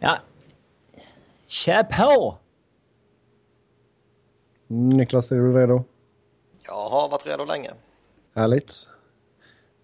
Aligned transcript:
Ja. 0.00 0.18
Kör 1.46 1.82
på! 1.82 2.36
Niklas, 4.66 5.32
är 5.32 5.36
du 5.36 5.58
redo? 5.58 5.84
Jag 6.66 6.88
har 6.90 7.08
varit 7.08 7.26
redo 7.26 7.44
länge. 7.44 7.70
Härligt. 8.34 8.88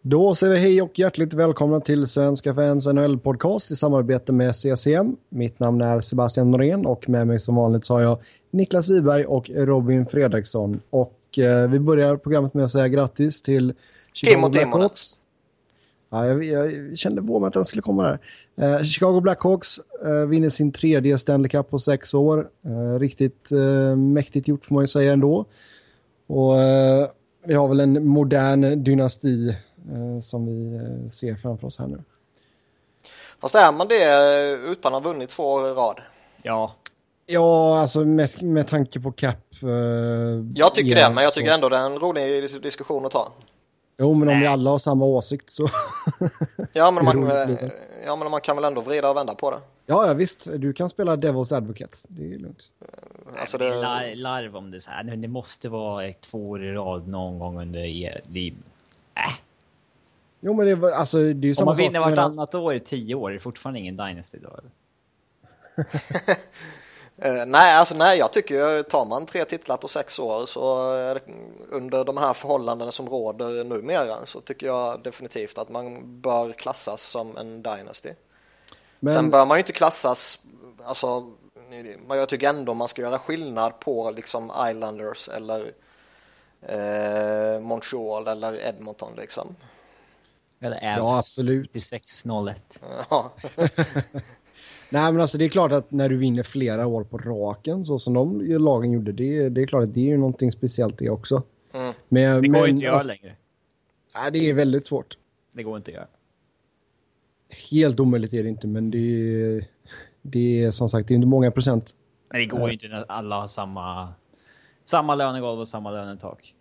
Då 0.02 0.34
säger 0.34 0.52
vi 0.52 0.58
hej 0.58 0.82
och 0.82 0.98
hjärtligt 0.98 1.34
välkomna 1.34 1.80
till 1.80 2.06
Svenska 2.06 2.54
fans 2.54 2.86
NHL-podcast 2.86 3.72
i 3.72 3.76
samarbete 3.76 4.32
med 4.32 4.56
CCM. 4.56 5.16
Mitt 5.28 5.58
namn 5.58 5.80
är 5.80 6.00
Sebastian 6.00 6.50
Norén 6.50 6.86
och 6.86 7.08
med 7.08 7.26
mig 7.26 7.38
som 7.38 7.56
vanligt 7.56 7.84
så 7.84 7.94
har 7.94 8.00
jag 8.00 8.18
Niklas 8.50 8.88
Wiberg 8.88 9.24
och 9.26 9.50
Robin 9.54 10.06
Fredriksson. 10.06 10.80
Och 10.90 11.38
eh, 11.38 11.70
vi 11.70 11.78
börjar 11.78 12.16
programmet 12.16 12.54
med 12.54 12.64
att 12.64 12.72
säga 12.72 12.88
grattis 12.88 13.42
till 13.42 13.74
Chicago 14.12 14.48
Blackhawks. 14.48 15.20
Ja, 16.24 16.26
jag, 16.26 16.44
jag 16.72 16.98
kände 16.98 17.22
på 17.22 17.40
mig 17.40 17.48
att 17.48 17.54
den 17.54 17.64
skulle 17.64 17.82
komma 17.82 18.02
där. 18.02 18.18
Eh, 18.76 18.82
Chicago 18.82 19.20
Blackhawks 19.20 19.80
eh, 20.04 20.10
vinner 20.12 20.48
sin 20.48 20.72
tredje 20.72 21.18
Stanley 21.18 21.48
Cup 21.48 21.70
på 21.70 21.78
sex 21.78 22.14
år. 22.14 22.48
Eh, 22.66 22.98
riktigt 22.98 23.52
eh, 23.52 23.96
mäktigt 23.96 24.48
gjort 24.48 24.64
får 24.64 24.74
man 24.74 24.82
ju 24.82 24.86
säga 24.86 25.12
ändå. 25.12 25.44
Och 26.26 26.60
eh, 26.62 27.08
vi 27.46 27.54
har 27.54 27.68
väl 27.68 27.80
en 27.80 28.06
modern 28.08 28.84
dynasti 28.84 29.48
eh, 29.92 30.20
som 30.22 30.46
vi 30.46 30.80
ser 31.08 31.34
framför 31.34 31.66
oss 31.66 31.78
här 31.78 31.86
nu. 31.86 31.98
Fast 33.40 33.54
är 33.54 33.72
man 33.72 33.88
det 33.88 34.52
utan 34.72 34.94
att 34.94 35.02
ha 35.04 35.12
vunnit 35.12 35.28
två 35.30 35.52
år 35.52 35.68
i 35.68 35.70
rad? 35.72 36.00
Ja. 36.42 36.74
Ja, 37.28 37.78
alltså 37.80 38.00
med, 38.04 38.42
med 38.42 38.66
tanke 38.66 39.00
på 39.00 39.12
cap. 39.12 39.36
Eh, 39.62 39.68
Jag 40.54 40.74
tycker 40.74 40.96
ja, 40.96 41.08
det, 41.08 41.14
men 41.14 41.24
jag 41.24 41.32
så- 41.32 41.40
tycker 41.40 41.52
ändå 41.54 41.68
det 41.68 41.76
är 41.76 41.86
en 41.86 41.98
rolig 41.98 42.22
dis- 42.22 42.62
diskussion 42.62 43.06
att 43.06 43.12
ta. 43.12 43.28
Jo, 43.98 44.14
men 44.14 44.28
om 44.28 44.40
vi 44.40 44.46
alla 44.46 44.70
har 44.70 44.78
samma 44.78 45.04
åsikt 45.04 45.50
så... 45.50 45.66
Ja, 46.72 46.90
men 46.90 47.04
man, 47.04 47.30
ja, 48.06 48.16
men 48.16 48.30
man 48.30 48.40
kan 48.40 48.56
väl 48.56 48.64
ändå 48.64 48.80
vrida 48.80 49.10
och 49.10 49.16
vända 49.16 49.34
på 49.34 49.50
det. 49.50 49.58
ja, 49.86 50.06
ja, 50.06 50.14
visst. 50.14 50.48
Du 50.56 50.72
kan 50.72 50.88
spela 50.90 51.16
Devil's 51.16 51.56
Advocate. 51.56 51.98
Det 52.08 52.34
är 52.34 52.38
lugnt. 52.38 52.70
Alltså 53.38 53.58
Det 53.58 53.74
lar- 53.74 54.14
larv 54.14 54.56
om 54.56 54.70
det 54.70 54.80
så 54.80 54.90
här. 54.90 55.04
Men 55.04 55.20
det 55.20 55.28
måste 55.28 55.68
vara 55.68 56.06
ett 56.06 56.20
två 56.20 56.50
år 56.50 56.64
i 56.64 56.72
rad 56.72 57.08
någon 57.08 57.38
gång 57.38 57.60
under 57.60 57.80
er 57.84 58.20
liv. 58.28 58.54
Äh. 59.14 59.22
Jo, 60.40 60.54
men 60.54 60.66
det, 60.66 60.74
var- 60.74 60.90
alltså, 60.92 61.16
det 61.18 61.22
är 61.28 61.34
ju 61.34 61.50
Om 61.50 61.54
samma 61.54 61.64
man 61.66 61.74
sak. 61.74 61.82
vinner 61.84 62.00
jag 62.00 62.10
menar- 62.10 62.22
vartannat 62.22 62.54
år 62.54 62.74
i 62.74 62.80
tio 62.80 63.14
år 63.14 63.30
är 63.30 63.34
det 63.34 63.40
fortfarande 63.40 63.78
ingen 63.80 63.96
Dynasty 63.96 64.38
då. 64.38 64.56
Eh, 67.18 67.46
nej, 67.46 67.76
alltså 67.76 67.94
nej, 67.94 68.18
jag 68.18 68.32
tycker 68.32 68.82
tar 68.82 69.04
man 69.04 69.26
tre 69.26 69.44
titlar 69.44 69.76
på 69.76 69.88
sex 69.88 70.18
år 70.18 70.46
så 70.46 70.92
är 70.92 71.14
det, 71.14 71.20
under 71.70 72.04
de 72.04 72.16
här 72.16 72.32
förhållandena 72.32 72.92
som 72.92 73.08
råder 73.08 73.64
numera 73.64 74.26
så 74.26 74.40
tycker 74.40 74.66
jag 74.66 75.02
definitivt 75.02 75.58
att 75.58 75.68
man 75.68 76.20
bör 76.20 76.52
klassas 76.52 77.02
som 77.02 77.36
en 77.36 77.62
dynasty. 77.62 78.10
Men, 79.00 79.14
Sen 79.14 79.30
bör 79.30 79.46
man 79.46 79.56
ju 79.56 79.60
inte 79.60 79.72
klassas, 79.72 80.38
alltså, 80.84 81.32
men 82.06 82.18
jag 82.18 82.28
tycker 82.28 82.48
ändå 82.48 82.74
man 82.74 82.88
ska 82.88 83.02
göra 83.02 83.18
skillnad 83.18 83.80
på 83.80 84.10
liksom 84.10 84.52
Islanders 84.70 85.28
eller 85.28 85.72
eh, 86.62 87.60
Montreal 87.60 88.28
eller 88.28 88.66
Edmonton 88.66 89.12
liksom. 89.16 89.56
Eller 90.60 90.82
ja, 90.82 91.18
absolut. 91.18 91.70
8601. 91.70 92.78
Nej, 94.90 95.12
men 95.12 95.20
alltså 95.20 95.38
det 95.38 95.44
är 95.44 95.48
klart 95.48 95.72
att 95.72 95.90
när 95.90 96.08
du 96.08 96.16
vinner 96.16 96.42
flera 96.42 96.86
år 96.86 97.04
på 97.04 97.18
raken 97.18 97.84
så 97.84 97.98
som 97.98 98.14
de 98.14 98.40
lagen 98.40 98.92
gjorde, 98.92 99.12
det, 99.12 99.48
det 99.48 99.62
är 99.62 99.66
klart 99.66 99.82
att 99.82 99.94
det 99.94 100.00
är 100.00 100.04
ju 100.04 100.16
någonting 100.16 100.52
speciellt 100.52 100.98
det 100.98 101.10
också. 101.10 101.42
Mm. 101.72 101.92
Men, 102.08 102.42
Det 102.42 102.48
går 102.48 102.60
men, 102.60 102.70
inte 102.70 102.78
att 102.78 102.82
göra 102.82 102.94
alltså, 102.94 103.08
längre. 103.08 103.36
Nej, 104.14 104.32
det 104.32 104.50
är 104.50 104.54
väldigt 104.54 104.86
svårt. 104.86 105.16
Det 105.52 105.62
går 105.62 105.76
inte 105.76 105.90
att 105.90 105.94
göra. 105.94 106.06
Helt 107.70 108.00
omöjligt 108.00 108.32
är 108.32 108.42
det 108.42 108.48
inte, 108.48 108.66
men 108.66 108.90
det 108.90 108.98
är, 108.98 109.66
det 110.22 110.64
är 110.64 110.70
som 110.70 110.88
sagt 110.88 111.08
det 111.08 111.14
är 111.14 111.16
inte 111.16 111.28
många 111.28 111.50
procent. 111.50 111.96
Men 112.30 112.40
det 112.40 112.46
går 112.46 112.66
ju 112.68 112.72
inte 112.72 112.88
när 112.88 113.04
alla 113.08 113.40
har 113.40 113.48
samma, 113.48 114.14
samma 114.84 115.14
lönegolv 115.14 115.60
och 115.60 115.68
samma 115.68 115.90
lönetak. 115.90 116.54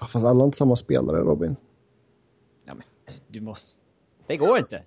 Ja, 0.00 0.06
Fast 0.06 0.26
alla 0.26 0.38
har 0.40 0.44
inte 0.44 0.58
samma 0.58 0.76
spelare, 0.76 1.20
Robin. 1.20 1.56
Ja, 2.64 2.74
men 2.74 3.16
du 3.28 3.40
måste... 3.40 3.70
Det 4.26 4.36
går 4.36 4.58
inte. 4.58 4.82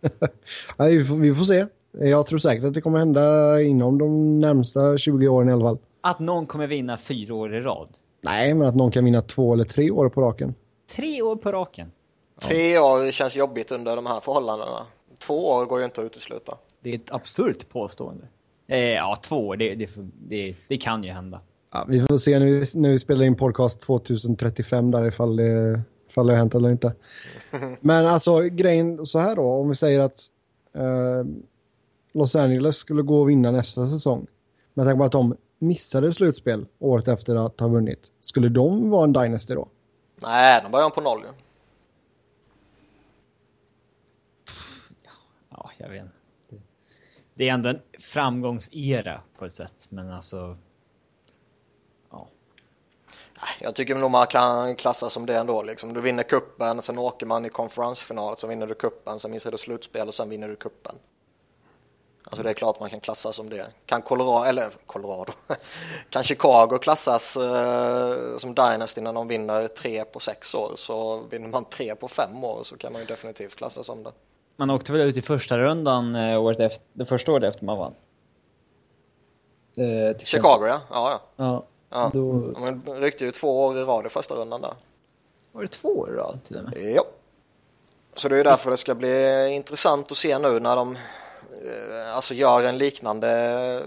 Nej, 0.78 0.98
vi, 0.98 1.04
får, 1.04 1.16
vi 1.16 1.34
får 1.34 1.44
se. 1.44 1.66
Jag 2.00 2.26
tror 2.26 2.38
säkert 2.38 2.64
att 2.64 2.74
det 2.74 2.80
kommer 2.80 2.98
hända 2.98 3.62
inom 3.62 3.98
de 3.98 4.38
närmsta 4.38 4.96
20 4.98 5.28
åren 5.28 5.48
i 5.48 5.52
alla 5.52 5.64
fall. 5.64 5.78
Att 6.00 6.18
någon 6.18 6.46
kommer 6.46 6.66
vinna 6.66 6.98
fyra 6.98 7.34
år 7.34 7.54
i 7.54 7.60
rad. 7.60 7.88
Nej, 8.20 8.54
men 8.54 8.68
att 8.68 8.74
någon 8.74 8.90
kan 8.90 9.04
vinna 9.04 9.20
två 9.20 9.52
eller 9.52 9.64
tre 9.64 9.90
år 9.90 10.08
på 10.08 10.20
raken. 10.20 10.54
Tre 10.96 11.22
år 11.22 11.36
på 11.36 11.52
raken. 11.52 11.92
tre 12.40 12.78
år 12.78 13.10
känns 13.10 13.36
jobbigt 13.36 13.72
under 13.72 13.96
de 13.96 14.06
här 14.06 14.20
förhållandena. 14.20 14.80
Två 15.18 15.48
år 15.48 15.66
går 15.66 15.78
ju 15.78 15.84
inte 15.84 16.00
att 16.00 16.04
utesluta. 16.04 16.54
Det 16.80 16.90
är 16.90 16.94
ett 16.94 17.12
absurt 17.12 17.68
påstående. 17.68 18.24
Eh, 18.66 18.78
ja, 18.78 19.18
två 19.22 19.48
år, 19.48 19.56
det, 19.56 19.74
det, 19.74 19.88
det, 20.28 20.54
det 20.68 20.76
kan 20.76 21.04
ju 21.04 21.10
hända. 21.10 21.40
Ja, 21.72 21.84
vi 21.88 22.00
får 22.00 22.16
se 22.16 22.38
när 22.38 22.46
vi, 22.46 22.64
när 22.74 22.90
vi 22.90 22.98
spelar 22.98 23.24
in 23.24 23.34
podcast 23.34 23.80
2035 23.80 24.90
där 24.90 25.06
ifall 25.06 25.36
det, 25.36 25.80
ifall 26.08 26.26
det 26.26 26.32
har 26.32 26.38
hänt 26.38 26.54
eller 26.54 26.70
inte. 26.70 26.94
Men 27.80 28.06
alltså 28.06 28.40
grejen 28.40 29.06
så 29.06 29.18
här 29.18 29.36
då, 29.36 29.42
om 29.42 29.68
vi 29.68 29.74
säger 29.74 30.00
att 30.00 30.18
eh, 30.74 31.26
Los 32.14 32.36
Angeles 32.36 32.76
skulle 32.76 33.02
gå 33.02 33.20
och 33.20 33.28
vinna 33.28 33.50
nästa 33.50 33.86
säsong. 33.86 34.26
Med 34.74 34.86
tanke 34.86 34.98
på 34.98 35.04
att 35.04 35.12
de 35.12 35.36
missade 35.58 36.12
slutspel 36.12 36.66
året 36.78 37.08
efter 37.08 37.46
att 37.46 37.60
ha 37.60 37.68
vunnit. 37.68 38.12
Skulle 38.20 38.48
de 38.48 38.90
vara 38.90 39.04
en 39.04 39.12
dynasty 39.12 39.54
då? 39.54 39.68
Nej, 40.22 40.60
de 40.62 40.72
börjar 40.72 40.90
på 40.90 41.00
noll 41.00 41.20
ju. 41.20 41.28
Ja, 45.50 45.70
jag 45.78 45.88
vet. 45.88 46.04
Det, 47.34 47.48
är 47.48 47.52
ändå 47.52 47.68
en 47.68 47.80
framgångsera 48.12 49.20
på 49.38 49.44
ett 49.44 49.54
sätt, 49.54 49.86
men 49.88 50.10
alltså... 50.10 50.56
Ja. 52.10 52.28
Nej, 53.40 53.56
Jag 53.60 53.74
tycker 53.74 53.94
nog 53.94 54.10
man 54.10 54.26
kan 54.26 54.76
klassa 54.76 55.10
som 55.10 55.26
det 55.26 55.36
ändå. 55.36 55.62
Liksom. 55.62 55.92
Du 55.92 56.00
vinner 56.00 56.22
kuppen, 56.22 56.82
sen 56.82 56.98
åker 56.98 57.26
man 57.26 57.44
i 57.44 57.48
konferensfinal, 57.48 58.36
så 58.36 58.46
vinner 58.46 58.66
du 58.66 58.74
kuppen, 58.74 59.18
sen 59.18 59.30
missar 59.30 59.50
du 59.50 59.58
slutspel 59.58 60.08
och 60.08 60.14
sen 60.14 60.28
vinner 60.28 60.48
du 60.48 60.56
kuppen. 60.56 60.94
Alltså 62.24 62.42
det 62.42 62.50
är 62.50 62.54
klart 62.54 62.80
man 62.80 62.90
kan 62.90 63.00
klassa 63.00 63.32
som 63.32 63.48
det. 63.48 63.66
Kan 63.86 64.02
Colorado, 64.02 64.44
eller 64.44 64.70
Colorado, 64.86 65.32
kan 66.10 66.22
Chicago 66.22 66.78
klassas 66.78 67.36
eh, 67.36 68.38
som 68.38 68.54
Dynasty 68.54 69.00
när 69.00 69.12
de 69.12 69.28
vinner 69.28 69.68
tre 69.68 70.04
på 70.04 70.20
sex 70.20 70.54
år, 70.54 70.72
så 70.76 71.20
vinner 71.30 71.48
man 71.48 71.64
tre 71.64 71.94
på 71.94 72.08
fem 72.08 72.44
år 72.44 72.64
så 72.64 72.76
kan 72.76 72.92
man 72.92 73.02
ju 73.02 73.06
definitivt 73.06 73.54
klassas 73.54 73.86
som 73.86 74.02
det. 74.02 74.12
Man 74.56 74.70
åkte 74.70 74.92
väl 74.92 75.00
ut 75.00 75.16
i 75.16 75.22
första 75.22 75.58
rundan 75.58 76.14
eh, 76.14 76.42
året 76.42 76.60
efter, 76.60 76.84
det 76.92 77.06
första 77.06 77.32
året 77.32 77.54
efter 77.54 77.64
man 77.64 77.78
vann. 77.78 77.94
Eh, 79.76 80.18
Chicago 80.18 80.66
ja, 80.66 80.80
ja, 80.90 81.10
ja. 81.10 81.20
Ja. 81.36 81.64
ja. 81.90 82.10
Då 82.12 82.22
Man 82.60 82.82
ryckte 82.86 83.24
ju 83.24 83.30
två 83.30 83.64
år 83.64 83.78
i 83.78 83.82
rad 83.82 84.06
i 84.06 84.08
första 84.08 84.34
rundan 84.34 84.60
där. 84.60 84.74
var 85.52 85.62
det 85.62 85.68
två 85.68 85.88
år 85.88 86.10
i 86.10 86.16
rad 86.16 86.38
till 86.46 86.56
och 86.56 86.64
med. 86.64 86.94
Ja. 86.96 87.04
Så 88.16 88.28
det 88.28 88.38
är 88.38 88.44
därför 88.44 88.70
det 88.70 88.76
ska 88.76 88.94
bli 88.94 89.48
intressant 89.50 90.12
att 90.12 90.18
se 90.18 90.38
nu 90.38 90.60
när 90.60 90.76
de 90.76 90.96
alltså 92.14 92.34
gör 92.34 92.64
en 92.64 92.78
liknande 92.78 93.30
eh, 93.30 93.86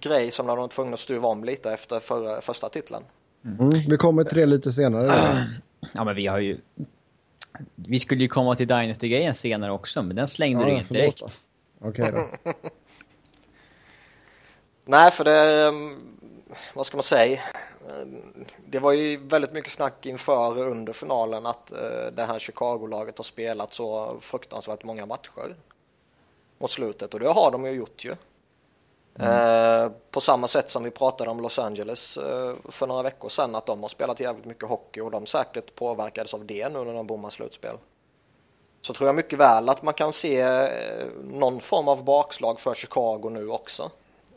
grej 0.00 0.30
som 0.30 0.46
när 0.46 0.56
de 0.56 0.60
var 0.60 0.68
tvungna 0.68 0.94
att 0.94 1.00
stuva 1.00 1.28
om 1.28 1.44
lite 1.44 1.72
efter 1.72 2.00
förra, 2.00 2.40
första 2.40 2.68
titeln. 2.68 3.04
Mm. 3.44 3.70
Vi 3.88 3.96
kommer 3.96 4.24
till 4.24 4.38
det 4.38 4.46
lite 4.46 4.72
senare. 4.72 5.46
Ja, 5.92 6.04
men 6.04 6.16
vi 6.16 6.26
har 6.26 6.38
ju... 6.38 6.60
Vi 7.74 8.00
skulle 8.00 8.22
ju 8.22 8.28
komma 8.28 8.56
till 8.56 8.68
Dynasty-grejen 8.68 9.34
senare 9.34 9.72
också, 9.72 10.02
men 10.02 10.16
den 10.16 10.28
slängde 10.28 10.60
Ja, 10.60 10.66
du 10.66 10.72
in 10.72 10.86
direkt. 10.88 11.22
Okej 11.80 12.12
då. 12.12 12.52
Nej, 14.84 15.10
för 15.10 15.24
det, 15.24 15.66
eh, 15.66 15.72
vad 16.74 16.86
ska 16.86 16.96
man 16.96 17.04
säga? 17.04 17.40
Eh, 17.88 18.06
Det 18.66 18.78
var 18.78 18.92
ju 18.92 19.16
väldigt 19.16 19.52
mycket 19.52 19.72
snack 19.72 20.06
inför 20.06 20.58
och 20.58 20.70
under 20.70 20.92
finalen 20.92 21.46
att 21.46 21.72
eh, 21.72 22.12
det 22.12 22.22
här 22.22 22.38
Chicago-laget 22.38 23.18
har 23.18 23.24
spelat 23.24 23.72
så 23.74 24.16
fruktansvärt 24.20 24.84
många 24.84 25.06
matcher 25.06 25.54
mot 26.58 26.70
slutet 26.70 27.14
och 27.14 27.20
det 27.20 27.28
har 27.28 27.50
de 27.50 27.64
ju 27.64 27.70
gjort 27.70 28.04
ju. 28.04 28.16
Eh, 29.18 29.90
på 30.10 30.20
samma 30.20 30.48
sätt 30.48 30.70
som 30.70 30.82
vi 30.82 30.90
pratade 30.90 31.30
om 31.30 31.40
Los 31.40 31.58
Angeles 31.58 32.16
eh, 32.16 32.54
för 32.68 32.86
några 32.86 33.02
veckor 33.02 33.28
sedan 33.28 33.54
att 33.54 33.66
de 33.66 33.82
har 33.82 33.88
spelat 33.88 34.20
jävligt 34.20 34.44
mycket 34.44 34.68
hockey 34.68 35.00
och 35.00 35.10
de 35.10 35.26
säkert 35.26 35.74
påverkades 35.74 36.34
av 36.34 36.44
det 36.44 36.68
nu 36.68 36.84
när 36.84 36.94
de 36.94 37.06
bommar 37.06 37.30
slutspel. 37.30 37.76
Så 38.82 38.94
tror 38.94 39.08
jag 39.08 39.16
mycket 39.16 39.38
väl 39.38 39.68
att 39.68 39.82
man 39.82 39.94
kan 39.94 40.12
se 40.12 40.40
eh, 40.40 41.06
någon 41.22 41.60
form 41.60 41.88
av 41.88 42.04
bakslag 42.04 42.60
för 42.60 42.74
Chicago 42.74 43.28
nu 43.30 43.48
också. 43.48 43.90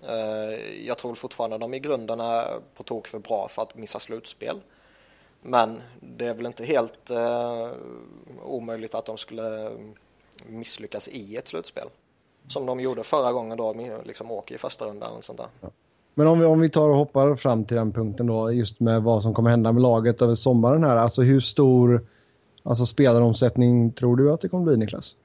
Eh, 0.08 0.86
Jag 0.88 0.98
tror 0.98 1.16
fortfarande 1.16 1.58
de 1.58 1.74
i 1.74 1.80
grunden 1.80 2.20
är 2.20 2.54
på 2.76 2.84
tok 2.84 3.08
för 3.08 3.20
bra 3.20 3.48
för 3.48 3.62
att 3.62 3.76
missa 3.76 4.00
slutspel. 4.00 4.60
Men 5.42 5.82
det 6.00 6.28
är 6.28 6.34
väl 6.34 6.46
inte 6.46 6.66
helt 6.66 7.10
eh, 7.10 7.70
omöjligt 8.44 8.96
att 8.96 9.06
de 9.06 9.18
skulle 9.18 9.72
misslyckas 10.46 11.08
i 11.08 11.36
ett 11.36 11.48
slutspel. 11.48 11.88
Som 12.48 12.66
de 12.66 12.80
gjorde 12.80 13.04
förra 13.04 13.32
gången 13.32 13.58
då, 13.58 13.76
liksom 14.04 14.32
åker 14.32 14.56
i 14.56 14.58
första 14.58 14.86
rundan 14.86 15.12
och 15.18 15.26
sånt 15.26 15.40
där. 15.40 15.70
Men 16.14 16.28
om 16.28 16.40
vi, 16.40 16.46
om 16.46 16.60
vi 16.60 16.70
tar 16.70 16.90
och 16.90 16.96
hoppar 16.96 17.36
fram 17.36 17.66
till 17.66 17.78
den 17.78 17.92
punkten 17.92 18.28
då, 18.28 18.52
just 18.52 18.80
med 18.80 19.04
vad 19.04 19.24
som 19.24 19.34
kommer 19.34 19.50
hända 19.50 19.72
med 19.72 19.82
laget 19.82 20.22
över 20.22 20.36
sommaren 20.36 20.84
här. 20.84 20.96
Alltså 20.98 21.22
hur 21.22 21.40
stor 21.40 22.08
alltså 22.64 22.86
spelaromsättning 22.86 23.92
tror 23.92 24.16
du 24.16 24.32
att 24.32 24.42
det 24.42 24.50
kommer 24.50 24.66
bli 24.66 24.78
Niklas? 24.78 25.16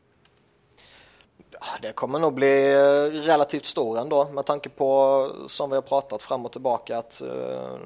Det 1.82 1.92
kommer 1.92 2.18
nog 2.18 2.34
bli 2.34 2.72
eh, 2.72 3.22
relativt 3.26 3.66
stor 3.66 3.98
ändå 3.98 4.28
med 4.28 4.46
tanke 4.46 4.68
på 4.68 5.28
som 5.48 5.70
vi 5.70 5.76
har 5.76 5.82
pratat 5.82 6.22
fram 6.22 6.46
och 6.46 6.52
tillbaka 6.52 6.98
att 6.98 7.22
uh, 7.24 7.76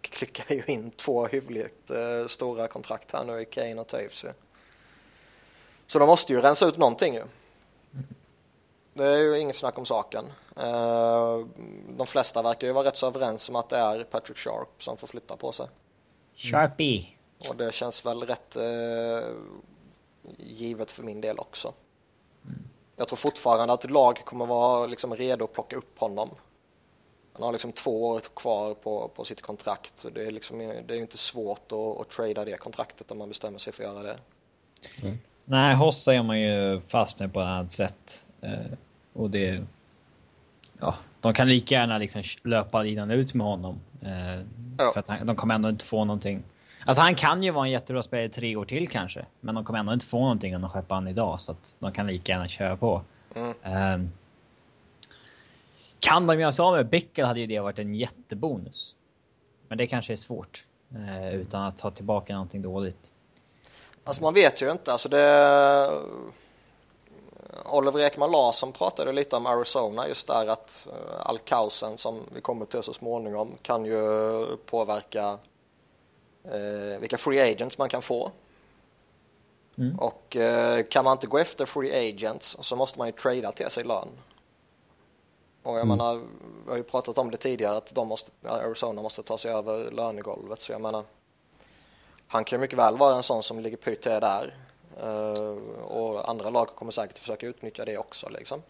klickar 0.00 0.54
ju 0.54 0.62
in 0.66 0.90
två 0.90 1.26
hyggligt 1.26 1.90
uh, 1.90 2.26
stora 2.26 2.68
kontrakt 2.68 3.12
här 3.12 3.24
nu 3.24 3.40
i 3.40 3.44
Kane 3.44 3.80
och 3.80 3.86
Taves. 3.86 4.24
Så 5.86 5.98
de 5.98 6.06
måste 6.06 6.32
ju 6.32 6.40
rensa 6.40 6.66
ut 6.66 6.76
någonting 6.76 7.14
ju. 7.14 7.22
Det 8.94 9.06
är 9.06 9.18
ju 9.18 9.38
inget 9.38 9.56
snack 9.56 9.78
om 9.78 9.86
saken. 9.86 10.24
Uh, 10.56 11.46
de 11.88 12.06
flesta 12.06 12.42
verkar 12.42 12.66
ju 12.66 12.72
vara 12.72 12.86
rätt 12.86 12.96
så 12.96 13.06
överens 13.06 13.48
om 13.48 13.56
att 13.56 13.68
det 13.68 13.76
är 13.76 14.04
Patrick 14.04 14.38
Sharp 14.38 14.82
som 14.82 14.96
får 14.96 15.06
flytta 15.06 15.36
på 15.36 15.52
sig. 15.52 15.66
Sharpie. 16.36 17.06
Och 17.48 17.56
det 17.56 17.74
känns 17.74 18.06
väl 18.06 18.22
rätt 18.22 18.56
uh, 18.56 19.22
givet 20.36 20.90
för 20.90 21.02
min 21.02 21.20
del 21.20 21.38
också. 21.38 21.72
Mm. 22.44 22.58
Jag 22.96 23.08
tror 23.08 23.16
fortfarande 23.16 23.74
att 23.74 23.90
lag 23.90 24.22
kommer 24.24 24.46
vara 24.46 24.86
liksom 24.86 25.16
redo 25.16 25.44
att 25.44 25.52
plocka 25.52 25.76
upp 25.76 25.98
honom. 25.98 26.30
Han 27.32 27.42
har 27.42 27.52
liksom 27.52 27.72
två 27.72 28.08
år 28.08 28.20
kvar 28.20 28.74
på, 28.74 29.08
på 29.08 29.24
sitt 29.24 29.42
kontrakt. 29.42 29.98
Så 29.98 30.10
det 30.10 30.26
är, 30.26 30.30
liksom, 30.30 30.58
det 30.58 30.94
är 30.94 30.98
inte 30.98 31.18
svårt 31.18 31.72
att, 31.72 32.00
att 32.00 32.10
trada 32.10 32.44
det 32.44 32.56
kontraktet 32.56 33.10
om 33.10 33.18
man 33.18 33.28
bestämmer 33.28 33.58
sig 33.58 33.72
för 33.72 33.84
att 33.84 33.94
göra 33.94 34.02
det. 34.02 34.18
Mm. 35.02 35.18
Nej, 35.44 35.76
Hossa 35.76 36.14
är 36.14 36.22
man 36.22 36.40
ju 36.40 36.80
fast 36.88 37.18
med 37.18 37.32
på 37.32 37.40
ett 37.40 37.46
annat 37.46 37.72
sätt. 37.72 38.22
Eh, 39.14 39.20
och 39.20 39.30
det... 39.30 39.64
Ja, 40.80 40.94
de 41.20 41.34
kan 41.34 41.48
lika 41.48 41.74
gärna 41.74 41.98
liksom 41.98 42.22
löpa 42.42 42.82
linan 42.82 43.10
ut 43.10 43.34
med 43.34 43.46
honom. 43.46 43.80
Eh, 44.02 44.40
ja. 44.78 44.90
För 44.92 45.00
att 45.00 45.08
han, 45.08 45.26
de 45.26 45.36
kommer 45.36 45.54
ändå 45.54 45.68
inte 45.68 45.84
få 45.84 46.04
någonting. 46.04 46.42
Alltså 46.86 47.02
han 47.02 47.14
kan 47.14 47.42
ju 47.42 47.50
vara 47.50 47.66
en 47.66 47.72
jättebra 47.72 48.02
spelare 48.02 48.28
tre 48.28 48.56
år 48.56 48.64
till 48.64 48.88
kanske. 48.88 49.26
Men 49.40 49.54
de 49.54 49.64
kommer 49.64 49.78
ändå 49.78 49.92
inte 49.92 50.06
få 50.06 50.20
någonting 50.20 50.56
om 50.56 50.62
de 50.62 50.70
skeppar 50.70 50.94
han 50.94 51.08
idag. 51.08 51.40
Så 51.40 51.52
att 51.52 51.76
de 51.78 51.92
kan 51.92 52.06
lika 52.06 52.32
gärna 52.32 52.48
köra 52.48 52.76
på. 52.76 53.02
Mm. 53.34 53.94
Um, 53.94 54.12
kan 56.00 56.26
de 56.26 56.40
göra 56.40 56.52
sig 56.52 56.62
av 56.62 56.76
med 56.76 56.86
Bickel 56.86 57.26
hade 57.26 57.40
ju 57.40 57.46
det 57.46 57.60
varit 57.60 57.78
en 57.78 57.94
jättebonus. 57.94 58.94
Men 59.68 59.78
det 59.78 59.86
kanske 59.86 60.12
är 60.12 60.16
svårt. 60.16 60.64
Uh, 60.94 61.34
utan 61.34 61.62
att 61.62 61.78
ta 61.78 61.90
tillbaka 61.90 62.32
någonting 62.32 62.62
dåligt. 62.62 63.12
Alltså 64.04 64.22
man 64.22 64.34
vet 64.34 64.62
ju 64.62 64.70
inte. 64.70 64.92
Alltså 64.92 65.08
det... 65.08 65.90
Oliver 67.64 68.00
Ekman 68.00 68.30
Larsson 68.30 68.72
pratade 68.72 69.12
lite 69.12 69.36
om 69.36 69.46
Arizona 69.46 70.08
just 70.08 70.26
där 70.26 70.46
att 70.46 70.88
uh, 70.90 71.26
all 71.26 71.38
kaosen 71.38 71.98
som 71.98 72.20
vi 72.34 72.40
kommer 72.40 72.64
till 72.66 72.82
så 72.82 72.92
småningom 72.92 73.54
kan 73.62 73.84
ju 73.84 74.56
påverka 74.56 75.38
uh, 76.54 76.98
vilka 77.00 77.18
free 77.18 77.52
agents 77.52 77.78
man 77.78 77.88
kan 77.88 78.02
få. 78.02 78.30
Mm. 79.78 79.98
Och 79.98 80.36
uh, 80.36 80.84
kan 80.84 81.04
man 81.04 81.12
inte 81.12 81.26
gå 81.26 81.38
efter 81.38 81.66
free 81.66 82.08
agents 82.10 82.56
så 82.60 82.76
måste 82.76 82.98
man 82.98 83.08
ju 83.08 83.12
trada 83.12 83.52
till 83.52 83.70
sig 83.70 83.84
lön. 83.84 84.08
Och 85.62 85.74
jag 85.74 85.84
mm. 85.84 85.88
menar, 85.88 86.22
vi 86.64 86.70
har 86.70 86.76
ju 86.76 86.82
pratat 86.82 87.18
om 87.18 87.30
det 87.30 87.36
tidigare 87.36 87.76
att 87.76 87.94
de 87.94 88.08
måste, 88.08 88.30
Arizona 88.48 89.02
måste 89.02 89.22
ta 89.22 89.38
sig 89.38 89.52
över 89.52 89.90
lönegolvet 89.90 90.60
så 90.60 90.72
jag 90.72 90.80
menar 90.80 91.04
han 92.26 92.44
kan 92.44 92.60
mycket 92.60 92.78
väl 92.78 92.96
vara 92.96 93.16
en 93.16 93.22
sån 93.22 93.42
som 93.42 93.60
ligger 93.60 93.76
pytt 93.76 94.02
där. 94.02 94.54
Uh, 95.02 95.82
och 95.82 96.30
andra 96.30 96.50
lag 96.50 96.68
kommer 96.68 96.92
säkert 96.92 97.18
försöka 97.18 97.46
utnyttja 97.46 97.84
det 97.84 97.98
också 97.98 98.28
liksom. 98.28 98.62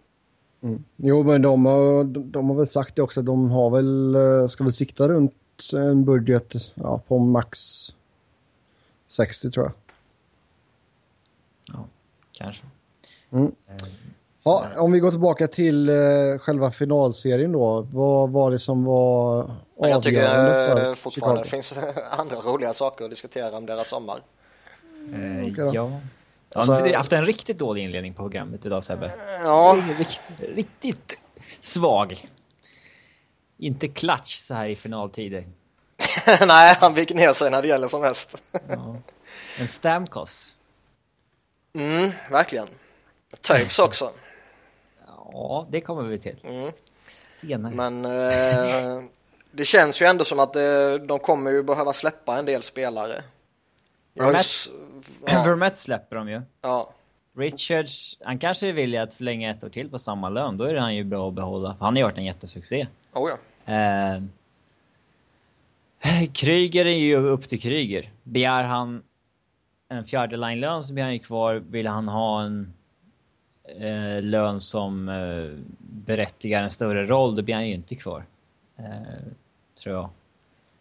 Mm. 0.62 0.84
Jo, 0.96 1.22
men 1.22 1.42
de 1.42 1.66
har, 1.66 2.04
de 2.04 2.50
har 2.50 2.56
väl 2.56 2.66
sagt 2.66 2.96
det 2.96 3.02
också. 3.02 3.22
De 3.22 3.50
har 3.50 3.70
väl, 3.70 4.14
eh, 4.14 4.46
ska 4.46 4.64
väl 4.64 4.72
sikta 4.72 5.08
runt 5.08 5.34
en 5.74 6.04
budget 6.04 6.54
ja, 6.74 7.00
på 7.08 7.18
max 7.18 7.58
60 9.08 9.50
tror 9.50 9.66
jag. 9.66 9.72
Ja, 11.76 11.84
kanske. 12.32 12.62
Mm. 13.30 13.54
Eh, 13.68 13.74
Ja, 14.46 14.64
om 14.76 14.92
vi 14.92 14.98
går 15.00 15.10
tillbaka 15.10 15.46
till 15.46 15.90
uh, 15.90 16.38
själva 16.38 16.70
finalserien 16.70 17.52
då. 17.52 17.86
Vad 17.92 18.30
var 18.30 18.50
det 18.50 18.58
som 18.58 18.84
var 18.84 19.50
avgörande 19.78 19.88
Jag 19.88 20.02
tycker 20.02 20.88
uh, 20.88 20.94
fortfarande 20.94 21.42
det 21.42 21.48
finns 21.48 21.74
andra 22.10 22.36
roliga 22.36 22.72
saker 22.74 23.04
att 23.04 23.10
diskutera 23.10 23.56
om 23.56 23.66
deras 23.66 23.88
sommar. 23.88 24.22
Uh, 25.12 25.52
okay, 25.52 25.70
ja. 25.74 26.00
Alltså, 26.54 26.72
ja, 26.72 26.80
du 26.80 26.90
har 26.90 26.96
haft 26.96 27.12
en 27.12 27.26
riktigt 27.26 27.58
dålig 27.58 27.82
inledning 27.82 28.14
på 28.14 28.22
programmet 28.22 28.66
idag 28.66 28.84
Sebbe. 28.84 29.12
Ja. 29.42 29.78
Riktigt, 29.98 30.56
riktigt 30.56 31.12
svag. 31.60 32.28
Inte 33.58 33.88
klatsch 33.88 34.38
så 34.38 34.54
här 34.54 34.66
i 34.66 34.76
finaltider. 34.76 35.44
Nej, 36.46 36.76
han 36.80 36.94
viker 36.94 37.14
ner 37.14 37.32
sig 37.32 37.50
när 37.50 37.62
det 37.62 37.68
gäller 37.68 37.88
som 37.88 38.00
mest. 38.00 38.42
ja. 38.68 38.96
En 39.60 39.68
Stamkos. 39.68 40.52
Mm, 41.74 42.10
verkligen. 42.30 42.66
Types 43.40 43.78
också. 43.78 44.10
Ja, 45.06 45.66
det 45.70 45.80
kommer 45.80 46.02
vi 46.02 46.18
till. 46.18 46.36
Mm. 46.44 46.72
Senare. 47.40 47.74
Men 47.74 48.04
eh, 48.04 49.04
det 49.50 49.64
känns 49.64 50.02
ju 50.02 50.06
ändå 50.06 50.24
som 50.24 50.40
att 50.40 50.56
eh, 50.56 50.94
de 51.06 51.18
kommer 51.18 51.50
ju 51.50 51.62
behöva 51.62 51.92
släppa 51.92 52.38
en 52.38 52.44
del 52.44 52.62
spelare. 52.62 53.22
Vermette, 54.14 54.44
ja. 55.26 55.44
Vermette 55.44 55.80
släpper 55.80 56.16
de 56.16 56.28
ju. 56.28 56.42
Ja. 56.60 56.88
Richards, 57.36 58.18
han 58.20 58.38
kanske 58.38 58.68
är 58.68 58.72
villig 58.72 58.98
att 58.98 59.12
förlänga 59.14 59.50
ett 59.50 59.64
år 59.64 59.68
till 59.68 59.90
på 59.90 59.98
samma 59.98 60.28
lön. 60.28 60.56
Då 60.56 60.64
är 60.64 60.74
han 60.74 60.96
ju 60.96 61.04
bra 61.04 61.28
att 61.28 61.34
behålla. 61.34 61.76
Han 61.80 61.94
har 61.94 61.98
ju 61.98 62.02
varit 62.02 62.18
en 62.18 62.24
jättesuccé. 62.24 62.86
Oh 63.12 63.30
ja. 63.30 63.72
Eh, 63.74 64.22
Kryger 66.32 66.84
är 66.84 66.98
ju 66.98 67.16
upp 67.16 67.48
till 67.48 67.60
Kryger. 67.60 68.10
Begär 68.22 68.62
han 68.62 69.02
en 69.88 70.04
fjärde 70.04 70.36
line-lön 70.36 70.84
så 70.84 70.92
blir 70.92 71.04
han 71.04 71.12
ju 71.12 71.18
kvar. 71.18 71.54
Vill 71.54 71.86
han 71.86 72.08
ha 72.08 72.42
en 72.42 72.72
eh, 73.64 74.22
lön 74.22 74.60
som 74.60 75.08
eh, 75.08 75.64
berättigar 75.78 76.62
en 76.62 76.70
större 76.70 77.06
roll, 77.06 77.36
då 77.36 77.42
blir 77.42 77.54
han 77.54 77.68
ju 77.68 77.74
inte 77.74 77.94
kvar. 77.94 78.24
Eh, 78.76 78.84
tror 79.82 79.94
jag. 79.94 80.10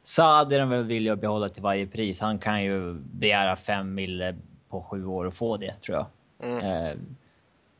Saad 0.03 0.53
är 0.53 0.59
de 0.59 0.69
väl 0.69 0.83
villiga 0.83 1.13
att 1.13 1.21
behålla 1.21 1.49
till 1.49 1.63
varje 1.63 1.87
pris. 1.87 2.19
Han 2.19 2.39
kan 2.39 2.63
ju 2.63 2.93
begära 2.93 3.55
fem 3.55 3.93
mille 3.93 4.35
på 4.69 4.81
sju 4.81 5.05
år 5.05 5.25
och 5.25 5.33
få 5.33 5.57
det, 5.57 5.73
tror 5.81 5.97
jag. 5.97 6.05
Mm. 6.49 6.65
Eh, 6.65 6.93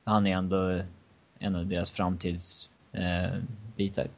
han 0.04 0.28
är 0.28 0.38
ändå 0.38 0.82
en 1.40 1.56
av 1.56 1.66
deras 1.66 1.92
framtidsbitar. 1.92 4.04
Eh, 4.04 4.10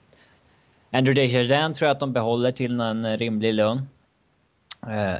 Andrew 0.92 1.22
Desjardins 1.22 1.78
tror 1.78 1.88
jag 1.88 1.96
att 1.96 2.00
de 2.00 2.14
behåller 2.14 2.52
till 2.52 2.80
en 2.80 3.18
rimlig 3.18 3.54
lön. 3.54 3.88
Eh, 4.88 5.16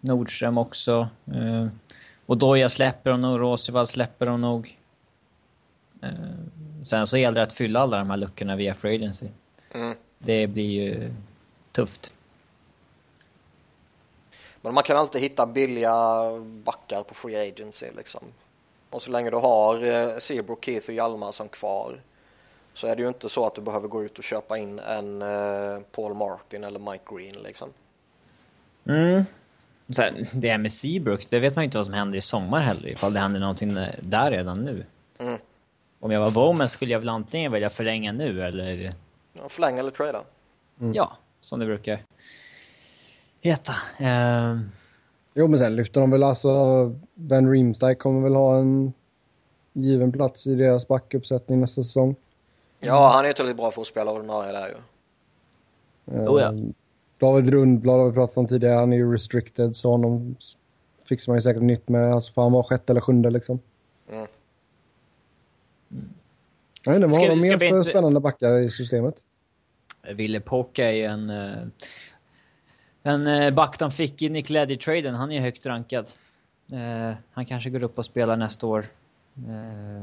Nordström 0.00 0.58
också. 0.58 1.08
Eh, 1.26 1.66
och 2.26 2.36
Doja 2.36 2.68
släpper 2.68 3.10
de 3.10 3.20
nog, 3.20 3.40
Rosevall 3.40 3.86
släpper 3.86 4.26
de 4.26 4.40
nog. 4.40 4.78
Eh, 6.02 6.10
sen 6.84 7.06
så 7.06 7.18
gäller 7.18 7.40
det 7.40 7.46
att 7.46 7.52
fylla 7.52 7.80
alla 7.80 7.98
de 7.98 8.10
här 8.10 8.16
luckorna 8.16 8.56
via 8.56 8.74
Free 8.74 8.94
Agency. 8.94 9.26
Mm. 9.74 9.94
Det 10.18 10.46
blir 10.46 10.70
ju 10.70 11.10
tufft. 11.72 12.10
Men 14.60 14.74
man 14.74 14.82
kan 14.82 14.96
alltid 14.96 15.20
hitta 15.20 15.46
billiga 15.46 15.92
backar 16.64 17.02
på 17.02 17.14
Free 17.14 17.48
Agency 17.48 17.86
liksom. 17.96 18.22
Och 18.90 19.02
så 19.02 19.10
länge 19.10 19.30
du 19.30 19.36
har 19.36 19.84
eh, 19.84 20.18
Seabrook, 20.18 20.64
Keith 20.64 20.88
och 20.88 20.94
Hjalmarsson 20.94 21.48
kvar 21.48 22.00
så 22.74 22.86
är 22.86 22.96
det 22.96 23.02
ju 23.02 23.08
inte 23.08 23.28
så 23.28 23.46
att 23.46 23.54
du 23.54 23.60
behöver 23.60 23.88
gå 23.88 24.04
ut 24.04 24.18
och 24.18 24.24
köpa 24.24 24.58
in 24.58 24.78
en 24.78 25.22
eh, 25.22 25.80
Paul 25.92 26.14
Martin 26.14 26.64
eller 26.64 26.78
Mike 26.78 27.04
Green 27.14 27.42
liksom. 27.42 27.68
Mm. 28.84 29.24
Så 29.94 30.02
här, 30.02 30.28
det 30.32 30.50
här 30.50 30.58
med 30.58 30.72
Seabrook, 30.72 31.26
det 31.30 31.38
vet 31.38 31.56
man 31.56 31.62
ju 31.62 31.64
inte 31.64 31.78
vad 31.78 31.86
som 31.86 31.94
händer 31.94 32.18
i 32.18 32.22
sommar 32.22 32.60
heller 32.60 32.88
ifall 32.88 33.14
det 33.14 33.20
händer 33.20 33.40
någonting 33.40 33.74
där 34.00 34.30
redan 34.30 34.64
nu. 34.64 34.86
Mm 35.18 35.38
om 36.02 36.10
jag 36.10 36.20
var 36.20 36.30
Bowman 36.30 36.68
skulle 36.68 36.92
jag 36.92 36.98
väl 36.98 37.08
antingen 37.08 37.52
välja 37.52 37.70
förlänga 37.70 38.12
nu 38.12 38.42
eller... 38.42 38.94
Ja, 39.32 39.48
förlänga 39.48 39.78
eller 39.78 39.90
trada. 39.90 40.24
Mm. 40.80 40.94
Ja, 40.94 41.16
som 41.42 41.60
det 41.60 41.66
brukar 41.66 42.02
heta. 43.40 43.72
Uh... 44.00 44.60
Jo, 45.34 45.48
men 45.48 45.58
sen 45.58 45.76
lyfter 45.76 46.00
de 46.00 46.10
väl 46.10 46.22
alltså... 46.22 46.94
Ben 47.14 47.50
Riemsdyk 47.50 47.98
kommer 47.98 48.20
väl 48.20 48.34
ha 48.34 48.58
en 48.58 48.92
given 49.72 50.12
plats 50.12 50.46
i 50.46 50.54
deras 50.54 50.88
backuppsättning 50.88 51.60
nästa 51.60 51.82
säsong. 51.82 52.16
Ja, 52.80 53.10
han 53.14 53.24
är 53.24 53.28
ju 53.28 53.34
tillräckligt 53.34 53.56
bra 53.56 53.70
för 53.70 53.80
att 53.80 53.86
spela 53.86 54.12
ordinarie 54.12 54.52
där 54.52 54.68
ju. 54.68 54.74
Uh, 56.14 56.30
oh, 56.30 56.40
ja. 56.40 56.54
David 57.18 57.50
Rundblad 57.50 57.98
har 57.98 58.06
vi 58.06 58.12
pratat 58.12 58.36
om 58.36 58.46
tidigare. 58.46 58.74
Han 58.74 58.92
är 58.92 58.96
ju 58.96 59.12
restricted, 59.12 59.76
så 59.76 59.90
honom 59.90 60.36
fixar 61.08 61.32
man 61.32 61.36
ju 61.36 61.40
säkert 61.40 61.62
nytt 61.62 61.88
med. 61.88 62.12
Alltså, 62.12 62.32
får 62.32 62.42
han 62.42 62.52
vara 62.52 62.64
sjätte 62.64 62.92
eller 62.92 63.00
sjunde 63.00 63.30
liksom. 63.30 63.60
Mm. 64.10 64.26
Jag 66.84 66.92
vet 66.92 67.02
inte, 67.02 67.06
vad 67.06 67.20
har 67.20 67.28
de 67.28 67.40
mer 67.40 67.58
för 67.58 67.64
inte... 67.64 67.84
spännande 67.84 68.20
backar 68.20 68.58
i 68.58 68.70
systemet? 68.70 69.14
Ville 70.02 70.40
Pocka 70.40 70.84
är 70.84 70.92
ju 70.92 71.04
en... 71.04 71.30
Eh, 71.30 71.62
en 73.02 73.26
eh, 73.26 73.50
back 73.50 73.78
de 73.78 73.92
fick 73.92 74.22
in 74.22 74.36
i 74.36 74.42
Leddy-traden. 74.42 75.14
Han 75.14 75.32
är 75.32 75.40
högt 75.40 75.66
rankad. 75.66 76.06
Eh, 76.72 77.16
han 77.32 77.46
kanske 77.46 77.70
går 77.70 77.82
upp 77.82 77.98
och 77.98 78.04
spelar 78.04 78.36
nästa 78.36 78.66
år. 78.66 78.86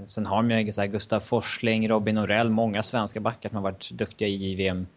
Sen 0.07 0.25
har 0.25 0.43
de 0.43 0.61
ju 0.61 0.73
så 0.73 0.81
här 0.81 0.87
Gustav 0.87 1.19
Forsling, 1.19 1.89
Robin 1.89 2.15
Norell, 2.15 2.49
många 2.49 2.83
svenska 2.83 3.19
backar 3.19 3.49
som 3.49 3.55
har 3.55 3.63
varit 3.63 3.89
duktiga 3.91 4.27
i 4.27 4.35
JVM, 4.35 4.87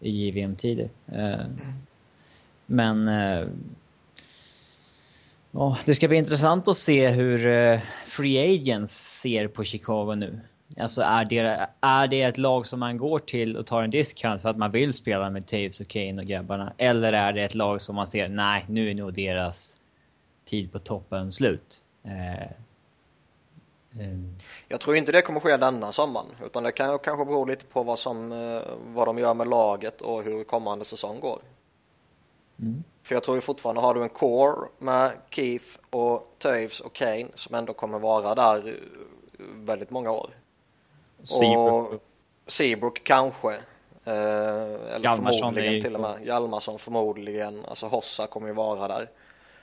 i 0.00 0.10
JVM-tider. 0.10 0.88
Men 2.66 3.08
Oh, 5.52 5.78
det 5.84 5.94
ska 5.94 6.08
bli 6.08 6.16
intressant 6.16 6.68
att 6.68 6.76
se 6.76 7.08
hur 7.08 7.46
uh, 7.46 7.80
Free 8.06 8.54
Agents 8.54 9.20
ser 9.20 9.48
på 9.48 9.64
Chicago 9.64 10.14
nu. 10.14 10.40
Alltså 10.76 11.02
är 11.02 11.24
det, 11.24 11.68
är 11.80 12.08
det 12.08 12.22
ett 12.22 12.38
lag 12.38 12.66
som 12.66 12.80
man 12.80 12.98
går 12.98 13.18
till 13.18 13.56
och 13.56 13.66
tar 13.66 13.82
en 13.82 13.90
discount 13.90 14.42
för 14.42 14.48
att 14.48 14.56
man 14.56 14.70
vill 14.70 14.94
spela 14.94 15.30
med 15.30 15.46
Taves 15.46 15.80
och 15.80 15.88
Kane 15.88 16.22
och 16.22 16.28
grabbarna? 16.28 16.72
Eller 16.78 17.12
är 17.12 17.32
det 17.32 17.42
ett 17.42 17.54
lag 17.54 17.82
som 17.82 17.96
man 17.96 18.08
ser, 18.08 18.28
nej 18.28 18.64
nu 18.68 18.90
är 18.90 18.94
nog 18.94 19.14
deras 19.14 19.74
tid 20.44 20.72
på 20.72 20.78
toppen 20.78 21.32
slut? 21.32 21.80
Eh, 22.04 22.42
eh. 22.42 24.18
Jag 24.68 24.80
tror 24.80 24.96
inte 24.96 25.12
det 25.12 25.22
kommer 25.22 25.40
ske 25.40 25.56
denna 25.56 25.92
sommaren 25.92 26.26
utan 26.44 26.62
det 26.62 26.72
kan 26.72 26.98
kanske 26.98 27.24
bero 27.24 27.44
lite 27.44 27.64
på 27.64 27.82
vad, 27.82 27.98
som, 27.98 28.32
eh, 28.32 28.62
vad 28.86 29.08
de 29.08 29.18
gör 29.18 29.34
med 29.34 29.48
laget 29.48 30.00
och 30.00 30.22
hur 30.22 30.44
kommande 30.44 30.84
säsong 30.84 31.20
går. 31.20 31.40
Mm. 32.58 32.84
För 33.02 33.14
jag 33.14 33.22
tror 33.22 33.36
ju 33.36 33.40
fortfarande 33.40 33.80
har 33.80 33.94
du 33.94 34.02
en 34.02 34.08
core 34.08 34.68
med 34.78 35.12
Keith 35.30 35.66
och 35.90 36.34
Toews 36.38 36.80
och 36.80 36.92
Kane 36.92 37.26
som 37.34 37.54
ändå 37.54 37.72
kommer 37.72 37.98
vara 37.98 38.34
där 38.34 38.76
väldigt 39.54 39.90
många 39.90 40.10
år. 40.10 40.30
Seabrook. 41.24 41.92
Och 41.92 42.02
Seabrook 42.46 43.00
kanske. 43.04 43.48
Eh, 44.04 44.14
eller 44.14 45.00
Hjalmarsson 45.02 45.54
förmodligen 45.54 45.82
till 45.82 45.94
och 45.94 46.00
med. 46.00 46.14
Hjalmarsson 46.26 46.78
förmodligen. 46.78 47.64
Alltså 47.68 47.86
Hossa 47.86 48.26
kommer 48.26 48.46
ju 48.48 48.54
vara 48.54 48.88
där. 48.88 49.08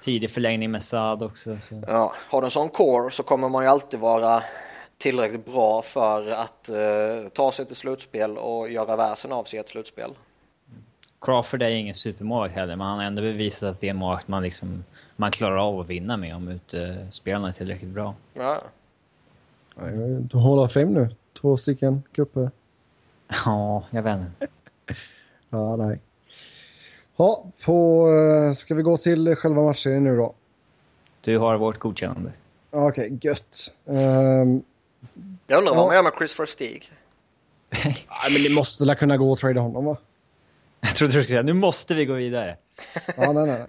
Tidig 0.01 0.31
förlängning 0.31 0.71
med 0.71 0.83
Saad 0.83 1.23
också. 1.23 1.57
Så. 1.69 1.83
Ja, 1.87 2.13
har 2.29 2.41
du 2.41 2.47
en 2.47 2.51
sån 2.51 2.69
core 2.69 3.11
så 3.11 3.23
kommer 3.23 3.49
man 3.49 3.63
ju 3.63 3.69
alltid 3.69 3.99
vara 3.99 4.43
tillräckligt 4.97 5.45
bra 5.45 5.81
för 5.81 6.31
att 6.31 6.69
eh, 6.69 7.29
ta 7.33 7.51
sig 7.51 7.65
till 7.65 7.75
slutspel 7.75 8.37
och 8.37 8.69
göra 8.69 8.95
väsen 8.95 9.31
av 9.31 9.43
sig 9.43 9.59
ett 9.59 9.69
slutspel. 9.69 10.11
Crawford 11.21 11.61
är 11.61 11.69
ingen 11.69 11.95
supermålvakt 11.95 12.55
heller, 12.55 12.75
men 12.75 12.87
han 12.87 12.97
har 12.97 13.05
ändå 13.05 13.21
bevisat 13.21 13.63
att 13.63 13.81
det 13.81 13.87
är 13.87 13.91
en 13.91 13.97
målvakt 13.97 14.27
man, 14.27 14.43
liksom, 14.43 14.83
man 15.15 15.31
klarar 15.31 15.57
av 15.57 15.79
att 15.79 15.87
vinna 15.87 16.17
med 16.17 16.35
om 16.35 16.47
utspelarna 16.47 17.47
är 17.47 17.53
tillräckligt 17.53 17.89
bra. 17.89 18.15
Ja. 18.33 18.61
Du 20.19 20.37
håller 20.37 20.67
fem 20.67 20.93
nu. 20.93 21.09
Två 21.41 21.57
stycken 21.57 22.03
kupper. 22.11 22.51
Ja, 23.45 23.83
jag 23.89 24.03
vet 24.03 24.17
inte. 24.17 24.47
ja, 25.49 25.75
nej. 25.75 25.99
Ja, 27.15 27.45
på, 27.65 28.07
eh, 28.09 28.53
ska 28.53 28.75
vi 28.75 28.81
gå 28.81 28.97
till 28.97 29.35
själva 29.35 29.61
matchen 29.61 30.03
nu 30.03 30.17
då? 30.17 30.33
Du 31.21 31.37
har 31.37 31.57
vårt 31.57 31.79
godkännande. 31.79 32.31
Okej, 32.71 33.05
okay, 33.05 33.17
gött. 33.21 33.73
Um, 33.85 34.63
jag 35.47 35.57
undrar 35.57 35.73
ja. 35.73 35.75
vad 35.75 35.85
man 35.85 35.95
gör 35.95 36.03
med 36.03 36.13
Chris 36.17 36.39
Verstig. 36.39 36.91
Nej, 37.83 37.95
men 38.31 38.43
det 38.43 38.49
måste 38.49 38.85
väl 38.85 38.95
kunna 38.95 39.17
gå 39.17 39.33
att 39.33 39.39
trada 39.39 39.61
honom 39.61 39.85
va? 39.85 39.97
Jag 40.81 40.95
trodde 40.95 41.13
du 41.13 41.23
skulle 41.23 41.33
säga 41.33 41.41
nu 41.41 41.53
måste 41.53 41.93
vi 41.93 42.05
gå 42.05 42.13
vidare. 42.13 42.57
ja, 43.17 43.31
nej, 43.31 43.45
nej. 43.45 43.65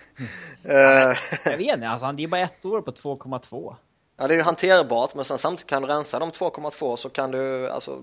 nej. 0.62 1.08
Uh, 1.10 1.16
jag 1.44 1.58
vet 1.58 1.74
inte, 1.74 1.88
alltså, 1.88 2.12
det 2.12 2.22
är 2.22 2.28
bara 2.28 2.40
ett 2.40 2.64
år 2.64 2.80
på 2.80 2.90
2,2. 2.90 3.76
Ja, 4.16 4.28
det 4.28 4.34
är 4.34 4.36
ju 4.36 4.42
hanterbart, 4.42 5.14
men 5.14 5.24
sen 5.24 5.38
samtidigt 5.38 5.70
kan 5.70 5.82
du 5.82 5.88
rensa 5.88 6.18
de 6.18 6.30
2,2 6.30 6.96
så 6.96 7.10
kan 7.10 7.30
du, 7.30 7.70
alltså, 7.70 8.02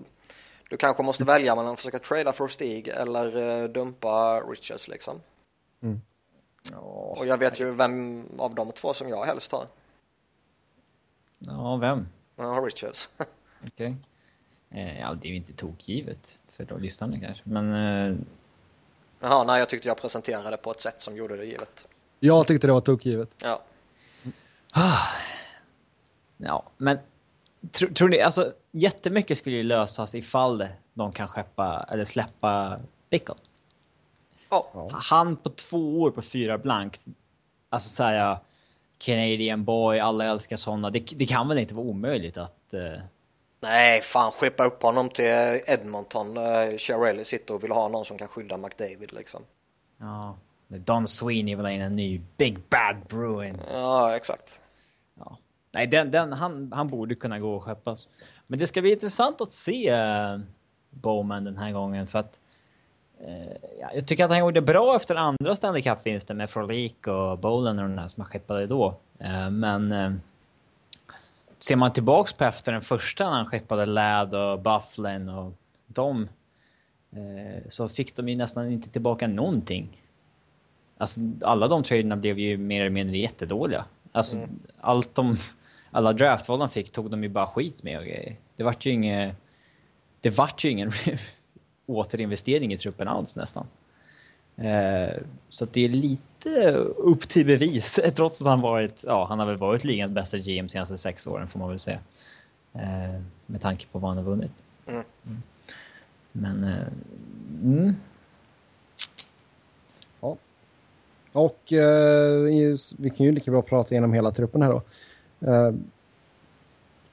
du 0.69 0.77
kanske 0.77 1.03
måste 1.03 1.23
välja 1.23 1.55
mellan 1.55 1.73
att 1.73 1.79
försöka 1.79 1.99
trada 1.99 2.33
för 2.33 2.47
Stig 2.47 2.87
eller 2.87 3.37
uh, 3.37 3.69
dumpa 3.69 4.41
Richards 4.41 4.87
liksom. 4.87 5.21
Mm. 5.81 6.01
Och 6.75 7.27
jag 7.27 7.37
vet 7.37 7.59
ju 7.59 7.71
vem 7.71 8.25
av 8.37 8.55
de 8.55 8.71
två 8.71 8.93
som 8.93 9.09
jag 9.09 9.25
helst 9.25 9.51
har. 9.51 9.65
Ja, 11.39 11.75
vem? 11.75 12.07
Ja, 12.35 12.43
Richards. 12.43 13.09
Okej. 13.17 13.69
Okay. 13.69 13.93
Eh, 14.81 14.99
ja, 14.99 15.13
det 15.13 15.27
är 15.27 15.29
ju 15.29 15.35
inte 15.35 15.53
tokgivet 15.53 16.39
för 16.51 16.65
då 16.65 16.77
lyssnarna 16.77 17.19
kanske, 17.19 17.43
men... 17.43 17.73
Eh... 17.73 18.15
Jaha, 19.19 19.43
nej, 19.43 19.59
jag 19.59 19.69
tyckte 19.69 19.87
jag 19.87 19.97
presenterade 19.97 20.57
på 20.57 20.71
ett 20.71 20.81
sätt 20.81 21.01
som 21.01 21.17
gjorde 21.17 21.37
det 21.37 21.45
givet. 21.45 21.87
Jag 22.19 22.47
tyckte 22.47 22.67
det 22.67 22.73
var 22.73 22.81
tokgivet. 22.81 23.29
Ja. 23.43 23.61
Ah. 24.71 25.07
Ja, 26.45 26.63
men 26.77 26.99
tro, 27.71 27.93
tror 27.93 28.09
ni, 28.09 28.21
alltså 28.21 28.53
jättemycket 28.71 29.37
skulle 29.37 29.55
ju 29.55 29.63
lösas 29.63 30.15
ifall 30.15 30.67
de 30.93 31.11
kan 31.11 31.27
skeppa 31.27 31.85
eller 31.91 32.05
släppa 32.05 32.79
Bickle. 33.09 33.35
Oh. 34.49 34.91
Han 34.91 35.35
på 35.35 35.49
två 35.49 36.01
år 36.01 36.11
på 36.11 36.21
fyra 36.21 36.57
blank, 36.57 36.99
alltså 37.69 37.89
säga 37.89 38.39
Canadian 38.97 39.63
boy, 39.63 39.99
alla 39.99 40.25
älskar 40.25 40.57
sådana. 40.57 40.89
Det, 40.89 40.99
det, 40.99 41.25
kan 41.25 41.47
väl 41.47 41.57
inte 41.57 41.73
vara 41.73 41.85
omöjligt 41.85 42.37
att... 42.37 42.59
Uh... 42.73 42.99
Nej, 43.59 44.01
fan 44.01 44.31
skeppa 44.31 44.65
upp 44.65 44.83
honom 44.83 45.09
till 45.09 45.25
Edmonton. 45.67 46.37
Uh, 46.37 46.77
Chiarelli 46.77 47.25
sitter 47.25 47.53
och 47.53 47.63
vill 47.63 47.71
ha 47.71 47.87
någon 47.87 48.05
som 48.05 48.17
kan 48.17 48.27
skydda 48.27 48.57
McDavid 48.57 49.13
liksom. 49.13 49.41
Ja, 49.97 50.37
Don 50.67 51.07
Sweeney 51.07 51.55
vill 51.55 51.65
ha 51.65 51.71
in 51.71 51.81
en 51.81 51.95
ny 51.95 52.21
Big 52.37 52.59
Bad 52.69 52.95
Bruin. 53.09 53.61
Ja, 53.71 54.15
exakt. 54.15 54.61
Nej, 55.73 55.87
den, 55.87 56.11
den, 56.11 56.33
han, 56.33 56.71
han 56.73 56.87
borde 56.87 57.15
kunna 57.15 57.39
gå 57.39 57.55
och 57.55 57.63
skeppas. 57.63 58.07
Men 58.47 58.59
det 58.59 58.67
ska 58.67 58.81
bli 58.81 58.91
intressant 58.91 59.41
att 59.41 59.53
se 59.53 59.93
uh, 59.93 60.39
Bowman 60.89 61.43
den 61.43 61.57
här 61.57 61.71
gången 61.71 62.07
för 62.07 62.19
att 62.19 62.39
ja, 63.79 63.91
jag 63.93 64.07
tycker 64.07 64.23
att 64.23 64.29
han 64.29 64.39
gjorde 64.39 64.61
bra 64.61 64.95
efter 64.95 65.15
andra 65.15 65.55
Stanley 65.55 65.81
Cup-vinsten 65.81 66.37
med 66.37 66.49
Frolic 66.49 66.93
och 67.07 67.39
Bolan 67.39 67.79
och 67.79 67.89
de 67.89 67.95
där 67.95 68.07
som 68.07 68.21
han 68.21 68.29
skeppade 68.29 68.67
då. 68.67 68.95
Uh, 69.21 69.49
men 69.49 70.21
ser 71.59 71.75
man 71.75 71.93
tillbaks 71.93 72.33
på 72.33 72.43
efter 72.43 72.71
den 72.71 72.81
första 72.81 73.29
när 73.29 73.37
han 73.37 73.45
skeppade 73.45 73.85
Ladd 73.85 74.35
och 74.35 74.59
Bufflin 74.59 75.29
och 75.29 75.53
de 75.87 76.27
så 77.69 77.89
fick 77.89 78.15
de 78.15 78.29
ju 78.29 78.35
nästan 78.35 78.71
inte 78.71 78.89
tillbaka 78.89 79.27
någonting. 79.27 79.87
Alltså 80.97 81.19
alla 81.41 81.67
de 81.67 81.83
traderna 81.83 82.15
blev 82.15 82.39
ju 82.39 82.57
mer 82.57 82.81
eller 82.81 82.89
mindre 82.89 83.17
jättedåliga. 83.17 83.85
Alltså 84.11 84.35
mm. 84.35 84.49
allt 84.81 85.15
de 85.15 85.37
alla 85.93 86.13
draftval 86.13 86.59
de 86.59 86.69
fick 86.69 86.91
tog 86.91 87.11
de 87.11 87.23
ju 87.23 87.29
bara 87.29 87.47
skit 87.47 87.83
med 87.83 87.99
och 87.99 88.05
grejer. 88.05 88.35
Det 88.55 88.63
vart 88.63 88.85
ju 88.85 88.91
inget... 88.91 89.35
Det 90.21 90.29
vart 90.29 90.63
ju 90.63 90.69
ingen 90.69 90.91
återinvestering 91.85 92.73
i 92.73 92.77
truppen 92.77 93.07
alls 93.07 93.35
nästan. 93.35 93.67
Eh, 94.55 95.13
så 95.49 95.63
att 95.63 95.73
det 95.73 95.85
är 95.85 95.89
lite 95.89 96.71
upp 96.97 97.29
till 97.29 97.45
bevis, 97.45 97.99
trots 98.15 98.41
att 98.41 98.47
han 98.47 98.61
varit, 98.61 99.03
ja 99.07 99.25
han 99.25 99.39
har 99.39 99.45
väl 99.45 99.57
varit 99.57 99.83
ligans 99.83 100.11
bästa 100.11 100.37
GM 100.37 100.69
senaste 100.69 100.97
sex 100.97 101.27
åren 101.27 101.47
får 101.47 101.59
man 101.59 101.69
väl 101.69 101.79
säga. 101.79 101.99
Eh, 102.73 103.21
med 103.45 103.61
tanke 103.61 103.85
på 103.91 103.99
vad 103.99 104.09
han 104.09 104.17
har 104.17 104.23
vunnit. 104.23 104.51
Mm. 104.87 105.03
Mm. 105.25 105.41
Men, 106.31 106.63
eh, 106.63 106.87
mm. 107.63 107.95
Ja. 110.21 110.37
Och 111.31 111.73
eh, 111.73 112.77
vi 112.97 113.09
kan 113.17 113.25
ju 113.25 113.31
lika 113.31 113.51
bra 113.51 113.61
prata 113.61 113.91
igenom 113.91 114.13
hela 114.13 114.31
truppen 114.31 114.61
här 114.61 114.69
då. 114.69 114.81
Uh, 115.47 115.75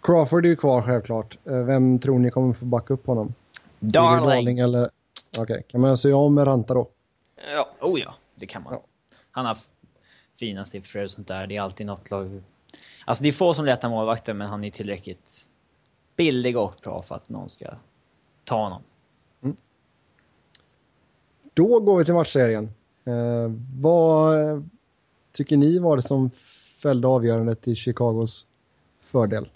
Crawford 0.00 0.44
är 0.44 0.48
ju 0.48 0.56
kvar 0.56 0.82
självklart. 0.82 1.38
Uh, 1.50 1.64
vem 1.64 1.98
tror 1.98 2.18
ni 2.18 2.30
kommer 2.30 2.52
få 2.52 2.64
backa 2.64 2.94
upp 2.94 3.06
honom? 3.06 3.34
Darling. 3.80 4.28
Darling 4.28 4.58
eller... 4.58 4.90
Okej, 5.30 5.42
okay. 5.42 5.62
kan 5.62 5.80
man 5.80 5.96
säga 5.96 6.16
om 6.16 6.34
med 6.34 6.46
Ranta 6.46 6.74
då? 6.74 6.88
Ja. 7.54 7.68
Oh 7.80 8.00
ja, 8.00 8.14
det 8.34 8.46
kan 8.46 8.62
man. 8.62 8.72
Ja. 8.72 8.82
Han 9.30 9.46
har 9.46 9.58
fina 10.38 10.64
siffror 10.64 11.04
och 11.04 11.10
sånt 11.10 11.28
där. 11.28 11.46
Det 11.46 11.56
är 11.56 11.60
alltid 11.60 11.86
något 11.86 12.10
lag... 12.10 12.42
Alltså 13.04 13.22
det 13.22 13.28
är 13.28 13.32
få 13.32 13.54
som 13.54 13.64
letar 13.64 13.88
målvakter 13.88 14.34
men 14.34 14.48
han 14.48 14.64
är 14.64 14.70
tillräckligt 14.70 15.46
billig 16.16 16.58
och 16.58 16.74
bra 16.82 17.02
för 17.02 17.14
att 17.14 17.28
någon 17.28 17.50
ska 17.50 17.66
ta 18.44 18.62
honom. 18.62 18.82
Mm. 19.42 19.56
Då 21.54 21.80
går 21.80 21.98
vi 21.98 22.04
till 22.04 22.14
matchserien. 22.14 22.70
Uh, 23.08 23.52
vad 23.80 24.68
tycker 25.32 25.56
ni 25.56 25.78
var 25.78 25.96
det 25.96 26.02
som 26.02 26.30
fällde 26.80 27.08
avgörandet 27.08 27.62
till 27.62 27.76
Chicagos 27.76 28.46
fördel? 29.04 29.48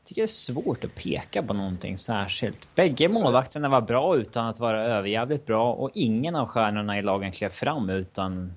Jag 0.00 0.08
tycker 0.08 0.22
det 0.22 0.26
är 0.26 0.26
svårt 0.26 0.84
att 0.84 0.94
peka 0.94 1.42
på 1.42 1.54
någonting 1.54 1.98
särskilt. 1.98 2.74
Bägge 2.74 3.08
målvakterna 3.08 3.68
var 3.68 3.80
bra 3.80 4.16
utan 4.16 4.46
att 4.46 4.58
vara 4.58 4.84
överjävligt 4.84 5.46
bra 5.46 5.72
och 5.72 5.90
ingen 5.94 6.36
av 6.36 6.46
stjärnorna 6.46 6.98
i 6.98 7.02
lagen 7.02 7.32
klev 7.32 7.50
fram 7.50 7.90
utan... 7.90 8.54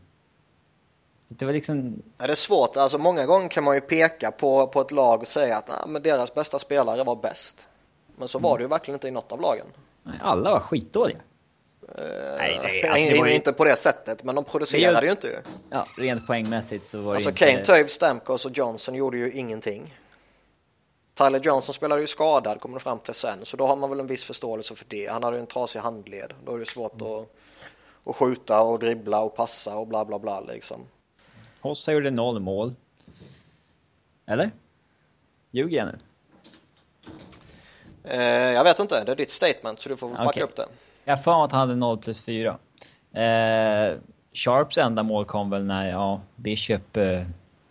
Det 1.27 1.45
var 1.45 1.53
liksom... 1.53 2.01
Ja, 2.17 2.25
det 2.25 2.33
är 2.33 2.35
svårt. 2.35 2.77
Alltså 2.77 2.97
många 2.97 3.25
gånger 3.25 3.49
kan 3.49 3.63
man 3.63 3.75
ju 3.75 3.81
peka 3.81 4.31
på, 4.31 4.67
på 4.67 4.81
ett 4.81 4.91
lag 4.91 5.21
och 5.21 5.27
säga 5.27 5.57
att 5.57 5.67
nah, 5.67 5.87
men 5.87 6.01
deras 6.01 6.33
bästa 6.33 6.59
spelare 6.59 7.03
var 7.03 7.15
bäst. 7.15 7.67
Men 8.15 8.27
så 8.27 8.39
var 8.39 8.57
det 8.57 8.61
ju 8.61 8.67
verkligen 8.67 8.95
inte 8.95 9.07
i 9.07 9.11
något 9.11 9.31
av 9.31 9.41
lagen. 9.41 9.65
Nej, 10.03 10.19
alla 10.21 10.51
var 10.51 10.59
skitdåliga. 10.59 11.17
Nej, 11.97 12.59
nej 12.63 12.83
alltså, 12.87 13.25
ju... 13.25 13.33
inte 13.33 13.53
på 13.53 13.63
det 13.63 13.75
sättet, 13.75 14.23
men 14.23 14.35
de 14.35 14.43
producerade 14.43 14.99
det, 14.99 15.05
ju 15.05 15.11
inte. 15.11 15.43
Ja, 15.69 15.87
rent 15.97 16.27
poängmässigt 16.27 16.85
så 16.85 17.01
var 17.01 17.15
alltså, 17.15 17.31
det 17.31 17.51
inte... 17.51 17.65
Kane, 17.65 17.65
Toews, 17.65 17.91
Stamkos 17.91 18.45
och 18.45 18.57
Johnson 18.57 18.95
gjorde 18.95 19.17
ju 19.17 19.31
ingenting. 19.31 19.93
Tyler 21.13 21.39
Johnson 21.39 21.73
spelade 21.73 22.01
ju 22.01 22.07
skadad, 22.07 22.59
kommer 22.59 22.75
det 22.75 22.83
fram 22.83 22.99
till 22.99 23.13
sen, 23.13 23.45
så 23.45 23.57
då 23.57 23.67
har 23.67 23.75
man 23.75 23.89
väl 23.89 23.99
en 23.99 24.07
viss 24.07 24.23
förståelse 24.23 24.75
för 24.75 24.85
det. 24.89 25.07
Han 25.07 25.23
hade 25.23 25.37
ju 25.37 25.41
en 25.41 25.47
trasig 25.47 25.79
handled, 25.79 26.33
då 26.45 26.55
är 26.55 26.59
det 26.59 26.65
svårt 26.65 27.01
mm. 27.01 27.13
att, 27.13 27.27
att 28.03 28.15
skjuta 28.15 28.61
och 28.61 28.79
dribbla 28.79 29.21
och 29.21 29.35
passa 29.35 29.77
och 29.77 29.87
bla 29.87 30.05
bla 30.05 30.19
bla 30.19 30.39
liksom. 30.39 30.81
Hossa 31.61 31.91
gjorde 31.91 32.11
noll 32.11 32.39
mål. 32.39 32.73
Eller? 34.25 34.51
Ljuger 35.51 35.77
jag 35.77 35.87
nu? 35.87 35.97
Eh, 38.03 38.51
jag 38.51 38.63
vet 38.63 38.79
inte, 38.79 39.03
det 39.03 39.11
är 39.11 39.15
ditt 39.15 39.31
statement 39.31 39.79
så 39.79 39.89
du 39.89 39.97
får 39.97 40.09
backa 40.09 40.23
okay. 40.23 40.43
upp 40.43 40.55
det. 40.55 40.65
Jag 41.11 41.17
har 41.17 41.45
att 41.45 41.51
han 41.51 41.59
hade 41.59 41.75
0 41.75 41.97
plus 41.97 42.21
4. 42.21 42.57
Eh, 43.13 43.97
Sharps 44.33 44.77
enda 44.77 45.03
mål 45.03 45.25
kom 45.25 45.49
väl 45.49 45.65
när 45.65 45.89
ja, 45.89 46.21
Bishop 46.35 46.97
eh, 46.97 47.23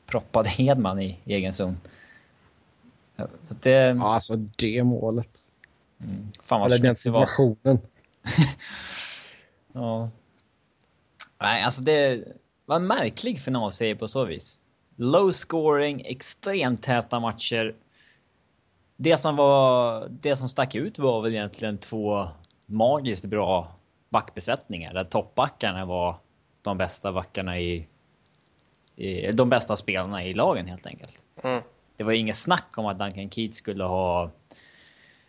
proppade 0.06 0.48
Hedman 0.48 1.00
i 1.00 1.18
egen 1.24 1.54
zon. 1.54 1.80
Så 3.16 3.54
det... 3.60 3.70
Ja, 3.70 4.14
alltså 4.14 4.36
det 4.36 4.84
målet. 4.84 5.38
Mm, 6.00 6.32
fan 6.44 6.62
Eller 6.62 6.78
den 6.78 6.96
situationen. 6.96 7.78
ja. 9.72 10.10
Nej, 11.40 11.62
alltså 11.62 11.80
det 11.80 12.24
var 12.66 12.76
en 12.76 12.86
märklig 12.86 13.42
finalserie 13.42 13.96
på 13.96 14.08
så 14.08 14.24
vis. 14.24 14.58
Low 14.96 15.32
scoring, 15.32 16.02
extremt 16.06 16.82
täta 16.82 17.20
matcher. 17.20 17.74
Det 18.96 19.18
som 19.18 19.36
var, 19.36 20.06
det 20.10 20.36
som 20.36 20.48
stack 20.48 20.74
ut 20.74 20.98
var 20.98 21.22
väl 21.22 21.32
egentligen 21.32 21.78
två 21.78 22.28
magiskt 22.70 23.24
bra 23.24 23.72
backbesättningar 24.08 24.94
där 24.94 25.04
toppbackarna 25.04 25.84
var 25.84 26.16
de 26.62 26.78
bästa 26.78 27.12
backarna 27.12 27.58
i, 27.58 27.86
i 28.96 29.32
de 29.32 29.48
bästa 29.48 29.76
spelarna 29.76 30.24
i 30.24 30.34
lagen 30.34 30.66
helt 30.66 30.86
enkelt. 30.86 31.12
Mm. 31.42 31.62
Det 31.96 32.04
var 32.04 32.12
inget 32.12 32.36
snack 32.36 32.78
om 32.78 32.86
att 32.86 32.98
Duncan 32.98 33.30
Keith 33.30 33.54
skulle 33.54 33.84
ha 33.84 34.30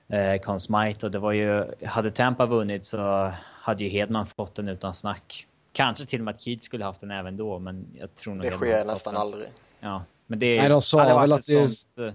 eh, 0.08 0.42
Conn 0.42 0.60
Smythe 0.60 1.06
och 1.06 1.12
det 1.12 1.20
var 1.20 1.32
ju, 1.32 1.66
hade 1.86 2.12
Tampa 2.12 2.46
vunnit 2.46 2.86
så 2.86 3.32
hade 3.42 3.84
ju 3.84 3.90
Hedman 3.90 4.28
fått 4.28 4.56
den 4.56 4.68
utan 4.68 4.96
snack. 4.96 5.48
Kanske 5.74 6.06
till 6.06 6.20
och 6.20 6.26
med 6.26 6.36
att 6.36 6.42
Keith 6.42 6.66
skulle 6.66 6.86
haft 6.86 7.02
den 7.02 7.12
även 7.12 7.38
då, 7.38 7.60
men 7.60 7.88
jag 8.00 8.16
tror 8.16 8.34
nog... 8.34 8.44
Det 8.44 8.52
sker 8.52 8.86
nästan 8.86 9.18
aldrig. 9.18 9.50
Ja, 9.80 10.04
men 10.28 10.40
det... 10.40 10.58
Nej, 10.58 10.70
de 10.70 10.82
sa 10.82 11.20
väl 11.20 11.32
att 11.32 11.46
det... 11.46 11.68
Sånt, 11.68 11.98
eh, 12.08 12.14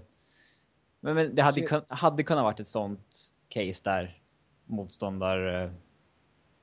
men, 1.00 1.14
men, 1.14 1.34
det 1.34 1.42
hade, 1.42 1.60
kun, 1.60 1.82
hade 1.88 2.22
kunnat 2.22 2.44
varit 2.44 2.60
ett 2.60 2.68
sånt 2.68 3.30
case 3.48 3.80
där 3.84 4.18
motståndare... 4.66 5.64
Eh, 5.64 5.70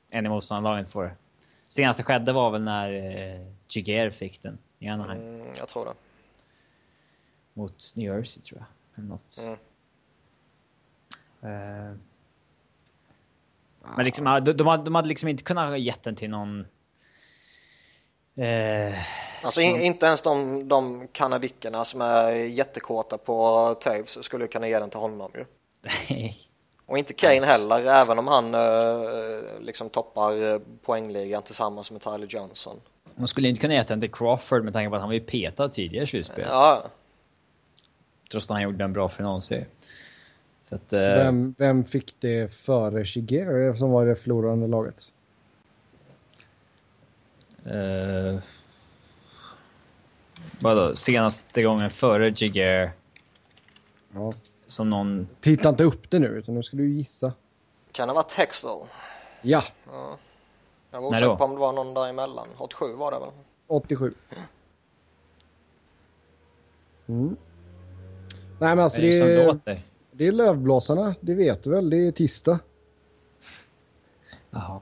en 0.09 0.25
i 0.25 0.29
motståndarlaget 0.29 0.91
får 0.91 1.15
Senaste 1.67 2.03
skedde 2.03 2.33
var 2.33 2.51
väl 2.51 2.61
när 2.61 2.93
eh, 2.93 3.47
Jiger 3.67 4.09
fick 4.09 4.43
den 4.43 4.57
i 4.79 4.87
Anaheim. 4.87 5.21
Mm, 5.21 5.47
jag 5.57 5.67
tror 5.67 5.85
det. 5.85 5.93
Mot 7.53 7.91
New 7.95 8.15
Jersey 8.15 8.43
tror 8.43 8.59
jag. 8.59 8.67
Eller 8.97 9.09
något. 9.09 9.37
Mm. 9.37 9.57
Uh, 11.43 11.97
men 13.95 14.05
liksom, 14.05 14.25
de, 14.25 14.53
de, 14.57 14.67
hade, 14.67 14.83
de 14.83 14.95
hade 14.95 15.07
liksom 15.07 15.29
inte 15.29 15.43
kunnat 15.43 15.79
ge 15.79 15.93
den 16.03 16.15
till 16.15 16.29
någon... 16.29 16.59
Uh, 18.37 18.99
alltså 19.43 19.61
in, 19.61 19.81
inte 19.81 20.05
ens 20.05 20.21
de, 20.21 20.67
de 20.67 21.07
kanadickerna 21.11 21.85
som 21.85 22.01
är 22.01 22.31
jättekåta 22.31 23.17
på 23.17 23.65
Taves 23.81 24.23
skulle 24.23 24.47
kunna 24.47 24.67
ge 24.67 24.79
den 24.79 24.89
till 24.89 24.99
honom 24.99 25.31
ju. 25.35 25.45
Nej. 25.81 26.39
Och 26.85 26.97
inte 26.97 27.13
Kane 27.13 27.45
heller, 27.45 27.85
även 27.85 28.19
om 28.19 28.27
han 28.27 28.55
uh, 28.55 29.61
liksom 29.61 29.89
toppar 29.89 30.59
poängligan 30.85 31.43
tillsammans 31.43 31.91
med 31.91 32.01
Tyler 32.01 32.27
Johnson. 32.29 32.79
Man 33.15 33.27
skulle 33.27 33.49
inte 33.49 33.61
kunna 33.61 33.73
ge 33.73 33.83
den 33.83 34.01
till 34.01 34.11
Crawford 34.11 34.63
med 34.63 34.73
tanke 34.73 34.89
på 34.89 34.95
att 34.95 35.01
han 35.01 35.09
var 35.09 35.13
ju 35.13 35.19
petad 35.19 35.69
tidigare 35.69 36.05
i 36.05 36.07
slutspel. 36.07 36.45
Ja. 36.49 36.83
Trots 38.31 38.45
att 38.45 38.49
han 38.49 38.61
gjorde 38.61 38.83
en 38.83 38.93
bra 38.93 39.09
finalserie. 39.09 39.65
Så 40.61 40.75
att, 40.75 40.93
uh... 40.93 40.99
vem, 40.99 41.55
vem 41.57 41.83
fick 41.85 42.15
det 42.19 42.53
före 42.53 43.05
Shigeru 43.05 43.75
som 43.75 43.91
var 43.91 44.05
det 44.05 44.15
förlorande 44.15 44.67
laget? 44.67 45.11
Uh... 47.67 48.39
Vadå, 50.59 50.95
senaste 50.95 51.63
gången 51.63 51.89
före 51.89 52.29
Jigger? 52.29 52.91
Ja. 54.13 54.33
Som 54.67 54.89
någon... 54.89 55.27
Titta 55.39 55.69
inte 55.69 55.83
upp 55.83 56.09
det 56.09 56.19
nu, 56.19 56.27
utan 56.27 56.55
nu 56.55 56.63
ska 56.63 56.77
du 56.77 56.89
gissa. 56.89 57.33
Kan 57.91 58.07
det 58.07 58.13
ha 58.13 58.21
varit 58.21 58.33
Hextall? 58.33 58.79
Ja. 59.41 59.63
ja. 59.85 60.17
Jag 60.91 61.01
var 61.01 61.09
osäker 61.09 61.35
på 61.35 61.43
om 61.43 61.53
det 61.53 61.59
var 61.59 61.73
någon 61.73 61.93
däremellan. 61.93 62.47
87 62.57 62.93
var 62.93 63.11
det 63.11 63.19
väl? 63.19 63.29
87. 63.67 64.13
Mm. 67.07 67.35
Nej 68.59 68.75
men 68.75 68.79
alltså 68.79 69.01
det 69.01 69.17
är, 69.17 69.53
det, 69.65 69.71
är, 69.71 69.81
det 70.11 70.27
är 70.27 70.31
lövblåsarna, 70.31 71.15
det 71.19 71.33
vet 71.33 71.63
du 71.63 71.69
väl, 71.69 71.89
det 71.89 72.07
är 72.07 72.11
tisdag. 72.11 72.59
Jaha. 74.49 74.81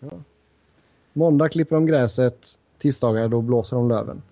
Ja. 0.00 0.10
Måndag 1.12 1.48
klipper 1.48 1.76
de 1.76 1.86
gräset, 1.86 2.58
tisdagar 2.78 3.28
då 3.28 3.40
blåser 3.40 3.76
de 3.76 3.88
löven. 3.88 4.22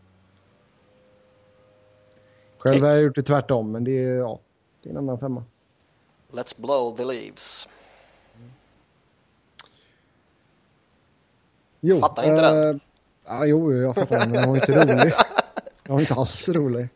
Själv 2.59 2.85
har 2.85 2.91
jag 2.91 3.03
gjort 3.03 3.15
det 3.15 3.23
tvärtom, 3.23 3.73
men 3.73 3.85
det 3.85 4.05
är, 4.05 4.17
ja, 4.17 4.41
det 4.89 4.93
är 4.93 4.99
en 4.99 5.05
annan 5.05 5.19
femma. 5.19 5.45
Let's 6.33 6.61
blow 6.61 6.97
the 6.97 7.05
leaves. 7.05 7.69
Jo, 11.81 12.01
fattar 12.01 12.23
inte 12.23 12.47
äh, 12.47 12.53
den? 12.53 12.81
Ja, 13.27 13.47
jo, 13.47 13.73
jag 13.73 13.95
fattar 13.95 14.19
den, 14.19 14.31
men 14.31 14.41
den 14.41 14.49
var 14.49 14.57
inte 14.57 14.73
rolig. 14.73 15.13
Den 15.83 15.95
var 15.95 16.01
inte 16.01 16.15
alls 16.15 16.49
rolig. 16.49 16.89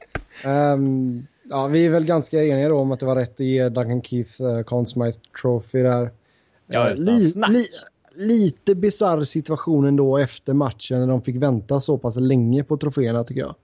Um, 0.47 1.27
ja, 1.51 1.67
vi 1.67 1.87
är 1.87 1.91
väl 1.91 2.05
ganska 2.05 2.45
eniga 2.45 2.69
då 2.69 2.79
om 2.79 2.93
att 2.93 3.01
det 3.01 3.07
var 3.07 3.17
rätt 3.17 3.35
att 3.35 3.41
ge 3.41 3.69
Duncan 3.69 4.03
Keith 4.03 4.43
uh, 4.43 4.63
Conn 4.63 4.87
Smythe 4.87 5.19
Trophy 5.43 5.83
där. 5.83 6.11
Ja, 6.67 6.91
uh, 6.91 6.97
li, 6.97 7.33
li, 7.49 7.65
lite 8.15 8.75
bisarr 8.75 9.25
situation 9.25 9.87
ändå 9.87 10.19
efter 10.19 10.53
matchen 10.53 11.01
när 11.01 11.07
de 11.07 11.23
fick 11.23 11.37
vänta 11.37 11.81
så 11.81 11.99
pass 11.99 12.17
länge 12.17 12.65
på 12.65 12.77
troféerna 12.77 13.25
tycker 13.25 13.41
jag. 13.41 13.55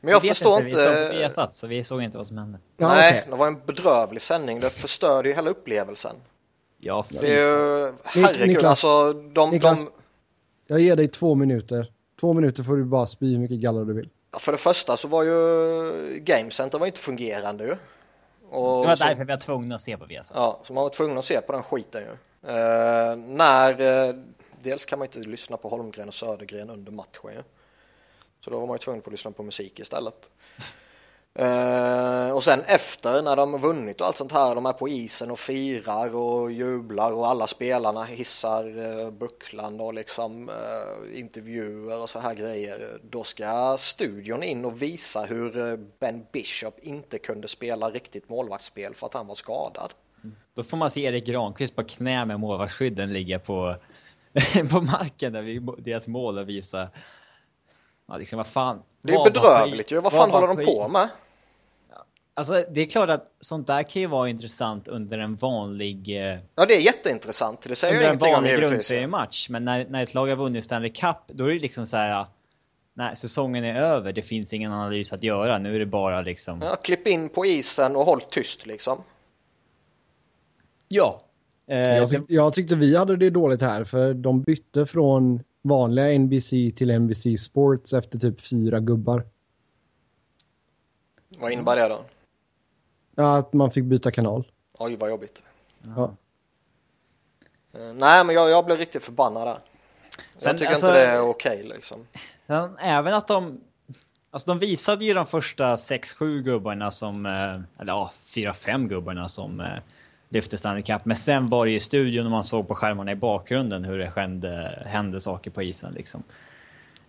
Men 0.00 0.12
jag 0.12 0.22
förstår 0.22 0.64
inte... 0.64 0.76
Vi 0.76 1.08
såg, 1.08 1.22
vi 1.22 1.30
satt, 1.30 1.56
så 1.56 1.66
vi 1.66 1.84
såg 1.84 2.02
inte 2.02 2.18
vad 2.18 2.26
som 2.26 2.38
hände. 2.38 2.58
Ja, 2.76 2.88
Nej, 2.88 3.12
okay. 3.12 3.30
det 3.30 3.36
var 3.36 3.46
en 3.46 3.60
bedrövlig 3.66 4.22
sändning. 4.22 4.60
Det 4.60 4.70
förstörde 4.70 5.28
ju 5.28 5.34
hela 5.34 5.50
upplevelsen. 5.50 6.16
Ja, 6.78 7.06
det 7.10 7.38
är 7.38 7.46
ju... 7.46 7.92
Herregud, 8.04 8.48
Niklas, 8.48 8.84
alltså 8.84 9.12
de, 9.12 9.50
Niklas, 9.50 9.84
de... 9.84 9.90
Jag 10.66 10.80
ger 10.80 10.96
dig 10.96 11.08
två 11.08 11.34
minuter. 11.34 11.92
Två 12.20 12.32
minuter 12.32 12.62
får 12.62 12.76
du 12.76 12.84
bara 12.84 13.06
spy 13.06 13.32
hur 13.32 13.38
mycket 13.38 13.58
galla 13.58 13.84
du 13.84 13.92
vill. 13.92 14.08
Ja, 14.32 14.38
för 14.38 14.52
det 14.52 14.58
första 14.58 14.96
så 14.96 15.08
var 15.08 15.22
ju 15.22 16.18
Game 16.18 16.50
Center 16.50 16.78
var 16.78 16.86
inte 16.86 17.00
fungerande 17.00 17.64
ju. 17.64 17.76
Och 18.50 18.82
det 18.82 18.88
var 18.88 18.96
därför 18.96 19.24
vi 19.24 19.32
var 19.32 19.40
tvungna 19.40 19.74
att 19.74 19.82
se 19.82 19.96
på 19.96 20.06
Viasat. 20.06 20.32
Ja, 20.34 20.60
så 20.64 20.72
man 20.72 20.82
var 20.82 20.90
tvungen 20.90 21.18
att 21.18 21.24
se 21.24 21.40
på 21.40 21.52
den 21.52 21.62
skiten 21.62 22.02
ju. 22.02 22.10
Uh, 22.50 23.16
när, 23.16 23.80
uh, 24.08 24.14
dels 24.62 24.84
kan 24.84 24.98
man 24.98 25.08
inte 25.08 25.18
lyssna 25.18 25.56
på 25.56 25.68
Holmgren 25.68 26.08
och 26.08 26.14
Södergren 26.14 26.70
under 26.70 26.92
matchen 26.92 27.32
ju. 27.32 27.42
Så 28.48 28.52
då 28.52 28.60
var 28.60 28.66
man 28.66 28.74
ju 28.74 28.78
tvungen 28.78 29.02
att 29.06 29.12
lyssna 29.12 29.30
på 29.30 29.42
musik 29.42 29.78
istället. 29.78 30.30
Uh, 31.40 32.30
och 32.30 32.44
sen 32.44 32.60
efter 32.66 33.22
när 33.22 33.36
de 33.36 33.52
har 33.52 33.60
vunnit 33.60 34.00
och 34.00 34.06
allt 34.06 34.16
sånt 34.16 34.32
här, 34.32 34.54
de 34.54 34.66
är 34.66 34.72
på 34.72 34.88
isen 34.88 35.30
och 35.30 35.38
firar 35.38 36.16
och 36.16 36.52
jublar 36.52 37.12
och 37.12 37.28
alla 37.28 37.46
spelarna 37.46 38.04
hissar 38.04 38.78
uh, 38.78 39.10
bucklan 39.10 39.80
och 39.80 39.94
liksom 39.94 40.48
uh, 40.48 41.18
intervjuer 41.20 42.02
och 42.02 42.10
så 42.10 42.20
här 42.20 42.34
grejer. 42.34 42.98
Då 43.10 43.24
ska 43.24 43.76
studion 43.78 44.42
in 44.42 44.64
och 44.64 44.82
visa 44.82 45.24
hur 45.24 45.76
Ben 46.00 46.26
Bishop 46.32 46.78
inte 46.82 47.18
kunde 47.18 47.48
spela 47.48 47.90
riktigt 47.90 48.28
målvaktsspel 48.28 48.94
för 48.94 49.06
att 49.06 49.14
han 49.14 49.26
var 49.26 49.34
skadad. 49.34 49.92
Mm. 50.24 50.36
Då 50.54 50.64
får 50.64 50.76
man 50.76 50.90
se 50.90 51.00
Erik 51.00 51.26
Granqvist 51.26 51.76
på 51.76 51.84
knä 51.84 52.24
med 52.24 52.40
målvaktsskydden 52.40 53.12
ligga 53.12 53.38
på, 53.38 53.76
på 54.70 54.80
marken 54.80 55.32
där 55.32 55.42
vid 55.42 55.62
deras 55.78 56.06
mål 56.06 56.38
och 56.38 56.48
visa 56.48 56.88
Ja, 58.08 58.16
liksom, 58.16 58.36
vad 58.36 58.46
fan. 58.46 58.82
Det 59.02 59.12
är 59.12 59.24
bedrövligt 59.24 59.92
ju. 59.92 60.00
Vad 60.00 60.12
fan 60.12 60.30
håller 60.30 60.46
de 60.46 60.64
på 60.64 60.88
med? 60.88 61.08
Alltså 62.34 62.64
det 62.70 62.80
är 62.80 62.86
klart 62.86 63.10
att 63.10 63.32
sånt 63.40 63.66
där 63.66 63.82
kan 63.82 64.02
ju 64.02 64.08
vara 64.08 64.28
intressant 64.28 64.88
under 64.88 65.18
en 65.18 65.36
vanlig... 65.36 66.08
Eh, 66.08 66.38
ja 66.54 66.64
det 66.68 66.74
är 66.74 66.80
jätteintressant, 66.80 67.62
det 67.62 67.76
säger 67.76 67.94
jag 67.94 68.04
ingenting 68.04 68.34
om 68.34 68.46
givetvis. 68.46 68.90
Under 68.90 69.04
en 69.04 69.10
match, 69.10 69.46
men 69.50 69.64
när, 69.64 69.86
när 69.88 70.02
ett 70.02 70.14
lag 70.14 70.26
har 70.26 70.36
vunnit 70.36 70.64
Stanley 70.64 70.90
Cup, 70.90 71.16
då 71.26 71.44
är 71.44 71.54
det 71.54 71.60
liksom 71.60 71.86
så 71.86 71.96
här... 71.96 72.26
När 72.94 73.14
säsongen 73.14 73.64
är 73.64 73.74
över, 73.82 74.12
det 74.12 74.22
finns 74.22 74.52
ingen 74.52 74.72
analys 74.72 75.12
att 75.12 75.22
göra, 75.22 75.58
nu 75.58 75.74
är 75.74 75.78
det 75.78 75.86
bara 75.86 76.20
liksom... 76.20 76.60
Ja, 76.62 76.76
klipp 76.76 77.06
in 77.06 77.28
på 77.28 77.46
isen 77.46 77.96
och 77.96 78.04
håll 78.04 78.20
tyst 78.20 78.66
liksom. 78.66 78.98
Ja. 80.88 81.20
Eh, 81.66 81.78
jag, 81.78 82.10
tyck, 82.10 82.22
jag 82.28 82.52
tyckte 82.52 82.76
vi 82.76 82.96
hade 82.96 83.16
det 83.16 83.30
dåligt 83.30 83.62
här, 83.62 83.84
för 83.84 84.14
de 84.14 84.42
bytte 84.42 84.86
från 84.86 85.42
vanliga 85.68 86.18
NBC 86.18 86.50
till 86.50 86.90
NBC 86.90 87.36
Sports 87.38 87.92
efter 87.92 88.18
typ 88.18 88.40
fyra 88.40 88.80
gubbar. 88.80 89.24
Vad 91.38 91.52
innebär 91.52 91.76
det 91.76 91.88
då? 91.88 92.00
Ja, 93.14 93.38
att 93.38 93.52
man 93.52 93.70
fick 93.70 93.84
byta 93.84 94.10
kanal. 94.10 94.44
Oj, 94.78 94.96
vad 94.96 95.10
jobbigt. 95.10 95.42
Ja. 95.96 96.14
Uh, 97.74 97.94
nej, 97.94 98.24
men 98.24 98.34
jag, 98.34 98.50
jag 98.50 98.64
blev 98.64 98.78
riktigt 98.78 99.04
förbannad 99.04 99.46
där. 99.46 99.58
Sen, 100.16 100.48
jag 100.50 100.58
tycker 100.58 100.72
alltså, 100.72 100.86
inte 100.86 100.98
det 100.98 101.06
är 101.06 101.20
okej 101.20 101.56
okay, 101.56 101.68
liksom. 101.68 102.06
Även 102.78 103.14
att 103.14 103.26
de... 103.26 103.60
Alltså 104.30 104.50
de 104.50 104.58
visade 104.58 105.04
ju 105.04 105.14
de 105.14 105.26
första 105.26 105.76
6-7 105.76 106.40
gubbarna 106.42 106.90
som... 106.90 107.26
Eh, 107.26 107.80
eller 107.80 107.92
ja, 107.92 108.12
4-5 108.34 108.88
gubbarna 108.88 109.28
som 109.28 109.60
eh, 109.60 109.78
lyfte 110.28 110.58
Stanley 110.58 110.82
Cup. 110.82 111.04
Men 111.04 111.16
sen 111.16 111.46
var 111.46 111.64
det 111.64 111.70
ju 111.70 111.76
i 111.76 111.80
studion 111.80 112.24
och 112.24 112.30
man 112.30 112.44
såg 112.44 112.68
på 112.68 112.74
skärmarna 112.74 113.12
i 113.12 113.16
bakgrunden 113.16 113.84
hur 113.84 113.98
det 113.98 114.12
hände, 114.16 114.82
hände 114.86 115.20
saker 115.20 115.50
på 115.50 115.62
isen 115.62 115.92
liksom. 115.92 116.22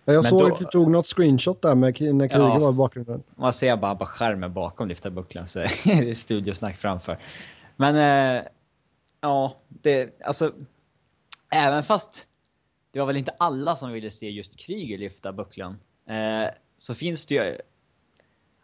Jag 0.04 0.14
men 0.14 0.22
såg 0.22 0.40
då, 0.40 0.46
att 0.46 0.58
du 0.58 0.64
tog 0.64 0.90
något 0.90 1.06
screenshot 1.06 1.62
där 1.62 1.74
med 1.74 2.00
när 2.00 2.28
kriget 2.28 2.32
ja, 2.32 2.58
var 2.58 2.70
i 2.70 2.72
bakgrunden. 2.72 3.22
Man 3.36 3.52
ser 3.52 3.76
bara 3.76 3.94
på 3.94 4.06
skärmen 4.06 4.52
bakom 4.52 4.88
lyfta 4.88 5.10
bucklan 5.10 5.48
så 5.48 5.58
är 5.84 6.04
det 6.04 6.14
studiosnack 6.14 6.76
framför. 6.76 7.18
Men 7.76 7.96
eh, 7.96 8.42
ja, 9.20 9.56
det, 9.68 10.20
alltså 10.24 10.52
även 11.50 11.82
fast 11.82 12.26
det 12.92 12.98
var 12.98 13.06
väl 13.06 13.16
inte 13.16 13.34
alla 13.38 13.76
som 13.76 13.92
ville 13.92 14.10
se 14.10 14.30
just 14.30 14.56
Kryger 14.56 14.98
lyfta 14.98 15.32
bucklan. 15.32 15.78
Eh, 16.08 16.50
så 16.78 16.94
finns 16.94 17.26
det 17.26 17.34
ju... 17.34 17.58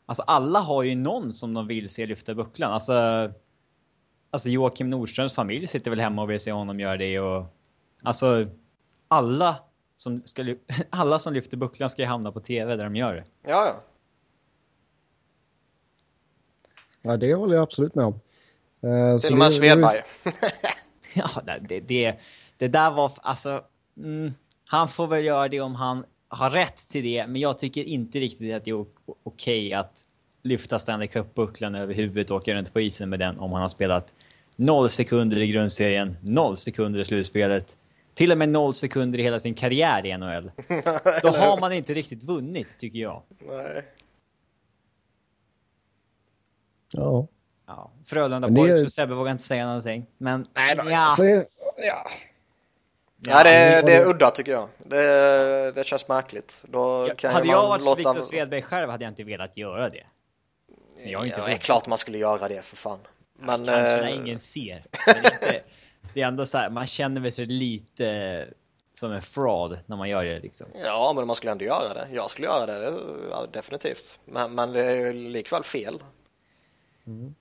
Alltså 0.07 0.23
alla 0.23 0.61
har 0.61 0.83
ju 0.83 0.95
någon 0.95 1.33
som 1.33 1.55
de 1.55 1.67
vill 1.67 1.89
se 1.89 2.07
lyfta 2.07 2.35
bucklan. 2.35 2.73
Alltså, 2.73 3.33
alltså 4.37 4.49
Joakim 4.49 4.91
Nordströms 4.91 5.33
familj 5.33 5.67
sitter 5.67 5.91
väl 5.91 6.01
hemma 6.01 6.23
och 6.23 6.31
vill 6.31 6.41
se 6.41 6.53
honom 6.53 6.81
göra 6.81 6.97
det 6.97 7.21
och... 7.21 7.45
Alltså, 8.03 8.49
alla 9.09 9.59
som, 9.95 10.23
ska, 10.25 10.55
alla 10.91 11.19
som 11.19 11.33
lyfter 11.33 11.57
bucklan 11.57 11.91
ska 11.91 12.03
ju 12.03 12.09
hamna 12.09 12.33
på 12.33 12.41
TV 12.41 12.77
där 12.77 12.85
de 12.85 12.97
gör 12.97 13.15
det. 13.15 13.25
Ja, 13.43 13.67
ja. 13.67 13.75
Ja, 17.03 17.17
det 17.17 17.35
håller 17.35 17.55
jag 17.55 17.63
absolut 17.63 17.95
med 17.95 18.05
om. 18.05 18.21
Eh, 18.81 19.19
Till 19.19 19.33
och 19.33 19.39
med 19.39 19.53
Svedberg. 19.53 20.03
ja, 21.15 21.43
det, 21.61 21.81
det, 21.81 22.15
det 22.57 22.69
där 22.69 22.91
var... 22.91 23.13
Alltså, 23.17 23.65
mm, 23.97 24.35
han 24.65 24.89
får 24.89 25.07
väl 25.07 25.25
göra 25.25 25.49
det 25.49 25.61
om 25.61 25.75
han 25.75 26.05
har 26.29 26.51
rätt 26.51 26.89
till 26.89 27.05
det, 27.05 27.27
men 27.27 27.41
jag 27.41 27.59
tycker 27.59 27.85
inte 27.85 28.19
riktigt 28.19 28.55
att 28.55 28.65
det 28.65 28.71
är 28.71 28.81
okej 28.81 29.07
okay 29.25 29.73
att 29.73 30.05
lyfta 30.43 30.79
Stanley 30.79 31.09
Cup-bucklan 31.09 31.75
över 31.75 31.95
huvudet 31.95 32.31
och 32.31 32.37
åka 32.37 32.55
runt 32.55 32.73
på 32.73 32.81
isen 32.81 33.09
med 33.09 33.19
den 33.19 33.39
om 33.39 33.53
han 33.53 33.63
har 33.63 33.69
spelat 33.69 34.13
noll 34.57 34.91
sekunder 34.91 35.39
i 35.39 35.47
grundserien, 35.47 36.17
noll 36.21 36.57
sekunder 36.57 37.01
i 37.01 37.05
slutspelet, 37.05 37.77
till 38.15 38.33
och 38.33 38.39
med 38.39 38.49
noll 38.49 38.75
sekunder 38.75 39.19
i 39.19 39.23
hela 39.23 39.41
sin 39.41 39.55
karriär 39.55 40.07
i 40.07 40.19
NHL. 40.19 40.51
Då 41.23 41.29
har 41.29 41.61
man 41.61 41.73
inte 41.73 41.95
riktigt 41.95 42.23
vunnit, 42.23 42.69
tycker 42.79 42.99
jag. 42.99 43.23
Nej. 43.39 43.83
Ja. 46.93 47.27
Ja, 47.67 47.91
Frölunda 48.07 48.49
Borg, 48.49 48.71
är... 48.71 48.79
så 48.79 48.91
Sebbe 48.91 49.15
vågar 49.15 49.33
inte 49.33 49.45
säga 49.45 49.67
någonting. 49.67 50.07
Men, 50.19 50.47
Nej, 50.55 50.77
då, 50.77 50.91
ja. 50.91 50.99
Alltså, 50.99 51.25
ja. 51.25 52.11
Ja, 53.19 53.43
det, 53.43 53.51
är, 53.51 53.83
det 53.83 53.95
är 53.95 54.09
udda 54.09 54.31
tycker 54.31 54.53
jag. 54.53 54.69
Det, 54.79 55.73
det 55.73 55.87
känns 55.87 56.09
märkligt. 56.09 56.65
Då 56.69 57.09
kan 57.17 57.33
hade 57.33 57.47
jag 57.47 57.69
varit 57.69 57.85
låta... 57.85 57.97
Viktor 57.97 58.21
Svedberg 58.21 58.63
själv 58.63 58.91
hade 58.91 59.05
jag 59.05 59.11
inte 59.11 59.25
velat 59.25 59.57
göra 59.57 59.91
det. 59.91 60.07
Så 61.03 61.09
jag 61.09 61.27
inte 61.27 61.39
ja, 61.41 61.47
det 61.47 61.53
är 61.53 61.59
klart 61.59 61.87
man 61.87 61.99
skulle 61.99 62.19
göra 62.19 62.49
det 62.49 62.65
för 62.65 62.77
fan. 62.77 62.99
Men, 63.39 63.65
ja, 63.65 63.73
kanske 63.75 63.97
när 63.97 64.07
äh... 64.07 64.17
ingen 64.17 64.41
ser. 64.41 64.85
Inte, 65.09 65.63
det 66.15 66.23
är 66.23 66.27
ändå 66.27 66.47
så 66.47 66.59
här, 66.59 66.71
man 66.71 66.87
känner 66.87 67.31
sig 67.31 67.47
lite 67.47 68.49
som 68.95 69.13
en 69.13 69.23
fraud 69.23 69.79
när 69.87 69.97
man 69.97 70.09
gör 70.09 70.25
det 70.25 70.41
liksom. 70.41 70.67
Ja, 70.85 71.13
men 71.17 71.27
man 71.27 71.37
skulle 71.37 71.53
ändå 71.53 71.65
göra 71.65 71.95
det. 71.95 72.09
Jag 72.13 72.31
skulle 72.31 72.47
göra 72.47 72.67
det, 72.67 72.99
ja, 73.31 73.47
definitivt. 73.53 74.19
Men, 74.25 74.55
men 74.55 74.73
det 74.73 74.85
är 74.85 74.95
ju 74.95 75.13
likväl 75.13 75.63
fel. 75.63 76.03
Mm. 77.07 77.35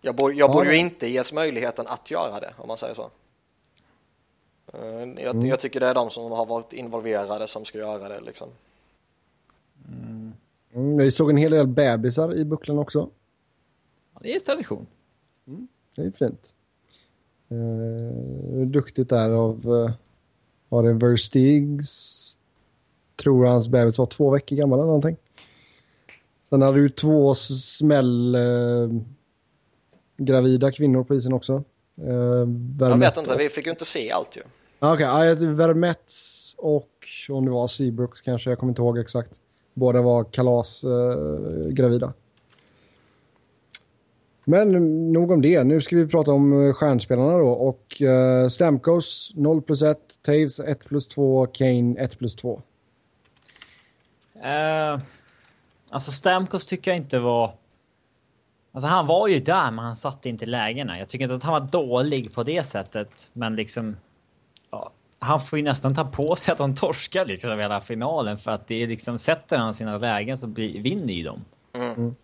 Jag, 0.00 0.14
bo, 0.14 0.30
jag 0.30 0.50
ja, 0.50 0.52
borde 0.52 0.70
ju 0.70 0.76
inte 0.76 1.06
ges 1.06 1.32
möjligheten 1.32 1.86
att 1.88 2.10
göra 2.10 2.40
det, 2.40 2.54
om 2.56 2.68
man 2.68 2.76
säger 2.76 2.94
så. 2.94 3.10
Eh, 4.72 4.80
jag, 4.98 5.34
mm. 5.34 5.46
jag, 5.46 5.60
tycker 5.60 5.80
det 5.80 5.86
är 5.86 5.94
de 5.94 6.10
som 6.10 6.32
har 6.32 6.46
varit 6.46 6.72
involverade 6.72 7.46
som 7.46 7.64
ska 7.64 7.78
göra 7.78 8.08
det. 8.08 8.20
Liksom. 8.20 8.48
Mm. 9.88 10.32
Mm, 10.74 10.98
vi 10.98 11.10
såg 11.10 11.30
en 11.30 11.36
hel 11.36 11.50
del 11.50 11.66
bebisar 11.66 12.34
i 12.34 12.44
bucklan 12.44 12.78
också. 12.78 13.10
Ja, 14.14 14.20
det 14.22 14.34
är 14.34 14.40
tradition. 14.40 14.86
Det 15.96 16.02
är 16.02 16.10
fint. 16.10 16.54
Eh, 17.50 18.66
duktigt 18.66 19.10
där 19.10 19.30
av 19.30 19.86
eh, 19.86 19.92
var 20.68 20.82
det 20.82 20.92
Verstigs 20.92 22.20
tror 23.22 23.46
hans 23.46 23.68
bebis 23.68 23.98
var 23.98 24.06
två 24.06 24.30
veckor 24.30 24.56
gammal 24.56 24.78
eller 24.78 24.86
någonting. 24.86 25.16
Sen 26.50 26.62
hade 26.62 26.78
du 26.78 26.88
två 26.88 27.34
smäll 27.34 28.34
eh, 28.34 28.40
gravida 30.16 30.72
kvinnor 30.72 31.04
på 31.04 31.14
isen 31.14 31.32
också. 31.32 31.64
Eh, 32.02 32.46
jag 32.80 32.98
vet 32.98 33.16
inte, 33.16 33.36
vi 33.38 33.48
fick 33.48 33.66
ju 33.66 33.70
inte 33.70 33.84
se 33.84 34.10
allt 34.10 34.36
ju. 34.36 34.40
Okej, 34.78 35.34
okay, 35.34 35.46
Vermets 35.46 36.54
och 36.58 36.90
om 37.28 37.44
det 37.44 37.50
var 37.50 37.66
Seabrooks 37.66 38.20
kanske, 38.20 38.50
jag 38.50 38.58
kommer 38.58 38.70
inte 38.70 38.82
ihåg 38.82 38.98
exakt. 38.98 39.40
Båda 39.74 40.02
var 40.02 40.24
kalasgravida. 40.24 42.06
Eh, 42.06 42.12
Men 44.50 44.72
nog 45.12 45.30
om 45.30 45.42
det. 45.42 45.64
Nu 45.64 45.80
ska 45.80 45.96
vi 45.96 46.08
prata 46.08 46.30
om 46.30 46.66
eh, 46.66 46.72
stjärnspelarna 46.72 47.38
då. 47.38 47.48
Och 47.48 48.02
uh, 48.02 48.48
Stamkos 48.48 49.32
0 49.34 49.62
plus 49.62 49.82
1, 49.82 49.98
Taves 50.22 50.60
1 50.60 50.84
plus 50.84 51.08
2, 51.08 51.46
Kane 51.46 51.94
1 51.98 52.18
plus 52.18 52.36
2. 52.36 52.62
Uh, 54.44 55.00
alltså 55.90 56.12
Stamkos 56.12 56.66
tycker 56.66 56.90
jag 56.90 56.98
inte 56.98 57.18
var... 57.18 57.52
Alltså 58.72 58.88
han 58.88 59.06
var 59.06 59.28
ju 59.28 59.40
där 59.40 59.70
men 59.70 59.78
han 59.78 59.96
satte 59.96 60.28
inte 60.28 60.46
lägena. 60.46 60.98
Jag 60.98 61.08
tycker 61.08 61.24
inte 61.24 61.34
att 61.34 61.42
han 61.42 61.52
var 61.52 61.60
dålig 61.60 62.34
på 62.34 62.42
det 62.42 62.66
sättet. 62.66 63.28
Men 63.32 63.56
liksom 63.56 63.96
han 65.20 65.46
får 65.46 65.58
ju 65.58 65.64
nästan 65.64 65.94
ta 65.94 66.04
på 66.04 66.36
sig 66.36 66.52
att 66.52 66.58
de 66.58 66.74
torskar 66.74 67.24
liksom 67.24 67.58
hela 67.58 67.80
finalen 67.80 68.38
för 68.38 68.50
att 68.50 68.68
det 68.68 68.82
är 68.82 68.86
liksom, 68.86 69.18
sätter 69.18 69.56
han 69.56 69.74
sina 69.74 69.98
lägen 69.98 70.38
så 70.38 70.46
blir, 70.46 70.82
vinner 70.82 71.14
ju 71.14 71.22
de. 71.22 71.44
Mm. 71.74 72.14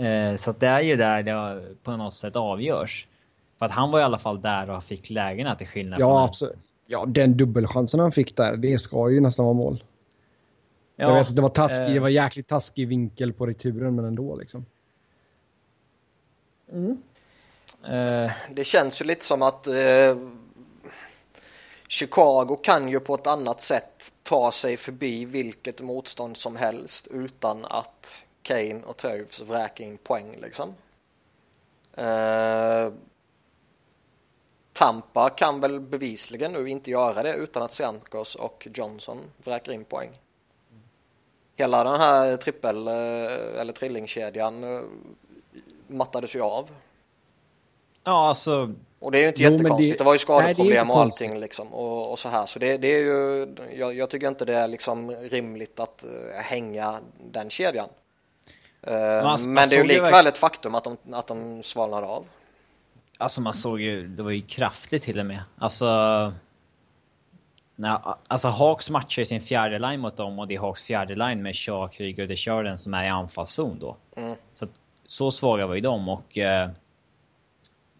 Eh, 0.00 0.36
så 0.36 0.50
att 0.50 0.60
det 0.60 0.66
är 0.66 0.80
ju 0.80 0.96
där 0.96 1.22
det 1.22 1.62
på 1.82 1.96
något 1.96 2.14
sätt 2.14 2.36
avgörs. 2.36 3.06
För 3.58 3.66
att 3.66 3.72
han 3.72 3.90
var 3.90 4.00
i 4.00 4.02
alla 4.02 4.18
fall 4.18 4.40
där 4.40 4.70
och 4.70 4.84
fick 4.84 5.10
lägena 5.10 5.56
till 5.56 5.66
skillnad 5.66 6.00
Ja, 6.00 6.24
absolut. 6.24 6.58
Ja, 6.86 7.04
den 7.06 7.36
dubbelchansen 7.36 8.00
han 8.00 8.12
fick 8.12 8.36
där, 8.36 8.56
det 8.56 8.78
ska 8.78 9.10
ju 9.10 9.20
nästan 9.20 9.44
vara 9.44 9.54
mål. 9.54 9.84
Ja, 10.96 11.08
jag 11.08 11.14
vet 11.14 11.28
att 11.28 11.36
det 11.36 11.42
var 11.42 11.48
taskig, 11.48 11.86
eh, 11.86 11.92
det 11.92 12.00
var 12.00 12.08
jäkligt 12.08 12.48
taskig 12.48 12.88
vinkel 12.88 13.32
på 13.32 13.46
returen, 13.46 13.94
men 13.94 14.04
ändå 14.04 14.36
liksom. 14.36 14.66
Mm. 16.72 17.02
Eh. 17.84 18.30
Det 18.50 18.64
känns 18.64 19.00
ju 19.00 19.04
lite 19.04 19.24
som 19.24 19.42
att 19.42 19.66
eh 19.66 20.16
Chicago 21.88 22.56
kan 22.62 22.88
ju 22.88 23.00
på 23.00 23.14
ett 23.14 23.26
annat 23.26 23.60
sätt 23.60 24.12
ta 24.22 24.52
sig 24.52 24.76
förbi 24.76 25.24
vilket 25.24 25.80
motstånd 25.80 26.36
som 26.36 26.56
helst 26.56 27.06
utan 27.10 27.64
att 27.64 28.24
Kane 28.42 28.82
och 28.86 28.96
Toews 28.96 29.40
vräker 29.40 29.84
in 29.84 29.98
poäng 29.98 30.36
liksom. 30.40 30.74
Eh, 31.94 32.92
Tampa 34.72 35.30
kan 35.30 35.60
väl 35.60 35.80
bevisligen 35.80 36.52
nu 36.52 36.68
inte 36.68 36.90
göra 36.90 37.22
det 37.22 37.34
utan 37.34 37.62
att 37.62 37.74
Stamkos 37.74 38.34
och 38.34 38.68
Johnson 38.74 39.18
vräker 39.36 39.72
in 39.72 39.84
poäng. 39.84 40.10
Hela 41.56 41.84
den 41.84 42.00
här 42.00 42.36
trippel 42.36 42.88
eh, 42.88 43.60
eller 43.60 43.72
trillingkedjan 43.72 44.64
eh, 44.64 44.80
mattades 45.86 46.36
ju 46.36 46.40
av. 46.40 46.70
Ja, 48.04 48.28
alltså 48.28 48.74
och 49.00 49.12
det 49.12 49.18
är 49.18 49.22
ju 49.22 49.28
inte 49.28 49.42
jo, 49.42 49.50
jättekonstigt. 49.50 49.98
Det, 49.98 50.04
det 50.04 50.06
var 50.06 50.12
ju 50.12 50.18
skadeproblem 50.18 50.86
nej, 50.86 50.94
och 50.94 51.00
allting 51.00 51.40
liksom 51.40 51.74
och, 51.74 52.12
och, 52.12 52.18
så 52.18 52.28
här. 52.28 52.46
Så 52.46 52.58
det, 52.58 52.76
det 52.76 52.88
är 52.88 53.00
ju, 53.00 53.48
jag, 53.74 53.94
jag, 53.94 54.10
tycker 54.10 54.28
inte 54.28 54.44
det 54.44 54.54
är 54.54 54.68
liksom 54.68 55.10
rimligt 55.10 55.80
att 55.80 56.04
uh, 56.04 56.40
hänga 56.40 57.00
den 57.30 57.50
kedjan. 57.50 57.88
Uh, 58.88 59.46
men, 59.46 59.68
det 59.68 59.76
är 59.76 59.82
ju 59.82 59.84
likväl 59.84 60.26
ett 60.26 60.38
faktum 60.38 60.74
att 60.74 60.84
de, 60.84 60.96
att 61.12 61.26
de 61.26 61.62
svalnar 61.62 62.02
av. 62.02 62.24
Alltså 63.18 63.40
man 63.40 63.54
såg 63.54 63.80
ju, 63.80 64.08
det 64.08 64.22
var 64.22 64.30
ju 64.30 64.42
kraftigt 64.42 65.02
till 65.02 65.18
och 65.18 65.26
med. 65.26 65.42
Alltså... 65.58 66.32
Nej, 67.76 67.98
alltså 68.28 68.48
Hawks 68.48 68.90
matchar 68.90 69.24
sin 69.24 69.42
fjärde 69.42 69.78
line 69.78 70.00
mot 70.00 70.16
dem 70.16 70.38
och 70.38 70.48
det 70.48 70.54
är 70.54 70.58
Hawks 70.58 70.82
fjärde 70.82 71.14
line 71.14 71.42
med 71.42 71.56
Shaw, 71.56 71.88
Kryger 71.88 72.22
och 72.22 72.28
Desjardins 72.28 72.82
som 72.82 72.94
är 72.94 73.04
i 73.04 73.08
anfallszon 73.08 73.78
då. 73.78 73.96
Mm. 74.16 74.36
Så, 74.58 74.66
så 75.06 75.30
svaga 75.30 75.66
var 75.66 75.74
ju 75.74 75.80
de 75.80 76.08
och... 76.08 76.36
Uh, 76.36 76.70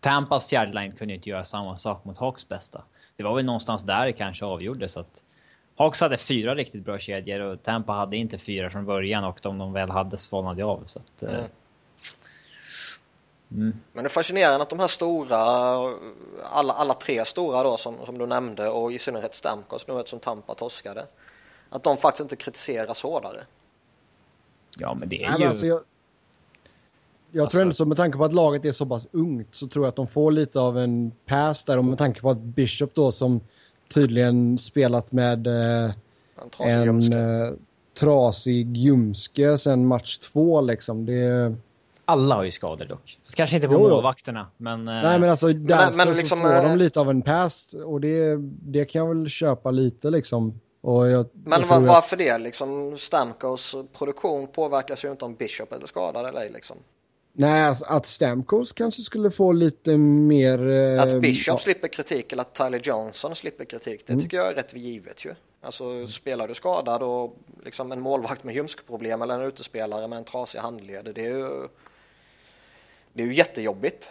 Tampas 0.00 0.44
fjärde 0.44 0.72
line 0.72 0.92
kunde 0.92 1.14
inte 1.14 1.28
göra 1.28 1.44
samma 1.44 1.78
sak 1.78 2.04
mot 2.04 2.18
Hawks 2.18 2.48
bästa. 2.48 2.82
Det 3.16 3.22
var 3.22 3.34
väl 3.34 3.44
någonstans 3.44 3.82
där 3.82 4.06
det 4.06 4.12
kanske 4.12 4.44
avgjordes 4.44 4.96
att 4.96 5.24
Hawks 5.80 6.00
hade 6.00 6.18
fyra 6.18 6.54
riktigt 6.54 6.84
bra 6.84 6.98
kedjor 6.98 7.40
och 7.40 7.62
Tampa 7.62 7.92
hade 7.92 8.16
inte 8.16 8.38
fyra 8.38 8.70
från 8.70 8.84
början 8.86 9.24
och 9.24 9.38
de 9.42 9.58
de 9.58 9.72
väl 9.72 9.90
hade 9.90 10.18
svalnade 10.18 10.64
av. 10.64 10.84
Så 10.86 10.98
att, 10.98 11.22
mm. 11.22 11.44
Mm. 13.52 13.76
Men 13.92 14.04
det 14.04 14.06
är 14.06 14.10
fascinerande 14.10 14.62
att 14.62 14.70
de 14.70 14.78
här 14.78 14.86
stora, 14.86 15.36
alla, 16.42 16.72
alla 16.72 16.94
tre 16.94 17.24
stora 17.24 17.62
då 17.62 17.76
som, 17.76 17.94
som 18.04 18.18
du 18.18 18.26
nämnde 18.26 18.68
och 18.68 18.92
i 18.92 18.98
synnerhet 18.98 19.34
Stamkos 19.34 19.88
nu 19.88 20.02
som 20.06 20.18
Tampa 20.18 20.54
torskade, 20.54 21.06
att 21.70 21.82
de 21.82 21.96
faktiskt 21.96 22.20
inte 22.20 22.36
kritiseras 22.36 23.02
hårdare. 23.02 23.40
Ja 24.78 24.94
men 24.94 25.08
det 25.08 25.24
är 25.24 25.30
Nej, 25.30 25.40
ju... 25.40 25.46
Alltså 25.46 25.66
jag, 25.66 25.80
jag 27.30 27.42
alltså... 27.42 27.56
tror 27.56 27.62
ändå 27.62 27.74
så 27.74 27.84
med 27.84 27.96
tanke 27.96 28.18
på 28.18 28.24
att 28.24 28.32
laget 28.32 28.64
är 28.64 28.72
så 28.72 28.86
pass 28.86 29.08
ungt 29.12 29.54
så 29.54 29.68
tror 29.68 29.84
jag 29.84 29.88
att 29.88 29.96
de 29.96 30.06
får 30.06 30.32
lite 30.32 30.60
av 30.60 30.78
en 30.78 31.12
pass 31.26 31.64
där 31.64 31.78
och 31.78 31.84
med 31.84 31.98
tanke 31.98 32.20
på 32.20 32.30
att 32.30 32.38
Bishop 32.38 32.94
då 32.94 33.12
som 33.12 33.40
tydligen 33.94 34.58
spelat 34.58 35.12
med 35.12 35.46
eh, 35.46 35.90
en, 36.58 36.88
en 36.88 37.12
eh, 37.12 37.52
trasig 38.00 38.76
ljumske 38.76 39.58
sen 39.58 39.86
match 39.86 40.18
två 40.18 40.60
liksom. 40.60 41.06
Det... 41.06 41.54
Alla 42.04 42.34
har 42.34 42.44
ju 42.44 42.52
skador 42.52 42.84
dock. 42.84 43.18
Kanske 43.34 43.56
inte 43.56 43.68
på 43.68 43.74
jo, 43.74 43.88
målvakterna, 43.88 44.46
men... 44.56 44.88
Eh... 44.88 44.94
Nej, 44.94 45.20
men 45.20 45.30
alltså 45.30 45.52
därför 45.52 45.96
men, 45.96 46.08
men 46.08 46.16
liksom, 46.16 46.38
så 46.38 46.44
får 46.44 46.54
de 46.54 46.70
eh, 46.70 46.76
lite 46.76 47.00
av 47.00 47.10
en 47.10 47.22
pass 47.22 47.74
och 47.84 48.00
det, 48.00 48.36
det 48.62 48.84
kan 48.84 48.98
jag 48.98 49.14
väl 49.14 49.28
köpa 49.28 49.70
lite 49.70 50.10
liksom. 50.10 50.60
Jag, 50.82 51.26
men 51.32 51.68
var, 51.68 51.80
varför 51.80 52.16
det? 52.16 52.38
Liksom, 52.38 52.98
Stamkos 52.98 53.76
produktion 53.98 54.46
påverkas 54.46 55.04
ju 55.04 55.10
inte 55.10 55.24
om 55.24 55.34
Bishop 55.34 55.72
eller 55.72 55.86
skadad 55.86 56.26
eller 56.26 56.40
ej 56.40 56.50
liksom. 56.54 56.76
Nej, 57.32 57.64
alltså, 57.64 57.84
att 57.84 58.06
Stamkos 58.06 58.72
kanske 58.72 59.02
skulle 59.02 59.30
få 59.30 59.52
lite 59.52 59.96
mer... 59.96 60.68
Eh, 60.68 61.02
att 61.02 61.20
Bishop 61.20 61.52
ja. 61.52 61.58
slipper 61.58 61.88
kritik 61.88 62.32
eller 62.32 62.42
att 62.42 62.54
Tyler 62.54 62.80
Johnson 62.84 63.36
slipper 63.36 63.64
kritik, 63.64 64.06
det 64.06 64.12
mm. 64.12 64.22
tycker 64.22 64.36
jag 64.36 64.48
är 64.48 64.54
rätt 64.54 64.76
givet 64.76 65.24
ju. 65.24 65.34
Alltså 65.62 66.06
spelar 66.06 66.48
du 66.48 66.54
skadad 66.54 67.02
och 67.02 67.36
liksom 67.64 67.92
en 67.92 68.00
målvakt 68.00 68.44
med 68.44 68.54
ljumskproblem 68.54 69.22
eller 69.22 69.34
en 69.34 69.42
utespelare 69.42 70.08
med 70.08 70.16
en 70.16 70.24
trasig 70.24 70.58
handled, 70.58 71.12
det 71.14 71.26
är 71.26 71.30
ju, 71.30 71.68
det 73.12 73.22
är 73.22 73.26
ju 73.26 73.34
jättejobbigt. 73.34 74.08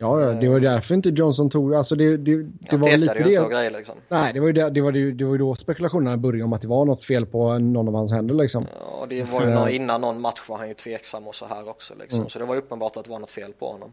Ja, 0.00 0.16
det 0.16 0.48
var 0.48 0.60
därför 0.60 0.94
inte 0.94 1.08
Johnson 1.08 1.50
tog... 1.50 1.74
Alltså 1.74 1.94
det, 1.94 2.16
det, 2.16 2.42
det 2.70 2.76
var 2.76 2.96
lite 2.96 3.14
det. 3.14 3.48
Grejer, 3.50 3.70
liksom. 3.70 3.94
Nej, 4.08 4.32
det 4.32 4.40
var 4.40 4.46
ju 4.46 4.52
det, 4.52 4.70
det, 4.70 4.80
var 4.80 4.92
det, 4.92 5.12
det 5.12 5.24
var 5.24 5.38
då 5.38 5.54
spekulationerna 5.54 6.16
började 6.16 6.44
om 6.44 6.52
att 6.52 6.60
det 6.62 6.68
var 6.68 6.84
något 6.84 7.02
fel 7.02 7.26
på 7.26 7.58
någon 7.58 7.88
av 7.88 7.94
hans 7.94 8.12
händer 8.12 8.34
liksom. 8.34 8.66
Ja, 8.80 9.06
det 9.08 9.32
var 9.32 9.40
ju 9.40 9.50
någon, 9.50 9.68
innan 9.68 10.00
någon 10.00 10.20
match 10.20 10.48
var 10.48 10.58
han 10.58 10.68
ju 10.68 10.74
tveksam 10.74 11.26
och 11.26 11.34
så 11.34 11.46
här 11.46 11.68
också 11.68 11.94
liksom. 12.00 12.18
Mm. 12.18 12.30
Så 12.30 12.38
det 12.38 12.44
var 12.44 12.56
uppenbart 12.56 12.96
att 12.96 13.04
det 13.04 13.10
var 13.10 13.18
något 13.18 13.30
fel 13.30 13.52
på 13.58 13.72
honom. 13.72 13.92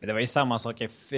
Men 0.00 0.06
det 0.06 0.12
var 0.12 0.20
ju 0.20 0.26
samma 0.26 0.58
sak 0.58 0.80
i, 0.80 1.16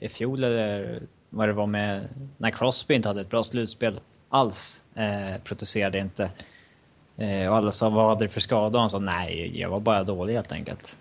i 0.00 0.08
fjol 0.08 0.44
eller 0.44 1.02
vad 1.30 1.48
det 1.48 1.52
var 1.52 1.66
med 1.66 2.08
när 2.36 2.50
Crosby 2.50 2.94
inte 2.94 3.08
hade 3.08 3.20
ett 3.20 3.30
bra 3.30 3.44
slutspel 3.44 4.00
alls. 4.28 4.80
Eh, 4.94 5.42
protesterade 5.44 5.98
inte. 5.98 6.30
Eh, 7.16 7.48
och 7.48 7.56
alla 7.56 7.72
sa 7.72 7.88
vad 7.88 8.08
hade 8.08 8.24
du 8.24 8.28
för 8.28 8.40
skada? 8.40 8.78
Och 8.78 8.80
han 8.80 8.90
sa 8.90 8.98
nej, 8.98 9.60
jag 9.60 9.70
var 9.70 9.80
bara 9.80 10.04
dålig 10.04 10.34
helt 10.34 10.52
enkelt. 10.52 10.96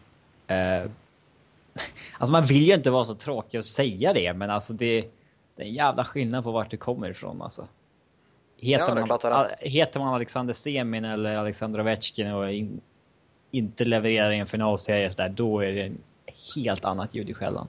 Eh, 0.48 0.90
Alltså 2.18 2.32
man 2.32 2.46
vill 2.46 2.68
ju 2.68 2.74
inte 2.74 2.90
vara 2.90 3.06
så 3.06 3.16
tråkig 3.16 3.58
och 3.58 3.66
säga 3.66 4.14
det, 4.14 4.34
men 4.34 4.50
alltså 4.50 4.74
det, 4.74 5.02
det 5.56 5.64
är 5.64 5.68
en 5.68 5.74
jävla 5.74 6.06
skillnad 6.06 6.44
på 6.44 6.52
vart 6.52 6.72
det 6.72 6.78
kommer 6.78 7.10
ifrån 7.10 7.42
alltså. 7.42 7.68
Heter, 8.60 9.06
ja, 9.10 9.20
man, 9.30 9.48
heter 9.60 10.00
man 10.00 10.14
Alexander 10.14 10.54
Semin 10.54 11.06
eller 11.06 11.38
Alexander 11.38 11.80
Ovechkin 11.80 12.32
och 12.32 12.52
in, 12.52 12.82
inte 13.52 13.86
levererar 13.86 14.32
i 14.32 14.38
en 14.38 14.48
finalserie 14.48 15.12
där, 15.18 15.30
då 15.30 15.60
är 15.60 15.72
det 15.72 15.82
en 15.82 15.98
helt 16.56 16.86
annat 16.86 17.16
ljud 17.16 17.30
i 17.30 17.34
skällan. 17.34 17.68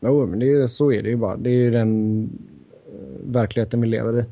Jo, 0.00 0.26
men 0.26 0.38
det 0.38 0.52
är, 0.52 0.66
så 0.66 0.92
är 0.92 1.02
det 1.02 1.08
ju 1.08 1.16
bara. 1.16 1.36
Det 1.36 1.50
är 1.50 1.54
ju 1.54 1.70
den 1.70 2.22
uh, 2.92 3.32
verkligheten 3.32 3.80
vi 3.80 3.86
lever 3.86 4.20
i. 4.20 4.24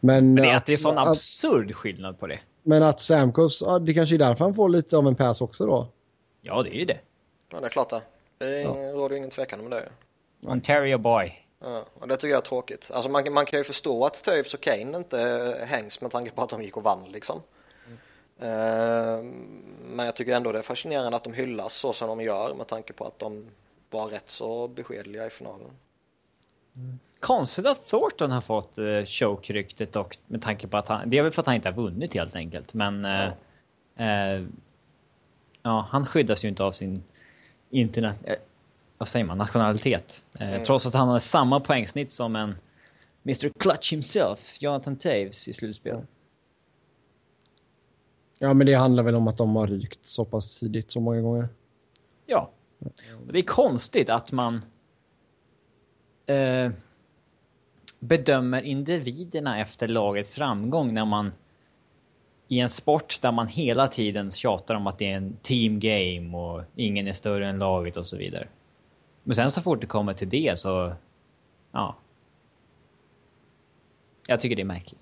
Men, 0.00 0.34
men 0.34 0.34
det 0.34 0.50
är, 0.50 0.56
att, 0.56 0.66
det 0.66 0.72
är 0.72 0.76
sån 0.76 0.98
att, 0.98 1.08
absurd 1.08 1.74
skillnad 1.74 2.18
på 2.18 2.26
det. 2.26 2.40
Men 2.62 2.82
att 2.82 3.00
Samkos, 3.00 3.62
ja, 3.66 3.78
det 3.78 3.94
kanske 3.94 4.16
är 4.16 4.18
därför 4.18 4.44
han 4.44 4.54
får 4.54 4.68
lite 4.68 4.96
av 4.96 5.06
en 5.06 5.14
pass 5.14 5.40
också 5.40 5.66
då. 5.66 5.88
Ja, 6.46 6.62
det 6.62 6.70
är 6.70 6.78
ju 6.78 6.84
det. 6.84 6.98
Ja, 7.52 7.60
det 7.60 7.66
är 7.66 7.70
klart 7.70 7.90
det. 7.90 8.02
Det 8.38 8.60
ja. 8.60 8.70
råder 8.70 9.16
ingen 9.16 9.30
tvekan 9.30 9.60
om 9.60 9.70
det. 9.70 9.88
Ontario 10.42 10.98
boy. 10.98 11.44
Ja, 11.60 11.84
och 11.94 12.08
det 12.08 12.16
tycker 12.16 12.28
jag 12.28 12.38
är 12.38 12.42
tråkigt. 12.46 12.90
Alltså 12.94 13.10
man, 13.10 13.32
man 13.32 13.46
kan 13.46 13.58
ju 13.60 13.64
förstå 13.64 14.06
att 14.06 14.24
Toews 14.24 14.54
och 14.54 14.60
Kane 14.60 14.96
inte 14.96 15.18
hängs 15.68 16.00
med 16.00 16.10
tanke 16.10 16.30
på 16.30 16.42
att 16.42 16.50
de 16.50 16.62
gick 16.62 16.76
och 16.76 16.82
vann 16.82 17.04
liksom. 17.12 17.42
Mm. 17.86 17.98
Uh, 18.50 19.24
men 19.84 20.06
jag 20.06 20.16
tycker 20.16 20.36
ändå 20.36 20.52
det 20.52 20.58
är 20.58 20.62
fascinerande 20.62 21.16
att 21.16 21.24
de 21.24 21.32
hyllas 21.32 21.74
så 21.74 21.92
som 21.92 22.08
de 22.08 22.20
gör 22.20 22.54
med 22.54 22.66
tanke 22.66 22.92
på 22.92 23.04
att 23.04 23.18
de 23.18 23.46
var 23.90 24.06
rätt 24.06 24.30
så 24.30 24.68
beskedliga 24.68 25.26
i 25.26 25.30
finalen. 25.30 25.70
Mm. 26.76 26.98
Konstigt 27.20 27.66
att 27.66 27.86
Thornton 27.88 28.30
har 28.30 28.40
fått 28.40 28.78
uh, 28.78 29.04
choke-ryktet 29.04 29.96
och 29.96 30.18
med 30.26 30.42
tanke 30.42 30.68
på 30.68 30.76
att 30.76 30.88
han, 30.88 31.10
det 31.10 31.18
är 31.18 31.22
väl 31.22 31.32
för 31.32 31.42
att 31.42 31.46
han 31.46 31.54
inte 31.54 31.68
har 31.68 31.76
vunnit 31.76 32.14
helt 32.14 32.36
enkelt, 32.36 32.74
men 32.74 33.04
uh, 33.04 33.28
uh, 34.00 34.46
ja, 35.64 35.88
han 35.90 36.06
skyddas 36.06 36.44
ju 36.44 36.48
inte 36.48 36.64
av 36.64 36.72
sin 36.72 37.02
internet... 37.70 38.16
Eh, 38.24 38.36
vad 38.98 39.08
säger 39.08 39.24
man? 39.24 39.38
Nationalitet. 39.38 40.22
Eh, 40.38 40.48
mm. 40.48 40.64
Trots 40.64 40.86
att 40.86 40.94
han 40.94 41.08
har 41.08 41.18
samma 41.18 41.60
poängsnitt 41.60 42.12
som 42.12 42.36
en 42.36 42.54
Mr 43.24 43.48
Clutch 43.58 43.92
himself, 43.92 44.38
Jonathan 44.58 44.96
Taves 44.96 45.48
i 45.48 45.52
slutspel. 45.52 46.00
Ja, 48.38 48.54
men 48.54 48.66
det 48.66 48.74
handlar 48.74 49.02
väl 49.02 49.14
om 49.14 49.28
att 49.28 49.36
de 49.36 49.56
har 49.56 49.66
rykt 49.66 50.06
så 50.06 50.24
pass 50.24 50.60
tidigt 50.60 50.90
så 50.90 51.00
många 51.00 51.20
gånger. 51.20 51.48
Ja. 52.26 52.50
Och 53.26 53.32
det 53.32 53.38
är 53.38 53.42
konstigt 53.42 54.10
att 54.10 54.32
man 54.32 54.62
eh, 56.26 56.70
bedömer 57.98 58.62
individerna 58.62 59.60
efter 59.60 59.88
lagets 59.88 60.30
framgång 60.30 60.94
när 60.94 61.04
man 61.04 61.32
i 62.54 62.60
en 62.60 62.68
sport 62.68 63.18
där 63.22 63.32
man 63.32 63.48
hela 63.48 63.88
tiden 63.88 64.30
tjatar 64.30 64.74
om 64.74 64.86
att 64.86 64.98
det 64.98 65.10
är 65.10 65.16
en 65.16 65.36
team 65.42 65.80
game 65.80 66.36
och 66.38 66.62
ingen 66.76 67.08
är 67.08 67.12
större 67.12 67.48
än 67.48 67.58
laget 67.58 67.96
och 67.96 68.06
så 68.06 68.16
vidare. 68.16 68.48
Men 69.22 69.36
sen 69.36 69.50
så 69.50 69.62
fort 69.62 69.80
det 69.80 69.86
kommer 69.86 70.14
till 70.14 70.28
det 70.28 70.58
så, 70.58 70.92
ja. 71.72 71.96
Jag 74.26 74.40
tycker 74.40 74.56
det 74.56 74.62
är 74.62 74.66
märkligt. 74.66 75.00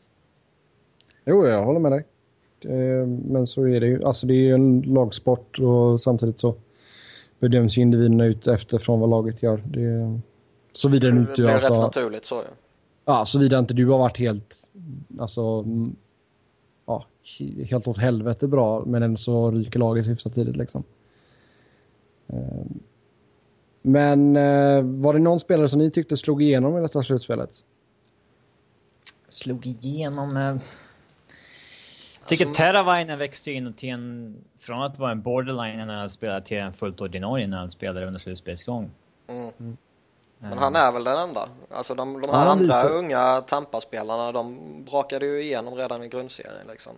Jo, 1.24 1.46
jag 1.46 1.64
håller 1.64 1.80
med 1.80 1.92
dig. 1.92 2.04
Men 3.24 3.46
så 3.46 3.68
är 3.68 3.80
det 3.80 3.86
ju. 3.86 4.04
Alltså 4.04 4.26
det 4.26 4.34
är 4.34 4.42
ju 4.42 4.54
en 4.54 4.80
lagsport 4.80 5.58
och 5.58 6.00
samtidigt 6.00 6.38
så 6.38 6.54
bedöms 7.38 7.78
ju 7.78 7.82
individerna 7.82 8.24
ut 8.24 8.46
efter 8.46 8.78
från 8.78 9.00
vad 9.00 9.10
laget 9.10 9.42
gör. 9.42 9.62
Det, 9.66 10.20
såvida 10.72 11.10
det 11.10 11.16
inte... 11.16 11.42
Det 11.42 11.50
är 11.50 11.54
alltså, 11.54 11.72
rätt 11.72 11.80
naturligt 11.80 12.24
så 12.24 12.34
ja. 12.34 12.54
Ja, 13.04 13.24
såvida 13.26 13.58
inte 13.58 13.74
du 13.74 13.86
har 13.86 13.98
varit 13.98 14.18
helt 14.18 14.56
alltså, 15.18 15.64
ja, 16.86 17.06
helt 17.70 17.88
åt 17.88 17.98
helvete 17.98 18.48
bra, 18.48 18.84
men 18.86 19.02
ändå 19.02 19.16
så 19.16 19.50
ryker 19.50 19.78
laget 19.78 20.08
hyfsat 20.08 20.34
tidigt 20.34 20.56
liksom. 20.56 20.84
Eh, 22.28 22.64
men 23.82 24.36
eh, 24.36 24.82
var 24.82 25.14
det 25.14 25.20
någon 25.20 25.40
spelare 25.40 25.68
som 25.68 25.78
ni 25.78 25.90
tyckte 25.90 26.16
slog 26.16 26.42
igenom 26.42 26.78
i 26.78 26.80
detta 26.80 27.02
slutspelet? 27.02 27.64
Slog 29.28 29.66
igenom? 29.66 30.36
Eh... 30.36 30.42
Jag 30.42 32.28
tycker 32.28 32.46
alltså... 32.46 32.62
Teravainen 32.62 33.18
växte 33.18 33.50
in 33.50 33.72
till 33.72 33.88
en... 33.88 34.36
Från 34.60 34.82
att 34.82 34.98
vara 34.98 35.10
en 35.10 35.22
borderline 35.22 35.86
när 35.86 36.00
han 36.00 36.10
spelade 36.10 36.46
till 36.46 36.56
en 36.56 36.72
fullt 36.72 37.00
ordinarie 37.00 37.46
när 37.46 37.58
han 37.58 37.70
spelade 37.70 38.06
under 38.06 38.20
slutspelsgång. 38.20 38.90
Mm. 39.28 39.76
Mm. 40.42 40.50
Men 40.50 40.58
han 40.58 40.76
är 40.76 40.92
väl 40.92 41.04
den 41.04 41.18
enda. 41.18 41.48
Alltså 41.70 41.94
de, 41.94 42.22
de 42.22 42.30
här 42.30 42.44
ja, 42.44 42.50
andra 42.50 42.64
visar... 42.64 42.90
unga 42.90 43.40
Tampa-spelarna 43.40 44.32
de 44.32 44.58
brakade 44.84 45.26
ju 45.26 45.42
igenom 45.42 45.74
redan 45.74 46.02
i 46.02 46.08
grundserien 46.08 46.66
liksom. 46.70 46.92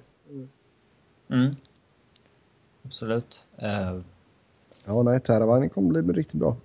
Mm. 1.30 1.50
Absolut. 2.84 3.42
Uh, 3.62 4.00
ja, 4.84 5.02
nej, 5.02 5.20
Teravainen 5.20 5.70
kommer 5.70 6.02
bli 6.02 6.20
riktigt 6.20 6.40
bra. 6.40 6.56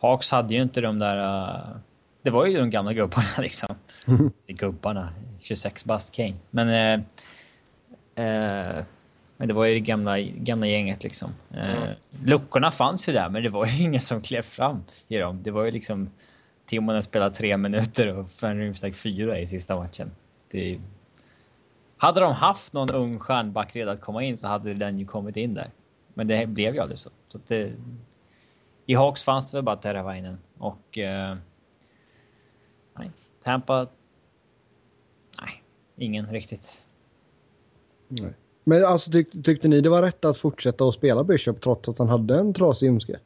Hawks 0.00 0.30
hade 0.30 0.54
ju 0.54 0.62
inte 0.62 0.80
de 0.80 0.98
där... 0.98 1.16
Uh, 1.16 1.76
det 2.22 2.30
var 2.30 2.46
ju 2.46 2.58
de 2.58 2.70
gamla 2.70 2.92
gubbarna 2.92 3.28
liksom. 3.38 3.74
Mm. 4.06 4.32
gubbarna. 4.46 5.12
26 5.40 5.84
bast 5.84 6.12
Kane. 6.12 6.36
Men... 6.50 6.68
Uh, 6.68 7.04
uh, 8.24 8.84
men 9.36 9.48
det 9.48 9.54
var 9.54 9.64
ju 9.64 9.74
det 9.74 9.80
gamla, 9.80 10.20
gamla 10.20 10.66
gänget 10.66 11.02
liksom. 11.02 11.34
Mm. 11.54 11.94
luckorna 12.24 12.70
fanns 12.70 13.08
ju 13.08 13.12
där, 13.12 13.28
men 13.28 13.42
det 13.42 13.48
var 13.48 13.66
ju 13.66 13.82
ingen 13.82 14.00
som 14.00 14.22
klev 14.22 14.42
fram 14.42 14.84
i 15.08 15.16
dem. 15.16 15.42
Det 15.42 15.50
var 15.50 15.64
ju 15.64 15.70
liksom... 15.70 16.10
Timonen 16.66 17.02
spelade 17.02 17.34
tre 17.34 17.56
minuter 17.56 18.16
och 18.16 18.30
Van 18.40 18.58
Riemsdijk 18.58 18.96
fyra 18.96 19.38
i 19.38 19.46
sista 19.46 19.76
matchen. 19.76 20.10
Det 20.50 20.80
hade 21.96 22.20
de 22.20 22.32
haft 22.32 22.72
någon 22.72 22.90
ung 22.90 23.18
stjärnback 23.18 23.76
redan 23.76 23.94
att 23.94 24.00
komma 24.00 24.22
in 24.22 24.36
så 24.36 24.48
hade 24.48 24.74
den 24.74 24.98
ju 24.98 25.06
kommit 25.06 25.36
in 25.36 25.54
där. 25.54 25.70
Men 26.14 26.26
det 26.26 26.46
blev 26.46 26.74
ju 26.74 26.80
aldrig 26.80 27.00
så. 27.00 27.10
så 27.28 27.40
det, 27.46 27.72
I 28.86 28.94
Hawks 28.94 29.22
fanns 29.22 29.50
det 29.50 29.56
väl 29.56 29.64
bara 29.64 29.76
Teravainen 29.76 30.38
och... 30.58 30.98
Uh, 30.98 31.36
nej, 32.94 33.10
Tampa... 33.42 33.86
Nej, 35.40 35.62
ingen 35.96 36.26
riktigt. 36.26 36.80
Nej. 38.08 38.32
Men 38.68 38.84
alltså 38.84 39.10
tyck, 39.10 39.44
tyckte 39.44 39.68
ni 39.68 39.80
det 39.80 39.88
var 39.88 40.02
rätt 40.02 40.24
att 40.24 40.38
fortsätta 40.38 40.84
att 40.84 40.94
spela 40.94 41.24
Bishop 41.24 41.60
trots 41.60 41.88
att 41.88 41.98
han 41.98 42.08
hade 42.08 42.38
en 42.38 42.54
trasig 42.54 42.86
ljumske? 42.86 43.18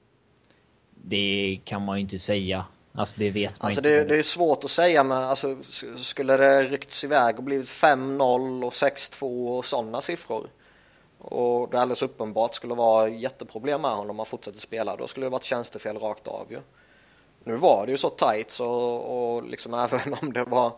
Det 1.03 1.61
kan 1.65 1.85
man 1.85 1.97
ju 1.97 2.03
inte 2.03 2.19
säga. 2.19 2.65
Alltså 2.93 3.15
det 3.19 3.31
vet 3.31 3.51
man 3.61 3.67
alltså 3.67 3.81
inte. 3.81 3.91
Det, 3.91 4.05
det 4.05 4.17
är 4.17 4.23
svårt 4.23 4.65
att 4.65 4.71
säga 4.71 5.05
men 5.05 5.19
alltså, 5.19 5.57
skulle 5.97 6.37
det 6.37 6.63
ryckts 6.63 7.05
iväg 7.05 7.39
och 7.39 7.45
blivit 7.45 7.67
5-0 7.67 8.65
och 8.65 8.73
6-2 8.73 9.59
och 9.59 9.65
sådana 9.65 10.01
siffror 10.01 10.47
och 11.19 11.71
det 11.71 11.81
alldeles 11.81 12.03
uppenbart 12.03 12.55
skulle 12.55 12.75
vara 12.75 13.09
jätteproblem 13.09 13.83
med 13.83 13.91
honom 13.91 14.11
om 14.11 14.19
han 14.19 14.27
fortsätter 14.27 14.61
spela 14.61 14.97
då 14.97 15.07
skulle 15.07 15.27
det 15.27 15.31
varit 15.31 15.45
tjänstefel 15.45 15.99
rakt 15.99 16.27
av 16.27 16.47
ju. 16.51 16.61
Nu 17.45 17.57
var 17.57 17.87
det 17.87 17.93
ju 17.93 17.99
så 17.99 18.09
tight 18.09 18.51
så, 18.51 18.71
och 18.95 19.43
liksom 19.45 19.75
även 19.93 20.15
om 20.23 20.33
det 20.33 20.45
var 20.45 20.73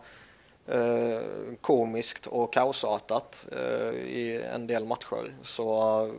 komiskt 1.61 2.27
och 2.27 2.53
kaosartat 2.53 3.47
eh, 3.51 3.89
i 3.93 4.43
en 4.53 4.67
del 4.67 4.85
matcher 4.85 5.33
så 5.41 6.11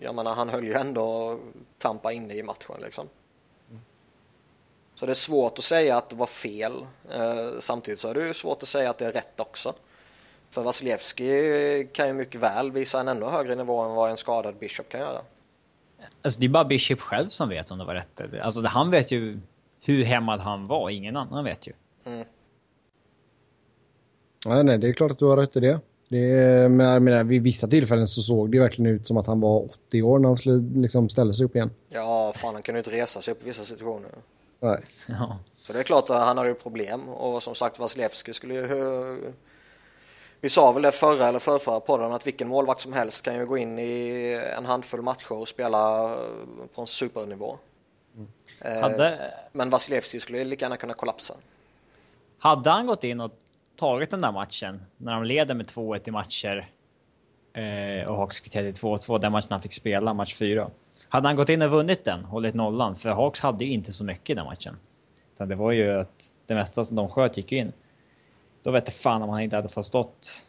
jag 0.00 0.14
menar 0.14 0.34
han 0.34 0.48
höll 0.48 0.64
ju 0.64 0.72
ändå 0.72 1.38
Tampa 1.78 2.12
inne 2.12 2.34
i 2.34 2.42
matchen 2.42 2.76
liksom. 2.82 3.08
Så 4.94 5.06
det 5.06 5.12
är 5.12 5.14
svårt 5.14 5.58
att 5.58 5.64
säga 5.64 5.96
att 5.96 6.10
det 6.10 6.16
var 6.16 6.26
fel. 6.26 6.72
Eh, 7.10 7.58
samtidigt 7.58 8.00
så 8.00 8.08
är 8.08 8.14
det 8.14 8.26
ju 8.26 8.34
svårt 8.34 8.62
att 8.62 8.68
säga 8.68 8.90
att 8.90 8.98
det 8.98 9.06
är 9.06 9.12
rätt 9.12 9.40
också. 9.40 9.74
För 10.50 10.62
Vasilevski 10.62 11.88
kan 11.92 12.06
ju 12.06 12.12
mycket 12.12 12.40
väl 12.40 12.72
visa 12.72 13.00
en 13.00 13.08
ännu 13.08 13.26
högre 13.26 13.54
nivå 13.54 13.80
än 13.80 13.94
vad 13.94 14.10
en 14.10 14.16
skadad 14.16 14.56
Bishop 14.56 14.88
kan 14.88 15.00
göra. 15.00 15.20
Alltså 16.22 16.40
det 16.40 16.46
är 16.46 16.50
bara 16.50 16.64
Bishop 16.64 17.00
själv 17.00 17.28
som 17.28 17.48
vet 17.48 17.70
om 17.70 17.78
det 17.78 17.84
var 17.84 17.94
rätt. 17.94 18.20
Alltså 18.42 18.62
han 18.66 18.90
vet 18.90 19.10
ju 19.10 19.40
hur 19.80 20.04
hämmad 20.04 20.40
han 20.40 20.66
var, 20.66 20.90
ingen 20.90 21.16
annan 21.16 21.44
vet 21.44 21.66
ju. 21.66 21.72
Mm. 22.04 22.26
Nej, 24.46 24.64
nej, 24.64 24.78
det 24.78 24.88
är 24.88 24.92
klart 24.92 25.10
att 25.10 25.18
du 25.18 25.24
har 25.24 25.36
rätt 25.36 25.56
i 25.56 25.60
det. 25.60 25.80
Det, 26.08 26.68
men 26.70 26.86
jag 26.86 27.02
menar, 27.02 27.24
vid 27.24 27.42
vissa 27.42 27.66
tillfällen 27.66 28.08
så 28.08 28.22
såg 28.22 28.52
det 28.52 28.58
verkligen 28.58 28.92
ut 28.92 29.06
som 29.06 29.16
att 29.16 29.26
han 29.26 29.40
var 29.40 29.64
80 29.64 30.02
år 30.02 30.18
när 30.18 30.28
han 30.28 30.36
skulle, 30.36 30.80
liksom, 30.80 31.08
ställde 31.08 31.34
sig 31.34 31.44
upp 31.46 31.56
igen. 31.56 31.70
Ja, 31.88 32.32
fan 32.36 32.54
han 32.54 32.62
kunde 32.62 32.78
inte 32.78 32.90
resa 32.90 33.20
sig 33.20 33.32
upp 33.32 33.42
i 33.42 33.46
vissa 33.46 33.64
situationer. 33.64 34.10
Nej. 34.60 34.80
Ja. 35.08 35.38
Så 35.62 35.72
det 35.72 35.78
är 35.78 35.82
klart 35.82 36.10
att 36.10 36.26
han 36.26 36.36
hade 36.36 36.48
ju 36.48 36.54
problem 36.54 37.08
och 37.08 37.42
som 37.42 37.54
sagt 37.54 37.78
Vasilevski 37.78 38.32
skulle 38.32 38.54
ju 38.54 39.32
vi 40.40 40.48
sa 40.48 40.72
väl 40.72 40.82
det 40.82 40.92
förra 40.92 41.28
eller 41.28 41.38
förrförra 41.38 41.80
podden 41.80 42.12
att 42.12 42.26
vilken 42.26 42.48
målvakt 42.48 42.80
som 42.80 42.92
helst 42.92 43.24
kan 43.24 43.34
ju 43.34 43.46
gå 43.46 43.58
in 43.58 43.78
i 43.78 44.32
en 44.58 44.66
handfull 44.66 45.02
matcher 45.02 45.32
och 45.32 45.48
spela 45.48 46.14
på 46.74 46.80
en 46.80 46.86
supernivå. 46.86 47.58
Mm. 48.14 48.82
Hade... 48.82 49.34
Men 49.52 49.70
Vasilevski 49.70 50.20
skulle 50.20 50.44
lika 50.44 50.64
gärna 50.64 50.76
kunna 50.76 50.94
kollapsa. 50.94 51.34
Hade 52.38 52.70
han 52.70 52.86
gått 52.86 53.04
in 53.04 53.20
och 53.20 53.32
tagit 53.76 54.10
den 54.10 54.20
där 54.20 54.32
matchen 54.32 54.82
när 54.96 55.14
de 55.14 55.24
leder 55.24 55.54
med 55.54 55.66
2-1 55.66 56.00
i 56.04 56.10
matcher 56.10 56.70
eh, 57.52 58.10
och 58.10 58.16
Hawks 58.16 58.40
kvitterade 58.40 58.72
2-2, 58.72 59.18
den 59.18 59.32
matchen 59.32 59.48
han 59.50 59.62
fick 59.62 59.72
spela, 59.72 60.14
match 60.14 60.36
4. 60.36 60.70
Hade 61.08 61.28
han 61.28 61.36
gått 61.36 61.48
in 61.48 61.62
och 61.62 61.70
vunnit 61.70 62.04
den, 62.04 62.24
hållit 62.24 62.54
nollan, 62.54 62.96
för 62.96 63.08
Hawks 63.08 63.40
hade 63.40 63.64
ju 63.64 63.72
inte 63.72 63.92
så 63.92 64.04
mycket 64.04 64.30
i 64.30 64.34
den 64.34 64.44
matchen. 64.44 64.76
Utan 65.34 65.48
det 65.48 65.54
var 65.54 65.72
ju 65.72 66.00
att 66.00 66.32
det 66.46 66.54
mesta 66.54 66.84
som 66.84 66.96
de 66.96 67.08
sköt 67.08 67.36
gick 67.36 67.52
in. 67.52 67.72
Då 68.62 68.70
vet 68.70 68.84
jag 68.86 68.94
fan 68.94 69.22
om 69.22 69.28
han 69.28 69.40
inte 69.40 69.56
hade 69.56 69.68
fått 69.68 69.86
stått 69.86 70.46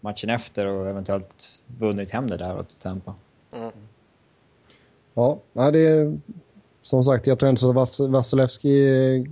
matchen 0.00 0.30
efter 0.30 0.66
och 0.66 0.88
eventuellt 0.88 1.60
vunnit 1.78 2.10
hem 2.10 2.30
det 2.30 2.36
där 2.36 2.58
åt 2.58 2.80
Tampa. 2.80 3.14
Mm. 3.52 3.72
Ja, 5.14 5.40
det 5.52 5.78
är 5.78 6.18
som 6.80 7.04
sagt, 7.04 7.26
jag 7.26 7.38
tror 7.38 7.50
inte 7.50 7.66
att 7.66 7.98
Vasilevski... 8.00 9.26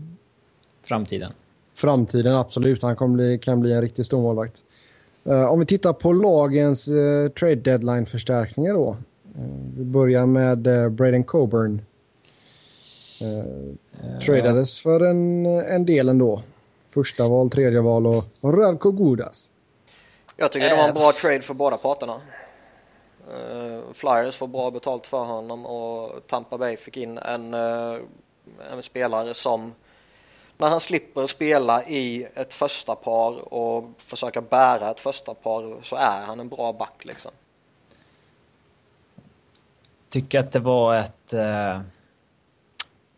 Framtiden. 0.83 1.33
Framtiden, 1.75 2.35
absolut. 2.35 2.83
Han 2.83 2.97
kommer 2.97 3.15
bli, 3.15 3.39
kan 3.39 3.61
bli 3.61 3.73
en 3.73 3.81
riktigt 3.81 4.07
stor 4.07 4.23
målvakt. 4.23 4.63
Uh, 5.27 5.45
om 5.45 5.61
vi 5.61 5.67
tittar 5.67 5.93
på 5.93 6.13
lagens 6.13 6.89
uh, 6.89 7.29
trade 7.29 7.55
deadline-förstärkningar 7.55 8.75
då. 8.75 8.97
Uh, 9.39 9.47
vi 9.77 9.85
börjar 9.85 10.27
med 10.27 10.67
uh, 10.67 10.89
Braden 10.89 11.25
Coburn. 11.25 11.83
tradades 14.27 14.81
för 14.81 15.01
en, 15.01 15.47
en 15.47 15.87
del 15.87 16.09
ändå. 16.09 16.43
Första 16.91 17.29
val, 17.29 17.51
tredje 17.51 17.81
val 17.81 18.07
och, 18.07 18.25
och 18.41 18.59
Radko 18.59 18.91
Gudas. 18.91 19.51
Jag 20.37 20.53
tycker 20.53 20.69
det 20.69 20.77
var 20.77 20.89
en 20.89 20.95
bra 20.95 21.13
trade 21.13 21.41
för 21.41 21.55
båda 21.55 21.77
parterna. 21.77 22.21
Uh, 23.29 23.93
Flyers 23.93 24.37
får 24.37 24.47
bra 24.47 24.71
betalt 24.71 25.07
för 25.07 25.25
honom 25.25 25.67
och 25.67 26.27
Tampa 26.27 26.59
Bay 26.59 26.77
fick 26.77 26.97
in 26.97 27.19
en, 27.19 27.55
uh, 27.55 27.97
en 28.73 28.83
spelare 28.83 29.35
som 29.35 29.73
när 30.57 30.69
han 30.69 30.81
slipper 30.81 31.27
spela 31.27 31.85
i 31.85 32.27
ett 32.35 32.55
första 32.55 32.95
par 32.95 33.55
och 33.55 33.91
försöka 33.97 34.41
bära 34.41 34.91
ett 34.91 35.01
första 35.01 35.35
par 35.35 35.83
så 35.83 35.97
är 35.97 36.27
han 36.27 36.41
en 36.41 36.49
bra 36.49 36.73
back 36.73 37.05
liksom. 37.05 37.33
Tycker 40.09 40.39
att 40.39 40.53
det 40.53 40.59
var 40.59 40.97
ett, 40.97 41.33
eh, 41.33 41.81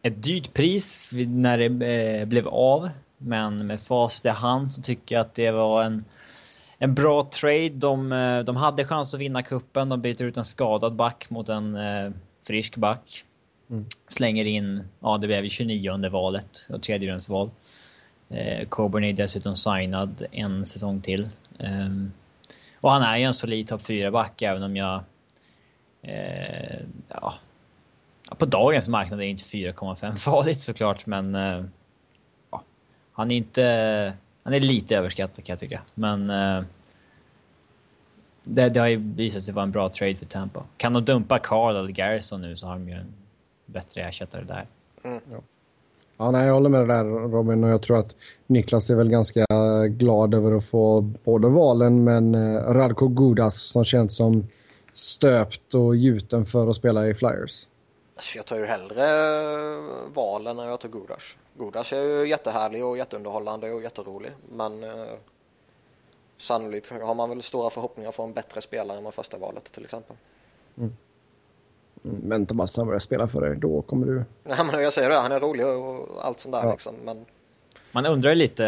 ett 0.03 0.23
dyrt 0.23 0.55
pris 0.55 1.09
när 1.13 1.59
det 1.59 1.87
eh, 1.87 2.25
blev 2.25 2.49
av. 2.49 2.91
Men 3.19 3.67
med 3.67 3.81
fast 3.81 4.25
i 4.25 4.29
hand 4.29 4.73
så 4.73 4.83
tycker 4.83 5.15
jag 5.15 5.21
att 5.21 5.35
det 5.35 5.51
var 5.51 5.83
en 5.83 6.05
en 6.79 6.95
bra 6.95 7.25
trade. 7.25 7.69
De, 7.69 8.13
eh, 8.13 8.39
de 8.39 8.57
hade 8.57 8.85
chans 8.85 9.15
att 9.15 9.21
vinna 9.21 9.43
kuppen. 9.43 9.89
De 9.89 10.01
byter 10.01 10.23
ut 10.23 10.37
en 10.37 10.45
skadad 10.45 10.95
back 10.95 11.31
mot 11.31 11.49
en 11.49 11.77
eh, 11.77 12.11
frisk 12.47 12.77
back. 12.77 13.25
Mm. 13.71 13.85
Slänger 14.09 14.45
in, 14.45 14.89
ja 15.01 15.19
det 15.19 15.27
blev 15.27 15.45
ju 15.45 15.51
29 15.51 16.09
valet 16.09 16.67
och 16.69 16.83
tredjerumsval. 16.83 17.51
Eh, 18.29 18.69
Coburn 18.69 19.05
är 19.05 19.13
dessutom 19.13 19.57
signad 19.57 20.27
en 20.33 20.67
säsong 20.67 21.01
till. 21.01 21.29
Eh, 21.59 21.89
och 22.81 22.91
han 22.91 23.03
är 23.03 23.17
ju 23.17 23.25
en 23.25 23.35
solid 23.35 23.69
topp 23.69 23.83
4-back 23.83 24.43
även 24.43 24.63
om 24.63 24.77
jag... 24.77 25.01
Eh, 26.03 26.81
ja, 27.09 27.35
på 28.39 28.47
dagens 28.47 28.89
marknad 28.89 29.21
är 29.21 29.25
inte 29.25 29.45
4,5 29.45 30.17
farligt 30.17 30.63
såklart 30.63 31.07
men... 31.07 31.35
Eh, 31.35 31.65
ja, 32.51 32.63
han 33.13 33.31
är 33.31 33.37
inte 33.37 34.13
han 34.47 34.55
är 34.55 34.61
lite 34.61 34.97
överskattad 34.97 35.45
kan 35.45 35.53
jag 35.53 35.61
tycka. 35.61 35.81
Men 35.95 36.31
eh, 36.31 36.65
det, 38.43 38.69
det, 38.69 38.81
har 38.81 38.87
ju 38.87 38.97
visat 38.97 39.43
sig 39.43 39.55
vara 39.55 39.63
en 39.63 39.71
bra 39.71 39.89
trade 39.89 40.15
för 40.15 40.27
Tampa. 40.27 40.63
Kan 40.77 40.93
de 40.93 41.05
dumpa 41.05 41.39
Carl 41.39 41.77
eller 41.77 41.89
Garrison 41.89 42.41
nu 42.41 42.57
så 42.57 42.67
har 42.67 42.73
de 42.73 42.89
ju 42.89 42.95
en 42.95 43.15
bättre 43.67 44.01
ersättare 44.01 44.45
där. 44.45 44.67
Mm. 45.03 45.21
Ja. 45.31 45.39
ja, 46.17 46.31
nej, 46.31 46.47
jag 46.47 46.55
håller 46.55 46.71
med 46.71 46.81
dig 46.81 46.89
där 46.89 47.05
Robin 47.05 47.65
och 47.65 47.71
jag 47.71 47.83
tror 47.83 47.99
att 47.99 48.17
Niklas 48.47 48.91
är 48.91 48.95
väl 48.95 49.09
ganska 49.09 49.45
glad 49.89 50.35
över 50.35 50.53
att 50.53 50.65
få 50.65 51.01
både 51.01 51.49
valen 51.49 52.05
men 52.05 52.35
eh, 52.35 52.63
Radko 52.63 53.09
Gudas 53.09 53.61
som 53.61 53.85
känns 53.85 54.17
som 54.17 54.47
stöpt 54.93 55.75
och 55.75 55.97
gjuten 55.97 56.47
för 56.47 56.71
att 56.71 56.77
spela 56.77 57.09
i 57.09 57.15
Flyers. 57.15 57.67
Alltså 58.17 58.37
jag 58.37 58.47
tar 58.47 58.57
ju 58.57 58.65
hellre 58.65 59.07
valen 60.15 60.59
än 60.59 60.69
jag 60.69 60.81
tar 60.81 60.89
Gudas. 60.89 61.37
Godas 61.57 61.93
är 61.93 62.03
ju 62.03 62.29
jättehärlig 62.29 62.85
och 62.85 62.99
jätteunderhållande 62.99 63.73
och 63.73 63.83
jätterolig. 63.83 64.33
Men 64.53 64.85
eh, 64.85 65.07
sannolikt 66.39 66.91
har 66.91 67.15
man 67.15 67.29
väl 67.29 67.43
stora 67.43 67.71
förhoppningar 67.71 68.13
för 68.13 68.25
en 68.25 68.33
bättre 68.33 68.61
spelare 68.61 68.99
än 68.99 69.13
första 69.13 69.39
valet 69.39 69.73
till 69.73 69.85
exempel. 69.85 70.17
Mm. 70.77 70.97
Vänta 72.23 72.55
bara 72.55 72.67
tills 72.67 72.77
han 72.77 72.87
börjar 72.87 72.99
spela 72.99 73.29
för 73.29 73.41
dig, 73.41 73.57
då 73.57 73.83
kommer 73.83 74.07
du... 74.07 74.15
Nej 74.45 74.59
men 74.73 74.83
jag 74.83 74.93
säger 74.93 75.11
det, 75.11 75.17
han 75.17 75.33
är 75.33 75.41
rolig 75.41 75.67
och 75.67 76.27
allt 76.27 76.41
sånt 76.41 76.55
där 76.55 76.63
ja. 76.63 76.71
liksom. 76.71 76.95
Men... 77.05 77.25
Man 77.93 78.07
undrar 78.07 78.31
ju 78.31 78.37
lite... 78.37 78.65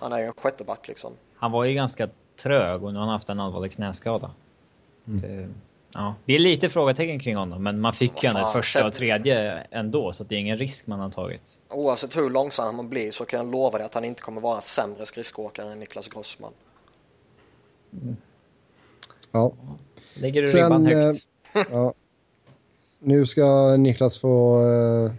Han 0.00 0.12
är 0.12 0.18
ju 0.18 0.24
en 0.24 0.32
sjätteback 0.32 0.88
liksom. 0.88 1.12
Han 1.34 1.52
var 1.52 1.64
ju 1.64 1.74
ganska 1.74 2.08
trög 2.42 2.84
och 2.84 2.92
nu 2.92 2.98
har 2.98 3.06
han 3.06 3.14
haft 3.14 3.28
en 3.28 3.40
allvarlig 3.40 3.72
knäskada. 3.72 4.30
Mm. 5.06 5.20
Det 5.20 5.48
Ja, 5.92 6.14
det 6.24 6.34
är 6.34 6.38
lite 6.38 6.68
frågetecken 6.68 7.20
kring 7.20 7.36
honom, 7.36 7.62
men 7.62 7.80
man 7.80 7.94
fick 7.94 8.22
ju 8.22 8.28
ändå 8.28 8.52
första 8.52 8.86
och 8.86 8.94
tredje 8.94 9.66
ändå, 9.70 10.12
så 10.12 10.24
det 10.24 10.34
är 10.34 10.38
ingen 10.38 10.58
risk 10.58 10.86
man 10.86 11.00
har 11.00 11.10
tagit. 11.10 11.42
Oavsett 11.68 12.16
hur 12.16 12.30
långsam 12.30 12.76
man 12.76 12.88
blir 12.88 13.10
så 13.10 13.24
kan 13.24 13.40
jag 13.40 13.50
lova 13.50 13.78
dig 13.78 13.84
att 13.86 13.94
han 13.94 14.04
inte 14.04 14.22
kommer 14.22 14.40
vara 14.40 14.60
sämre 14.60 15.06
skridskoåkare 15.06 15.72
än 15.72 15.80
Niklas 15.80 16.08
Grossman. 16.08 16.52
Mm. 17.92 18.16
Ja. 19.32 19.52
Lägger 20.14 20.42
du 20.42 20.48
Sen, 20.48 20.62
ribban 20.62 20.86
högt? 20.86 21.26
Eh, 21.54 21.62
ja. 21.70 21.94
Nu 23.00 23.26
ska 23.26 23.76
Niklas 23.76 24.18
få 24.18 24.62
uh, 24.62 25.12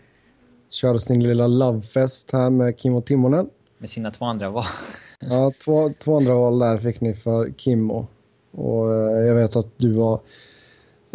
köra 0.69 0.99
sin 0.99 1.23
lilla 1.23 1.47
lovefest 1.47 2.31
här 2.31 2.49
med 2.49 2.77
Kim 2.77 2.95
och 2.95 3.05
Timonen. 3.05 3.49
Med 3.77 3.89
sina 3.89 4.11
två 4.11 4.25
andra 4.25 4.49
val. 4.49 4.65
ja, 5.19 5.51
två, 5.63 5.93
två 5.99 6.17
andra 6.17 6.35
val 6.35 6.59
där 6.59 6.77
fick 6.77 7.01
ni 7.01 7.15
för 7.15 7.53
Kimmo. 7.57 8.07
Och 8.51 8.87
uh, 8.87 9.27
jag 9.27 9.35
vet 9.35 9.55
att 9.55 9.67
du 9.77 9.91
var 9.91 10.19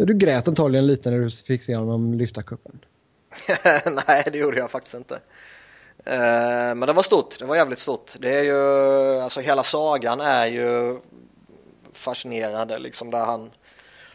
du 0.05 0.13
grät 0.13 0.47
antagligen 0.47 0.87
lite 0.87 1.11
när 1.11 1.19
du 1.19 1.29
fick 1.29 1.63
se 1.63 1.75
honom 1.75 2.13
lyfta 2.13 2.41
kuppen. 2.41 2.79
Nej, 4.07 4.23
det 4.31 4.37
gjorde 4.37 4.57
jag 4.57 4.71
faktiskt 4.71 4.95
inte. 4.95 5.15
Eh, 6.05 6.75
men 6.75 6.79
det 6.79 6.93
var 6.93 7.03
stort, 7.03 7.39
det 7.39 7.45
var 7.45 7.55
jävligt 7.55 7.79
stort. 7.79 8.13
Det 8.19 8.39
är 8.39 8.43
ju, 8.43 9.21
alltså 9.21 9.39
hela 9.39 9.63
sagan 9.63 10.21
är 10.21 10.45
ju 10.45 10.99
fascinerande 11.93 12.79
liksom 12.79 13.11
där 13.11 13.25
han, 13.25 13.51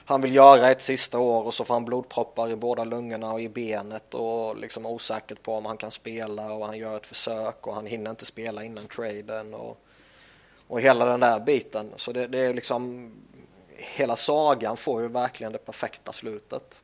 han 0.04 0.20
vill 0.20 0.34
göra 0.34 0.70
ett 0.70 0.82
sista 0.82 1.18
år 1.18 1.42
och 1.42 1.54
så 1.54 1.64
får 1.64 1.74
han 1.74 1.84
blodproppar 1.84 2.50
i 2.50 2.56
båda 2.56 2.84
lungorna 2.84 3.32
och 3.32 3.40
i 3.40 3.48
benet 3.48 4.14
och 4.14 4.56
liksom 4.56 4.86
osäkert 4.86 5.42
på 5.42 5.54
om 5.54 5.66
han 5.66 5.76
kan 5.76 5.90
spela 5.90 6.52
och 6.52 6.66
han 6.66 6.78
gör 6.78 6.96
ett 6.96 7.06
försök 7.06 7.66
och 7.66 7.74
han 7.74 7.86
hinner 7.86 8.10
inte 8.10 8.26
spela 8.26 8.64
innan 8.64 8.86
traden 8.86 9.54
och, 9.54 9.78
och 10.66 10.80
hela 10.80 11.04
den 11.04 11.20
där 11.20 11.40
biten. 11.40 11.90
Så 11.96 12.12
det, 12.12 12.26
det 12.26 12.38
är 12.38 12.54
liksom 12.54 13.12
hela 13.76 14.16
sagan 14.16 14.76
får 14.76 15.02
ju 15.02 15.08
verkligen 15.08 15.52
det 15.52 15.58
perfekta 15.58 16.12
slutet. 16.12 16.82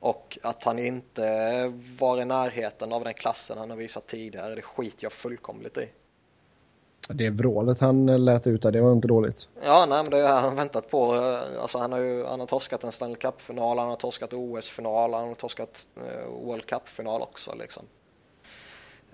Och 0.00 0.38
att 0.42 0.64
han 0.64 0.78
inte 0.78 1.72
var 1.98 2.20
i 2.20 2.24
närheten 2.24 2.92
av 2.92 3.04
den 3.04 3.14
klassen 3.14 3.58
han 3.58 3.70
har 3.70 3.76
visat 3.76 4.06
tidigare, 4.06 4.54
det 4.54 4.62
skiter 4.62 5.04
jag 5.04 5.12
fullkomligt 5.12 5.78
i. 5.78 5.88
Det 7.08 7.30
vrålet 7.30 7.80
han 7.80 8.24
lät 8.24 8.46
ut 8.46 8.62
det 8.62 8.80
var 8.80 8.92
inte 8.92 9.08
dåligt. 9.08 9.48
Ja, 9.62 9.86
nej, 9.88 10.02
men 10.02 10.10
det 10.10 10.28
har 10.28 10.40
han 10.40 10.56
väntat 10.56 10.90
på. 10.90 11.14
Eh, 11.14 11.62
alltså, 11.62 11.78
han 11.78 11.92
har 11.92 11.98
ju 11.98 12.24
han 12.24 12.40
har 12.40 12.46
torskat 12.46 12.84
en 12.84 12.92
Stanley 12.92 13.16
Cup-final, 13.16 13.78
han 13.78 13.88
har 13.88 13.96
torskat 13.96 14.32
OS-final, 14.32 15.14
han 15.14 15.28
har 15.28 15.34
torskat 15.34 15.86
uh, 15.96 16.46
World 16.46 16.66
Cup-final 16.66 17.22
också. 17.22 17.54
Liksom. 17.54 17.82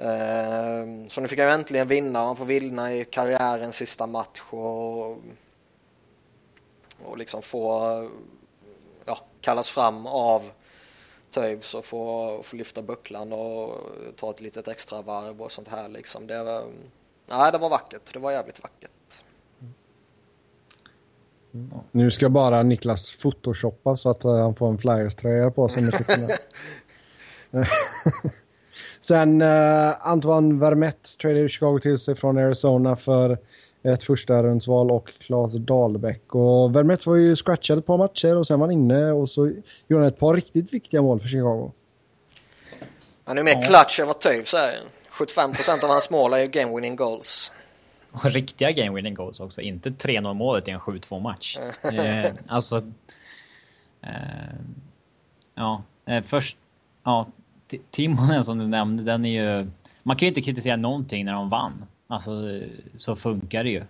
Uh, 0.00 1.08
så 1.08 1.20
nu 1.20 1.28
fick 1.28 1.38
han 1.38 1.48
äntligen 1.48 1.88
vinna, 1.88 2.18
han 2.18 2.36
får 2.36 2.44
vinna 2.44 2.94
i 2.94 3.04
karriärens 3.04 3.76
sista 3.76 4.06
match. 4.06 4.40
Och 4.50 5.16
och 7.04 7.18
liksom 7.18 7.42
få 7.42 8.08
ja, 9.04 9.18
kallas 9.40 9.68
fram 9.68 10.06
av 10.06 10.50
Toews 11.30 11.74
och 11.74 11.84
få, 11.84 12.40
få 12.42 12.56
lyfta 12.56 12.82
bucklan 12.82 13.32
och 13.32 13.74
ta 14.16 14.30
ett 14.30 14.40
litet 14.40 14.68
extra 14.68 15.02
varv 15.02 15.42
och 15.42 15.52
sånt 15.52 15.68
här 15.68 15.88
liksom. 15.88 16.26
Det 16.26 16.44
var, 16.44 16.64
nej, 17.28 17.52
det 17.52 17.58
var 17.58 17.70
vackert. 17.70 18.12
Det 18.12 18.18
var 18.18 18.32
jävligt 18.32 18.62
vackert. 18.62 18.90
Mm. 21.54 21.70
Nu 21.90 22.10
ska 22.10 22.28
bara 22.28 22.62
Niklas 22.62 23.18
photoshoppa 23.22 23.96
så 23.96 24.10
att 24.10 24.24
eh, 24.24 24.36
han 24.36 24.54
får 24.54 24.68
en 24.68 24.78
Flyers-tröja 24.78 25.50
på 25.50 25.68
sig. 25.68 25.90
Sen 29.00 29.42
uh, 29.42 30.08
Antoine 30.08 30.58
Vermette 30.58 31.16
tradade 31.20 31.48
Chicago 31.48 31.78
till 31.78 31.98
sig 31.98 32.14
från 32.14 32.38
Arizona 32.38 32.96
för 32.96 33.38
ett 33.82 34.04
första 34.04 34.42
rundsval 34.42 34.90
och 34.90 35.12
Claes 35.18 35.52
Dahlbäck. 35.52 36.34
Och 36.34 36.76
Vermette 36.76 37.08
var 37.08 37.16
ju 37.16 37.36
scratchad 37.36 37.78
ett 37.78 37.86
par 37.86 37.98
matcher 37.98 38.36
och 38.36 38.46
sen 38.46 38.60
var 38.60 38.66
han 38.66 38.72
inne 38.72 39.12
och 39.12 39.28
så 39.28 39.52
gjorde 39.88 40.04
han 40.04 40.12
ett 40.12 40.18
par 40.18 40.34
riktigt 40.34 40.74
viktiga 40.74 41.02
mål 41.02 41.20
för 41.20 41.28
Chicago. 41.28 41.72
Han 43.24 43.38
är 43.38 43.42
mer 43.42 43.64
clutch 43.64 44.00
än 44.00 44.06
vad 44.06 44.20
Toews 44.20 44.54
är. 44.54 44.80
75 45.18 45.52
procent 45.52 45.84
av 45.84 45.90
hans 45.90 46.10
mål 46.10 46.32
är 46.32 46.38
ju 46.38 46.46
game 46.46 46.74
winning 46.74 46.96
goals. 46.96 47.52
Och 48.12 48.24
riktiga 48.24 48.72
game 48.72 48.96
winning 48.96 49.14
goals 49.14 49.40
också, 49.40 49.60
inte 49.60 49.90
3-0 49.90 50.34
målet 50.34 50.68
i 50.68 50.70
en 50.70 50.80
7-2 50.80 51.20
match. 51.20 51.56
eh, 51.92 52.32
alltså... 52.46 52.76
Eh, 54.02 54.10
ja, 55.54 55.82
eh, 56.06 56.24
först... 56.28 56.56
Ja, 57.04 57.26
Timonen 57.90 58.44
som 58.44 58.58
du 58.58 58.66
nämnde, 58.66 59.02
den 59.02 59.24
är 59.24 59.42
ju... 59.42 59.70
Man 60.02 60.16
kan 60.16 60.26
ju 60.26 60.28
inte 60.28 60.42
kritisera 60.42 60.76
någonting 60.76 61.24
när 61.24 61.32
de 61.32 61.50
vann. 61.50 61.86
Alltså, 62.06 62.60
så 62.96 63.16
funkar 63.16 63.64
det 63.64 63.70
ju. 63.70 63.84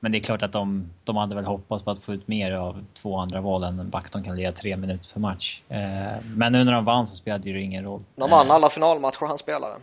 Men 0.00 0.12
det 0.12 0.18
är 0.18 0.20
klart 0.20 0.42
att 0.42 0.52
de, 0.52 0.90
de 1.04 1.16
hade 1.16 1.34
väl 1.34 1.44
hoppats 1.44 1.84
på 1.84 1.90
att 1.90 2.04
få 2.04 2.14
ut 2.14 2.28
mer 2.28 2.52
av 2.52 2.84
två 3.02 3.16
andra 3.16 3.40
val 3.40 3.64
än 3.64 3.80
en 3.80 3.90
back 3.90 4.12
de 4.12 4.24
kan 4.24 4.36
leda 4.36 4.52
tre 4.52 4.76
minuter 4.76 5.08
per 5.12 5.20
match. 5.20 5.60
Eh, 5.68 6.22
men 6.36 6.52
nu 6.52 6.64
när 6.64 6.72
de 6.72 6.84
vann 6.84 7.06
så 7.06 7.16
spelade 7.16 7.52
det 7.52 7.60
ingen 7.60 7.84
roll. 7.84 8.02
De 8.16 8.30
vann 8.30 8.50
alla 8.50 8.70
finalmatcher 8.70 9.26
han 9.26 9.38
spelade. 9.38 9.74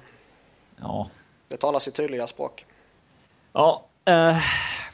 Ja. 0.79 1.09
Det 1.47 1.57
talar 1.57 1.79
sitt 1.79 1.95
tydliga 1.95 2.27
språk. 2.27 2.65
Ja, 3.53 3.85
eh, 4.05 4.37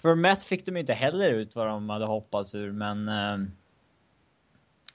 Vermette 0.02 0.46
fick 0.48 0.66
de 0.66 0.78
inte 0.78 0.94
heller 0.94 1.30
ut 1.30 1.56
vad 1.56 1.68
de 1.68 1.90
hade 1.90 2.06
hoppats 2.06 2.56
ur, 2.56 2.72
men... 2.72 3.10
Eh, 3.10 3.48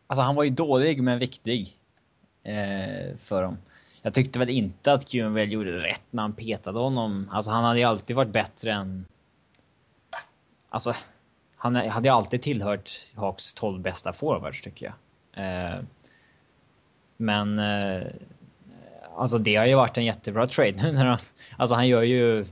alltså 0.07 0.23
han 0.23 0.35
var 0.35 0.45
ju 0.45 0.51
dålig 0.51 1.03
men 1.03 1.19
viktig. 1.19 1.79
Eh, 2.43 3.17
för 3.25 3.43
dem. 3.43 3.59
Jag 4.03 4.15
tyckte 4.15 4.39
väl 4.39 4.51
inte 4.51 4.93
att 4.93 5.11
QMVL 5.11 5.53
gjorde 5.53 5.79
rätt 5.79 6.03
när 6.11 6.23
han 6.23 6.33
petade 6.33 6.79
honom. 6.79 7.31
Alltså 7.33 7.51
han 7.51 7.65
hade 7.65 7.79
ju 7.79 7.85
alltid 7.85 8.17
varit 8.17 8.33
bättre 8.33 8.73
än... 8.73 9.07
Alltså, 10.69 10.97
han 11.57 11.77
hade 11.77 12.09
ju 12.09 12.15
alltid 12.15 12.43
tillhört 12.43 13.07
Hawks 13.15 13.55
12 13.55 13.81
bästa 13.81 14.13
forwards 14.13 14.63
tycker 14.63 14.87
jag. 14.87 14.95
Men... 17.17 17.61
Eh, 19.17 19.21
alltså 19.23 19.39
det 19.39 19.57
har 19.57 19.67
ju 19.67 19.75
varit 19.75 19.97
en 19.97 20.05
jättebra 20.05 20.49
trade 20.49 20.73
nu 20.73 20.93
när 20.93 21.05
han... 21.05 21.19
Alltså 21.57 21.75
han 21.75 21.89
gör 21.89 22.03
ju... 22.03 22.47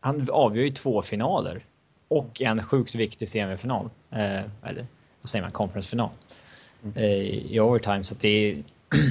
Han 0.00 0.30
avgör 0.30 0.64
ju 0.64 0.70
två 0.70 1.02
finaler. 1.02 1.64
Och 2.08 2.40
en 2.40 2.64
sjukt 2.64 2.94
viktig 2.94 3.28
semifinal. 3.28 3.90
Eh, 4.10 4.42
eller 4.62 4.86
vad 5.20 5.30
säger 5.30 5.42
man? 5.42 5.50
Conference-final. 5.50 6.10
Mm. 6.82 6.96
Eh, 6.96 7.12
I 7.52 7.60
overtime. 7.60 8.04
Så 8.04 8.14
att 8.14 8.20
det 8.20 8.28
är... 8.28 8.62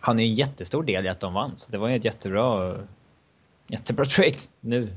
han 0.00 0.18
är 0.18 0.22
en 0.22 0.34
jättestor 0.34 0.82
del 0.82 1.06
i 1.06 1.08
att 1.08 1.20
de 1.20 1.34
vann. 1.34 1.56
Så 1.56 1.70
det 1.70 1.78
var 1.78 1.88
ju 1.88 1.96
ett 1.96 2.04
jättebra, 2.04 2.76
jättebra 3.66 4.04
trade 4.04 4.36
nu. 4.60 4.92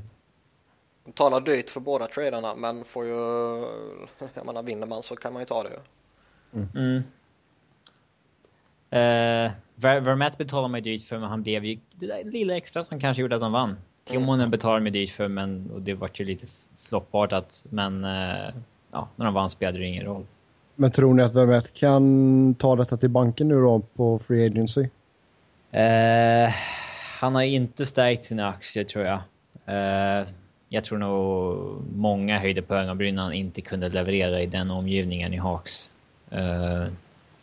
De 1.04 1.12
talar 1.12 1.40
dyrt 1.40 1.70
för 1.70 1.80
båda 1.80 2.06
traderna 2.06 2.54
men 2.54 2.84
får 2.84 3.04
ju, 3.04 3.12
jag 4.34 4.46
menar 4.46 4.62
vinner 4.62 4.86
man 4.86 5.02
så 5.02 5.16
kan 5.16 5.32
man 5.32 5.42
ju 5.42 5.46
ta 5.46 5.62
det 5.62 5.68
ju. 5.68 5.78
Mm. 6.60 6.68
Mm. 6.74 7.02
Uh, 9.84 10.00
Vermette 10.00 10.36
betalade 10.36 10.68
mig 10.68 10.80
dyrt 10.80 11.08
för 11.08 11.18
men 11.18 11.28
han 11.28 11.42
blev 11.42 11.64
ju 11.64 11.78
det 11.94 12.06
där 12.06 12.24
lilla 12.24 12.56
extra 12.56 12.84
som 12.84 13.00
kanske 13.00 13.20
gjorde 13.20 13.34
att 13.34 13.40
de 13.40 13.52
vann. 13.52 13.76
Timonen 14.04 14.50
betalade 14.50 14.80
mig 14.80 14.92
dyrt 14.92 15.10
för 15.10 15.28
men 15.28 15.70
och 15.74 15.82
det 15.82 15.94
var 15.94 16.10
ju 16.14 16.24
lite 16.24 16.46
floppartat 16.88 17.64
men 17.70 18.04
uh, 18.04 18.54
ja, 18.92 19.08
när 19.16 19.24
de 19.24 19.34
vann 19.34 19.50
spelade 19.50 19.78
det 19.78 19.84
ingen 19.84 20.04
roll. 20.04 20.24
Men 20.74 20.90
tror 20.90 21.14
ni 21.14 21.22
att 21.22 21.36
Vermette 21.36 21.80
kan 21.80 22.54
ta 22.54 22.76
detta 22.76 22.96
till 22.96 23.10
banken 23.10 23.48
nu 23.48 23.54
då 23.54 23.82
på 23.96 24.18
Free 24.18 24.46
Agency? 24.46 24.80
Uh, 24.80 26.54
han 27.20 27.34
har 27.34 27.42
inte 27.42 27.86
stärkt 27.86 28.24
sina 28.24 28.48
aktier 28.48 28.84
tror 28.84 29.04
jag. 29.04 29.20
Uh, 29.68 30.28
jag 30.68 30.84
tror 30.84 30.98
nog 30.98 31.56
många 31.96 32.38
höjde 32.38 32.62
på 32.62 32.74
ögonbrynen 32.74 33.18
han 33.18 33.32
inte 33.32 33.60
kunde 33.60 33.88
leverera 33.88 34.42
i 34.42 34.46
den 34.46 34.70
omgivningen 34.70 35.34
i 35.34 35.36
Hawks. 35.36 35.90
Uh, 36.32 36.86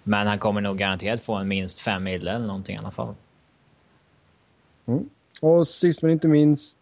men 0.04 0.28
han 0.28 0.40
kommer 0.40 0.62
nog 0.62 0.78
garanterat 0.78 1.22
få 1.22 1.34
en 1.34 1.48
minst 1.48 1.80
fem 1.80 2.04
mil 2.04 2.28
eller 2.28 2.48
någonting 2.48 2.76
i 2.76 2.80
alla 2.80 2.92
fall. 2.92 3.16
Mm. 4.86 5.10
Och 5.42 5.68
sist 5.68 6.02
men 6.02 6.12
inte 6.12 6.28
minst 6.28 6.80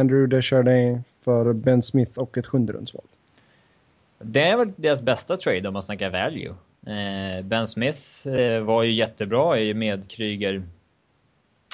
Andrew 0.00 0.36
Desjardins 0.36 1.04
för 1.24 1.52
Ben 1.52 1.82
Smith 1.82 2.18
och 2.18 2.38
ett 2.38 2.46
sjunderumsval. 2.46 3.04
Det 4.18 4.42
är 4.42 4.56
väl 4.56 4.72
deras 4.76 5.02
bästa 5.02 5.36
trade 5.36 5.68
om 5.68 5.74
man 5.74 5.82
snackar 5.82 6.10
value. 6.10 6.54
Eh, 6.86 7.44
ben 7.44 7.66
Smith 7.66 8.28
eh, 8.28 8.60
var 8.60 8.82
ju 8.82 8.92
jättebra 8.92 9.74
med 9.74 10.10
Kryger 10.10 10.62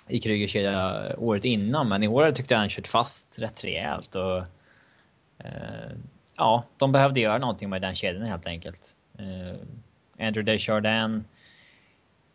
i 0.09 0.21
Krygerkedja 0.21 1.15
året 1.19 1.45
innan, 1.45 1.89
men 1.89 2.03
i 2.03 2.09
år 2.09 2.33
tyckte 2.33 2.55
jag 2.55 2.59
han 2.59 2.69
kört 2.69 2.87
fast 2.87 3.39
rätt 3.39 3.65
rejält. 3.65 4.15
Och, 4.15 4.39
eh, 5.39 5.91
ja, 6.37 6.65
de 6.77 6.93
behövde 6.93 7.21
göra 7.21 7.39
någonting 7.39 7.69
med 7.69 7.83
den 7.83 7.97
kedjan 7.97 8.27
helt 8.27 8.47
enkelt. 8.47 8.95
Andrew 10.21 10.53
Desjardins 10.53 11.25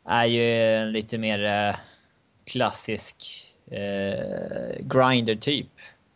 är 0.05 0.25
ju 0.25 0.75
en 0.75 0.91
lite 0.91 1.17
mer 1.17 1.75
klassisk 2.45 3.15
grinder-typ. 4.79 5.69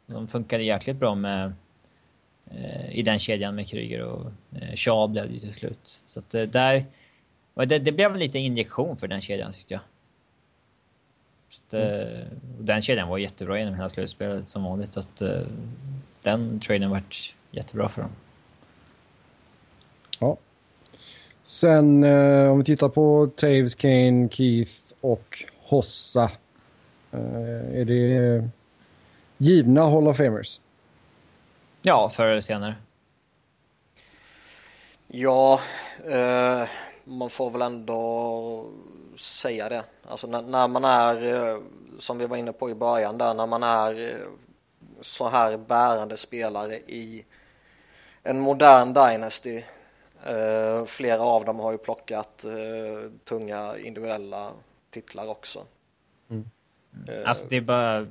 De 0.06 0.28
funkade 0.28 0.64
jäkligt 0.64 0.98
bra 0.98 1.16
med 1.16 1.54
Eh, 2.52 2.92
i 2.92 3.02
den 3.02 3.20
kedjan 3.20 3.56
med 3.56 3.68
Kryger 3.68 4.02
och 4.02 4.32
eh, 4.62 4.76
Shaw 4.76 5.08
blev 5.12 5.28
det 5.28 5.34
ju 5.34 5.40
till 5.40 5.54
slut. 5.54 6.02
Så 6.08 6.20
att 6.20 6.36
eh, 6.36 6.44
där... 6.44 6.86
Det, 7.54 7.80
det 7.80 7.92
blev 7.92 8.16
lite 8.16 8.40
injektion 8.40 8.98
för 8.98 9.08
den 9.08 9.22
kedjan 9.22 9.54
tyckte 9.54 9.74
jag. 9.74 9.82
Att, 11.68 11.74
mm. 11.74 12.28
Den 12.60 12.82
kedjan 12.82 13.10
var 13.10 13.18
jättebra 13.18 13.60
genom 13.60 13.76
hela 13.76 13.90
slutspelet 13.90 14.50
som 14.50 14.64
vanligt 14.64 14.94
så 14.94 15.00
att 15.00 15.22
den 16.22 16.60
traden 16.60 16.90
vart 16.90 17.34
jättebra 17.52 17.90
för 17.90 18.02
dem. 18.02 18.12
Ja. 20.20 20.38
Sen 21.50 22.04
om 22.52 22.58
vi 22.58 22.64
tittar 22.64 22.90
på 22.90 23.30
Taves, 23.36 23.76
Kane, 23.76 24.30
Keith 24.30 24.72
och 25.02 25.46
Hossa. 25.62 26.32
är 27.74 27.86
det 27.86 28.50
givna 29.38 29.90
Hall 29.90 30.08
of 30.08 30.18
Famers? 30.18 30.62
Ja, 31.82 32.12
förr 32.16 32.26
eller 32.26 32.42
senare. 32.42 32.76
Ja, 35.08 35.60
eh, 36.06 36.68
man 37.04 37.30
får 37.30 37.52
väl 37.52 37.62
ändå 37.62 38.66
säga 39.16 39.70
det. 39.70 39.84
Alltså 40.08 40.28
när, 40.28 40.42
när, 40.42 40.68
man 40.68 40.86
är, 40.86 41.36
eh, 41.36 41.60
som 42.00 42.18
vi 42.18 42.26
var 42.26 42.38
inne 42.38 42.54
på 42.54 42.70
i 42.70 42.76
början 42.76 43.18
där, 43.18 43.34
när 43.34 43.48
man 43.48 43.64
är 43.64 44.10
eh, 44.10 44.16
så 45.02 45.28
här 45.28 45.58
bärande 45.58 46.18
spelare 46.18 46.76
i 46.76 47.26
en 48.24 48.40
modern 48.40 48.94
Dynasty. 48.94 49.64
Eh, 50.26 50.86
flera 50.86 51.22
av 51.22 51.46
dem 51.46 51.60
har 51.60 51.72
ju 51.72 51.78
plockat 51.78 52.46
eh, 52.46 53.12
tunga 53.24 53.78
individuella 53.78 54.52
titlar 54.90 55.28
också. 55.28 55.66
Mm. 56.30 56.50
Eh, 57.08 57.30
alltså 57.30 57.48
det 57.48 57.58
är 57.58 57.62
bara 57.62 58.08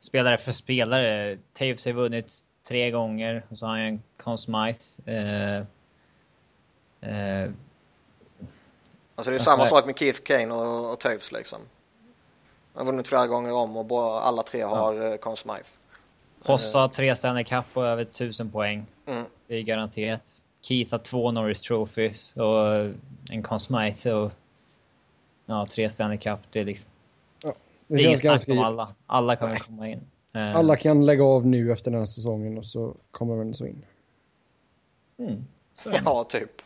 spelare 0.00 0.38
för 0.38 0.52
spelare. 0.52 1.38
Taves 1.52 1.84
har 1.84 1.92
vunnit 1.92 2.32
tre 2.68 2.90
gånger. 2.90 3.42
Och 3.48 3.58
så 3.58 3.66
har 3.66 3.72
han 3.72 3.82
en 3.82 4.02
Conn 4.16 4.38
Smythe. 4.38 4.84
Alltså 9.14 9.30
det 9.30 9.36
är 9.36 9.38
samma 9.38 9.64
sak 9.64 9.86
med 9.86 9.98
Keith 9.98 10.20
Kane 10.22 10.54
och, 10.54 10.92
och 10.92 11.00
Toews 11.00 11.32
liksom. 11.32 11.58
Han 12.74 12.86
har 12.86 12.92
vunnit 12.92 13.08
flera 13.08 13.26
gånger 13.26 13.52
om 13.52 13.76
och 13.76 13.84
bara, 13.84 14.20
alla 14.20 14.42
tre 14.42 14.62
har 14.62 14.94
ja. 14.94 15.16
Conn 15.16 15.36
Smythe. 15.36 15.76
Hossa 16.42 16.78
har 16.78 16.88
tre 16.88 17.16
Stanley 17.16 17.44
Cup 17.44 17.64
och 17.74 17.86
över 17.86 18.04
tusen 18.04 18.50
poäng. 18.50 18.86
Mm. 19.06 19.24
Det 19.46 19.54
är 19.56 19.62
garanterat. 19.62 20.22
Keith 20.62 20.90
har 20.90 20.98
två 20.98 21.30
Norris 21.30 21.60
Trophies 21.60 22.32
och 22.36 22.90
en 23.30 23.42
Conn 23.42 23.60
Smythe 23.60 24.12
och 24.12 24.32
ja, 25.46 25.66
tre 25.70 25.90
Stanley 25.90 26.18
Cup. 26.18 26.38
Det 26.52 26.60
är 26.60 26.64
liksom... 26.64 26.88
Ja, 27.42 27.54
det, 27.86 27.96
det 27.96 27.98
känns 27.98 28.20
ganska 28.20 28.52
givet. 28.52 28.66
Alla. 28.66 28.86
alla 29.06 29.36
kommer 29.36 29.56
komma 29.56 29.88
in. 29.88 30.00
Eh. 30.32 30.56
Alla 30.56 30.76
kan 30.76 31.06
lägga 31.06 31.24
av 31.24 31.46
nu 31.46 31.72
efter 31.72 31.90
den 31.90 32.00
här 32.00 32.06
säsongen 32.06 32.58
och 32.58 32.66
så 32.66 32.94
kommer 33.10 33.36
den 33.36 33.54
så 33.54 33.66
in. 33.66 33.84
Mm, 35.18 35.44
så. 35.78 35.90
Ja, 36.04 36.24
typ. 36.24 36.62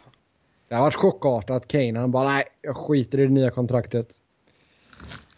Det 0.68 0.74
har 0.74 0.82
varit 0.82 0.94
chockartat. 0.94 1.68
Kane, 1.68 1.98
han 1.98 2.10
bara 2.10 2.28
nej, 2.28 2.44
jag 2.60 2.76
skiter 2.76 3.20
i 3.20 3.22
det 3.22 3.32
nya 3.32 3.50
kontraktet. 3.50 4.16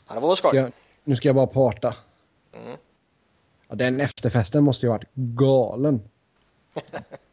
Ja, 0.08 0.14
det 0.14 0.20
var 0.20 0.34
skoj. 0.34 0.56
Jag, 0.56 0.72
nu 1.04 1.16
ska 1.16 1.28
jag 1.28 1.36
bara 1.36 1.46
parta. 1.46 1.96
Mm. 2.52 2.76
Ja, 3.68 3.74
den 3.74 4.00
efterfesten 4.00 4.64
måste 4.64 4.86
ju 4.86 4.90
ha 4.90 4.98
varit 4.98 5.14
galen. 5.14 6.02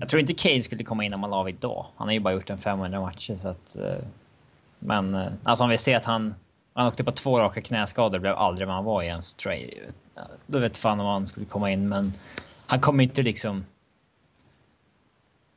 Jag 0.00 0.08
tror 0.08 0.20
inte 0.20 0.34
Kane 0.34 0.62
skulle 0.62 0.84
komma 0.84 1.04
in 1.04 1.14
om 1.14 1.20
man 1.20 1.30
la 1.30 1.48
idag. 1.48 1.86
Han 1.96 2.08
har 2.08 2.12
ju 2.12 2.20
bara 2.20 2.34
gjort 2.34 2.50
en 2.50 2.58
500 2.58 3.00
matcher 3.00 3.36
så 3.36 3.48
att... 3.48 3.76
Eh, 3.76 4.04
men 4.78 5.14
eh, 5.14 5.32
alltså 5.42 5.64
om 5.64 5.70
vi 5.70 5.78
ser 5.78 5.96
att 5.96 6.04
han 6.04 6.34
han 6.76 6.86
åkte 6.86 7.04
på 7.04 7.12
två 7.12 7.38
raka 7.40 7.60
knäskador 7.60 8.18
blev 8.18 8.34
aldrig 8.34 8.66
vad 8.66 8.76
han 8.76 8.84
var 8.84 9.02
i 9.02 9.08
en 9.08 9.22
straight. 9.22 9.74
Då 10.46 10.58
vet 10.58 10.76
fan 10.76 11.00
om 11.00 11.06
han 11.06 11.26
skulle 11.26 11.46
komma 11.46 11.70
in, 11.70 11.88
men 11.88 12.12
han 12.66 12.80
kommer 12.80 13.04
inte 13.04 13.22
liksom... 13.22 13.64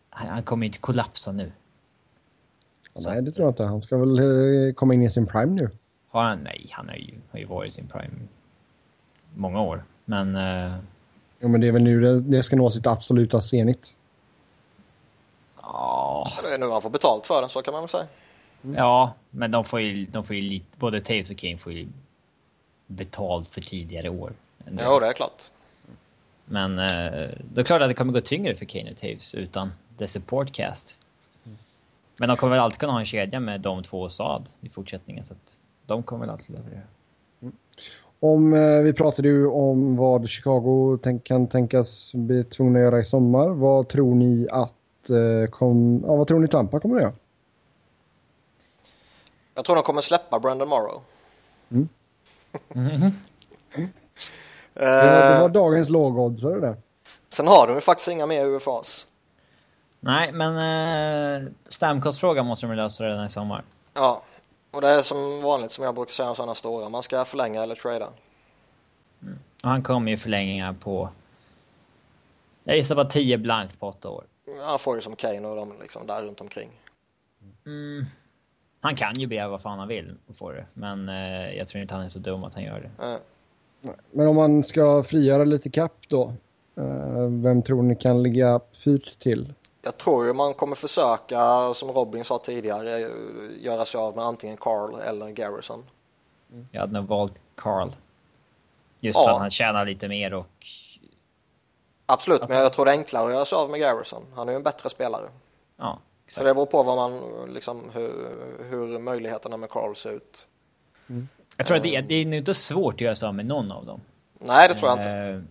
Han 0.10 0.44
kommer 0.44 0.66
inte 0.66 0.80
kollapsa 0.80 1.32
nu. 1.32 1.52
Nej, 2.94 3.22
det 3.22 3.32
tror 3.32 3.46
jag 3.46 3.52
inte. 3.52 3.64
Han 3.64 3.82
ska 3.82 3.98
väl 3.98 4.20
eh, 4.20 4.74
komma 4.74 4.94
in 4.94 5.04
i 5.04 5.10
sin 5.10 5.28
prime 5.28 5.52
nu. 5.62 5.70
Har 6.10 6.24
han? 6.24 6.40
Nej, 6.40 6.70
han 6.72 6.90
har 6.90 6.96
ju, 6.96 7.14
har 7.32 7.40
ju 7.40 7.46
varit 7.46 7.70
i 7.70 7.76
sin 7.76 7.88
prime 7.88 8.16
många 9.36 9.62
år. 9.62 9.84
Men... 10.06 10.36
Ja, 11.40 11.48
men 11.48 11.62
det 11.62 11.68
är 11.68 11.72
väl 11.72 11.84
nu 11.84 12.02
det, 12.02 12.22
det 12.22 12.44
ska 12.44 12.56
nå 12.56 12.70
sitt 12.70 12.88
absoluta 12.88 13.42
zenit. 13.42 13.96
Ja. 15.62 16.32
Det 16.44 16.54
är 16.54 16.58
nu 16.58 16.70
han 16.70 16.82
får 16.82 16.90
betalt 16.90 17.26
för 17.26 17.42
det, 17.42 17.50
så 17.50 17.62
kan 17.62 17.72
man 17.72 17.82
väl 17.82 17.90
säga. 17.90 18.08
Mm. 18.64 18.76
Ja, 18.76 19.14
men 19.30 19.52
de 19.52 19.66
får 19.66 19.82
ju, 19.82 20.06
de 20.06 20.26
får 20.26 20.36
ju 20.36 20.42
lite, 20.42 20.66
både 20.78 21.02
Taves 21.02 21.30
och 21.30 21.38
Kane 21.38 21.58
får 21.58 21.74
ju 21.74 21.88
betalt 22.88 23.50
för 23.50 23.62
tidigare 23.62 24.10
år. 24.10 24.34
Ja, 24.78 25.00
det 25.00 25.08
är 25.08 25.14
klart. 25.14 25.44
Men 26.46 26.80
eh, 26.80 27.30
det 27.54 27.62
är 27.62 27.64
klart 27.64 27.82
att 27.82 27.90
det 27.90 27.94
kommer 27.94 28.14
gå 28.14 28.22
tyngre 28.22 28.56
för 28.56 28.66
Kane 28.66 28.92
och 28.92 29.00
Taves 29.00 29.36
utan 29.36 29.72
the 29.98 30.08
support 30.08 30.52
cast. 30.52 30.98
Men 32.18 32.30
de 32.30 32.38
kommer 32.38 32.52
väl 32.52 32.60
alltid 32.60 32.80
kunna 32.80 32.92
ha 32.92 33.00
en 33.00 33.06
kedja 33.06 33.40
med 33.40 33.62
de 33.62 33.84
två 33.84 34.02
och 34.02 34.12
Saad 34.12 34.50
i 34.62 34.70
fortsättningen 34.70 35.26
så 35.26 35.34
att 35.34 35.58
de 35.86 36.04
kommer 36.04 36.26
väl 36.26 36.30
alltid 36.30 36.56
leverera. 36.56 36.82
Om 38.20 38.54
eh, 38.54 38.80
vi 38.82 38.94
pratade 38.94 39.28
ju 39.28 39.48
om 39.48 39.96
vad 39.96 40.30
Chicago 40.30 41.00
tänk, 41.04 41.24
kan 41.24 41.48
tänkas 41.48 42.14
bli 42.14 42.44
tvungna 42.44 42.80
att 42.80 42.84
göra 42.84 43.00
i 43.00 43.06
sommar. 43.06 43.50
Vad 43.50 43.88
tror 43.88 44.16
ni 44.16 44.48
att 44.52 45.10
eh, 45.10 45.50
kom, 45.50 46.04
ja, 46.08 46.16
vad 46.16 46.28
tror 46.28 46.40
ni 46.40 46.48
Tampa 46.48 46.80
kommer 46.80 46.96
att 46.96 47.02
göra? 47.02 47.14
Jag 49.56 49.66
tror 49.66 49.76
de 49.76 49.84
kommer 49.84 50.02
släppa 50.02 50.40
Brandon 50.40 50.70
Morrow. 50.70 51.02
Mm. 51.72 51.90
Mm. 52.74 53.12
Det 54.74 54.86
var, 54.86 55.34
det 55.34 55.42
var 55.42 55.50
dagens 55.50 55.90
lågoddsare 55.90 56.60
det. 56.60 56.78
Sen 57.30 57.48
har 57.48 57.68
de 57.68 57.74
ju 57.76 57.82
faktiskt 57.82 58.08
inga 58.08 58.26
mer 58.26 58.46
UFAs. 58.46 59.08
Nej, 60.00 60.32
men 60.32 60.58
eh, 60.58 61.50
Stamkos-frågan 61.70 62.46
måste 62.46 62.66
de 62.66 62.76
lösa 62.76 63.04
redan 63.04 63.26
i 63.26 63.30
sommar. 63.30 63.64
Ja, 63.94 64.22
och 64.72 64.82
det 64.82 64.88
är 64.88 65.02
som 65.02 65.42
vanligt 65.42 65.72
som 65.72 65.84
jag 65.84 65.96
brukar 65.96 66.14
säga 66.14 66.30
om 66.30 66.36
sådana 66.36 66.56
stora. 66.56 66.90
Man 66.90 67.04
ska 67.04 67.26
förlänga 67.26 67.64
eller 67.64 67.76
trada. 67.76 68.10
Mm. 69.22 69.40
Och 69.64 69.70
han 69.70 69.84
kommer 69.84 70.12
ju 70.12 70.18
förlänga 70.18 70.74
på... 70.74 71.10
Jag 72.64 72.78
gissar 72.78 72.96
på 72.96 73.04
10 73.04 73.38
blankt 73.38 73.80
på 73.80 73.88
8 73.88 74.10
år. 74.10 74.24
Han 74.62 74.80
får 74.80 74.96
ju 74.96 75.02
som 75.02 75.16
Kane 75.16 75.48
och 75.48 75.56
de 75.56 75.74
liksom 75.82 76.08
där 76.08 76.24
runt 76.24 76.42
omkring. 76.42 76.70
Mm. 77.66 78.06
Han 78.82 78.96
kan 78.96 79.14
ju 79.14 79.28
begära 79.28 79.48
vad 79.48 79.62
fan 79.62 79.80
han 79.80 79.88
vill 79.88 80.18
och 80.28 80.36
få 80.36 80.52
det. 80.52 80.66
Men 80.74 81.10
eh, 81.10 81.58
jag 81.58 81.68
tror 81.68 81.82
inte 81.82 81.94
han 81.94 82.04
är 82.04 82.10
så 82.10 82.20
dum 82.20 82.44
att 82.44 82.54
han 82.54 82.64
gör 82.64 82.80
det. 82.80 83.04
Mm. 83.04 83.20
Men 84.12 84.28
om 84.28 84.36
man 84.36 84.64
ska 84.64 85.04
frigöra 85.04 85.44
lite 85.44 85.70
kapp 85.70 85.98
då. 86.08 86.34
Eh, 86.76 87.30
vem 87.44 87.62
tror 87.62 87.84
ni 87.84 87.96
kan 87.96 88.24
ligga 88.24 88.60
pyrt 88.84 89.20
till? 89.20 89.54
Jag 89.82 89.98
tror 89.98 90.26
ju 90.26 90.34
man 90.34 90.54
kommer 90.54 90.76
försöka, 90.76 91.74
som 91.74 91.92
Robin 91.92 92.26
sa 92.26 92.38
tidigare, 92.38 93.12
göra 93.60 93.86
sig 93.86 94.00
av 94.00 94.16
med 94.16 94.26
antingen 94.26 94.58
Carl 94.58 95.00
eller 95.02 95.30
Garrison. 95.30 95.84
Mm. 96.52 96.68
Jag 96.72 96.82
hade 96.82 96.94
nog 96.94 97.08
valt 97.08 97.34
Carl. 97.56 97.90
Just 99.00 99.18
ja. 99.18 99.26
för 99.26 99.32
att 99.32 99.40
han 99.40 99.52
tjänar 99.52 99.86
lite 99.86 100.08
mer 100.08 100.34
och... 100.34 100.48
Absolut, 102.06 102.42
alltså... 102.42 102.54
men 102.54 102.64
jag 102.64 102.74
tror 102.74 102.86
det 102.86 102.92
är 102.92 102.98
enklare 102.98 103.28
att 103.28 103.34
göra 103.34 103.46
sig 103.46 103.56
av 103.56 103.70
med 103.70 103.80
Garrison. 103.80 104.24
Han 104.36 104.48
är 104.48 104.52
ju 104.52 104.56
en 104.56 104.64
bättre 104.64 104.90
spelare. 104.90 105.30
Ja, 105.78 106.00
exakt. 106.26 106.38
Så 106.38 106.44
det 106.44 106.54
beror 106.54 106.66
på 106.66 106.84
vad 106.84 106.96
man, 106.96 107.22
liksom, 107.54 107.84
hur, 107.94 108.36
hur 108.70 109.00
möjligheterna 109.00 109.58
med 109.58 109.70
Carl 109.70 109.96
ser 109.96 110.12
ut. 110.12 110.48
Mm. 111.10 111.28
Jag 111.58 111.68
tror 111.68 111.78
att 111.78 111.84
det 111.84 111.96
är, 111.96 112.02
det 112.02 112.16
är 112.16 112.34
inte 112.34 112.54
svårt 112.54 112.94
att 112.94 113.02
göra 113.02 113.16
sig 113.16 113.28
av 113.28 113.36
med 113.36 113.46
någon 113.46 113.72
av 113.72 113.86
dem. 113.86 114.02
Nej, 114.40 114.68
det 114.68 114.74
tror 114.74 114.90
jag 114.90 115.00
inte. 115.00 115.44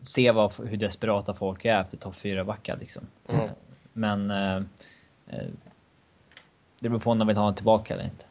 Eh, 0.00 0.04
se 0.04 0.30
vad, 0.30 0.52
hur 0.64 0.76
desperata 0.76 1.34
folk 1.34 1.64
är 1.64 1.80
efter 1.80 1.96
topp 1.96 2.14
4-backar 2.22 2.76
liksom. 2.80 3.02
Mm. 3.28 3.48
Men 3.92 4.30
eh, 4.30 4.56
eh, 5.26 5.46
det 6.80 6.88
beror 6.88 7.00
på 7.00 7.10
om 7.10 7.18
de 7.18 7.28
vill 7.28 7.36
ha 7.36 7.48
en 7.48 7.54
tillbaka 7.54 7.94
eller 7.94 8.04
inte. 8.04 8.24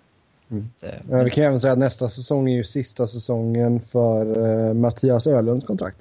Mm. 0.49 0.69
Det, 0.79 1.01
ja, 1.09 1.23
vi 1.23 1.29
kan 1.29 1.43
även 1.43 1.59
säga 1.59 1.73
att 1.73 1.79
nästa 1.79 2.09
säsong 2.09 2.49
är 2.49 2.55
ju 2.55 2.63
sista 2.63 3.07
säsongen 3.07 3.81
för 3.81 4.37
uh, 4.37 4.73
Mattias 4.73 5.27
Öhlunds 5.27 5.65
kontrakt. 5.65 5.97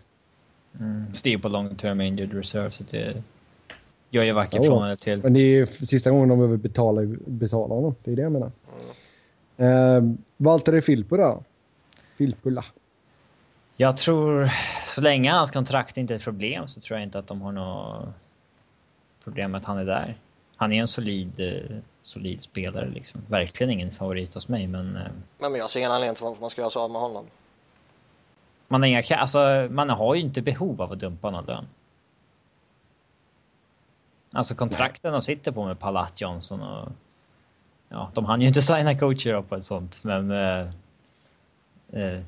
Mm. 0.81 1.15
Steve 1.15 1.43
på 1.43 1.49
long 1.49 1.77
term 1.77 2.01
injured 2.01 2.35
reserve 2.35 2.71
så 2.71 2.85
det 2.91 3.23
gör 4.11 4.23
ju 4.23 4.33
varken 4.33 4.65
från 4.65 4.85
eller 4.85 4.97
till. 4.97 5.23
Men 5.23 5.33
det 5.33 5.41
är 5.41 5.59
ju 5.59 5.67
sista 5.67 6.11
gången 6.11 6.29
de 6.29 6.39
behöver 6.39 6.57
betala, 6.57 7.01
betala 7.27 7.75
honom. 7.75 7.95
Det 8.05 8.13
är 8.13 8.17
det 8.17 8.23
jag 8.23 8.33
menar. 8.33 8.53
Mm. 9.57 10.05
Uh, 10.05 10.15
Valtteri 10.37 10.83
Filppo 10.83 11.17
då? 11.17 11.43
Filppula. 12.19 12.65
Jag 13.81 13.97
tror, 13.97 14.51
så 14.87 15.01
länge 15.01 15.33
hans 15.33 15.51
kontrakt 15.51 15.97
inte 15.97 16.15
är 16.15 16.19
ett 16.19 16.25
problem 16.25 16.69
så 16.69 16.81
tror 16.81 16.99
jag 16.99 17.07
inte 17.07 17.19
att 17.19 17.27
de 17.27 17.43
har 17.43 17.53
något 17.53 18.09
problem 19.25 19.51
med 19.51 19.59
att 19.59 19.65
han 19.65 19.79
är 19.79 19.85
där. 19.85 20.17
Han 20.57 20.73
är 20.73 20.81
en 20.81 20.89
solid, 20.89 21.41
eh, 21.41 21.77
solid 22.03 22.43
spelare 22.43 22.89
liksom. 22.89 23.21
Verkligen 23.29 23.71
ingen 23.71 23.91
favorit 23.91 24.35
hos 24.35 24.49
mig 24.49 24.67
men... 24.67 24.97
Eh, 24.97 25.03
men 25.39 25.55
jag 25.55 25.71
ser 25.71 25.81
ingen 25.81 25.93
anledning 25.93 26.15
till 26.15 26.25
varför 26.25 26.41
man 26.41 26.51
ska 26.51 26.61
göra 26.61 26.71
så 26.71 26.81
av 26.81 26.91
med 26.91 27.01
honom. 27.01 27.27
Man 28.69 28.83
har, 28.83 28.89
inga, 28.89 29.03
alltså, 29.17 29.69
man 29.71 29.91
har 29.91 30.15
ju 30.15 30.21
inte 30.21 30.43
behov 30.43 30.83
av 30.83 30.93
att 30.93 30.99
dumpa 30.99 31.31
någon 31.31 31.47
lön. 31.47 31.67
Alltså 34.33 34.55
kontrakten 34.55 35.13
de 35.13 35.23
sitter 35.23 35.53
på 35.53 35.67
med 35.67 35.79
Palat 35.79 36.21
Johnson 36.21 36.61
och... 36.63 36.89
Ja, 37.89 38.11
de 38.15 38.25
hann 38.25 38.41
ju 38.41 38.49
inte 38.49 38.63
signa 38.73 38.99
coacher 38.99 39.43
på 39.43 39.57
ett 39.57 39.65
sånt 39.65 40.05
men... 40.05 40.31
Eh, 40.31 40.69
eh, 41.93 42.23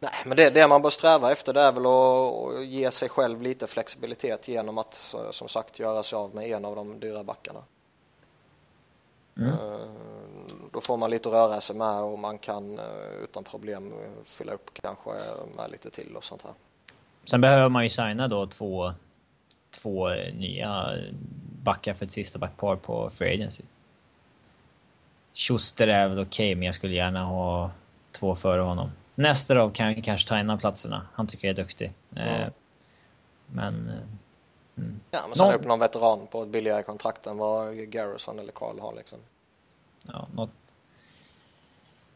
Nej, 0.00 0.12
men 0.26 0.36
det, 0.36 0.50
det 0.50 0.68
man 0.68 0.82
bör 0.82 0.90
sträva 0.90 1.32
efter 1.32 1.52
det 1.52 1.60
är 1.60 1.72
väl 1.72 1.86
att 1.86 2.66
ge 2.66 2.90
sig 2.90 3.08
själv 3.08 3.42
lite 3.42 3.66
flexibilitet 3.66 4.48
genom 4.48 4.78
att 4.78 5.14
som 5.30 5.48
sagt 5.48 5.78
göra 5.78 6.02
sig 6.02 6.16
av 6.16 6.34
med 6.34 6.50
en 6.50 6.64
av 6.64 6.76
de 6.76 7.00
dyra 7.00 7.24
backarna. 7.24 7.60
Mm. 9.36 9.48
Eh, 9.48 9.90
då 10.72 10.80
får 10.80 10.96
man 10.96 11.10
lite 11.10 11.28
att 11.28 11.34
röra 11.34 11.60
sig 11.60 11.76
med 11.76 12.00
och 12.00 12.18
man 12.18 12.38
kan 12.38 12.78
eh, 12.78 12.84
utan 13.24 13.44
problem 13.44 13.92
fylla 14.24 14.52
upp 14.52 14.70
kanske 14.74 15.10
med 15.56 15.70
lite 15.70 15.90
till 15.90 16.16
och 16.16 16.24
sånt 16.24 16.42
här. 16.42 16.52
Sen 17.24 17.40
behöver 17.40 17.68
man 17.68 17.84
ju 17.84 17.90
signa 17.90 18.28
då 18.28 18.46
två, 18.46 18.92
två 19.70 20.08
nya 20.34 20.98
backar 21.62 21.94
för 21.94 22.06
ett 22.06 22.12
sista 22.12 22.38
backpar 22.38 22.76
på 22.76 23.10
Free 23.10 23.34
Agency. 23.34 23.62
Schuster 25.34 25.88
är 25.88 26.08
väl 26.08 26.18
okej, 26.18 26.26
okay, 26.26 26.54
men 26.54 26.66
jag 26.66 26.74
skulle 26.74 26.94
gärna 26.94 27.24
ha 27.24 27.70
två 28.12 28.36
före 28.36 28.60
honom. 28.60 28.90
Nesterov 29.14 29.70
kan 29.70 30.02
kanske 30.02 30.28
ta 30.28 30.36
en 30.36 30.50
av 30.50 30.58
platserna. 30.58 31.06
Han 31.12 31.26
tycker 31.26 31.48
jag 31.48 31.58
är 31.58 31.62
duktig. 31.62 31.92
Mm. 32.16 32.50
Men... 33.46 33.88
Eh, 33.88 34.82
mm. 34.82 35.00
Ja, 35.10 35.20
men 35.28 35.36
sen 35.36 35.46
någon... 35.46 35.54
upp 35.54 35.66
någon 35.66 35.78
veteran 35.78 36.26
på 36.26 36.42
ett 36.42 36.48
billigare 36.48 36.82
kontrakt 36.82 37.26
än 37.26 37.38
vad 37.38 37.76
Garrison 37.76 38.38
eller 38.38 38.52
Carl 38.52 38.80
har 38.80 38.94
liksom. 38.94 39.18
Ja, 40.02 40.26
något... 40.34 40.50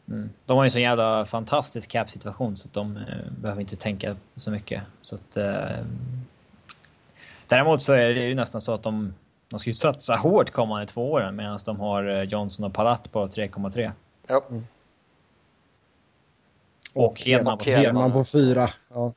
Mm. 0.08 0.30
De 0.46 0.56
har 0.56 0.64
ju 0.64 0.68
en 0.68 0.72
så 0.72 0.78
jävla 0.78 1.26
fantastisk 1.26 1.90
cap-situation 1.90 2.56
så 2.56 2.68
att 2.68 2.74
de 2.74 2.96
eh, 2.96 3.32
behöver 3.40 3.60
inte 3.60 3.76
tänka 3.76 4.16
så 4.36 4.50
mycket. 4.50 4.82
Så 5.02 5.14
att... 5.14 5.36
Eh... 5.36 5.84
Däremot 7.48 7.82
så 7.82 7.92
är 7.92 8.14
det 8.14 8.26
ju 8.26 8.34
nästan 8.34 8.60
så 8.60 8.72
att 8.72 8.82
de, 8.82 9.14
de 9.48 9.58
ska 9.58 9.70
ju 9.70 9.74
satsa 9.74 10.16
hårt 10.16 10.50
kommande 10.50 10.86
två 10.86 11.12
åren 11.12 11.36
medan 11.36 11.60
de 11.64 11.80
har 11.80 12.04
eh, 12.04 12.22
Johnson 12.22 12.64
och 12.64 12.74
Palat 12.74 13.12
på 13.12 13.26
3,3. 13.26 13.92
Ja. 14.26 14.42
Mm. 14.50 14.66
Och 16.96 17.20
Hedman 17.20 17.58
på, 17.58 17.64
Hedman 17.64 18.12
på 18.12 18.24
fyra. 18.24 18.70
Ja. 18.88 19.12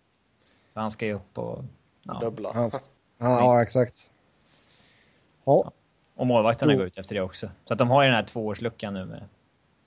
Han 0.73 0.91
ska 0.91 1.05
ju 1.05 1.13
upp 1.13 1.37
och... 1.37 1.63
Ja. 2.03 2.19
Dubbla. 2.21 2.51
Han, 2.53 2.69
han, 3.19 3.31
ja, 3.37 3.61
exakt. 3.61 4.09
Ja. 5.43 5.71
Och 6.15 6.27
målvakterna 6.27 6.75
går 6.75 6.85
ut 6.85 6.97
efter 6.97 7.15
det 7.15 7.21
också. 7.21 7.49
Så 7.65 7.73
att 7.73 7.79
de 7.79 7.89
har 7.89 8.03
ju 8.03 8.07
den 8.09 8.15
här 8.15 8.23
tvåårsluckan 8.23 8.93
nu 8.93 9.05
med... 9.05 9.23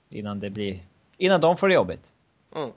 Innan 0.09 0.39
det 0.39 0.49
blir... 0.49 0.83
Innan 1.17 1.41
de 1.41 1.57
får 1.57 1.67
det 1.67 1.73
jobbigt. 1.73 2.11
Mm. 2.55 2.69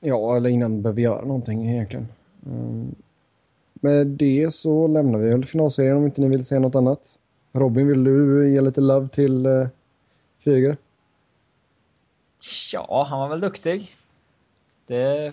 Ja, 0.00 0.36
eller 0.36 0.50
innan 0.50 0.70
de 0.70 0.82
behöver 0.82 1.00
göra 1.00 1.24
någonting 1.24 1.68
egentligen. 1.68 2.08
Mm. 2.46 2.94
Med 3.74 4.06
det 4.06 4.54
så 4.54 4.86
lämnar 4.86 5.18
vi 5.18 5.28
väl 5.28 5.44
finalserien 5.44 5.96
om 5.96 6.04
inte 6.04 6.20
ni 6.20 6.28
vill 6.28 6.46
säga 6.46 6.60
något 6.60 6.74
annat. 6.74 7.18
Robin, 7.52 7.88
vill 7.88 8.04
du 8.04 8.50
ge 8.50 8.60
lite 8.60 8.80
love 8.80 9.08
till 9.08 9.46
uh, 9.46 9.68
Kryger? 10.42 10.76
Ja, 12.72 13.06
han 13.10 13.20
var 13.20 13.28
väl 13.28 13.40
duktig. 13.40 13.96
Det... 14.86 15.32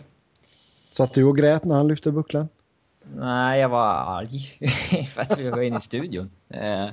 Satt 0.90 1.14
du 1.14 1.24
och 1.24 1.38
grät 1.38 1.66
när 1.66 1.76
han 1.76 1.88
lyfte 1.88 2.12
bucklan? 2.12 2.50
Nej, 3.16 3.60
jag 3.60 3.70
var 3.70 3.94
arg 3.94 4.58
för 5.14 5.22
att 5.22 5.40
vi 5.40 5.50
var 5.50 5.62
inne 5.62 5.78
i 5.78 5.82
studion. 5.82 6.32
Eh, 6.50 6.90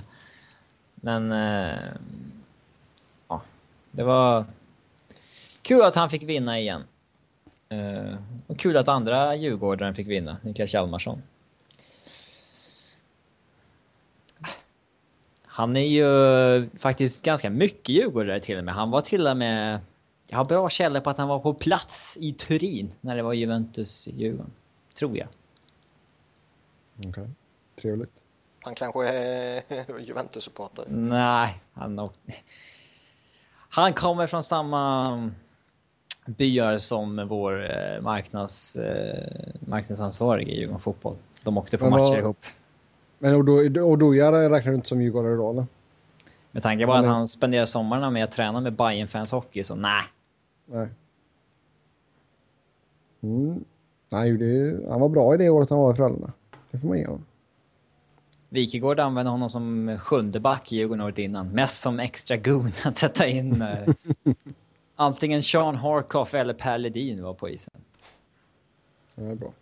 men 0.94 1.32
eh, 1.32 1.78
ja, 3.28 3.42
det 3.90 4.02
var 4.02 4.44
kul 5.62 5.82
att 5.82 5.94
han 5.94 6.10
fick 6.10 6.22
vinna 6.22 6.58
igen. 6.58 6.82
Eh, 7.68 8.14
och 8.46 8.58
kul 8.58 8.76
att 8.76 8.88
andra 8.88 9.34
djurgårdaren 9.34 9.94
fick 9.94 10.06
vinna, 10.06 10.36
Niklas 10.42 10.74
Hjalmarsson. 10.74 11.22
Han 15.44 15.76
är 15.76 15.86
ju 15.86 16.68
faktiskt 16.78 17.22
ganska 17.22 17.50
mycket 17.50 17.88
djurgårdare 17.88 18.40
till 18.40 18.58
och 18.58 18.64
med. 18.64 18.74
Han 18.74 18.90
var 18.90 19.02
till 19.02 19.26
och 19.26 19.36
med 19.36 19.80
jag 20.30 20.36
har 20.36 20.44
bra 20.44 20.70
källor 20.70 21.00
på 21.00 21.10
att 21.10 21.18
han 21.18 21.28
var 21.28 21.38
på 21.38 21.54
plats 21.54 22.16
i 22.20 22.32
Turin 22.32 22.92
när 23.00 23.16
det 23.16 23.22
var 23.22 23.32
Juventus-Djurgården. 23.32 24.50
Tror 24.94 25.16
jag. 25.16 25.28
Okej, 26.98 27.08
okay. 27.08 27.26
trevligt. 27.80 28.24
Han 28.60 28.74
kanske 28.74 29.08
är 29.08 29.62
byar 36.26 36.78
som 36.78 37.28
vår 37.28 37.70
eh, 37.70 38.00
marknads, 38.02 38.76
eh, 38.76 39.52
marknadsansvarig 39.60 40.48
i 40.48 40.60
Djurgården 40.60 40.80
Fotboll. 40.80 41.16
De 41.42 41.58
åkte 41.58 41.78
på 41.78 41.84
Men 41.84 41.92
matcher 41.92 42.18
ihop. 42.18 42.44
Men 43.18 43.34
Odo- 43.34 43.80
Odoja 43.80 44.50
räknar 44.50 44.70
du 44.72 44.76
inte 44.76 44.88
som 44.88 45.02
djurgårdare 45.02 45.36
då 45.36 45.50
eller? 45.50 45.66
Med 46.50 46.62
tanke 46.62 46.86
på 46.86 46.92
att 46.92 47.04
han 47.04 47.28
spenderar 47.28 47.66
sommarna 47.66 48.10
med 48.10 48.24
att 48.24 48.32
träna 48.32 48.60
med 48.60 48.72
bayern 48.72 49.08
fans 49.08 49.30
hockey, 49.30 49.64
så 49.64 49.74
nej. 49.74 50.04
Nej. 50.70 50.88
Mm. 53.22 53.64
Nej, 54.08 54.30
det, 54.36 54.80
han 54.90 55.00
var 55.00 55.08
bra 55.08 55.34
i 55.34 55.36
det 55.36 55.48
året 55.50 55.70
han 55.70 55.78
var 55.78 55.92
i 55.92 55.96
Frölunda. 55.96 56.32
Det 56.70 56.78
får 56.78 56.88
man 56.88 56.98
ge 56.98 57.06
honom. 57.06 57.24
Wikegård 58.48 59.00
använde 59.00 59.30
honom 59.30 59.50
som 59.50 59.98
sjunde 60.02 60.40
back 60.40 60.72
i 60.72 60.76
Djurgården 60.76 61.00
året 61.04 61.18
innan. 61.18 61.48
Mest 61.48 61.82
som 61.82 62.00
extra 62.00 62.36
goon 62.36 62.72
att 62.84 62.98
sätta 62.98 63.26
in 63.26 63.62
eh, 63.62 63.88
antingen 64.96 65.42
Sean 65.42 65.74
Harkoff 65.76 66.34
eller 66.34 66.54
Per 66.54 66.78
Ledin 66.78 67.22
var 67.22 67.34
på 67.34 67.48
isen. 67.48 67.72
Det 69.14 69.24
är 69.24 69.34
bra. 69.34 69.52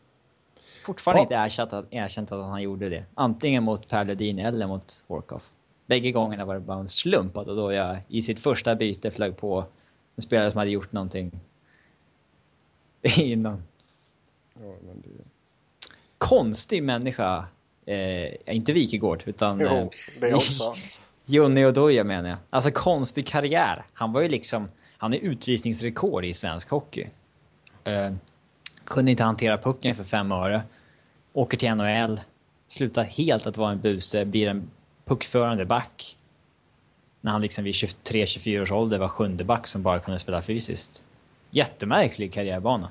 Fortfarande 0.85 1.21
Ja. 1.21 1.23
inte 1.23 1.35
erkänt 1.35 1.73
att, 1.73 1.87
erkänt 1.91 2.33
att 2.33 2.45
han 2.45 2.63
gjorde 2.63 2.89
det. 2.89 3.05
Antingen 3.15 3.63
mot 3.65 3.89
Per 3.89 4.05
Ledin 4.05 4.39
eller 4.39 4.67
mot 4.67 5.03
Harkoff. 5.09 5.51
Bägge 5.87 6.13
gångerna 6.13 6.45
var 6.45 6.55
det 6.55 6.61
bara 6.61 6.79
en 6.79 6.89
slump 6.89 7.37
att 7.37 7.47
då 7.47 7.73
jag 7.73 7.97
i 8.09 8.23
sitt 8.23 8.39
första 8.39 8.75
byte 8.75 9.11
flög 9.11 9.37
på 9.37 9.65
en 10.19 10.23
spelare 10.23 10.51
som 10.51 10.59
hade 10.59 10.71
gjort 10.71 10.93
någonting 10.93 11.31
innan. 13.17 13.63
Ja, 14.55 14.75
men 14.87 15.01
det... 15.01 15.25
Konstig 16.19 16.83
människa. 16.83 17.47
Eh, 17.87 18.55
inte 18.55 18.73
Wikegård, 18.73 19.23
utan... 19.27 19.61
Jo, 19.61 19.67
eh, 19.67 19.89
det 20.21 20.35
också. 20.35 20.75
Jonny 21.27 21.67
Oduya 21.67 22.05
menar 22.05 22.29
jag. 22.29 22.39
Alltså 22.51 22.71
konstig 22.71 23.27
karriär. 23.27 23.85
Han 23.93 24.13
var 24.13 24.21
ju 24.21 24.29
liksom, 24.29 24.69
han 24.97 25.15
är 25.15 25.19
utvisningsrekord 25.19 26.25
i 26.25 26.35
svensk 26.35 26.71
hockey. 26.71 27.07
Eh, 27.85 28.13
kunde 28.85 29.11
inte 29.11 29.25
hantera 29.25 29.59
pucken 29.59 29.97
för 29.97 30.05
fem 30.05 30.33
öre. 30.33 30.63
Åker 31.33 31.59
till 31.59 31.75
NHL. 31.75 32.21
Slutar 32.69 33.05
helt 33.05 33.47
att 33.47 33.57
vara 33.57 33.73
en 33.73 33.81
buse, 33.81 34.25
blir 34.25 34.49
en 34.49 34.71
puckförande 35.05 35.65
back. 35.65 36.18
När 37.21 37.33
han 37.33 37.41
liksom 37.41 37.65
vid 37.65 37.75
23-24 37.75 38.63
års 38.63 38.73
ålder 38.73 38.99
var 38.99 39.09
sjunde 39.09 39.45
back 39.45 39.67
som 39.69 39.83
bara 39.83 40.01
kunde 40.01 40.21
spela 40.21 40.43
fysiskt. 40.43 41.03
Jättemärklig 41.51 42.33
karriärbana. 42.33 42.91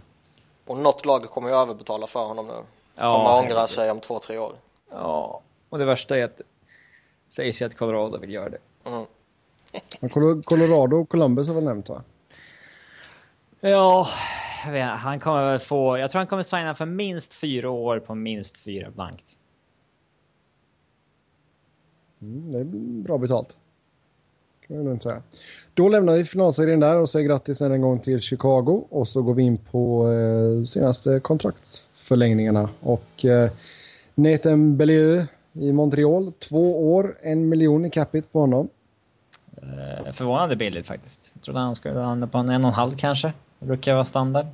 Och 0.66 0.78
något 0.78 1.06
lag 1.06 1.24
kommer 1.24 1.50
ju 1.50 1.56
överbetala 1.56 2.08
för 2.08 2.26
honom 2.26 2.46
nu. 2.46 2.54
Ja, 2.96 3.18
Kommer 3.18 3.52
ångra 3.52 3.68
sig 3.68 3.92
om 3.92 4.00
två, 4.00 4.20
tre 4.20 4.38
år. 4.38 4.54
Ja, 4.92 5.42
och 5.70 5.78
det 5.78 5.86
värsta 5.86 6.18
är 6.18 6.24
att 6.24 6.42
sägs 7.30 7.62
ju 7.62 7.66
att 7.66 7.78
Colorado 7.78 8.18
vill 8.18 8.32
göra 8.32 8.50
det. 8.50 8.58
Mm. 8.86 10.42
Colorado 10.44 10.98
och 10.98 11.10
Columbus 11.10 11.48
har 11.48 11.56
väl 11.56 11.64
nämnt 11.64 11.90
va? 11.90 12.04
Ja, 13.60 14.08
han 15.00 15.20
kommer 15.20 15.52
väl 15.52 15.60
få... 15.60 15.98
Jag 15.98 16.12
tror 16.12 16.20
han 16.20 16.28
kommer 16.28 16.44
signa 16.44 16.76
för 16.76 16.86
minst 16.86 17.34
fyra 17.34 17.70
år 17.70 18.00
på 18.00 18.16
minst 18.16 18.58
fyra 18.58 18.90
blankt. 18.92 19.26
Mm, 22.22 22.52
det 22.52 22.60
är 22.60 22.64
bra 23.04 23.18
betalt. 23.18 23.58
Kan 24.68 24.86
man 24.86 25.00
säga. 25.00 25.22
Då 25.74 25.90
lämnar 25.90 26.14
vi 26.14 26.26
finalserien 26.26 26.80
där 26.80 26.98
och 26.98 27.10
säger 27.10 27.28
grattis 27.28 27.62
än 27.62 27.72
en 27.72 27.82
gång 27.82 28.00
till 28.00 28.22
Chicago. 28.22 28.88
Och 28.90 29.08
så 29.08 29.22
går 29.22 29.34
vi 29.34 29.44
in 29.44 29.58
på 29.58 30.12
eh, 30.12 30.66
senaste 30.66 31.20
kontraktsförlängningarna. 31.20 32.70
Och 32.80 33.26
eh, 33.26 33.52
Nathan 34.16 34.78
Bellieu 34.78 35.26
i 35.54 35.72
Montreal. 35.72 36.32
Två 36.32 36.94
år, 36.96 37.18
en 37.22 37.50
miljon 37.50 37.86
i 37.86 37.90
capita 37.90 38.28
på 38.32 38.40
honom. 38.40 38.70
Eh, 39.58 40.14
förvånande 40.14 40.56
billigt 40.56 40.86
faktiskt. 40.86 41.32
Jag 41.34 41.44
trodde 41.44 41.60
han 41.60 41.76
skulle 41.76 41.94
landa 41.94 42.28
på 42.28 42.38
en 42.38 42.50
en 42.50 42.66
och 42.66 42.70
en 42.70 42.74
halv 42.74 42.98
kanske. 42.98 43.34
Det 43.60 43.66
brukar 43.66 43.94
vara 43.94 44.06
standard. 44.06 44.46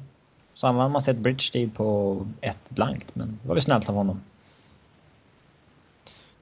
Så 0.54 0.68
använder 0.68 0.90
man 0.90 1.02
sig 1.02 1.12
ett 1.12 1.20
bridge 1.20 1.50
deal 1.54 1.70
på 1.70 2.18
ett 2.42 2.70
blankt, 2.70 3.08
men 3.14 3.40
det 3.42 3.48
var 3.48 3.56
väl 3.56 3.64
snällt 3.64 3.90
av 3.90 3.96
honom. 3.96 4.22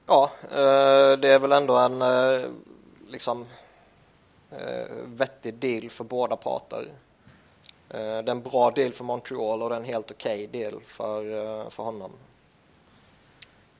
Ja, 0.06 0.30
eh, 0.50 1.18
det 1.18 1.28
är 1.28 1.38
väl 1.38 1.52
ändå 1.52 1.76
en 1.76 2.02
eh, 2.02 2.48
liksom 3.10 3.46
vettig 5.06 5.54
deal 5.54 5.90
för 5.90 6.04
båda 6.04 6.36
parter. 6.36 6.88
Eh, 7.88 7.98
Det 7.98 7.98
är 8.00 8.30
en 8.30 8.42
bra 8.42 8.70
deal 8.70 8.92
för 8.92 9.04
Montreal 9.04 9.62
och 9.62 9.68
det 9.68 9.74
är 9.74 9.80
en 9.80 9.84
helt 9.86 10.10
okej 10.10 10.46
deal 10.46 10.80
för, 10.84 11.24
eh, 11.60 11.68
för 11.70 11.82
honom. 11.82 12.10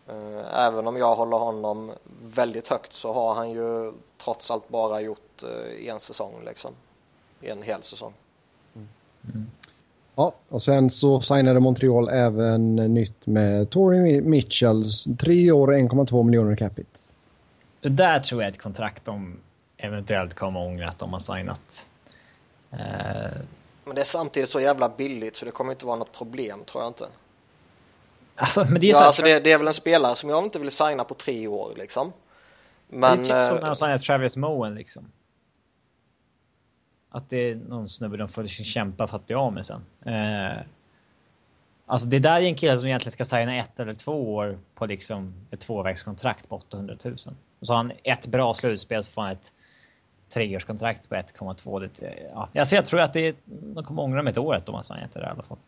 Eh, 0.09 0.59
Även 0.67 0.87
om 0.87 0.97
jag 0.97 1.15
håller 1.17 1.37
honom 1.37 1.91
väldigt 2.25 2.69
högt 2.69 2.93
så 2.93 3.13
har 3.13 3.35
han 3.35 3.51
ju 3.51 3.93
trots 4.25 4.51
allt 4.51 4.69
bara 4.69 5.01
gjort 5.01 5.43
eh, 5.43 5.89
en 5.89 6.01
säsong 6.01 6.33
liksom. 6.47 6.71
En 7.41 7.63
hel 7.63 7.83
säsong. 7.83 8.13
Ja, 10.15 10.33
och 10.49 10.63
sen 10.63 10.91
så 10.91 11.21
signade 11.21 11.61
Montreal 11.61 12.09
även 12.09 12.77
nytt 12.77 13.27
med 13.27 13.71
Tory 13.71 14.21
Mitchells. 14.21 15.05
Tre 15.19 15.53
år, 15.53 15.69
1,2 15.75 16.23
miljoner 16.23 16.57
capita. 16.57 16.99
Det 17.81 17.89
där 17.89 18.21
tror 18.21 18.43
jag 18.43 18.49
är 18.49 18.53
ett 18.53 18.61
kontrakt 18.63 19.05
de 19.05 19.37
eventuellt 19.83 20.35
kommer 20.35 20.61
ångra 20.61 20.89
att 20.89 20.99
de 20.99 21.13
har 21.13 21.21
signat. 21.21 21.89
Eh, 22.71 22.79
Men 23.85 23.95
det 23.95 24.01
är 24.01 24.05
samtidigt 24.05 24.51
så 24.51 24.61
jävla 24.61 24.89
billigt 24.89 25.37
så 25.37 25.45
det 25.45 25.51
kommer 25.51 25.73
inte 25.73 25.87
vara 25.87 25.97
något 25.97 26.13
problem 26.19 26.65
tror 26.65 26.83
jag 26.83 26.91
inte. 26.91 27.09
alltså, 28.37 28.65
men 28.65 28.81
det 28.81 28.87
är 28.87 28.91
Ja, 28.91 28.99
så 28.99 29.05
alltså 29.05 29.23
det, 29.23 29.41
det 29.41 29.53
är 29.53 29.59
väl 29.59 29.67
en 29.69 29.75
spelare 29.75 30.17
som 30.17 30.31
jag 30.31 30.45
inte 30.45 30.59
vill 30.59 30.71
signa 30.71 31.05
på 31.05 31.15
tre 31.15 31.47
år 31.47 31.73
liksom. 31.77 32.13
Men 32.89 33.23
det 33.25 33.31
är 33.31 33.43
typ 33.43 33.49
som 33.49 33.57
eh, 33.57 33.63
när 33.63 33.69
de 33.69 33.77
signade 33.77 33.99
Travis 33.99 34.37
Moen 34.37 34.75
liksom. 34.75 35.13
Att 37.11 37.31
det 37.31 37.37
är 37.37 37.55
någon 37.55 37.89
snubbe 37.89 38.17
de 38.17 38.29
får 38.29 38.47
kämpa 38.47 39.09
för 39.09 39.17
att 39.17 39.27
bli 39.27 39.35
av 39.35 39.53
med 39.53 39.67
sen. 39.67 39.85
Eh, 40.07 40.63
alltså 41.87 42.09
det 42.09 42.19
där 42.19 42.37
är 42.37 42.43
en 42.43 42.55
kille 42.57 42.79
som 42.79 42.87
egentligen 42.87 43.13
ska 43.13 43.25
signa 43.25 43.57
ett 43.57 43.81
eller 43.81 43.95
två 43.95 44.35
år 44.35 44.59
på 44.75 44.87
liksom 44.87 45.35
ett 45.51 45.61
tvåvägskontrakt 45.61 46.49
på 46.49 46.57
800 46.57 46.97
000. 47.05 47.17
Och 47.61 47.67
så 47.67 47.73
har 47.73 47.77
han 47.77 47.93
ett 48.05 48.27
bra 48.27 48.55
slutspel 48.55 49.05
så 49.05 49.13
får 49.13 49.23
han 49.23 49.31
ett 49.31 49.53
treårskontrakt 50.33 51.09
på 51.09 51.15
1,2. 51.15 51.79
Det- 51.81 52.31
Ja, 52.35 52.49
alltså 52.61 52.75
jag 52.75 52.87
tror 52.87 53.01
att 53.01 53.13
det 53.13 53.29
är, 53.29 53.35
de 53.45 53.85
kommer 53.85 54.03
ångra 54.03 54.21
om 54.21 54.27
ett 54.27 54.39
år 54.39 54.55
att 54.55 54.67
de 54.67 54.75
har 54.75 54.83
signat 54.83 55.15
det 55.15 55.21
där 55.21 55.27
i 55.27 55.31
alla 55.31 55.43
fall. 55.43 55.59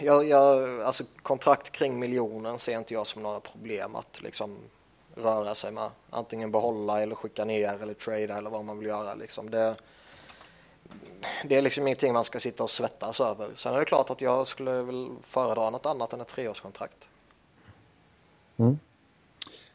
jag, 0.00 0.28
jag, 0.28 0.80
alltså 0.82 1.04
kontrakt 1.22 1.70
kring 1.72 1.98
miljonen 1.98 2.58
ser 2.58 2.78
inte 2.78 2.94
jag 2.94 3.06
som 3.06 3.22
några 3.22 3.40
problem 3.40 3.96
att 3.96 4.22
liksom 4.22 4.56
röra 5.14 5.54
sig 5.54 5.72
med. 5.72 5.88
Antingen 6.10 6.50
behålla 6.50 7.02
eller 7.02 7.14
skicka 7.14 7.44
ner 7.44 7.82
eller 7.82 7.94
trada 7.94 8.38
eller 8.38 8.50
vad 8.50 8.64
man 8.64 8.78
vill 8.78 8.88
göra 8.88 9.14
liksom. 9.14 9.50
Det, 9.50 9.74
det 11.44 11.56
är 11.56 11.62
liksom 11.62 11.86
ingenting 11.86 12.12
man 12.12 12.24
ska 12.24 12.40
sitta 12.40 12.62
och 12.62 12.70
svettas 12.70 13.20
över. 13.20 13.48
Sen 13.56 13.74
är 13.74 13.78
det 13.78 13.84
klart 13.84 14.10
att 14.10 14.20
jag 14.20 14.46
skulle 14.48 14.82
väl 14.82 15.08
föredra 15.22 15.70
något 15.70 15.86
annat 15.86 16.12
än 16.12 16.20
ett 16.20 16.28
treårskontrakt. 16.28 17.08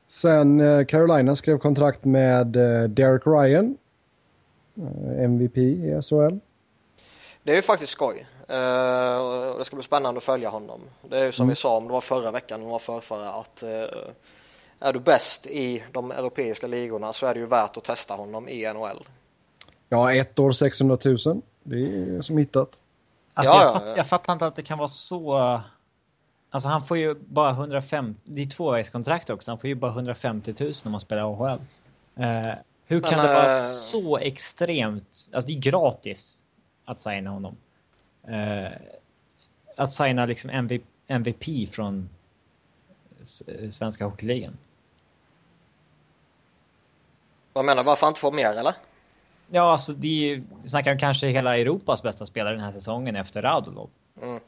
Sen 0.07 0.61
eh, 0.61 0.85
Carolina 0.85 1.35
skrev 1.35 1.57
kontrakt 1.57 2.05
med 2.05 2.55
eh, 2.55 2.83
Derek 2.89 3.21
Ryan. 3.27 3.77
MVP 5.17 5.57
i 5.57 6.01
SHL. 6.01 6.37
Det 7.43 7.51
är 7.51 7.55
ju 7.55 7.61
faktiskt 7.61 7.91
skoj. 7.91 8.27
Eh, 8.47 9.17
och 9.17 9.59
det 9.59 9.65
ska 9.65 9.75
bli 9.75 9.83
spännande 9.83 10.17
att 10.17 10.23
följa 10.23 10.49
honom. 10.49 10.81
Det 11.09 11.19
är 11.19 11.25
ju 11.25 11.31
som 11.31 11.47
vi 11.47 11.55
sa 11.55 11.77
om 11.77 11.87
det 11.87 11.93
var 11.93 12.01
förra 12.01 12.31
veckan 12.31 12.63
och 12.63 12.69
var 12.69 12.79
förrförra 12.79 13.29
att 13.29 13.63
eh, 13.63 13.69
är 14.79 14.93
du 14.93 14.99
bäst 14.99 15.45
i 15.45 15.83
de 15.91 16.11
europeiska 16.11 16.67
ligorna 16.67 17.13
så 17.13 17.25
är 17.25 17.33
det 17.33 17.39
ju 17.39 17.45
värt 17.45 17.77
att 17.77 17.83
testa 17.83 18.13
honom 18.13 18.49
i 18.49 18.73
NHL. 18.73 19.03
Ja, 19.89 20.13
ett 20.13 20.39
år 20.39 20.51
600 20.51 20.97
000. 21.05 21.41
Det 21.63 21.77
är 21.77 22.21
som 22.21 22.37
hittat. 22.37 22.83
Alltså 23.33 23.53
Ja, 23.53 23.63
jag, 23.63 23.69
ja, 23.69 23.73
fatt, 23.73 23.83
ja. 23.87 23.97
jag 23.97 24.07
fattar 24.07 24.33
inte 24.33 24.45
att 24.45 24.55
det 24.55 24.63
kan 24.63 24.77
vara 24.77 24.89
så... 24.89 25.37
Alltså 26.51 26.69
han 26.69 26.87
får 26.87 26.97
ju 26.97 27.15
bara 27.15 27.51
150... 27.51 28.19
Det 28.23 28.41
är 28.41 28.49
tvåvägskontrakt 28.49 29.29
också. 29.29 29.51
Han 29.51 29.59
får 29.59 29.67
ju 29.67 29.75
bara 29.75 29.91
150 29.91 30.55
000 30.59 30.73
om 30.85 30.91
man 30.91 31.01
spelar 31.01 31.33
AHL. 31.33 31.59
Eh, 32.15 32.53
hur 32.87 33.01
kan 33.01 33.17
Men, 33.17 33.25
det 33.25 33.33
vara 33.33 33.57
eh, 33.57 33.71
så 33.71 34.17
extremt... 34.17 35.29
Alltså 35.33 35.47
det 35.47 35.53
är 35.53 35.59
gratis 35.59 36.43
att 36.85 37.01
signa 37.01 37.29
honom. 37.29 37.57
Eh, 38.27 38.71
att 39.75 39.91
signa 39.91 40.25
liksom 40.25 40.49
MVP, 40.49 40.81
MVP 41.07 41.73
från 41.73 42.09
eh, 43.47 43.69
svenska 43.69 44.05
hockeyligan. 44.05 44.57
Vad 47.53 47.65
menar 47.65 47.83
du? 47.83 47.87
Varför 47.87 48.07
inte 48.07 48.19
får 48.19 48.31
mer 48.31 48.49
eller? 48.49 48.73
Ja, 49.49 49.71
alltså 49.71 49.93
det 49.93 50.07
är 50.07 50.11
ju... 50.11 50.43
Vi 50.63 50.69
snackar 50.69 50.91
om 50.91 50.99
kanske 50.99 51.27
hela 51.27 51.57
Europas 51.57 52.03
bästa 52.03 52.25
spelare 52.25 52.53
den 52.53 52.63
här 52.63 52.71
säsongen 52.71 53.15
efter 53.15 53.41
Radulov. 53.41 53.89
Mm. 54.21 54.39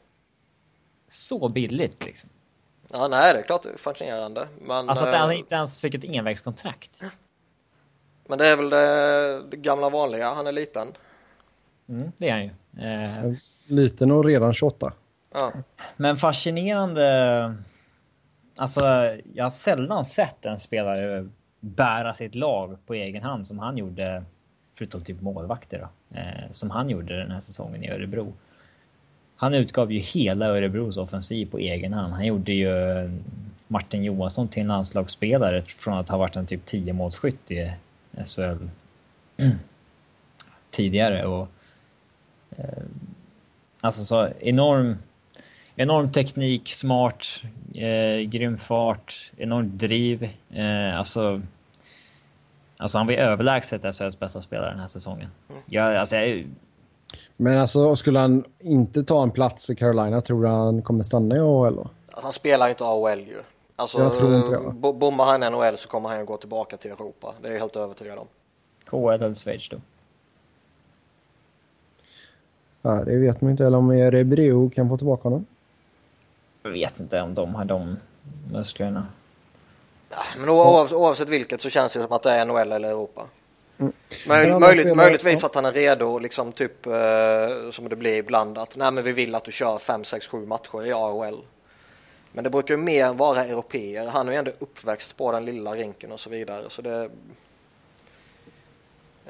Så 1.10 1.50
billigt 1.50 2.06
liksom. 2.06 2.30
Ja, 2.92 3.08
nej, 3.08 3.34
det 3.34 3.40
är 3.40 3.44
klart 3.44 3.64
det 3.64 3.70
är 3.70 3.78
fascinerande. 3.78 4.48
Men, 4.62 4.90
Alltså 4.90 5.06
att 5.06 5.16
han 5.16 5.32
inte 5.32 5.56
ens 5.56 5.80
fick 5.80 5.94
ett 5.94 6.04
envägskontrakt. 6.04 7.04
men 8.30 8.38
det 8.38 8.48
är 8.48 8.56
väl 8.56 8.70
det, 8.70 9.42
det 9.50 9.58
gamla 9.58 9.90
vanliga. 9.90 10.34
Han 10.34 10.48
är 10.48 10.52
liten. 10.52 10.88
Mm, 11.90 12.12
det 12.18 12.30
är 12.30 12.32
han 12.32 12.44
ju. 12.44 12.52
Eh, 12.86 13.34
Liten 13.68 14.12
och 14.12 14.26
redan 14.26 14.54
28. 14.54 14.94
Ja. 15.34 15.54
men 15.98 16.18
fascinerande. 16.18 17.56
Alltså, 18.56 18.82
jag 19.34 19.44
har 19.44 19.52
sällan 19.52 20.06
sett 20.06 20.46
en 20.46 20.60
spelare 20.60 21.30
bära 21.60 22.14
sitt 22.14 22.36
lag 22.36 22.78
på 22.86 22.94
egen 22.94 23.24
hand 23.24 23.48
som 23.48 23.60
han 23.60 23.78
gjorde 23.78 24.24
förutom 24.78 25.04
typ 25.04 25.22
målvakter 25.22 25.80
då, 25.80 26.18
eh, 26.18 26.52
som 26.52 26.70
han 26.72 26.90
gjorde 26.90 27.18
den 27.18 27.32
här 27.32 27.42
säsongen 27.42 27.84
i 27.84 27.90
Örebro. 27.92 28.34
Han 29.36 29.54
utgav 29.54 29.92
ju 29.92 30.00
hela 30.00 30.46
Örebros 30.46 30.98
offensiv 30.98 31.52
på 31.52 31.58
egen 31.58 31.94
hand. 31.94 32.14
Han 32.14 32.26
gjorde 32.26 32.54
ju 32.54 32.70
Martin 33.68 34.04
Johansson 34.04 34.48
till 34.48 34.62
en 34.62 34.68
landslagsspelare 34.68 35.64
från 35.80 35.98
att 35.98 36.10
ha 36.10 36.18
varit 36.18 36.36
en 36.36 36.48
typ 36.48 36.66
10 36.66 36.94
målskytt 36.94 37.52
i 37.52 37.72
SHL 38.26 38.70
mm. 39.38 39.56
tidigare. 40.72 41.26
Och, 41.26 41.48
eh, 42.58 42.84
alltså 43.82 44.04
så 44.06 44.30
enorm, 44.40 44.98
enorm 45.76 46.12
teknik, 46.12 46.70
smart, 46.70 47.26
eh, 47.74 48.30
grym 48.30 48.58
fart, 48.58 49.32
enormt 49.38 49.74
driv. 49.74 50.30
Eh, 50.50 51.00
alltså, 51.00 51.42
alltså 52.78 52.98
han 52.98 53.08
var 53.08 53.14
överlägset 53.14 53.96
SHLs 53.96 54.20
bästa 54.20 54.42
spelare 54.42 54.70
den 54.70 54.80
här 54.80 54.88
säsongen. 54.88 55.30
Jag, 55.66 55.96
alltså, 55.96 56.16
jag, 56.16 56.48
men 57.38 57.58
alltså, 57.58 57.96
skulle 57.96 58.20
han 58.20 58.44
inte 58.60 59.04
ta 59.04 59.24
en 59.24 59.32
plats 59.32 59.70
i 59.70 59.76
Carolina, 59.76 60.22
tror 60.22 60.44
du 60.44 60.50
han 60.50 60.82
kommer 60.82 61.04
stanna 61.04 61.36
i 61.36 61.40
AHL 61.40 61.76
då? 61.76 61.82
Alltså, 61.82 62.24
han 62.24 62.34
spelar 62.34 62.70
inte 62.70 62.84
AHL 62.84 63.20
ju. 63.20 63.42
Alltså, 63.80 64.00
jag 64.00 64.16
tror 64.16 64.36
inte 64.36 64.52
det. 64.52 64.94
Bommar 64.94 65.26
han 65.26 65.54
NHL 65.54 65.78
så 65.78 65.90
kommer 65.90 66.10
han 66.10 66.26
gå 66.26 66.38
tillbaka 66.38 66.78
till 66.78 66.92
Europa. 66.92 67.34
Det 67.42 67.48
är 67.48 67.52
jag 67.52 67.60
helt 67.60 67.76
övertygad 67.76 68.18
om. 68.18 68.28
KHL 68.86 69.24
eller 69.24 69.36
Schweiz 69.36 69.70
då? 69.70 69.78
Ja, 72.82 72.92
det 72.92 73.18
vet 73.18 73.42
man 73.42 73.52
inte. 73.52 73.66
Eller 73.66 73.78
om 73.78 73.92
Rebrio 73.92 74.70
kan 74.70 74.90
få 74.90 74.98
tillbaka 74.98 75.24
honom. 75.24 75.46
Jag 76.64 76.72
vet 76.72 77.00
inte 77.00 77.22
om 77.22 77.34
de 77.34 77.56
har 77.56 77.66
de 77.66 77.98
musklerna. 78.52 79.08
Ja, 80.10 80.18
men 80.38 80.50
oavsett, 80.50 80.98
oavsett 80.98 81.30
vilket 81.30 81.62
så 81.62 81.70
känns 81.70 81.94
det 81.94 82.02
som 82.04 82.12
att 82.12 82.24
det 82.24 82.32
är 82.32 82.46
NHL 82.46 82.72
eller 82.72 82.90
Europa. 82.90 83.26
Mm. 83.78 83.94
Möj, 84.28 84.60
möjligt, 84.60 84.98
möjligtvis 84.98 85.44
att 85.44 85.56
han 85.56 85.66
är 85.66 85.72
redo, 85.72 86.20
liksom 86.20 86.52
typ 86.52 86.86
eh, 86.86 87.72
som 87.72 87.90
det 87.90 87.96
blir 87.96 88.18
ibland, 88.18 88.58
att 88.58 88.78
nej 88.78 88.92
men 88.92 89.04
vi 89.04 89.12
vill 89.12 89.36
att 89.36 89.44
du 89.44 89.52
kör 89.52 89.78
5, 89.78 90.04
6, 90.04 90.28
7 90.28 90.46
matcher 90.46 90.86
i 90.86 90.92
AHL. 90.94 91.38
Men 92.32 92.44
det 92.44 92.50
brukar 92.50 92.74
ju 92.74 92.78
mer 92.78 93.14
vara 93.14 93.46
europeer. 93.46 94.08
Han 94.08 94.28
är 94.28 94.32
ju 94.32 94.38
ändå 94.38 94.52
uppväxt 94.60 95.18
på 95.18 95.32
den 95.32 95.46
lilla 95.46 95.76
rinken 95.76 96.12
och 96.12 96.20
så 96.20 96.30
vidare. 96.30 96.64
Så 96.70 96.82
det... 96.82 97.10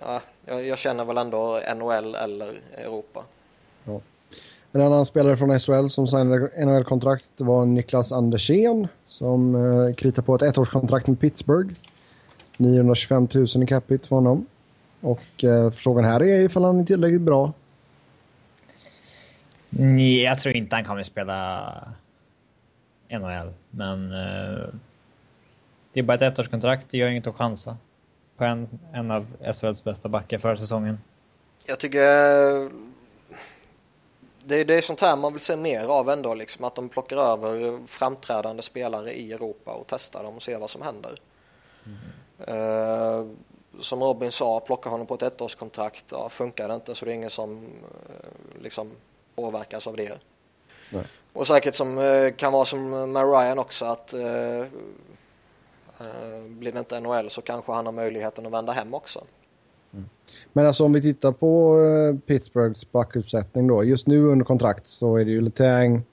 Ja, 0.01 0.21
jag, 0.45 0.65
jag 0.65 0.77
känner 0.77 1.05
väl 1.05 1.17
ändå 1.17 1.61
NHL 1.75 2.15
eller 2.15 2.53
Europa. 2.77 3.23
Ja. 3.83 4.01
En 4.71 4.81
annan 4.81 5.05
spelare 5.05 5.37
från 5.37 5.59
SHL 5.59 5.87
som 5.87 6.07
signade 6.07 6.65
NHL-kontrakt 6.65 7.31
var 7.37 7.65
Niklas 7.65 8.11
Andersén 8.11 8.87
som 9.05 9.55
eh, 9.55 9.95
kritade 9.95 10.25
på 10.25 10.35
ett 10.35 10.41
ettårskontrakt 10.41 11.07
med 11.07 11.19
Pittsburgh. 11.19 11.73
925 12.57 13.27
000 13.35 13.63
i 13.63 13.67
capita 13.67 14.07
för 14.07 14.15
honom. 14.15 14.45
Och 15.01 15.43
eh, 15.43 15.71
frågan 15.71 16.05
här 16.05 16.23
är 16.23 16.41
ifall 16.41 16.63
han 16.63 16.79
är 16.79 16.83
tillräckligt 16.83 17.21
bra. 17.21 17.53
Nej, 19.69 20.21
jag 20.21 20.39
tror 20.39 20.55
inte 20.55 20.75
han 20.75 20.85
kommer 20.85 21.03
spela 21.03 21.73
NHL. 23.09 23.53
Men 23.69 24.11
eh, 24.11 24.67
det 25.93 25.99
är 25.99 26.03
bara 26.03 26.27
ett 26.27 26.39
ettårskontrakt, 26.39 26.85
det 26.89 26.97
gör 26.97 27.07
inget 27.07 27.27
att 27.27 27.35
chansa 27.35 27.77
på 28.37 28.43
en, 28.43 28.79
en 28.93 29.11
av 29.11 29.25
SHLs 29.53 29.83
bästa 29.83 30.09
backar 30.09 30.39
förra 30.39 30.57
säsongen. 30.57 30.99
Jag 31.65 31.79
tycker 31.79 31.99
det 34.49 34.55
är, 34.55 34.65
det 34.65 34.75
är 34.75 34.81
sånt 34.81 35.01
här 35.01 35.17
man 35.17 35.33
vill 35.33 35.41
se 35.41 35.55
mer 35.55 35.85
av 35.85 36.09
ändå, 36.09 36.33
liksom, 36.33 36.65
att 36.65 36.75
de 36.75 36.89
plockar 36.89 37.17
över 37.17 37.79
framträdande 37.87 38.61
spelare 38.61 39.13
i 39.13 39.31
Europa 39.31 39.71
och 39.71 39.85
testar 39.87 40.23
dem 40.23 40.35
och 40.35 40.41
ser 40.41 40.59
vad 40.59 40.69
som 40.69 40.81
händer. 40.81 41.19
Mm. 41.85 41.97
Uh, 42.49 43.27
som 43.81 44.03
Robin 44.03 44.31
sa, 44.31 44.59
plocka 44.59 44.89
honom 44.89 45.07
på 45.07 45.13
ett 45.13 45.21
ettårskontrakt, 45.21 46.05
ja, 46.11 46.29
funkar 46.29 46.67
det 46.67 46.75
inte 46.75 46.95
så 46.95 47.05
det 47.05 47.11
är 47.11 47.15
ingen 47.15 47.29
som 47.29 47.57
uh, 47.57 48.61
liksom 48.63 48.91
påverkas 49.35 49.87
av 49.87 49.95
det. 49.95 50.17
Nej. 50.89 51.03
Och 51.39 51.47
säkert 51.47 51.75
som 51.75 51.97
uh, 51.97 52.31
kan 52.31 52.53
vara 52.53 52.65
som 52.65 52.89
med 52.89 53.31
Ryan 53.31 53.59
också 53.59 53.85
att 53.85 54.13
blir 56.47 56.71
det 56.71 56.79
inte 56.79 56.99
NHL 56.99 57.29
så 57.29 57.41
kanske 57.41 57.71
han 57.71 57.85
har 57.85 57.93
möjligheten 57.93 58.45
att 58.45 58.51
vända 58.51 58.71
hem 58.71 58.93
också. 58.93 59.23
Mm. 59.93 60.09
Men 60.53 60.67
alltså 60.67 60.85
om 60.85 60.93
vi 60.93 61.01
tittar 61.01 61.31
på 61.31 61.77
Pittsburghs 62.25 62.91
backuppsättning 62.91 63.67
då. 63.67 63.83
Just 63.83 64.07
nu 64.07 64.25
under 64.25 64.45
kontrakt 64.45 64.87
så 64.87 65.17
är 65.17 65.25
det 65.25 65.31
ju 65.31 65.41
Letang, 65.41 66.03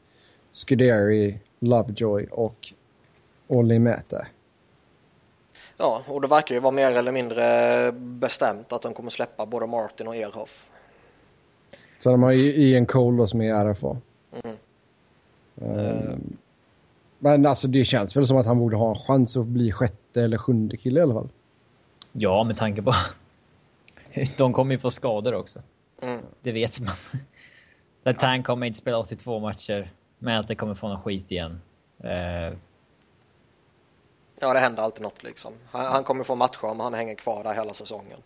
Scuderi, 0.53 1.41
Lovejoy 1.59 2.27
och 2.31 2.73
Olli 3.49 3.79
Mäte. 3.79 4.27
Ja, 5.77 6.03
och 6.07 6.21
det 6.21 6.29
verkar 6.29 6.55
ju 6.55 6.61
vara 6.61 6.73
mer 6.73 6.93
eller 6.93 7.13
mindre 7.13 7.93
bestämt 7.93 8.73
att 8.73 8.83
de 8.83 8.95
kommer 8.95 9.11
släppa 9.11 9.47
både 9.47 9.67
Martin 9.67 10.09
och 10.09 10.17
Erhoff. 10.17 10.71
Så 11.99 12.11
de 12.11 12.23
har 12.23 12.33
ju 12.33 12.53
Ian 12.53 12.87
Cole 12.87 13.17
då 13.17 13.27
som 13.27 13.41
är 13.41 13.65
RFA. 13.65 13.97
Mm. 14.45 14.57
Uh, 15.63 16.17
men 17.19 17.47
alltså 17.47 17.69
det 17.69 17.85
känns 17.85 18.17
väl 18.17 18.27
som 18.27 18.37
att 18.37 18.47
han 18.47 18.59
borde 18.59 18.77
ha 18.77 18.91
en 18.91 18.97
chans 18.97 19.37
att 19.37 19.47
bli 19.47 19.73
sjätte 19.73 20.23
eller 20.23 20.39
sjunde 20.39 20.77
kille 20.77 21.01
i 21.01 21.03
alla 21.03 21.15
fall. 21.15 21.29
Ja, 22.13 22.45
med 22.45 22.57
tanke 22.57 22.83
på... 22.83 22.95
de 24.37 24.53
kommer 24.53 24.75
ju 24.75 24.79
få 24.79 24.91
skador 24.91 25.35
också. 25.35 25.63
Mm. 26.03 26.21
Det 26.43 26.53
vet 26.53 26.81
man. 26.81 26.95
Letang 28.05 28.43
kommer 28.43 28.67
inte 28.67 28.79
spela 28.79 28.99
82 28.99 29.41
matcher. 29.41 29.93
Men 30.19 30.41
att 30.41 30.49
det 30.49 30.55
kommer 30.55 30.75
få 30.75 30.89
någon 30.89 31.03
skit 31.03 31.31
igen. 31.31 31.61
Uh, 32.05 32.57
Ja, 34.41 34.53
det 34.53 34.59
händer 34.59 34.83
alltid 34.83 35.03
något 35.03 35.23
liksom. 35.23 35.53
Han, 35.71 35.85
han 35.85 36.05
kommer 36.05 36.25
få 36.25 36.35
matcher 36.35 36.65
om 36.65 36.81
han 36.81 36.95
hänger 36.95 37.15
kvar 37.15 37.45
där 37.45 37.55
hela 37.55 37.75
säsongen. 37.75 38.19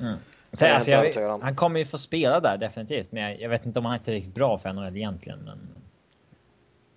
Mm. 0.00 0.18
Så, 0.52 0.64
jag 0.64 0.74
alltså, 0.74 1.20
jag, 1.20 1.38
han 1.38 1.56
kommer 1.56 1.80
ju 1.80 1.86
få 1.86 1.98
spela 1.98 2.40
där 2.40 2.56
definitivt, 2.56 3.12
men 3.12 3.22
jag, 3.22 3.40
jag, 3.40 3.48
vet 3.48 3.66
inte 3.66 3.78
om 3.78 3.84
han 3.84 3.94
är 3.94 3.98
tillräckligt 3.98 4.34
bra 4.34 4.58
för 4.58 4.72
NHL 4.72 4.96
egentligen. 4.96 5.38
Men... 5.38 5.58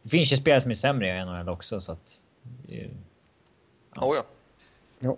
Det 0.01 0.09
finns 0.09 0.31
ju 0.31 0.37
spelare 0.37 0.61
som 0.61 0.71
är 0.71 0.75
sämre 0.75 1.07
i 1.07 1.25
NHL 1.25 1.49
också, 1.49 1.81
så 1.81 1.91
att... 1.91 2.21
Ja. 2.67 4.05
Oh, 4.07 4.15
ja. 4.15 4.23
ja. 4.99 5.17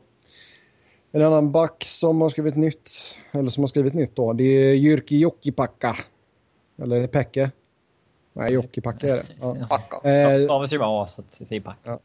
En 1.12 1.22
annan 1.22 1.52
back 1.52 1.84
som 1.86 2.22
har 2.22 2.30
skrivit 2.30 2.56
nytt, 2.56 2.90
eller 3.32 3.50
som 3.50 3.64
har 3.64 3.68
skrivit 3.68 3.94
nytt 3.94 4.16
då, 4.16 4.34
det 4.34 4.44
är 4.44 4.74
Jyrki 4.74 5.18
Jokipakka. 5.18 5.96
Eller 6.78 6.96
är 6.96 7.02
det 7.02 7.08
Pekka? 7.08 7.52
Nej, 8.34 8.54
Jokipakka 8.54 9.08
är 9.08 9.16
det. 9.16 9.26
Ja. 9.42 9.56
Packa. 9.70 10.10
Eh, 10.10 10.40
stavas 10.40 10.74
ju 10.74 10.78
med 10.78 10.88
A, 10.88 11.08
så 11.08 11.22
att 11.22 11.42
vi 11.42 11.46
säger 11.46 11.62
Packa. 11.62 12.00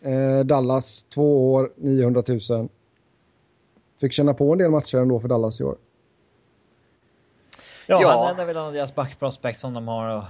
Ja. 0.00 0.10
Eh, 0.10 0.44
Dallas, 0.44 1.02
två 1.02 1.52
år, 1.52 1.72
900 1.76 2.22
000. 2.50 2.68
Fick 4.00 4.12
känna 4.12 4.34
på 4.34 4.52
en 4.52 4.58
del 4.58 4.70
matcher 4.70 4.98
ändå 4.98 5.20
för 5.20 5.28
Dallas 5.28 5.60
i 5.60 5.64
år. 5.64 5.76
Ja, 7.86 7.98
ja. 8.02 8.26
han 8.26 8.40
är 8.40 8.44
väl 8.44 8.56
en 8.56 8.62
av 8.62 8.72
deras 8.72 8.94
backprospect 8.94 9.60
som 9.60 9.74
de 9.74 9.88
har 9.88 10.16
och 10.16 10.24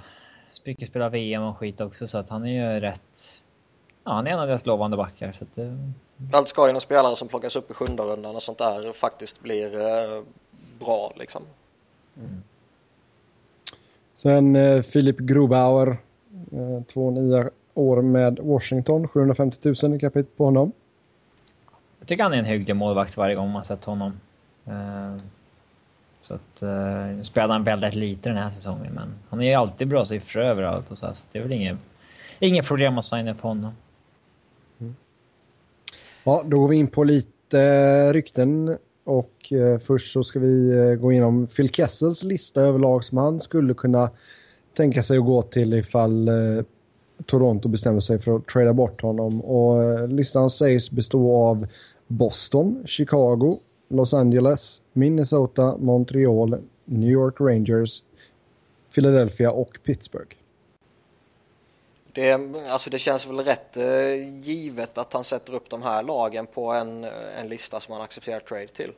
Spyke 0.59 0.86
spelar 0.86 1.11
VM 1.11 1.42
och 1.42 1.59
skit 1.59 1.80
också 1.80 2.06
så 2.06 2.18
att 2.18 2.30
han 2.30 2.46
är 2.46 2.74
ju 2.74 2.80
rätt... 2.80 3.40
Ja, 4.04 4.12
han 4.12 4.26
är 4.26 4.30
en 4.30 4.38
av 4.38 4.46
deras 4.46 4.66
lovande 4.66 4.96
backar 4.96 5.32
så 5.38 5.44
att 5.44 5.54
det... 5.54 5.78
Allt 6.32 6.48
ska 6.48 6.66
ju 6.66 6.72
någon 6.72 6.80
spelare 6.80 7.16
som 7.16 7.28
plockas 7.28 7.56
upp 7.56 7.70
i 7.70 7.74
sjunde 7.74 8.02
rundan 8.02 8.36
och 8.36 8.42
sånt 8.42 8.59
där 8.59 8.92
faktiskt 8.92 9.42
blir 9.42 9.74
eh, 9.74 10.22
bra 10.80 11.12
liksom. 11.16 11.42
Mm. 12.16 12.42
Sen 14.14 14.56
eh, 14.56 14.82
Filip 14.82 15.18
Grobauer, 15.18 15.88
eh, 16.52 16.82
två 16.86 17.11
nya 17.11 17.50
år 17.74 18.02
med 18.02 18.38
Washington. 18.38 19.09
750 19.09 19.74
000 19.82 19.94
i 19.94 19.98
capita 19.98 20.30
på 20.36 20.44
honom. 20.44 20.72
Jag 21.98 22.09
tycker 22.09 22.22
han 22.22 22.34
är 22.34 22.38
en 22.38 22.44
hygglig 22.44 22.76
målvakt 22.76 23.16
varje 23.16 23.34
gång 23.34 23.50
man 23.50 23.64
sett 23.64 23.84
honom. 23.84 24.20
Uh, 24.68 25.20
så 26.29 26.35
att, 26.35 26.62
eh, 26.62 27.16
nu 27.16 27.24
spelade 27.24 27.53
han 27.53 27.64
väldigt 27.64 27.95
lite 27.95 28.29
den 28.29 28.39
här 28.39 28.51
säsongen, 28.51 28.93
men 28.95 29.14
han 29.29 29.41
är 29.41 29.45
ju 29.45 29.55
alltid 29.55 29.89
bra 29.89 30.07
siffror 30.07 30.43
överallt 30.43 30.91
och 30.91 30.99
så, 30.99 31.07
så 31.07 31.22
det 31.33 31.39
är 31.39 31.43
väl 31.43 31.53
inget, 31.53 31.79
inget 32.39 32.66
problem 32.66 32.99
att 32.99 33.05
signa 33.05 33.35
på 33.35 33.49
honom. 33.49 33.72
Mm. 34.81 34.97
Ja, 36.24 36.43
då 36.47 36.59
går 36.59 36.68
vi 36.68 36.76
in 36.76 36.89
på 36.89 37.05
lite 37.05 37.61
eh, 37.61 38.12
rykten 38.12 38.76
och 39.05 39.53
eh, 39.53 39.79
först 39.79 40.12
så 40.12 40.22
ska 40.22 40.39
vi 40.39 40.97
gå 41.01 41.12
igenom 41.12 41.47
Phil 41.47 41.70
Kessels 41.70 42.22
lista 42.22 42.61
över 42.61 42.79
lag 42.79 43.05
som 43.05 43.18
han 43.18 43.41
skulle 43.41 43.74
kunna 43.74 44.11
tänka 44.76 45.03
sig 45.03 45.18
att 45.18 45.24
gå 45.24 45.43
till 45.43 45.74
ifall 45.74 46.31
Toronto 47.26 47.68
bestämmer 47.68 48.01
sig 48.01 48.18
för 48.18 48.37
att 48.37 48.47
trada 48.47 48.72
bort 48.72 49.03
honom. 49.03 49.41
Och 49.41 50.09
listan 50.09 50.51
sägs 50.51 50.91
bestå 50.91 51.37
av 51.37 51.66
Boston, 52.07 52.83
Chicago, 52.87 53.59
Los 53.89 54.14
Angeles, 54.14 54.82
Minnesota, 54.93 55.76
Montreal, 55.76 56.62
New 56.84 57.11
York 57.11 57.34
Rangers, 57.41 58.03
Philadelphia 58.95 59.51
och 59.51 59.78
Pittsburgh. 59.84 60.36
Det, 62.12 62.32
alltså 62.70 62.91
det 62.91 62.99
känns 62.99 63.26
väl 63.26 63.39
rätt 63.41 63.76
eh, 63.76 64.39
givet 64.41 64.99
att 64.99 65.12
han 65.12 65.24
sätter 65.24 65.55
upp 65.55 65.70
de 65.70 65.82
här 65.82 66.03
lagen 66.03 66.47
på 66.47 66.72
en, 66.72 67.05
en 67.39 67.49
lista 67.49 67.80
som 67.80 67.93
han 67.93 68.03
accepterar 68.03 68.41
trade 68.41 68.66
till. 68.66 68.93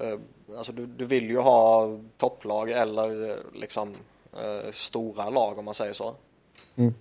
Eh, 0.00 0.18
alltså 0.56 0.72
du, 0.72 0.86
du 0.86 1.04
vill 1.04 1.30
ju 1.30 1.38
ha 1.38 1.88
topplag 2.16 2.70
eller 2.70 3.30
eh, 3.30 3.36
liksom 3.54 3.94
eh, 4.32 4.72
stora 4.72 5.30
lag 5.30 5.58
om 5.58 5.64
man 5.64 5.74
säger 5.74 5.92
så. 5.92 6.14
Mm. 6.76 6.94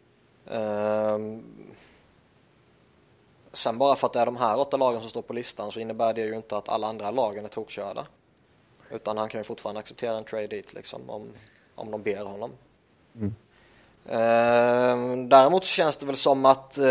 Sen 3.55 3.77
bara 3.77 3.95
för 3.95 4.07
att 4.07 4.13
det 4.13 4.19
är 4.19 4.25
de 4.25 4.37
här 4.37 4.59
åtta 4.59 4.77
lagen 4.77 5.01
som 5.01 5.09
står 5.09 5.21
på 5.21 5.33
listan 5.33 5.71
så 5.71 5.79
innebär 5.79 6.13
det 6.13 6.21
ju 6.21 6.35
inte 6.35 6.57
att 6.57 6.69
alla 6.69 6.87
andra 6.87 7.11
lagen 7.11 7.45
är 7.45 7.49
tokkörda. 7.49 8.07
Utan 8.89 9.17
han 9.17 9.29
kan 9.29 9.39
ju 9.39 9.43
fortfarande 9.43 9.79
acceptera 9.79 10.17
en 10.17 10.23
trade 10.23 10.47
dit 10.47 10.73
liksom 10.73 11.09
om, 11.09 11.29
om 11.75 11.91
de 11.91 12.03
ber 12.03 12.25
honom. 12.25 12.51
Mm. 13.15 13.35
Eh, 14.05 15.27
däremot 15.27 15.63
känns 15.63 15.97
det 15.97 16.05
väl 16.05 16.15
som 16.15 16.45
att 16.45 16.77
eh, 16.77 16.85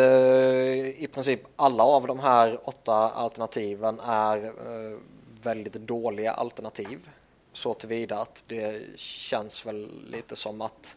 i 1.03 1.09
princip 1.15 1.41
alla 1.57 1.85
av 1.85 2.07
de 2.07 2.19
här 2.19 2.59
åtta 2.65 2.95
alternativen 2.95 4.01
är 4.01 4.45
eh, 4.45 4.99
väldigt 5.43 5.73
dåliga 5.73 6.33
alternativ. 6.33 7.11
Så 7.53 7.75
tillvida 7.75 8.19
att 8.19 8.45
det 8.47 8.83
känns 8.97 9.67
väl 9.67 9.89
lite 10.11 10.37
som 10.37 10.61
att 10.61 10.97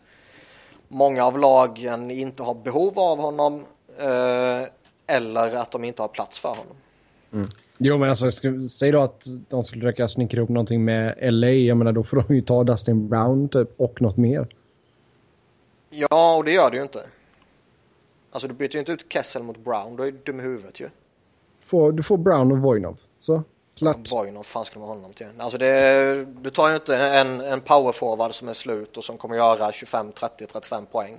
många 0.87 1.25
av 1.25 1.39
lagen 1.39 2.11
inte 2.11 2.43
har 2.43 2.53
behov 2.53 2.99
av 2.99 3.19
honom 3.19 3.65
eh, 3.97 4.63
eller 5.07 5.55
att 5.55 5.71
de 5.71 5.83
inte 5.83 6.01
har 6.01 6.07
plats 6.09 6.39
för 6.39 6.49
honom. 6.49 6.75
Mm. 7.33 7.49
Jo, 7.77 7.97
men 7.97 8.09
alltså, 8.09 8.31
säg 8.69 8.91
då 8.91 9.01
att 9.01 9.25
de 9.49 9.65
skulle 9.65 9.81
försöka 9.81 10.07
snickra 10.07 10.37
ihop 10.37 10.49
någonting 10.49 10.85
med 10.85 11.15
LA. 11.33 11.49
Jag 11.49 11.77
menar, 11.77 11.91
då 11.91 12.03
får 12.03 12.23
de 12.27 12.35
ju 12.35 12.41
ta 12.41 12.63
Dustin 12.63 13.09
Brown 13.09 13.49
typ, 13.49 13.69
och 13.77 14.01
något 14.01 14.17
mer. 14.17 14.47
Ja, 15.89 16.35
och 16.35 16.43
det 16.43 16.51
gör 16.51 16.71
det 16.71 16.77
ju 16.77 16.83
inte. 16.83 17.03
Alltså, 18.31 18.47
du 18.47 18.53
byter 18.53 18.73
ju 18.73 18.79
inte 18.79 18.91
ut 18.91 19.05
Kessel 19.09 19.43
mot 19.43 19.57
Brown. 19.57 19.95
Då 19.95 20.03
är 20.03 20.11
du 20.11 20.17
dum 20.25 20.39
i 20.39 20.43
huvudet 20.43 20.79
ju. 20.79 20.89
Får, 21.61 21.91
du 21.91 22.03
får 22.03 22.17
Brown 22.17 22.51
och 22.51 22.57
Voinov. 22.57 22.99
Så, 23.19 23.43
klart. 23.75 23.97
Ja, 24.03 24.17
Voinov, 24.17 24.43
fan 24.43 24.65
ska 24.65 24.79
man 24.79 24.87
honom 24.87 25.13
till? 25.13 25.27
Alltså, 25.37 25.57
det, 25.57 26.25
du 26.41 26.49
tar 26.49 26.69
ju 26.69 26.75
inte 26.75 26.97
en, 26.97 27.41
en 27.41 27.61
powerforward 27.61 28.33
som 28.33 28.49
är 28.49 28.53
slut 28.53 28.97
och 28.97 29.03
som 29.03 29.17
kommer 29.17 29.35
göra 29.35 29.71
25, 29.71 30.11
30, 30.11 30.45
35 30.45 30.85
poäng. 30.85 31.17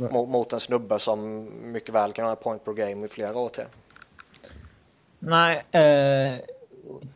Mot, 0.00 0.28
mot 0.28 0.52
en 0.52 0.60
snubbe 0.60 0.98
som 0.98 1.48
mycket 1.72 1.94
väl 1.94 2.12
kan 2.12 2.24
ha 2.24 2.36
point 2.36 2.64
per 2.64 2.72
game 2.72 3.04
i 3.04 3.08
flera 3.08 3.38
år 3.38 3.48
till. 3.48 3.64
Nej, 5.18 5.64
eh, 5.70 6.38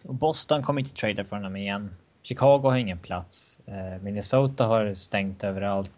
Boston 0.03 0.62
kommer 0.62 0.80
inte 0.80 0.95
trada 0.95 1.24
för 1.24 1.37
honom 1.37 1.57
igen. 1.57 1.95
Chicago 2.22 2.61
har 2.62 2.76
ingen 2.76 2.99
plats. 2.99 3.59
Eh, 3.66 4.03
Minnesota 4.03 4.64
har 4.64 4.95
stängt 4.95 5.45
överallt. 5.45 5.93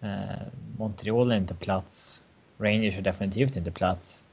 Eh, 0.00 0.46
Montreal 0.78 1.32
är 1.32 1.36
inte 1.36 1.54
plats. 1.54 2.22
Rangers 2.58 2.94
är 2.94 3.02
definitivt 3.02 3.56
inte 3.56 3.70
plats. 3.70 4.24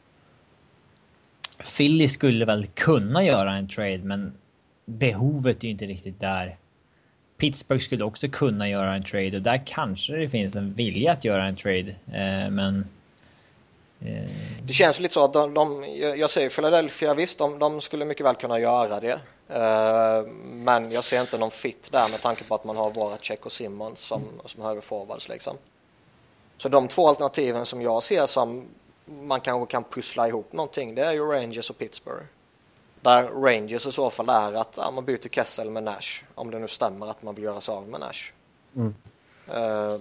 Philly 1.77 2.07
skulle 2.07 2.45
väl 2.45 2.67
kunna 2.67 3.23
göra 3.23 3.53
en 3.53 3.67
trade, 3.67 3.97
men 3.97 4.33
behovet 4.85 5.63
är 5.63 5.67
inte 5.67 5.85
riktigt 5.85 6.19
där. 6.19 6.57
Pittsburgh 7.39 7.83
skulle 7.83 8.03
också 8.03 8.27
kunna 8.27 8.69
göra 8.69 8.95
en 8.95 9.03
trade 9.03 9.37
och 9.37 9.43
där 9.43 9.63
kanske 9.65 10.13
det 10.13 10.29
finns 10.29 10.55
en 10.55 10.73
vilja 10.73 11.11
att 11.11 11.23
göra 11.23 11.45
en 11.45 11.55
trade, 11.55 11.95
eh, 12.07 12.49
men 12.49 12.85
Eh, 14.05 14.29
det 14.63 14.73
känns 14.73 14.99
lite 14.99 15.13
så 15.13 15.23
att 15.23 15.33
de, 15.33 15.53
de 15.53 15.85
jag 15.99 16.29
säger 16.29 16.49
Philadelphia, 16.49 17.13
visst 17.13 17.39
de, 17.39 17.59
de, 17.59 17.81
skulle 17.81 18.05
mycket 18.05 18.25
väl 18.25 18.35
kunna 18.35 18.59
göra 18.59 18.99
det. 18.99 19.19
Uh, 19.51 20.27
men 20.43 20.91
jag 20.91 21.03
ser 21.03 21.21
inte 21.21 21.37
någon 21.37 21.51
fit 21.51 21.91
där 21.91 22.07
med 22.09 22.21
tanke 22.21 22.43
på 22.43 22.55
att 22.55 22.63
man 22.63 22.77
har 22.77 22.91
Voracek 22.91 23.45
och 23.45 23.51
Simmons 23.51 23.99
som, 23.99 24.23
som 24.45 24.63
högerforwards 24.63 25.29
liksom. 25.29 25.57
Så 26.57 26.69
de 26.69 26.87
två 26.87 27.07
alternativen 27.07 27.65
som 27.65 27.81
jag 27.81 28.03
ser 28.03 28.25
som 28.25 28.65
man 29.05 29.39
kanske 29.39 29.71
kan 29.71 29.83
pussla 29.83 30.27
ihop 30.27 30.53
någonting, 30.53 30.95
det 30.95 31.01
är 31.01 31.11
ju 31.11 31.25
Rangers 31.25 31.69
och 31.69 31.77
Pittsburgh. 31.77 32.25
Där 33.01 33.23
Rangers 33.23 33.87
i 33.87 33.91
så 33.91 34.09
fall 34.09 34.29
är 34.29 34.53
att 34.53 34.77
ja, 34.77 34.91
man 34.91 35.05
byter 35.05 35.29
Kessel 35.29 35.69
med 35.69 35.83
Nash, 35.83 36.23
om 36.35 36.51
det 36.51 36.59
nu 36.59 36.67
stämmer 36.67 37.07
att 37.07 37.23
man 37.23 37.35
vill 37.35 37.43
göra 37.43 37.61
sig 37.61 37.73
av 37.73 37.87
med 37.87 37.99
Nash. 37.99 38.31
Mm. 38.75 38.95
Uh, 39.49 39.99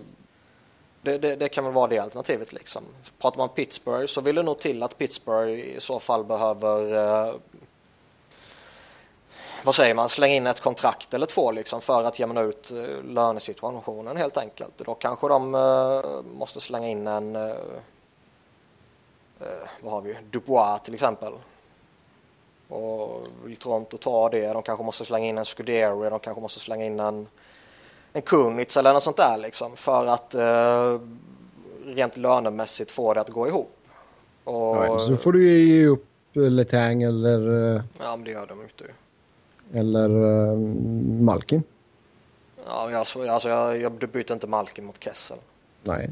det, 1.03 1.19
det, 1.19 1.37
det, 1.37 1.49
kan 1.49 1.65
väl 1.65 1.73
vara 1.73 1.87
det 1.87 1.99
alternativet 1.99 2.53
liksom. 2.53 2.83
Pratar 3.19 3.39
man 3.39 3.49
Pittsburgh 3.49 4.07
så 4.07 4.21
vill 4.21 4.35
det 4.35 4.43
nog 4.43 4.59
till 4.59 4.83
att 4.83 4.99
Pittsburgh 4.99 5.53
i 5.53 5.81
så 5.81 6.01
fall 6.01 6.25
behöver 6.25 6.95
eh, 6.95 7.35
vad 9.65 9.75
säger 9.75 9.95
man, 9.95 10.09
slänga 10.09 10.35
in 10.35 10.47
ett 10.47 10.61
kontrakt 10.61 11.15
eller 11.15 11.27
två 11.27 11.53
liksom 11.53 11.81
för 11.81 12.05
att 12.05 12.19
jämna 12.19 12.41
ut 12.41 12.71
eh, 12.71 13.05
lönesituationen 13.05 14.17
helt 14.17 14.37
enkelt. 14.37 14.73
Då 14.77 14.95
kanske 14.95 15.29
de 15.29 15.51
måste 16.35 16.61
slänga 16.61 16.89
in 16.89 17.07
en 17.07 17.33
vad 19.81 19.93
har 19.93 20.01
vi, 20.01 20.19
Dubois 20.31 20.83
till 20.83 20.95
exempel. 20.95 21.33
Och 22.69 23.27
vill 23.45 23.57
Toronto 23.57 23.97
ta 23.97 24.29
det, 24.29 24.53
de 24.53 24.63
kanske 24.63 24.85
måste 24.85 25.05
slänga 25.05 25.27
in 25.27 25.39
en 25.39 25.45
Scuderi, 25.45 26.11
de 26.11 26.21
kanske 26.21 26.41
måste 26.41 26.61
slänga 26.61 26.85
in 26.85 27.01
en 27.01 27.27
en 28.13 28.23
Kunitz 28.23 28.77
eller 28.77 28.93
något 28.93 29.03
sånt 29.03 29.17
där 29.17 29.39
liksom 29.39 29.77
för 29.77 30.07
att 30.07 30.35
eh, 30.35 31.01
rent 31.85 32.17
lönemässigt 32.17 32.91
få 32.91 33.15
det 33.15 33.21
att 33.21 33.31
gå 33.31 33.49
ihop. 33.49 33.77
Och, 34.45 34.77
ja, 34.77 34.99
så 34.99 35.17
får 35.17 35.33
du 35.33 35.49
ge 35.49 35.87
upp 35.87 36.05
Letang 36.33 37.03
eller... 37.03 37.75
Eh, 37.77 37.83
ja, 37.99 38.17
men 38.17 38.25
det 38.25 38.31
gör 38.31 38.47
de 38.47 38.63
inte. 38.63 38.85
Eller 39.73 40.11
uh, 40.11 40.59
Malkin. 41.21 41.63
Ja, 42.67 42.91
jag, 42.91 43.29
alltså, 43.29 43.49
jag, 43.49 43.81
jag 43.81 43.93
byter 43.93 44.33
inte 44.33 44.47
Malkin 44.47 44.85
mot 44.85 45.05
Kessel. 45.05 45.39
Nej. 45.83 46.11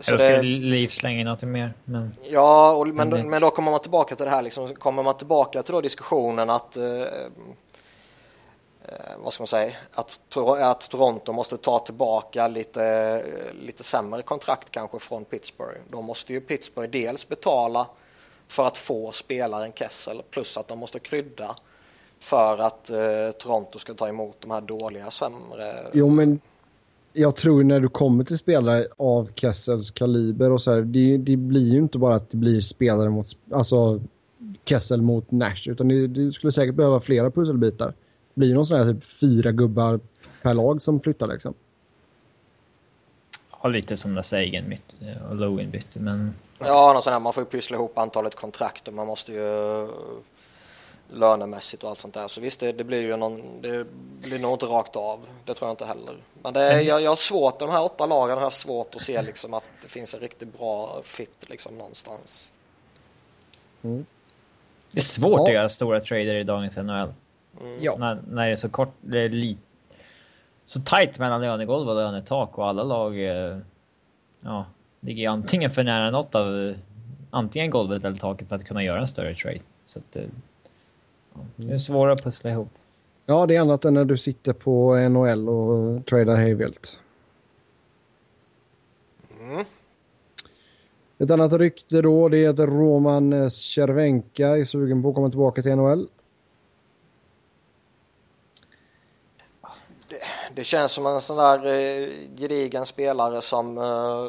Så 0.00 0.14
Eller 0.14 0.34
ska 0.34 0.42
Liv 0.42 0.88
slänga 0.88 1.20
in 1.20 1.26
något 1.26 1.42
mer. 1.42 1.74
Men... 1.84 2.12
Ja, 2.22 2.72
och, 2.72 2.88
men, 2.88 3.12
mm. 3.12 3.30
men 3.30 3.42
då 3.42 3.50
kommer 3.50 3.70
man 3.70 3.80
tillbaka 3.80 4.16
till 4.16 4.24
det 4.24 4.30
här. 4.30 4.42
Liksom, 4.42 4.74
kommer 4.74 5.02
man 5.02 5.16
tillbaka 5.16 5.62
till 5.62 5.72
då 5.72 5.80
diskussionen 5.80 6.50
att 6.50 6.76
eh, 6.76 6.84
eh, 6.84 7.08
vad 9.18 9.32
ska 9.32 9.42
man 9.42 9.46
säga, 9.48 9.72
att, 9.92 10.20
att 10.60 10.90
Toronto 10.90 11.32
måste 11.32 11.56
ta 11.56 11.78
tillbaka 11.78 12.48
lite, 12.48 13.24
lite 13.60 13.84
sämre 13.84 14.22
kontrakt 14.22 14.70
kanske 14.70 14.98
från 14.98 15.24
Pittsburgh. 15.24 15.80
Då 15.90 16.02
måste 16.02 16.32
ju 16.32 16.40
Pittsburgh 16.40 16.90
dels 16.90 17.28
betala 17.28 17.86
för 18.48 18.66
att 18.66 18.78
få 18.78 19.12
spelaren 19.12 19.72
Kessel 19.72 20.22
plus 20.30 20.56
att 20.56 20.68
de 20.68 20.78
måste 20.78 20.98
krydda 20.98 21.56
för 22.20 22.58
att 22.58 22.90
eh, 22.90 23.30
Toronto 23.38 23.78
ska 23.78 23.94
ta 23.94 24.08
emot 24.08 24.36
de 24.40 24.50
här 24.50 24.60
dåliga, 24.60 25.10
sämre... 25.10 25.86
Jo, 25.92 26.08
men 26.08 26.40
jag 27.12 27.36
tror 27.36 27.62
när 27.64 27.80
du 27.80 27.88
kommer 27.88 28.24
till 28.24 28.38
spelare 28.38 28.86
av 28.96 29.30
Kessels 29.34 29.90
kaliber 29.90 30.50
och 30.50 30.62
så 30.62 30.74
här, 30.74 30.80
det, 30.80 31.16
det, 31.16 31.36
blir 31.36 31.72
ju 31.72 31.78
inte 31.78 31.98
bara 31.98 32.14
att 32.14 32.30
det 32.30 32.36
blir 32.36 32.60
spelare 32.60 33.10
mot, 33.10 33.26
alltså 33.52 34.00
Kessel 34.64 35.02
mot 35.02 35.30
Nash, 35.30 35.68
utan 35.68 35.88
det, 35.88 36.06
du 36.06 36.32
skulle 36.32 36.52
säkert 36.52 36.74
behöva 36.74 37.00
flera 37.00 37.30
pusselbitar 37.30 37.94
blir 38.34 38.54
någon 38.54 38.66
sån 38.66 38.78
här 38.78 38.92
typ 38.92 39.04
fyra 39.04 39.52
gubbar 39.52 40.00
per 40.42 40.54
lag 40.54 40.82
som 40.82 41.00
flyttar 41.00 41.26
liksom. 41.26 41.54
Ja, 43.62 43.68
lite 43.68 43.96
som 43.96 44.14
när 44.14 44.22
Sagan 44.22 44.68
bytte 44.68 45.20
och 45.28 45.36
Lowen 45.36 45.70
bytte, 45.70 45.98
men... 45.98 46.34
Ja, 46.58 46.92
någon 46.92 47.02
sån 47.02 47.12
här, 47.12 47.20
man 47.20 47.32
får 47.32 47.42
ju 47.42 47.46
pyssla 47.46 47.76
ihop 47.76 47.98
antalet 47.98 48.34
kontrakt 48.34 48.88
och 48.88 48.94
man 48.94 49.06
måste 49.06 49.32
ju 49.32 49.86
lönemässigt 51.12 51.82
och 51.82 51.90
allt 51.90 51.98
sånt 51.98 52.14
där. 52.14 52.28
Så 52.28 52.40
visst, 52.40 52.60
det, 52.60 52.72
det 52.72 52.84
blir 52.84 53.00
ju 53.00 53.16
någon, 53.16 53.62
det 53.62 53.86
blir 54.20 54.38
nog 54.38 54.52
inte 54.52 54.66
rakt 54.66 54.96
av. 54.96 55.26
Det 55.44 55.54
tror 55.54 55.68
jag 55.68 55.72
inte 55.72 55.84
heller. 55.84 56.14
Men 56.42 56.54
det 56.54 56.60
är, 56.60 56.74
mm. 56.74 56.86
jag, 56.86 57.02
jag 57.02 57.10
har 57.10 57.16
svårt, 57.16 57.58
de 57.58 57.70
här 57.70 57.84
åtta 57.84 58.06
lagen 58.06 58.36
har 58.36 58.42
jag 58.42 58.52
svårt 58.52 58.94
att 58.94 59.02
se 59.02 59.22
liksom 59.22 59.54
att 59.54 59.64
det 59.82 59.88
finns 59.88 60.14
en 60.14 60.20
riktigt 60.20 60.58
bra 60.58 61.00
fit 61.04 61.48
liksom 61.48 61.78
någonstans. 61.78 62.52
Mm. 63.82 64.06
Det 64.90 65.00
är 65.00 65.04
svårt 65.04 65.40
ja. 65.40 65.46
att 65.46 65.52
göra 65.52 65.68
stora 65.68 66.00
trader 66.00 66.34
i 66.34 66.44
dagens 66.44 66.76
NHL. 66.76 67.12
Mm. 67.60 67.78
Ja. 67.80 67.96
När, 67.98 68.22
när 68.28 68.46
det 68.46 68.52
är 68.52 68.56
så 68.56 68.68
kort, 68.68 68.94
det 69.00 69.20
är 69.20 69.28
li, 69.28 69.56
så 70.64 70.80
tajt 70.80 71.18
mellan 71.18 71.40
lönegolv 71.40 71.88
och 71.88 71.94
lönetak 71.94 72.58
och 72.58 72.66
alla 72.66 72.82
lag 72.82 73.24
eh, 73.24 73.58
ja, 74.40 74.64
ligger 75.00 75.28
antingen 75.28 75.70
för 75.70 75.82
nära 75.82 76.10
något 76.10 76.34
av 76.34 76.74
antingen 77.30 77.70
golvet 77.70 78.04
eller 78.04 78.18
taket 78.18 78.48
för 78.48 78.56
att 78.56 78.64
kunna 78.64 78.82
göra 78.82 79.00
en 79.00 79.08
större 79.08 79.34
trade. 79.34 79.60
Så 79.86 79.98
att, 79.98 80.16
eh, 80.16 80.22
det 81.56 81.72
är 81.72 81.78
svårare 81.78 82.12
att 82.12 82.24
pussla 82.24 82.50
ihop. 82.50 82.68
Ja, 83.26 83.46
det 83.46 83.56
är 83.56 83.60
annat 83.60 83.84
än 83.84 83.94
när 83.94 84.04
du 84.04 84.16
sitter 84.16 84.52
på 84.52 84.96
NHL 84.96 85.48
och 85.48 86.06
tradar 86.06 86.36
hejvilt. 86.36 87.00
Mm. 89.40 89.64
Ett 91.18 91.30
annat 91.30 91.52
rykte 91.52 92.02
då, 92.02 92.28
det 92.28 92.44
är 92.44 92.48
att 92.48 92.58
Roman 92.58 93.50
Cervenka 93.50 94.48
är 94.48 94.64
sugen 94.64 95.02
på 95.02 95.08
att 95.08 95.14
komma 95.14 95.30
tillbaka 95.30 95.62
till 95.62 95.76
NHL. 95.76 96.08
det 100.54 100.64
känns 100.64 100.92
som 100.92 101.06
en 101.06 101.20
sån 101.20 101.36
där 101.36 101.66
eh, 101.66 102.08
gedigen 102.36 102.86
spelare 102.86 103.40
som 103.40 103.78
eh, 103.78 104.28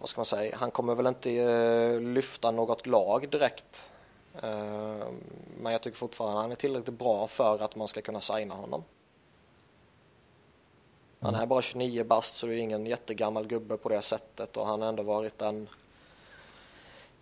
vad 0.00 0.08
ska 0.08 0.18
man 0.18 0.26
säga, 0.26 0.56
han 0.56 0.70
kommer 0.70 0.94
väl 0.94 1.06
inte 1.06 1.30
eh, 1.30 2.00
lyfta 2.00 2.50
något 2.50 2.86
lag 2.86 3.28
direkt. 3.30 3.90
Eh, 4.42 5.06
men 5.60 5.72
jag 5.72 5.82
tycker 5.82 5.96
fortfarande 5.96 6.40
han 6.40 6.50
är 6.50 6.56
tillräckligt 6.56 6.98
bra 6.98 7.26
för 7.26 7.62
att 7.62 7.76
man 7.76 7.88
ska 7.88 8.00
kunna 8.00 8.20
signa 8.20 8.54
honom. 8.54 8.84
Han 11.20 11.34
är 11.34 11.46
bara 11.46 11.62
29 11.62 12.04
bast 12.04 12.36
så 12.36 12.46
det 12.46 12.54
är 12.54 12.58
ingen 12.58 12.86
jättegammal 12.86 13.46
gubbe 13.46 13.76
på 13.76 13.88
det 13.88 14.02
sättet 14.02 14.56
och 14.56 14.66
han 14.66 14.82
har 14.82 14.88
ändå 14.88 15.02
varit 15.02 15.42
en 15.42 15.68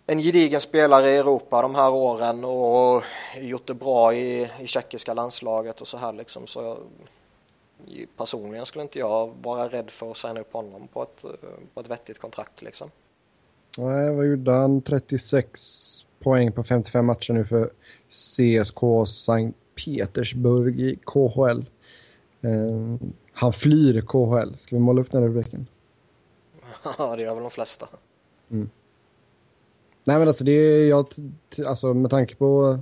en 0.07 0.19
gedigen 0.19 0.61
spelare 0.61 1.09
i 1.09 1.17
Europa 1.17 1.61
de 1.61 1.75
här 1.75 1.91
åren 1.91 2.45
och 2.45 3.03
gjort 3.41 3.67
det 3.67 3.73
bra 3.73 4.13
i, 4.13 4.49
i 4.59 4.67
tjeckiska 4.67 5.13
landslaget 5.13 5.81
och 5.81 5.87
så 5.87 5.97
här 5.97 6.13
liksom. 6.13 6.47
Så 6.47 6.77
personligen 8.17 8.65
skulle 8.65 8.81
inte 8.81 8.99
jag 8.99 9.33
vara 9.41 9.67
rädd 9.69 9.89
för 9.89 10.11
att 10.11 10.17
signa 10.17 10.39
upp 10.39 10.53
honom 10.53 10.87
på 10.87 11.03
ett, 11.03 11.25
på 11.73 11.79
ett 11.79 11.89
vettigt 11.89 12.19
kontrakt 12.19 12.61
liksom. 12.61 12.91
Nej, 13.77 14.15
vad 14.15 14.25
gjorde 14.25 14.51
han? 14.51 14.81
36 14.81 16.04
poäng 16.25 16.51
på 16.51 16.63
55 16.63 17.05
matcher 17.05 17.33
nu 17.33 17.45
för 17.45 17.69
CSK 18.09 19.07
Sankt 19.07 19.57
Petersburg 19.75 20.79
i 20.79 20.99
KHL. 21.05 21.65
Eh, 22.41 23.09
han 23.33 23.53
flyr 23.53 24.01
KHL. 24.01 24.57
Ska 24.57 24.75
vi 24.75 24.79
måla 24.79 25.01
upp 25.01 25.11
den 25.11 25.23
rubriken? 25.23 25.67
Ja, 26.97 27.15
det 27.15 27.21
gör 27.21 27.33
väl 27.33 27.43
de 27.43 27.51
flesta. 27.51 27.87
Mm. 28.51 28.69
Nej 30.03 30.19
men 30.19 30.27
alltså 30.27 30.43
det 30.43 30.51
är 30.51 30.89
jag, 30.89 31.07
alltså 31.67 31.93
med 31.93 32.11
tanke 32.11 32.35
på, 32.35 32.79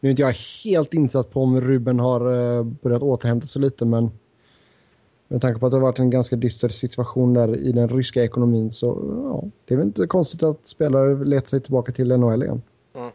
nu 0.00 0.08
är 0.08 0.10
inte 0.10 0.22
jag 0.22 0.34
helt 0.64 0.94
insatt 0.94 1.30
på 1.30 1.42
om 1.42 1.60
Ruben 1.60 2.00
har 2.00 2.32
uh, 2.32 2.64
börjat 2.64 3.02
återhämta 3.02 3.46
sig 3.46 3.62
lite 3.62 3.84
men 3.84 4.10
med 5.28 5.40
tanke 5.40 5.60
på 5.60 5.66
att 5.66 5.72
det 5.72 5.76
har 5.76 5.82
varit 5.82 5.98
en 5.98 6.10
ganska 6.10 6.36
dyster 6.36 6.68
situation 6.68 7.34
där 7.34 7.56
i 7.56 7.72
den 7.72 7.88
ryska 7.88 8.24
ekonomin 8.24 8.70
så 8.70 8.86
ja, 9.24 9.48
det 9.64 9.74
är 9.74 9.78
väl 9.78 9.86
inte 9.86 10.06
konstigt 10.06 10.42
att 10.42 10.66
spelare 10.66 11.24
letar 11.24 11.46
sig 11.46 11.60
tillbaka 11.60 11.92
till 11.92 12.18
NHL 12.18 12.42
igen. 12.42 12.62
Mm. 12.94 13.10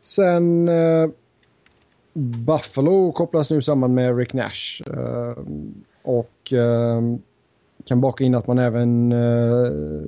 Sen 0.00 0.68
uh, 0.68 1.10
Buffalo 2.14 3.12
kopplas 3.12 3.50
nu 3.50 3.62
samman 3.62 3.94
med 3.94 4.18
Rick 4.18 4.32
Nash. 4.32 4.82
Uh, 4.90 5.38
och 6.02 6.52
uh, 6.52 7.16
kan 7.84 8.00
baka 8.00 8.24
in 8.24 8.34
att 8.34 8.46
man 8.46 8.58
även 8.58 9.12
uh, 9.12 10.02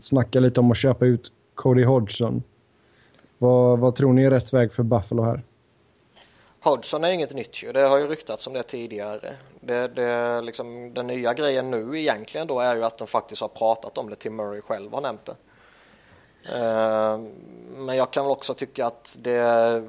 snackar 0.00 0.40
lite 0.40 0.60
om 0.60 0.70
att 0.70 0.76
köpa 0.76 1.06
ut 1.06 1.32
Cody 1.54 1.84
Hodgson. 1.84 2.42
Vad, 3.38 3.78
vad 3.78 3.94
tror 3.94 4.12
ni 4.12 4.24
är 4.24 4.30
rätt 4.30 4.52
väg 4.52 4.72
för 4.72 4.82
Buffalo 4.82 5.22
här? 5.22 5.42
Hodgson 6.62 7.04
är 7.04 7.10
inget 7.10 7.34
nytt 7.34 7.62
ju. 7.62 7.72
Det 7.72 7.80
har 7.80 7.98
ju 7.98 8.08
ryktats 8.08 8.46
om 8.46 8.52
det 8.52 8.62
tidigare. 8.62 9.36
Det, 9.60 9.88
det, 9.88 10.40
liksom, 10.40 10.94
den 10.94 11.06
nya 11.06 11.34
grejen 11.34 11.70
nu 11.70 12.00
egentligen 12.00 12.46
då 12.46 12.60
är 12.60 12.76
ju 12.76 12.84
att 12.84 12.98
de 12.98 13.06
faktiskt 13.06 13.40
har 13.40 13.48
pratat 13.48 13.98
om 13.98 14.10
det. 14.10 14.16
Tim 14.16 14.36
Murray 14.36 14.60
själv 14.60 14.92
har 14.92 15.00
nämnt 15.00 15.24
det. 15.24 15.36
Eh, 16.44 17.18
men 17.76 17.96
jag 17.96 18.10
kan 18.10 18.26
också 18.26 18.54
tycka 18.54 18.86
att 18.86 19.16
det 19.18 19.84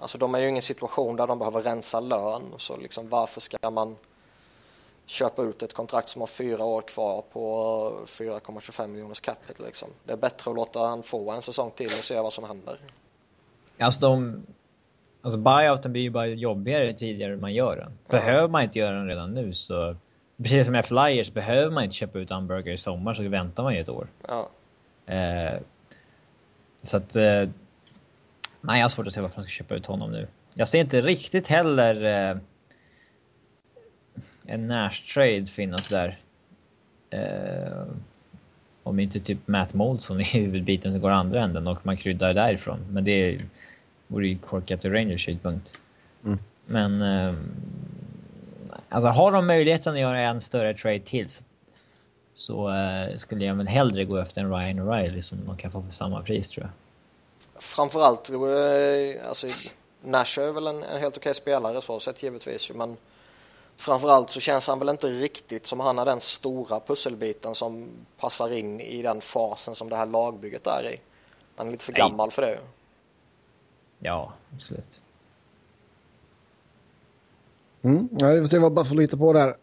Alltså 0.00 0.18
de 0.18 0.34
är 0.34 0.38
ju 0.38 0.46
i 0.46 0.48
ingen 0.48 0.62
situation 0.62 1.16
där 1.16 1.26
de 1.26 1.38
behöver 1.38 1.62
rensa 1.62 2.00
lön. 2.00 2.42
Så 2.58 2.76
liksom 2.76 3.08
varför 3.08 3.40
ska 3.40 3.70
man 3.70 3.96
köpa 5.06 5.42
ut 5.42 5.62
ett 5.62 5.72
kontrakt 5.72 6.08
som 6.08 6.22
har 6.22 6.26
fyra 6.26 6.64
år 6.64 6.82
kvar 6.82 7.22
på 7.32 7.92
4,25 8.06 8.86
miljoners 8.86 9.20
capita 9.20 9.64
liksom. 9.64 9.88
Det 10.04 10.12
är 10.12 10.16
bättre 10.16 10.50
att 10.50 10.56
låta 10.56 10.86
han 10.86 11.02
få 11.02 11.30
en 11.30 11.42
säsong 11.42 11.70
till 11.70 11.86
och 11.86 12.04
se 12.04 12.20
vad 12.20 12.32
som 12.32 12.44
händer. 12.44 12.80
Alltså 13.78 14.00
de... 14.00 14.46
Alltså 15.22 15.38
buyouten 15.38 15.92
blir 15.92 16.02
ju 16.02 16.10
bara 16.10 16.26
jobbigare 16.26 16.92
tidigare 16.92 17.36
man 17.36 17.54
gör 17.54 17.76
den. 17.76 17.92
Behöver 18.08 18.48
man 18.48 18.62
inte 18.62 18.78
göra 18.78 18.96
den 18.96 19.08
redan 19.08 19.34
nu 19.34 19.54
så... 19.54 19.96
Precis 20.42 20.66
som 20.66 20.72
med 20.72 20.86
Flyers 20.86 21.32
behöver 21.32 21.70
man 21.70 21.84
inte 21.84 21.96
köpa 21.96 22.18
ut 22.18 22.30
Hamburger 22.30 22.72
i 22.72 22.78
sommar 22.78 23.14
så 23.14 23.22
väntar 23.22 23.62
man 23.62 23.74
ju 23.74 23.80
ett 23.80 23.88
år. 23.88 24.06
Ja. 24.28 24.48
Eh, 25.14 25.60
så 26.82 26.96
att... 26.96 27.16
Eh, 27.16 27.48
nej, 28.60 28.78
jag 28.78 28.84
har 28.84 28.88
svårt 28.88 29.06
att 29.06 29.14
se 29.14 29.20
varför 29.20 29.36
man 29.36 29.44
ska 29.44 29.50
köpa 29.50 29.74
ut 29.74 29.86
honom 29.86 30.12
nu. 30.12 30.26
Jag 30.54 30.68
ser 30.68 30.80
inte 30.80 31.00
riktigt 31.00 31.48
heller... 31.48 32.04
Eh, 32.04 32.36
en 34.46 34.68
Nash-trade 34.68 35.46
finnas 35.46 35.88
där. 35.88 36.18
Eh, 37.10 37.82
om 38.82 39.00
inte 39.00 39.20
typ 39.20 39.48
Matt 39.48 39.74
Moldson 39.74 40.20
är 40.20 40.24
huvudbiten 40.24 40.92
som 40.92 41.00
går 41.00 41.10
andra 41.10 41.42
änden 41.42 41.66
och 41.66 41.86
man 41.86 41.96
kryddar 41.96 42.34
därifrån. 42.34 42.78
Men 42.90 43.04
det 43.04 43.40
vore 44.08 44.28
ju 44.28 44.38
korkat 44.38 44.84
ur 44.84 44.90
Rangers 44.90 45.24
synpunkt. 45.24 45.72
Mm. 46.24 46.38
Men... 46.66 47.02
Eh, 47.02 47.34
alltså 48.88 49.08
har 49.08 49.32
de 49.32 49.46
möjligheten 49.46 49.92
att 49.92 50.00
göra 50.00 50.20
en 50.20 50.40
större 50.40 50.74
trade 50.74 51.00
till 51.00 51.30
så, 51.30 51.42
så 52.34 52.74
eh, 52.74 53.18
skulle 53.18 53.44
jag 53.44 53.54
väl 53.54 53.68
hellre 53.68 54.04
gå 54.04 54.16
efter 54.16 54.40
en 54.40 54.50
Ryan 54.50 54.80
O'Reilly 54.80 55.20
som 55.20 55.38
de 55.46 55.56
kan 55.56 55.70
få 55.70 55.82
för 55.82 55.92
samma 55.92 56.22
pris 56.22 56.48
tror 56.48 56.66
jag. 56.66 56.72
Framförallt, 57.62 58.30
eh, 58.30 59.28
alltså 59.28 59.46
Nash 60.02 60.38
är 60.40 60.52
väl 60.52 60.66
en, 60.66 60.82
en 60.82 61.00
helt 61.00 61.16
okej 61.16 61.34
spelare 61.34 61.82
så 61.82 62.00
sett 62.00 62.22
givetvis 62.22 62.70
men 62.74 62.96
Framförallt 63.78 64.30
så 64.30 64.40
känns 64.40 64.68
han 64.68 64.78
väl 64.78 64.88
inte 64.88 65.06
riktigt 65.06 65.66
som 65.66 65.80
han 65.80 65.98
är 65.98 66.04
den 66.04 66.20
stora 66.20 66.80
pusselbiten 66.80 67.54
som 67.54 67.88
passar 68.20 68.52
in 68.52 68.80
i 68.80 69.02
den 69.02 69.20
fasen 69.20 69.74
som 69.74 69.88
det 69.88 69.96
här 69.96 70.06
lagbygget 70.06 70.66
är 70.66 70.90
i. 70.92 71.00
Han 71.56 71.66
är 71.66 71.70
lite 71.72 71.84
för 71.84 71.92
Nej. 71.92 71.98
gammal 71.98 72.30
för 72.30 72.42
det. 72.42 72.58
Ja, 73.98 74.32
absolut. 74.54 75.00
Mm, 77.82 78.08
ja, 78.12 78.28
vi 78.28 78.40
får 78.40 78.46
se 78.46 78.58
vad 78.58 78.74
Buffalo 78.74 79.00
hittar 79.00 79.18
på 79.18 79.32
där. 79.32 79.54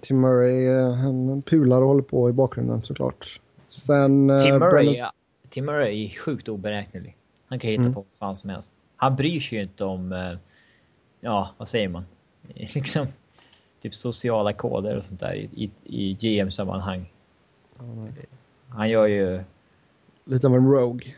Tim 0.00 0.20
Murray, 0.20 0.66
eh, 0.66 0.92
han 0.92 1.42
pular 1.42 1.82
och 1.82 1.88
håller 1.88 2.02
på 2.02 2.30
i 2.30 2.32
bakgrunden 2.32 2.82
såklart. 2.82 3.40
Sen, 3.68 4.30
eh, 4.30 4.42
Tim, 4.42 4.58
Murray, 4.58 4.84
Brandon... 4.84 5.10
Tim 5.50 5.64
Murray 5.64 6.06
är 6.06 6.18
sjukt 6.18 6.48
oberäknelig. 6.48 7.16
Han 7.46 7.58
kan 7.58 7.70
hitta 7.70 7.82
mm. 7.82 7.94
på 7.94 8.00
vad 8.00 8.28
fan 8.28 8.36
som 8.36 8.50
helst. 8.50 8.72
Han 8.96 9.16
bryr 9.16 9.40
sig 9.40 9.58
ju 9.58 9.64
inte 9.64 9.84
om, 9.84 10.12
eh, 10.12 10.38
ja, 11.20 11.54
vad 11.58 11.68
säger 11.68 11.88
man? 11.88 12.04
Liksom 12.54 13.06
typ 13.84 13.94
sociala 13.94 14.52
koder 14.52 14.98
och 14.98 15.04
sånt 15.04 15.20
där 15.20 15.34
i, 15.34 15.48
i, 15.54 15.70
i 15.84 16.14
GM-sammanhang. 16.14 17.12
Mm. 17.80 18.12
Han 18.68 18.90
gör 18.90 19.06
ju... 19.06 19.42
Lite 20.24 20.46
av 20.46 20.54
en 20.54 20.72
rogue. 20.72 21.14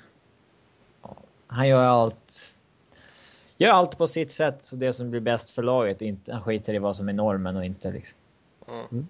Han 1.47 1.69
gör 1.69 1.85
allt... 1.85 2.56
Gör 3.59 3.71
allt 3.71 3.99
på 3.99 4.07
sitt 4.07 4.35
sätt, 4.35 4.59
så 4.63 4.77
det 4.77 4.93
som 4.93 5.11
blir 5.11 5.21
bäst 5.21 5.51
för 5.51 5.63
laget. 5.63 6.03
Inte, 6.03 6.33
han 6.33 6.43
skiter 6.43 6.75
i 6.75 6.79
vad 6.79 6.97
som 6.97 7.09
är 7.09 7.13
normen 7.13 7.57
och 7.57 7.65
inte 7.65 7.93
liksom. 7.93 8.19
Mm. 8.91 9.09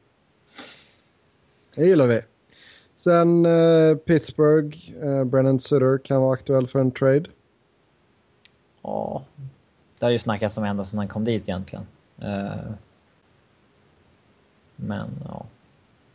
Det 1.74 1.84
gillar 1.84 2.06
vi. 2.06 2.20
Sen 2.96 3.46
uh, 3.46 3.96
Pittsburgh, 3.96 4.78
uh, 5.04 5.24
Brennan 5.24 5.58
Sutter 5.58 5.98
kan 5.98 6.20
vara 6.22 6.34
aktuell 6.34 6.66
för 6.66 6.78
en 6.78 6.90
trade. 6.90 7.24
Ja, 8.82 9.22
det 9.98 10.04
har 10.04 10.10
ju 10.10 10.18
snackats 10.18 10.56
om 10.56 10.64
ända 10.64 10.84
sedan 10.84 10.98
han 10.98 11.08
kom 11.08 11.24
dit 11.24 11.42
egentligen. 11.42 11.86
Uh, 12.22 12.72
men 14.76 15.10
ja. 15.24 15.46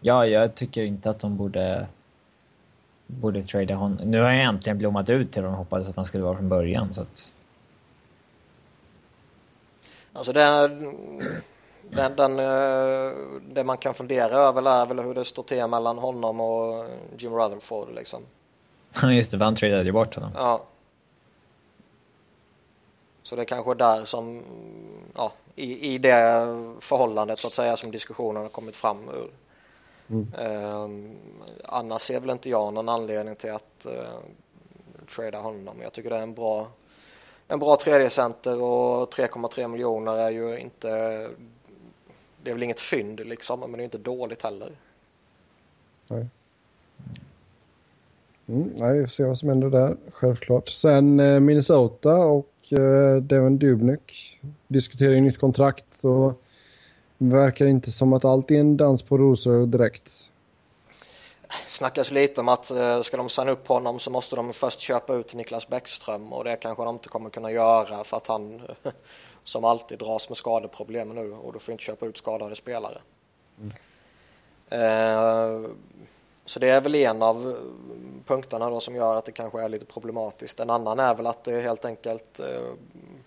Ja, 0.01 0.25
jag 0.25 0.55
tycker 0.55 0.83
inte 0.83 1.09
att 1.09 1.19
de 1.19 1.37
borde 1.37 1.87
borde 3.07 3.43
trada 3.43 3.75
honom. 3.75 4.11
Nu 4.11 4.21
har 4.21 4.31
jag 4.31 4.43
äntligen 4.43 4.77
blommat 4.77 5.09
ut 5.09 5.31
till 5.31 5.41
dem 5.41 5.51
och 5.51 5.57
hoppades 5.57 5.87
att 5.87 5.95
han 5.95 6.05
skulle 6.05 6.23
vara 6.23 6.37
från 6.37 6.49
början. 6.49 6.93
Så 6.93 7.01
att... 7.01 7.25
Alltså 10.13 10.33
det, 10.33 10.67
den, 11.89 12.15
den, 12.15 12.39
eh, 12.39 13.17
det 13.53 13.63
man 13.63 13.77
kan 13.77 13.93
fundera 13.93 14.35
över 14.35 14.81
är 14.81 14.85
väl 14.85 14.99
hur 14.99 15.13
det 15.13 15.25
står 15.25 15.43
till 15.43 15.67
mellan 15.67 15.97
honom 15.97 16.41
och 16.41 16.85
Jim 17.17 17.33
Rutherford 17.33 17.95
liksom. 17.95 18.21
Ja 19.01 19.11
just 19.11 19.31
det, 19.31 19.43
han 19.43 19.55
tradade 19.55 19.83
ju 19.83 19.91
bort 19.91 20.15
honom. 20.15 20.31
Ja. 20.35 20.63
Så 23.23 23.35
det 23.35 23.41
är 23.41 23.45
kanske 23.45 23.71
är 23.71 23.75
där 23.75 24.05
som, 24.05 24.43
ja, 25.15 25.31
i, 25.55 25.93
i 25.93 25.97
det 25.97 26.47
förhållandet 26.79 27.39
så 27.39 27.47
att 27.47 27.53
säga 27.53 27.77
som 27.77 27.91
diskussionen 27.91 28.41
har 28.41 28.49
kommit 28.49 28.75
fram 28.75 29.09
ur. 29.09 29.31
Mm. 30.09 30.33
Eh, 30.39 30.89
annars 31.65 32.01
ser 32.01 32.19
väl 32.19 32.29
inte 32.29 32.49
jag 32.49 32.73
någon 32.73 32.89
anledning 32.89 33.35
till 33.35 33.51
att 33.51 33.85
eh, 33.85 34.19
trada 35.15 35.39
honom. 35.39 35.81
Jag 35.81 35.93
tycker 35.93 36.09
det 36.09 36.17
är 36.17 36.21
en 36.21 36.33
bra 36.33 36.67
en 37.51 37.59
bra 37.59 37.75
tredje 37.75 38.09
center 38.09 38.61
och 38.61 39.13
3,3 39.13 39.67
miljoner 39.67 40.17
är 40.17 40.29
ju 40.29 40.59
inte 40.59 40.89
det 42.43 42.49
är 42.49 42.53
väl 42.53 42.63
inget 42.63 42.79
fynd 42.79 43.19
liksom 43.19 43.59
men 43.59 43.71
det 43.71 43.81
är 43.81 43.83
inte 43.83 43.97
dåligt 43.97 44.41
heller. 44.41 44.71
Nej. 46.07 46.27
Mm, 48.47 48.69
nej, 48.75 48.97
vi 48.97 49.03
får 49.03 49.07
se 49.07 49.25
vad 49.25 49.37
som 49.37 49.49
händer 49.49 49.69
där, 49.69 49.97
självklart. 50.11 50.69
Sen 50.69 51.19
eh, 51.19 51.39
Minnesota 51.39 52.15
och 52.15 52.53
eh, 52.69 53.15
Devin 53.21 53.57
Dubnyk 53.57 54.39
diskuterar 54.67 55.13
ju 55.13 55.21
nytt 55.21 55.37
kontrakt 55.37 55.93
så 55.93 56.33
verkar 57.17 57.65
inte 57.65 57.91
som 57.91 58.13
att 58.13 58.25
allt 58.25 58.51
är 58.51 58.59
en 58.59 58.77
dans 58.77 59.01
på 59.01 59.17
rosor 59.17 59.65
direkt 59.65 60.33
snackas 61.67 62.11
lite 62.11 62.41
om 62.41 62.49
att 62.49 62.71
eh, 62.71 63.01
ska 63.01 63.17
de 63.17 63.29
signa 63.29 63.51
upp 63.51 63.67
honom 63.67 63.99
så 63.99 64.09
måste 64.09 64.35
de 64.35 64.53
först 64.53 64.79
köpa 64.79 65.13
ut 65.13 65.33
Niklas 65.33 65.67
Bäckström 65.67 66.33
och 66.33 66.43
det 66.43 66.55
kanske 66.55 66.83
de 66.83 66.95
inte 66.95 67.09
kommer 67.09 67.29
kunna 67.29 67.51
göra 67.51 68.03
för 68.03 68.17
att 68.17 68.27
han 68.27 68.61
som 69.43 69.65
alltid 69.65 69.99
dras 69.99 70.29
med 70.29 70.37
skadeproblem 70.37 71.09
nu 71.09 71.33
och 71.33 71.53
då 71.53 71.59
får 71.59 71.71
inte 71.71 71.83
köpa 71.83 72.05
ut 72.05 72.17
skadade 72.17 72.55
spelare. 72.55 72.97
Mm. 73.59 73.71
Eh, 74.69 75.69
så 76.45 76.59
det 76.59 76.69
är 76.69 76.81
väl 76.81 76.95
en 76.95 77.21
av 77.21 77.55
punkterna 78.27 78.69
då 78.69 78.79
som 78.79 78.95
gör 78.95 79.17
att 79.17 79.25
det 79.25 79.31
kanske 79.31 79.61
är 79.61 79.69
lite 79.69 79.85
problematiskt. 79.85 80.59
En 80.59 80.69
annan 80.69 80.99
är 80.99 81.15
väl 81.15 81.27
att 81.27 81.43
det 81.43 81.53
är 81.53 81.61
helt 81.61 81.85
enkelt 81.85 82.39
eh, 82.39 82.45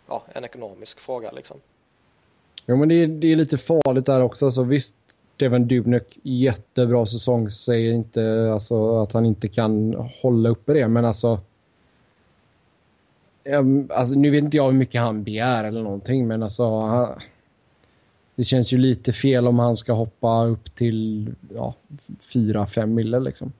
ja, 0.09 0.23
en 0.33 0.45
ekonomisk 0.45 1.01
fråga 1.01 1.31
liksom. 1.31 1.61
Ja 2.67 2.77
men 2.77 2.89
det 2.89 2.95
är, 2.95 3.07
det 3.07 3.33
är 3.33 3.37
lite 3.37 3.59
farligt 3.59 4.07
där 4.07 4.23
också. 4.23 4.45
Alltså, 4.45 4.63
visst, 4.63 4.95
Devin 5.37 5.69
Dubnyk 5.69 6.19
jättebra 6.23 7.07
säsong. 7.07 7.51
Säger 7.51 7.93
inte 7.93 8.51
alltså, 8.53 9.03
att 9.03 9.13
han 9.13 9.27
inte 9.27 9.49
kan 9.49 9.95
hålla 10.23 10.49
uppe 10.49 10.73
det, 10.73 10.89
men 10.89 11.05
alltså... 11.05 11.41
alltså 13.91 14.15
nu 14.15 14.31
vet 14.31 14.45
inte 14.45 14.57
jag 14.57 14.65
hur 14.65 14.79
mycket 14.79 15.01
han 15.01 15.25
begär 15.25 15.65
eller 15.65 15.83
någonting, 15.83 16.29
men 16.29 16.43
alltså... 16.43 16.81
Han, 16.81 17.21
det 18.37 18.45
känns 18.45 18.73
ju 18.73 18.79
lite 18.79 19.13
fel 19.13 19.47
om 19.47 19.59
han 19.59 19.77
ska 19.77 19.93
hoppa 19.93 20.45
upp 20.45 20.75
till 20.75 21.35
ja, 21.55 21.75
4-5 22.21 22.87
mille 22.87 23.21
liksom. 23.21 23.53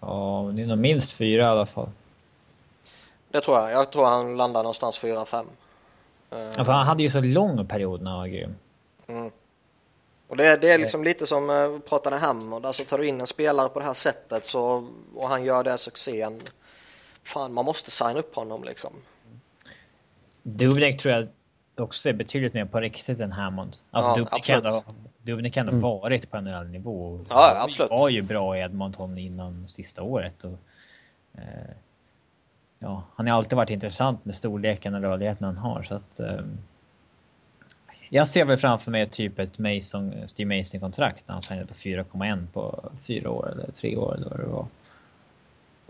Ja, 0.00 0.52
det 0.54 0.62
är 0.62 0.66
nog 0.66 0.78
minst 0.78 1.12
fyra 1.12 1.42
i 1.42 1.46
alla 1.46 1.66
fall. 1.66 1.88
Det 3.30 3.40
tror 3.40 3.58
jag. 3.58 3.72
Jag 3.72 3.92
tror 3.92 4.04
han 4.04 4.36
landar 4.36 4.62
någonstans 4.62 5.04
4-5. 5.04 5.44
Alltså 6.30 6.72
han 6.72 6.86
hade 6.86 7.02
ju 7.02 7.10
så 7.10 7.20
lång 7.20 7.66
period 7.66 8.02
när 8.02 8.10
han 8.10 8.20
var 8.20 8.26
grym. 8.26 8.54
Mm. 9.06 9.30
Och 10.28 10.36
det, 10.36 10.56
det 10.56 10.70
är 10.70 10.78
liksom 10.78 11.04
lite 11.04 11.26
som 11.26 11.48
vi 11.48 11.54
uh, 11.54 11.78
pratade 11.78 12.16
Hammond, 12.16 12.66
alltså 12.66 12.84
tar 12.84 12.98
du 12.98 13.06
in 13.06 13.20
en 13.20 13.26
spelare 13.26 13.68
på 13.68 13.78
det 13.78 13.84
här 13.84 13.94
sättet 13.94 14.44
så, 14.44 14.88
och 15.14 15.28
han 15.28 15.44
gör 15.44 15.64
det 15.64 15.78
succén, 15.78 16.40
fan 17.22 17.54
man 17.54 17.64
måste 17.64 17.90
signa 17.90 18.18
upp 18.18 18.34
honom 18.34 18.64
liksom. 18.64 18.90
Dubnik 20.42 21.00
tror 21.00 21.14
jag 21.14 21.28
också 21.76 22.08
är 22.08 22.12
betydligt 22.12 22.54
mer 22.54 22.64
på 22.64 22.80
riktigt 22.80 23.20
än 23.20 23.32
Hammond. 23.32 23.76
Alltså 23.90 24.10
ja, 24.10 24.16
Dubnik 24.16 24.44
kan 24.44 24.66
ändå, 24.66 24.82
Dubnik 25.22 25.56
ändå 25.56 25.72
mm. 25.72 25.82
varit 25.82 26.30
på 26.30 26.36
en 26.36 26.46
annan 26.46 26.72
nivå. 26.72 27.20
Ja, 27.28 27.62
absolut. 27.62 27.90
Han 27.90 28.00
var 28.00 28.08
ju 28.08 28.22
bra 28.22 28.56
i 28.56 28.60
Edmonton 28.60 29.18
innan 29.18 29.68
sista 29.68 30.02
året. 30.02 30.44
Och, 30.44 30.58
eh, 31.34 31.70
ja, 32.78 33.02
han 33.14 33.26
har 33.26 33.36
alltid 33.36 33.56
varit 33.56 33.70
intressant 33.70 34.24
med 34.24 34.36
storleken 34.36 34.94
och 34.94 35.00
rörligheten 35.00 35.46
han 35.46 35.56
har. 35.56 35.82
Så 35.82 35.94
att, 35.94 36.20
eh, 36.20 36.40
jag 38.08 38.28
ser 38.28 38.44
väl 38.44 38.58
framför 38.58 38.90
mig 38.90 39.08
typ 39.08 39.38
ett 39.38 39.58
Mason, 39.58 40.12
Steve 40.26 40.58
Mason-kontrakt 40.58 41.22
när 41.26 41.32
han 41.32 41.42
signade 41.42 41.66
på 41.66 41.74
4,1 41.74 42.46
på 42.52 42.90
fyra 43.06 43.30
år 43.30 43.50
eller 43.52 43.70
tre 43.72 43.96
år 43.96 44.14
eller 44.14 44.28
vad 44.30 44.40
det 44.40 44.46
var. 44.46 44.66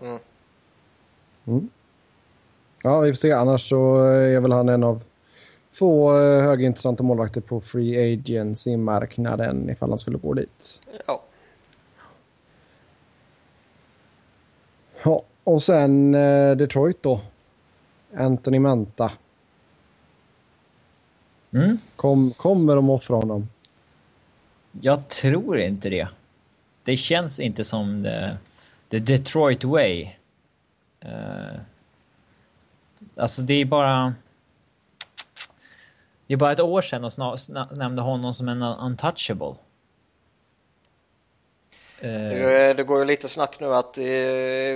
Mm. 0.01 0.19
Mm. 1.45 1.69
Ja, 2.83 2.99
vi 2.99 3.09
får 3.09 3.15
se. 3.15 3.31
Annars 3.31 3.69
så 3.69 3.99
är 4.05 4.39
väl 4.39 4.51
han 4.51 4.69
en 4.69 4.83
av 4.83 5.03
få 5.71 6.17
eh, 6.17 6.41
högintressanta 6.41 7.03
målvakter 7.03 7.41
på 7.41 7.61
Free 7.61 8.13
Agency-marknaden 8.13 9.69
ifall 9.69 9.89
han 9.89 9.99
skulle 9.99 10.17
gå 10.17 10.33
dit. 10.33 10.81
Ja. 11.07 11.23
Ja, 15.03 15.21
och 15.43 15.61
sen 15.61 16.15
eh, 16.15 16.55
Detroit 16.55 17.03
då. 17.03 17.21
Anthony 18.15 18.59
Manta. 18.59 19.11
Mm. 21.51 21.77
Kom, 21.95 22.31
kommer 22.31 22.75
de 22.75 22.89
offra 22.89 23.15
honom? 23.15 23.49
Jag 24.81 25.07
tror 25.07 25.59
inte 25.59 25.89
det. 25.89 26.07
Det 26.83 26.97
känns 26.97 27.39
inte 27.39 27.63
som 27.63 28.03
the, 28.03 28.37
the 28.89 28.99
Detroit 28.99 29.63
way. 29.63 30.09
Uh, 31.05 31.59
alltså 33.15 33.41
det 33.41 33.53
är 33.53 33.65
bara... 33.65 34.13
Det 36.27 36.33
är 36.33 36.37
bara 36.37 36.51
ett 36.51 36.59
år 36.59 36.81
sedan 36.81 37.03
och 37.03 37.39
nämnde 37.77 38.01
honom 38.01 38.33
som 38.33 38.49
en 38.49 38.61
untouchable. 38.61 39.55
Det, 41.99 42.73
det 42.73 42.83
går 42.83 42.99
ju 42.99 43.05
lite 43.05 43.29
snack 43.29 43.59
nu 43.59 43.73
att 43.73 43.97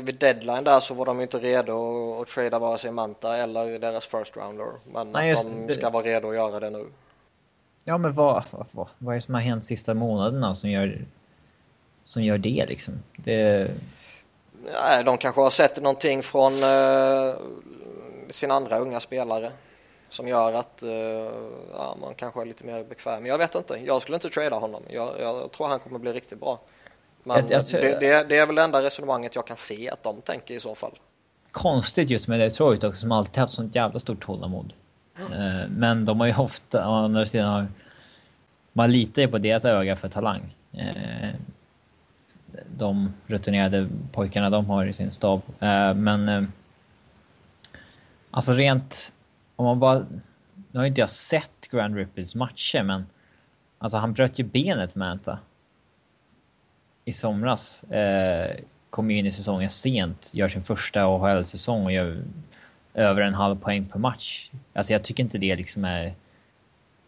vid 0.01 0.15
deadline 0.15 0.63
där 0.63 0.79
så 0.79 0.93
var 0.93 1.05
de 1.05 1.21
inte 1.21 1.37
redo 1.39 2.21
att 2.21 2.27
trada 2.27 2.59
vare 2.59 2.77
sig 2.77 2.91
Manta 2.91 3.37
eller 3.37 3.79
deras 3.79 4.05
first 4.05 4.37
rounder. 4.37 4.67
Men 4.93 5.11
Nej, 5.11 5.31
att 5.31 5.67
de 5.67 5.73
ska 5.73 5.89
vara 5.89 6.03
redo 6.03 6.29
att 6.29 6.35
göra 6.35 6.59
det 6.59 6.69
nu. 6.69 6.85
Ja 7.83 7.97
men 7.97 8.13
vad, 8.13 8.43
vad, 8.71 8.87
vad 8.97 9.15
är 9.15 9.19
det 9.19 9.25
som 9.25 9.33
har 9.33 9.41
hänt 9.41 9.65
sista 9.65 9.93
månaderna 9.93 10.55
som 10.55 10.69
gör, 10.69 11.05
som 12.05 12.23
gör 12.23 12.37
det 12.37 12.65
liksom? 12.65 12.93
Det... 13.15 13.71
Nej, 14.73 15.03
de 15.03 15.17
kanske 15.17 15.41
har 15.41 15.49
sett 15.49 15.81
någonting 15.81 16.21
från 16.21 16.53
uh, 16.53 17.35
sina 18.29 18.53
andra 18.53 18.77
unga 18.77 18.99
spelare 18.99 19.51
som 20.09 20.27
gör 20.27 20.53
att 20.53 20.83
uh, 20.83 20.91
ja, 21.73 21.97
man 22.01 22.13
kanske 22.15 22.41
är 22.41 22.45
lite 22.45 22.63
mer 22.63 22.83
bekväm. 22.83 23.25
Jag 23.25 23.37
vet 23.37 23.55
inte, 23.55 23.79
jag 23.85 24.01
skulle 24.01 24.15
inte 24.15 24.29
trada 24.29 24.55
honom. 24.55 24.83
Jag, 24.89 25.09
jag 25.19 25.51
tror 25.51 25.67
han 25.67 25.79
kommer 25.79 25.99
bli 25.99 26.13
riktigt 26.13 26.39
bra. 26.39 26.59
Men 27.23 27.37
jag, 27.49 27.63
jag, 27.71 27.81
det, 27.81 27.99
det, 27.99 28.29
det, 28.29 28.37
är 28.37 28.45
väl 28.45 28.55
det 28.55 28.63
enda 28.63 28.81
resonemanget 28.81 29.35
jag 29.35 29.47
kan 29.47 29.57
se 29.57 29.89
att 29.89 30.03
de 30.03 30.21
tänker 30.21 30.53
i 30.53 30.59
så 30.59 30.75
fall. 30.75 30.91
Konstigt 31.51 32.09
just 32.09 32.27
med 32.27 32.39
Detroit 32.39 32.83
också 32.83 32.99
som 32.99 33.11
alltid 33.11 33.37
haft 33.37 33.53
sånt 33.53 33.75
jävla 33.75 33.99
stort 33.99 34.25
tålamod. 34.25 34.73
Mm. 35.31 35.71
Men 35.71 36.05
de 36.05 36.19
har 36.19 36.27
ju 36.27 36.35
ofta, 36.35 36.89
å 36.89 36.93
andra 36.93 37.25
sidan 37.25 37.47
har, 37.47 37.67
man 38.73 38.91
litar 38.91 39.21
ju 39.21 39.27
på 39.27 39.37
deras 39.37 39.65
öga 39.65 39.95
för 39.95 40.09
talang. 40.09 40.55
Eh, 40.71 41.29
de 42.77 43.13
rutinerade 43.27 43.89
pojkarna 44.11 44.49
de 44.49 44.65
har 44.65 44.85
i 44.85 44.93
sin 44.93 45.11
stab. 45.11 45.41
Eh, 45.59 45.93
men 45.93 46.51
alltså 48.31 48.53
rent, 48.53 49.11
om 49.55 49.65
man 49.65 49.79
bara, 49.79 50.05
nu 50.71 50.79
har 50.79 50.85
inte 50.85 51.01
jag 51.01 51.09
sett 51.09 51.67
Grand 51.71 51.95
Ripples 51.95 52.35
matcher 52.35 52.83
men 52.83 53.05
alltså 53.77 53.97
han 53.97 54.13
bröt 54.13 54.39
ju 54.39 54.43
benet 54.43 54.95
Manta 54.95 55.39
i 57.05 57.13
somras. 57.13 57.83
Eh, 57.83 58.55
kom 58.89 59.11
in 59.11 59.25
i 59.25 59.31
säsongen 59.31 59.71
sent, 59.71 60.29
gör 60.31 60.49
sin 60.49 60.63
första 60.63 61.03
AHL-säsong 61.03 61.85
och 61.85 61.91
gör 61.91 62.23
över 62.93 63.21
en 63.21 63.33
halv 63.33 63.59
poäng 63.59 63.85
per 63.85 63.99
match. 63.99 64.49
Alltså 64.73 64.93
jag 64.93 65.03
tycker 65.03 65.23
inte 65.23 65.37
det 65.37 65.55
liksom 65.55 65.85
är 65.85 66.13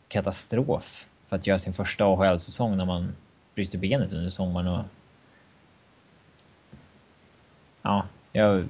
katastrof 0.07 1.05
för 1.27 1.35
att 1.35 1.47
göra 1.47 1.59
sin 1.59 1.73
första 1.73 2.05
AHL-säsong 2.05 2.77
när 2.77 2.85
man 2.85 3.15
bryter 3.55 3.77
benet 3.77 4.13
under 4.13 4.29
sommaren 4.29 4.67
och... 4.67 4.85
Ja, 7.81 8.05
jag... 8.31 8.65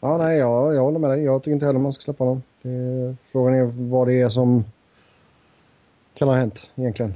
Ja, 0.00 0.18
nej, 0.18 0.38
jag, 0.38 0.74
jag 0.74 0.82
håller 0.82 0.98
med 0.98 1.10
dig. 1.10 1.24
Jag 1.24 1.42
tycker 1.42 1.52
inte 1.52 1.66
heller 1.66 1.78
man 1.78 1.92
ska 1.92 2.02
släppa 2.02 2.24
honom. 2.24 2.42
Det, 2.62 3.16
frågan 3.32 3.54
är 3.54 3.64
vad 3.90 4.08
det 4.08 4.20
är 4.20 4.28
som 4.28 4.64
kan 6.14 6.28
ha 6.28 6.34
hänt 6.34 6.72
egentligen. 6.76 7.14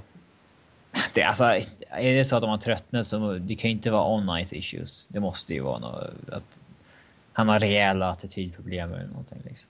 Det, 1.15 1.23
alltså, 1.23 1.45
är 1.91 2.15
det 2.15 2.25
så 2.25 2.37
att 2.37 2.43
de 2.43 2.51
har 2.51 2.59
tröttnat 2.59 3.07
så 3.07 3.33
det 3.33 3.55
kan 3.55 3.71
ju 3.71 3.77
inte 3.77 3.91
vara 3.91 4.17
on-ice 4.17 4.55
issues. 4.55 5.07
Det 5.09 5.21
måste 5.21 5.55
ju 5.55 5.61
vara 5.61 5.79
något, 5.79 6.11
att 6.33 6.59
han 7.33 7.49
har 7.49 7.61
rejäla 7.61 8.11
attitydproblem 8.11 8.93
eller 8.93 9.07
någonting. 9.07 9.43
Liksom. 9.45 9.69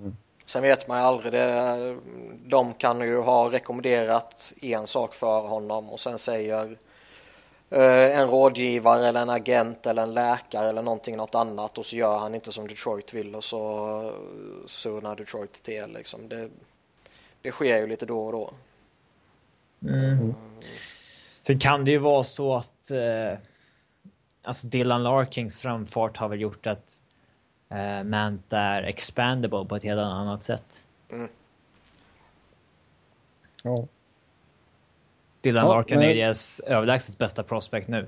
Mm. 0.00 0.16
Sen 0.46 0.62
vet 0.62 0.88
man 0.88 0.98
ju 0.98 1.04
aldrig. 1.04 1.32
Det, 1.32 1.98
de 2.46 2.74
kan 2.74 3.00
ju 3.00 3.20
ha 3.20 3.52
rekommenderat 3.52 4.52
en 4.62 4.86
sak 4.86 5.14
för 5.14 5.40
honom 5.40 5.90
och 5.90 6.00
sen 6.00 6.18
säger 6.18 6.76
eh, 7.70 8.20
en 8.20 8.28
rådgivare 8.28 9.06
eller 9.06 9.22
en 9.22 9.30
agent 9.30 9.86
eller 9.86 10.02
en 10.02 10.14
läkare 10.14 10.68
eller 10.68 10.82
någonting 10.82 11.16
något 11.16 11.34
annat 11.34 11.78
och 11.78 11.86
så 11.86 11.96
gör 11.96 12.18
han 12.18 12.34
inte 12.34 12.52
som 12.52 12.68
Detroit 12.68 13.14
vill 13.14 13.34
och 13.34 13.44
så 13.44 14.12
surnar 14.66 15.16
Detroit 15.16 15.62
till. 15.62 15.92
Liksom. 15.94 16.28
Det, 16.28 16.48
det 17.42 17.50
sker 17.50 17.78
ju 17.78 17.86
lite 17.86 18.06
då 18.06 18.26
och 18.26 18.32
då. 18.32 18.50
Mm. 19.88 20.34
Sen 21.46 21.58
kan 21.58 21.84
det 21.84 21.90
ju 21.90 21.98
vara 21.98 22.24
så 22.24 22.56
att 22.56 22.90
eh, 22.90 23.38
alltså 24.42 24.66
Dylan 24.66 25.02
Larkings 25.02 25.58
framfart 25.58 26.16
har 26.16 26.28
väl 26.28 26.40
gjort 26.40 26.66
att 26.66 27.00
eh, 27.68 28.04
Manta 28.04 28.58
är 28.58 28.82
expandable 28.82 29.64
på 29.64 29.76
ett 29.76 29.82
helt 29.82 30.00
annat 30.00 30.44
sätt. 30.44 30.80
Mm. 31.10 31.28
Ja. 33.62 33.86
Dylan 35.40 35.66
ja, 35.66 35.74
Larkin 35.74 35.98
men... 35.98 36.08
är 36.08 36.14
deras 36.14 36.60
överlägset 36.60 37.18
bästa 37.18 37.42
prospect 37.42 37.88
nu. 37.88 38.06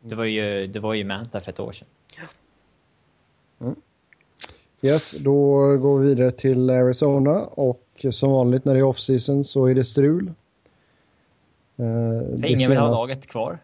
Det 0.00 0.14
var 0.14 0.24
ju, 0.24 0.66
det 0.66 0.80
var 0.80 0.94
ju 0.94 1.04
Manta 1.04 1.40
för 1.40 1.50
ett 1.50 1.60
år 1.60 1.72
sedan. 1.72 1.88
Mm. 3.60 3.74
Yes, 4.82 5.14
då 5.18 5.56
går 5.76 5.98
vi 5.98 6.08
vidare 6.08 6.30
till 6.30 6.70
Arizona 6.70 7.40
och 7.46 7.86
som 8.10 8.30
vanligt 8.30 8.64
när 8.64 8.74
det 8.74 8.80
är 8.80 8.84
off-season 8.84 9.44
så 9.44 9.66
är 9.66 9.74
det 9.74 9.84
strul. 9.84 10.32
Uh, 11.80 12.50
Ingen 12.50 12.70
vill 12.70 12.78
ha 12.78 12.88
laget 12.88 13.26
kvar. 13.26 13.58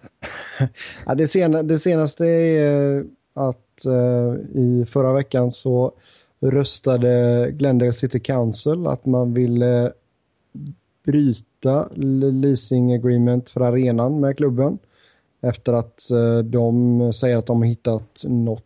ja, 1.07 1.15
det, 1.15 1.27
sena, 1.27 1.63
det 1.63 1.79
senaste 1.79 2.27
är 2.27 3.05
att 3.35 3.87
uh, 3.87 4.35
i 4.55 4.85
förra 4.89 5.13
veckan 5.13 5.53
så 5.53 5.93
röstade 6.41 7.51
Glendale 7.53 7.93
City 7.93 8.21
Council 8.21 8.87
att 8.87 9.07
man 9.07 9.35
ville 9.35 9.93
bryta 11.05 11.89
leasing 12.33 12.95
agreement 12.95 13.51
för 13.51 13.61
arenan 13.61 14.21
med 14.21 14.37
klubben 14.37 14.79
efter 15.41 15.73
att 15.73 16.03
uh, 16.13 16.39
de 16.39 17.13
säger 17.13 17.37
att 17.37 17.47
de 17.47 17.59
har 17.59 17.69
hittat 17.69 18.25
något, 18.25 18.65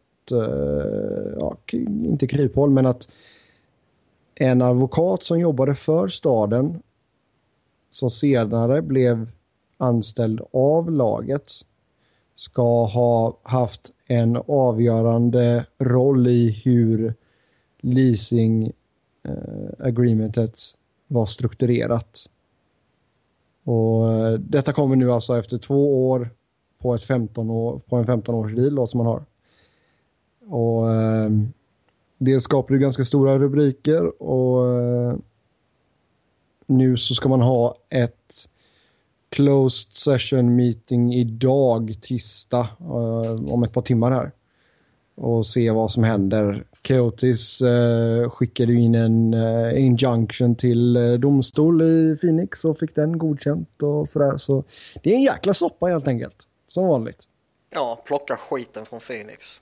ja, 1.40 1.56
inte 2.04 2.26
kryphål, 2.26 2.70
men 2.70 2.86
att 2.86 3.08
en 4.34 4.62
advokat 4.62 5.22
som 5.22 5.40
jobbade 5.40 5.74
för 5.74 6.08
staden 6.08 6.82
som 7.94 8.10
senare 8.10 8.82
blev 8.82 9.30
anställd 9.76 10.40
av 10.52 10.90
laget 10.90 11.52
ska 12.34 12.84
ha 12.84 13.38
haft 13.42 13.92
en 14.06 14.36
avgörande 14.46 15.66
roll 15.78 16.26
i 16.26 16.50
hur 16.64 17.14
leasing 17.80 18.72
eh, 19.22 19.86
agreementet 19.86 20.58
var 21.06 21.26
strukturerat. 21.26 22.30
Och 23.64 24.12
eh, 24.12 24.32
detta 24.32 24.72
kommer 24.72 24.96
nu 24.96 25.12
alltså 25.12 25.38
efter 25.38 25.58
två 25.58 26.10
år 26.10 26.30
på, 26.78 26.94
ett 26.94 27.02
15 27.02 27.50
år, 27.50 27.78
på 27.78 27.96
en 27.96 28.06
15 28.06 28.34
års 28.34 28.54
deal 28.54 28.88
som 28.88 28.98
man 28.98 29.06
har. 29.06 29.24
Och 30.48 30.90
eh, 30.90 31.30
det 32.18 32.40
skapar 32.40 32.74
ju 32.74 32.80
ganska 32.80 33.04
stora 33.04 33.38
rubriker 33.38 34.22
och 34.22 34.80
eh, 34.80 35.14
nu 36.72 36.96
så 36.96 37.14
ska 37.14 37.28
man 37.28 37.40
ha 37.40 37.74
ett 37.90 38.48
closed 39.30 39.92
session 39.92 40.56
meeting 40.56 41.14
idag, 41.14 41.96
tisdag, 42.00 42.68
uh, 42.80 43.52
om 43.52 43.62
ett 43.62 43.72
par 43.72 43.82
timmar 43.82 44.10
här. 44.10 44.32
och 45.14 45.46
se 45.46 45.70
vad 45.70 45.90
som 45.90 46.04
händer. 46.04 46.64
Coyotes 46.82 47.60
eh, 47.60 48.30
skickade 48.30 48.72
in 48.72 48.94
en 48.94 49.34
eh, 49.34 49.84
injunction 49.84 50.54
till 50.54 50.96
eh, 50.96 51.12
domstol 51.12 51.82
i 51.82 52.16
Phoenix 52.20 52.64
och 52.64 52.78
fick 52.78 52.94
den 52.94 53.18
godkänt 53.18 53.82
och 53.82 54.08
sådär. 54.08 54.38
Så 54.38 54.64
det 55.02 55.10
är 55.10 55.14
en 55.14 55.22
jäkla 55.22 55.54
soppa 55.54 55.86
helt 55.86 56.08
enkelt. 56.08 56.36
Som 56.68 56.88
vanligt. 56.88 57.22
Ja, 57.70 58.02
plocka 58.06 58.36
skiten 58.36 58.86
från 58.86 59.00
Phoenix. 59.00 59.60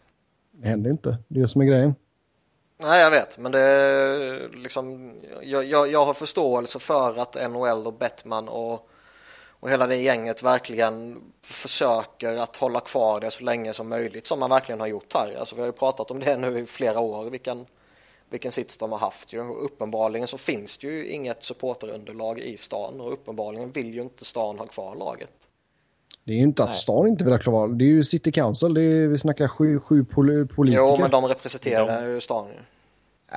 Det 0.52 0.68
händer 0.68 0.90
inte. 0.90 1.18
Det 1.28 1.38
är 1.38 1.42
det 1.42 1.48
som 1.48 1.60
är 1.60 1.64
grejen. 1.64 1.94
Nej, 2.82 3.00
jag 3.00 3.10
vet, 3.10 3.38
men 3.38 3.52
det 3.52 3.58
är 3.58 4.48
liksom, 4.56 5.14
jag, 5.42 5.64
jag, 5.64 5.90
jag 5.90 6.04
har 6.04 6.14
förståelse 6.14 6.78
för 6.78 7.16
att 7.16 7.50
NHL 7.50 7.86
och 7.86 7.92
Bettman 7.92 8.48
och, 8.48 8.88
och 9.60 9.70
hela 9.70 9.86
det 9.86 9.96
gänget 9.96 10.42
verkligen 10.42 11.22
försöker 11.42 12.36
att 12.36 12.56
hålla 12.56 12.80
kvar 12.80 13.20
det 13.20 13.30
så 13.30 13.44
länge 13.44 13.72
som 13.72 13.88
möjligt 13.88 14.26
som 14.26 14.40
man 14.40 14.50
verkligen 14.50 14.80
har 14.80 14.86
gjort 14.86 15.14
här. 15.14 15.36
Alltså, 15.38 15.54
vi 15.54 15.60
har 15.60 15.66
ju 15.66 15.72
pratat 15.72 16.10
om 16.10 16.20
det 16.20 16.36
nu 16.36 16.58
i 16.58 16.66
flera 16.66 17.00
år, 17.00 17.30
vilken, 17.30 17.66
vilken 18.30 18.52
sits 18.52 18.76
de 18.76 18.92
har 18.92 18.98
haft. 18.98 19.32
Ju. 19.32 19.40
Och 19.40 19.64
uppenbarligen 19.64 20.26
så 20.26 20.38
finns 20.38 20.78
det 20.78 20.86
ju 20.86 21.08
inget 21.08 21.44
supporterunderlag 21.44 22.38
i 22.38 22.56
stan 22.56 23.00
och 23.00 23.12
uppenbarligen 23.12 23.70
vill 23.70 23.94
ju 23.94 24.02
inte 24.02 24.24
stan 24.24 24.58
ha 24.58 24.66
kvar 24.66 24.94
laget. 24.94 25.39
Det 26.24 26.32
är 26.32 26.36
ju 26.36 26.42
inte 26.42 26.62
att 26.64 26.74
stan 26.74 27.08
inte 27.08 27.24
vill 27.24 27.32
ha 27.32 27.38
kvar. 27.40 27.68
Det 27.68 27.84
är 27.84 27.88
ju 27.88 28.04
City 28.04 28.32
Council. 28.32 28.74
Det 28.74 28.82
är, 28.82 29.08
vi 29.08 29.18
snackar 29.18 29.48
sju, 29.48 29.78
sju 29.80 30.04
pol 30.04 30.46
politiker. 30.46 30.82
Jo, 30.82 30.96
men 31.00 31.10
de 31.10 31.24
representerar 31.24 32.08
ju 32.08 32.20
stan 32.20 32.46
ju. 32.48 32.54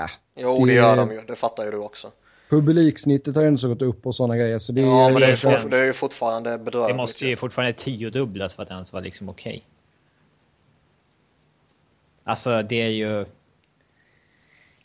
Äh, 0.01 0.09
Jo, 0.35 0.65
det, 0.65 0.71
Det- 0.71 0.75
gör 0.75 0.95
de 0.95 1.11
ju. 1.11 1.21
Det 1.27 1.35
fattar 1.35 1.65
ju 1.65 1.71
du 1.71 1.77
också. 1.77 2.11
publiksnittet 2.49 3.35
har 3.35 3.41
ju 3.41 3.47
ändå 3.47 3.67
gått 3.67 3.81
upp 3.81 4.05
och 4.07 4.15
sådana 4.15 4.37
grejer. 4.37 4.59
Så 4.59 4.71
det 4.71 4.81
Ja, 4.81 5.07
är, 5.07 5.11
men 5.11 5.21
det 5.21 5.27
är, 5.27 5.35
for, 5.35 5.69
det 5.69 5.77
är 5.77 5.85
ju 5.85 5.93
fortfarande 5.93 6.49
Det 6.51 6.57
bedrövligt. 6.57 6.95
måste 6.97 7.27
ju 7.27 7.35
fortfarande 7.35 7.73
tiodubblas 7.73 8.53
för 8.53 8.63
att 8.63 8.69
det 8.69 8.73
ens 8.75 8.93
vara 8.93 9.03
liksom 9.03 9.29
okej. 9.29 9.63
Alltså 12.23 12.61
det 12.61 12.81
är 12.81 12.87
ju... 12.89 13.25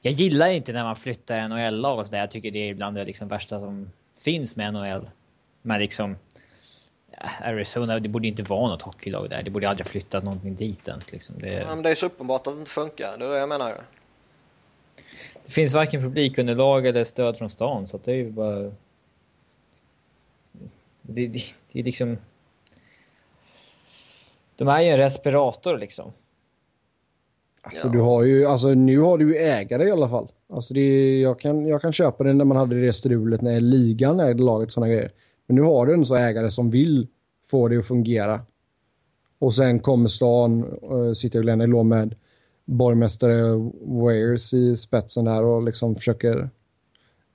Jag 0.00 0.12
gillar 0.12 0.48
inte 0.48 0.72
när 0.72 0.84
man 0.84 0.96
flyttar 0.96 1.48
NHL-lag 1.48 1.98
och 1.98 2.06
sådär. 2.06 2.18
Jag 2.18 2.30
tycker 2.30 2.50
det 2.50 2.70
är 2.70 2.74
bland 2.74 2.96
det 2.96 3.04
liksom 3.04 3.28
värsta 3.28 3.60
som 3.60 3.90
finns 4.20 4.56
med 4.56 4.72
NHL. 4.74 5.10
Men 5.62 5.80
liksom... 5.80 6.16
Arizona, 7.40 7.98
det 8.00 8.08
borde 8.08 8.28
inte 8.28 8.42
vara 8.42 8.68
något 8.68 8.82
hockeylag 8.82 9.30
där. 9.30 9.42
Det 9.42 9.50
borde 9.50 9.68
aldrig 9.68 9.86
ha 9.86 9.90
flyttat 9.90 10.24
någonting 10.24 10.54
dit 10.54 10.88
ens. 10.88 11.12
Liksom. 11.12 11.34
Det, 11.38 11.52
Ja, 11.52 11.74
men 11.74 11.82
det 11.82 11.90
är 11.90 11.94
så 11.94 12.06
uppenbart 12.06 12.46
att 12.46 12.54
det 12.54 12.58
inte 12.58 12.70
funkar. 12.70 13.18
Det 13.18 13.24
är 13.24 13.28
det 13.28 13.38
jag 13.38 13.48
menar 13.48 13.74
det 15.48 15.52
finns 15.54 15.72
varken 15.72 16.02
publikunderlag 16.02 16.86
eller 16.86 17.04
stöd 17.04 17.36
från 17.36 17.50
stan 17.50 17.86
så 17.86 17.96
att 17.96 18.04
det 18.04 18.12
är 18.12 18.16
ju 18.16 18.30
bara... 18.30 18.72
Det, 21.02 21.26
det, 21.26 21.42
det 21.72 21.80
är 21.80 21.82
liksom... 21.82 22.18
De 24.56 24.68
är 24.68 24.80
ju 24.80 24.88
en 24.88 24.96
respirator 24.96 25.78
liksom. 25.78 26.12
Alltså, 27.62 27.88
Ja. 27.88 27.92
du 27.92 28.00
har 28.00 28.22
ju, 28.22 28.46
alltså 28.46 28.68
nu 28.68 28.98
har 28.98 29.18
du 29.18 29.28
ju 29.28 29.36
ägare 29.36 29.88
i 29.88 29.90
alla 29.90 30.08
fall. 30.08 30.28
Alltså 30.52 30.74
det 30.74 31.18
jag, 31.20 31.40
kan, 31.40 31.66
jag 31.66 31.82
kan 31.82 31.92
köpa 31.92 32.24
det 32.24 32.32
när 32.32 32.44
man 32.44 32.56
hade 32.56 32.80
det 32.80 32.92
strulet 32.92 33.40
när 33.40 33.60
ligan 33.60 34.20
ägde 34.20 34.42
laget 34.42 34.72
sådana 34.72 34.92
grejer. 34.92 35.12
Men 35.48 35.56
nu 35.56 35.62
har 35.62 35.86
du 35.86 35.94
en 35.94 36.06
så 36.06 36.14
ägare 36.14 36.50
som 36.50 36.70
vill 36.70 37.06
få 37.46 37.68
det 37.68 37.76
att 37.78 37.86
fungera. 37.86 38.40
Och 39.38 39.54
sen 39.54 39.80
kommer 39.80 40.08
stan, 40.08 40.64
uh, 40.92 41.12
sitter 41.12 41.42
Glenn 41.42 41.60
i 41.60 41.66
låg 41.66 41.86
med 41.86 42.14
borgmästare 42.64 43.70
Wayers 43.82 44.54
i 44.54 44.76
spetsen 44.76 45.24
där 45.24 45.44
och 45.44 45.62
liksom 45.62 45.94
försöker... 45.96 46.50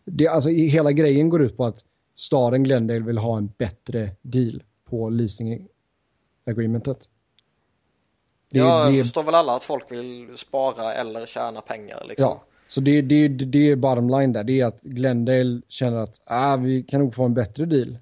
Det, 0.06 0.28
alltså 0.28 0.50
i- 0.50 0.68
hela 0.68 0.92
grejen 0.92 1.30
går 1.30 1.44
ut 1.44 1.58
på 1.58 1.66
att 1.66 1.86
staden 2.16 2.64
Glendale 2.64 3.00
vill 3.00 3.18
ha 3.18 3.38
en 3.38 3.54
bättre 3.58 4.12
deal 4.22 4.64
på 4.90 5.10
leasing 5.10 5.68
agreementet. 6.46 7.10
Det- 8.52 8.60
Ja, 8.60 8.90
det- 8.90 9.04
förstår 9.04 9.24
väl 9.24 9.36
alla 9.36 9.56
att 9.56 9.64
folk 9.64 9.92
vill 9.92 10.28
spara 10.38 10.94
eller 10.94 11.26
tjäna 11.26 11.62
pengar 11.62 12.06
liksom. 12.08 12.26
Ja, 12.26 12.44
så 12.74 12.82
det, 12.82 13.02
det, 13.02 13.28
det, 13.28 13.46
det 13.46 13.72
är 13.72 13.76
bottom 13.76 14.10
line 14.10 14.34
där. 14.34 14.44
Det 14.44 14.62
är 14.62 14.66
att 14.66 14.82
Glendale 14.82 15.62
känner 15.68 15.98
att 15.98 16.22
ah, 16.26 16.58
vi 16.58 16.84
kan 16.84 17.00
nog 17.00 17.16
få 17.16 17.24
en 17.24 17.34
bättre 17.34 17.66
deal. 17.66 17.98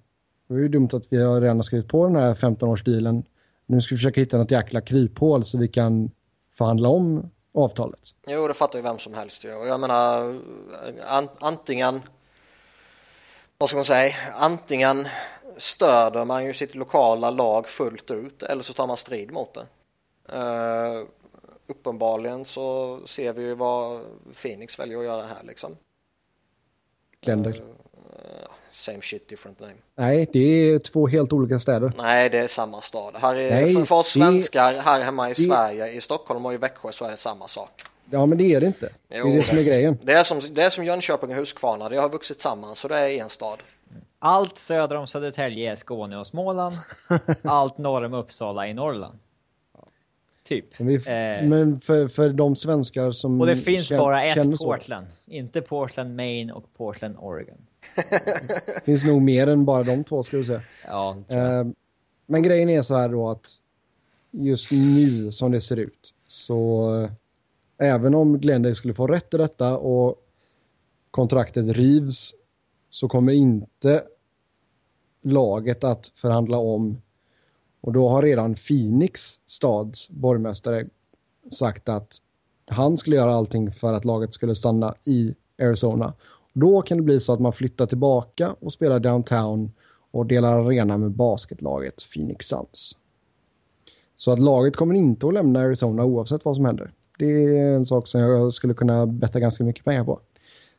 Det 0.48 0.54
är 0.54 0.58
ju 0.58 0.68
dumt 0.68 0.90
att 0.94 1.04
vi 1.10 1.24
har 1.24 1.42
redan 1.42 1.64
skrivit 1.64 1.88
på 1.88 2.06
den 2.06 2.16
här 2.16 2.34
15-årsdealen. 2.34 3.24
Nu 3.66 3.82
ska 3.82 3.96
vi 3.96 3.98
försöka 3.98 4.22
hitta 4.22 4.38
något 4.38 4.52
jäkla 4.52 4.82
kryphål 4.82 5.46
så 5.46 5.58
vi 5.58 5.68
kan 5.68 6.12
förhandla 6.58 6.90
om 6.90 7.30
avtalet. 7.54 8.00
Jo, 8.28 8.48
det 8.48 8.54
fattar 8.54 8.80
ju 8.80 8.84
vem 8.84 9.00
som 9.00 9.14
helst. 9.14 9.44
Och 9.44 9.68
jag 9.68 9.80
menar, 9.80 10.36
an, 11.08 11.28
antingen, 11.40 12.02
vad 13.58 13.70
ska 13.70 13.78
man 13.78 13.86
säga, 13.86 14.16
antingen 14.36 15.08
stöder 15.58 16.26
man 16.26 16.46
ju 16.46 16.54
sitt 16.54 16.76
lokala 16.76 17.30
lag 17.30 17.68
fullt 17.68 18.12
ut 18.12 18.44
eller 18.44 18.64
så 18.64 18.74
tar 18.74 18.88
man 18.88 18.98
strid 18.98 19.32
mot 19.32 19.54
det. 19.54 19.66
Uh, 20.38 21.06
uppenbarligen 21.72 22.46
så 22.46 23.00
ser 23.06 23.34
vi 23.34 23.42
ju 23.44 23.56
vad 23.56 24.02
Phoenix 24.42 24.80
väljer 24.80 24.98
att 24.98 25.04
göra 25.06 25.22
här 25.22 25.44
liksom. 25.48 25.78
Glendale. 27.22 27.56
Same 28.72 29.02
shit, 29.02 29.28
different 29.30 29.60
name. 29.60 29.74
Nej, 29.96 30.30
det 30.34 30.40
är 30.40 30.80
två 30.80 31.08
helt 31.08 31.34
olika 31.34 31.60
städer. 31.60 31.92
Nej, 31.98 32.30
det 32.30 32.40
är 32.40 32.48
samma 32.48 32.82
stad. 32.82 33.16
Här 33.18 33.36
är, 33.36 33.50
Nej, 33.52 33.74
för, 33.74 33.86
för 33.86 33.96
oss 33.96 34.14
det- 34.14 34.20
svenskar 34.20 34.74
här 34.74 35.02
hemma 35.02 35.30
i 35.30 35.34
det- 35.34 35.42
Sverige, 35.42 35.92
i 35.92 36.02
Stockholm 36.02 36.46
och 36.46 36.54
i 36.54 36.58
Växjö 36.58 36.92
så 36.92 37.06
är 37.06 37.12
det 37.12 37.18
samma 37.18 37.48
sak. 37.48 37.84
Ja, 38.10 38.26
men 38.26 38.38
det 38.38 38.54
är 38.54 38.60
det 38.60 38.68
inte. 38.68 38.86
Det 39.08 39.18
Jo, 39.18 39.28
är 39.30 39.38
det 39.38 39.44
som 39.44 39.58
är 39.58 39.62
grejen. 39.64 39.98
Det 40.02 40.14
är 40.14 40.24
som, 40.24 40.40
det 40.52 40.62
är 40.64 40.70
som 40.70 40.86
Jönköping 40.86 41.30
och 41.30 41.36
Huskvarna, 41.36 41.90
det 41.90 41.98
har 41.98 42.10
vuxit 42.10 42.42
samman 42.42 42.76
så 42.76 42.88
det 42.88 42.98
är 43.00 43.10
en 43.24 43.30
stad. 43.30 43.60
Allt 44.20 44.60
söder 44.60 44.96
om 44.96 45.08
Södertälje 45.08 45.72
är 45.72 45.76
Skåne 45.76 46.18
och 46.18 46.28
Småland. 46.28 46.76
Allt 47.44 47.78
norr 47.78 48.04
om 48.06 48.14
Uppsala 48.14 48.68
är 48.68 48.74
Norrland. 48.74 49.20
Typ. 50.52 50.80
Men, 50.80 50.88
vi, 50.88 50.96
Eh, 50.96 51.48
men 51.50 51.80
för, 51.80 52.08
för 52.08 52.30
de 52.30 52.56
svenskar 52.56 53.12
som 53.12 53.42
och 53.42 53.48
det 53.48 53.58
finns 53.58 53.92
kän- 53.92 53.98
bara 53.98 54.28
känner 54.28 54.54
ett 54.54 54.60
så. 54.60 54.66
Portland. 54.66 55.08
Inte 55.26 55.62
Portland, 55.62 56.16
Maine 56.16 56.52
och 56.52 56.74
Portland, 56.78 57.16
Oregon. 57.20 57.58
Det 58.76 58.82
finns 58.86 59.04
nog 59.06 59.22
mer 59.22 59.48
än 59.48 59.66
bara 59.66 59.84
de 59.84 60.04
två, 60.04 60.24
skulle 60.24 60.40
jag 60.40 60.48
säga. 60.48 60.62
Ja. 60.88 61.18
Eh, 61.28 61.64
Men 62.26 62.44
grejen 62.44 62.70
är 62.70 62.82
så 62.82 62.96
här 62.96 63.10
då 63.10 63.30
att 63.30 63.48
just 64.32 64.72
nu 64.72 65.32
som 65.32 65.52
det 65.52 65.62
ser 65.62 65.78
ut 65.78 66.14
så 66.28 66.94
eh, 67.04 67.12
även 67.94 68.16
om 68.16 68.40
Glendale 68.40 68.76
skulle 68.76 68.94
få 68.94 69.08
rätt 69.08 69.34
i 69.34 69.38
detta 69.38 69.78
och 69.78 70.16
kontraktet 71.12 71.66
rivs 71.78 72.34
så 72.90 73.08
kommer 73.08 73.34
inte 73.34 74.04
laget 75.24 75.84
att 75.84 76.12
förhandla 76.16 76.58
om 76.58 77.02
och 77.82 77.94
då 77.94 78.10
har 78.10 78.22
redan 78.22 78.56
Phoenix 78.56 79.40
stads 79.46 80.10
borgmästare 80.10 80.86
sagt 81.52 81.90
att 81.90 82.18
han 82.66 82.98
skulle 82.98 83.16
göra 83.16 83.36
allting 83.36 83.72
för 83.72 83.94
att 83.94 84.06
laget 84.06 84.34
skulle 84.34 84.56
stanna 84.56 84.96
i 85.04 85.36
Arizona. 85.62 86.14
Då 86.54 86.82
kan 86.82 86.98
det 86.98 87.04
bli 87.04 87.20
så 87.20 87.34
att 87.34 87.40
man 87.40 87.54
flyttar 87.54 87.86
tillbaka 87.86 88.56
och 88.60 88.74
spelar 88.74 89.00
downtown 89.00 89.72
och 90.12 90.26
delar 90.26 90.60
arena 90.60 90.98
med 90.98 91.12
basketlaget 91.12 91.96
Phoenix 92.14 92.46
Suns. 92.46 92.98
Så 94.16 94.32
att 94.32 94.40
laget 94.40 94.76
kommer 94.76 94.96
inte 94.96 95.28
att 95.28 95.34
lämna 95.34 95.60
Arizona 95.60 96.06
oavsett 96.06 96.46
vad 96.46 96.56
som 96.56 96.66
händer. 96.66 96.92
Det 97.18 97.26
är 97.26 97.76
en 97.76 97.86
sak 97.86 98.08
som 98.08 98.22
jag 98.22 98.54
skulle 98.54 98.74
kunna 98.74 99.06
betta 99.06 99.40
ganska 99.40 99.64
mycket 99.64 99.86
pengar 99.86 100.04
på. 100.04 100.20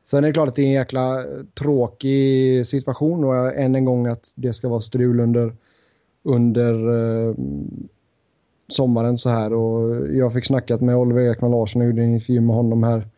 Sen 0.05 0.25
är 0.25 0.29
det 0.29 0.35
klart 0.35 0.49
att 0.49 0.57
det 0.57 0.63
är 0.63 0.67
en 0.67 0.73
jäkla 0.73 1.25
tråkig 1.55 2.67
situation 2.67 3.25
och 3.25 3.55
än 3.55 3.75
en 3.75 3.85
gång 3.85 4.07
att 4.07 4.33
det 4.37 4.53
ska 4.53 4.69
vara 4.69 4.81
strul 4.81 5.21
under, 5.21 5.57
under 6.23 6.73
eh, 7.29 7.35
sommaren 8.69 9.19
så 9.19 9.29
här 9.31 9.53
och 9.53 10.07
jag 10.17 10.33
fick 10.33 10.47
snackat 10.47 10.81
med 10.81 10.97
Oliver 10.97 11.33
Ekman 11.33 11.51
Larsson 11.51 11.83
och 11.83 11.89
gjorde 11.89 12.03
en 12.03 12.15
intervju 12.15 12.41
med 12.41 12.57
honom 12.57 12.83
här. 12.83 13.09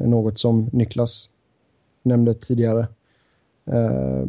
Eh, 0.00 0.06
Något 0.08 0.38
som 0.38 0.68
Niklas 0.72 1.30
nämnde 2.02 2.34
tidigare. 2.34 2.86
Eh, 3.66 4.24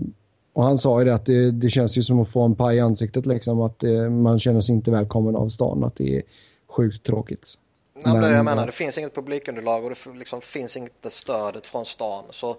och 0.53 0.64
han 0.64 0.77
sa 0.77 0.99
ju 0.99 1.06
det 1.06 1.14
att 1.15 1.26
det, 1.26 1.52
det 1.52 1.69
känns 1.69 1.97
ju 1.97 2.02
som 2.03 2.19
att 2.19 2.30
få 2.30 2.41
en 2.41 2.56
paj 2.56 2.77
i 2.77 2.80
ansiktet 2.80 3.26
liksom. 3.26 3.61
Att 3.61 3.80
det, 3.80 4.10
man 4.10 4.39
känner 4.39 4.60
sig 4.60 4.76
inte 4.76 4.91
välkommen 4.91 5.35
av 5.35 5.47
stan. 5.49 5.84
Att 5.84 5.95
det 5.95 6.15
är 6.18 6.22
sjukt 6.68 7.03
tråkigt. 7.03 7.53
Nej, 7.95 8.03
men 8.14 8.22
det 8.22 8.27
det 8.30 8.35
jag 8.35 8.45
Men- 8.45 8.56
menar, 8.56 8.65
det 8.65 8.72
finns 8.72 8.97
inget 8.97 9.15
publikunderlag 9.15 9.84
och 9.85 9.89
det 9.89 10.19
liksom 10.19 10.41
finns 10.41 10.77
inte 10.77 11.10
stödet 11.10 11.68
från 11.68 11.85
stan. 11.85 12.23
Så 12.31 12.56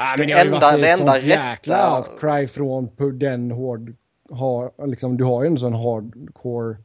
Ah, 0.00 0.16
Det 0.16 0.24
det 0.26 0.32
enda- 0.32 0.74
ett 0.74 0.82
det 0.82 0.90
enda 0.90 1.12
sånt 1.12 1.24
jäkla 1.24 1.76
rätta- 1.76 1.98
outcry 1.98 2.46
från 2.48 2.88
på 2.88 3.10
den 3.10 3.50
hård... 3.50 3.94
Har, 4.30 4.86
liksom, 4.86 5.16
du 5.16 5.24
har 5.24 5.42
ju 5.42 5.46
en 5.46 5.56
sån 5.58 5.72
hardcore 5.74 6.76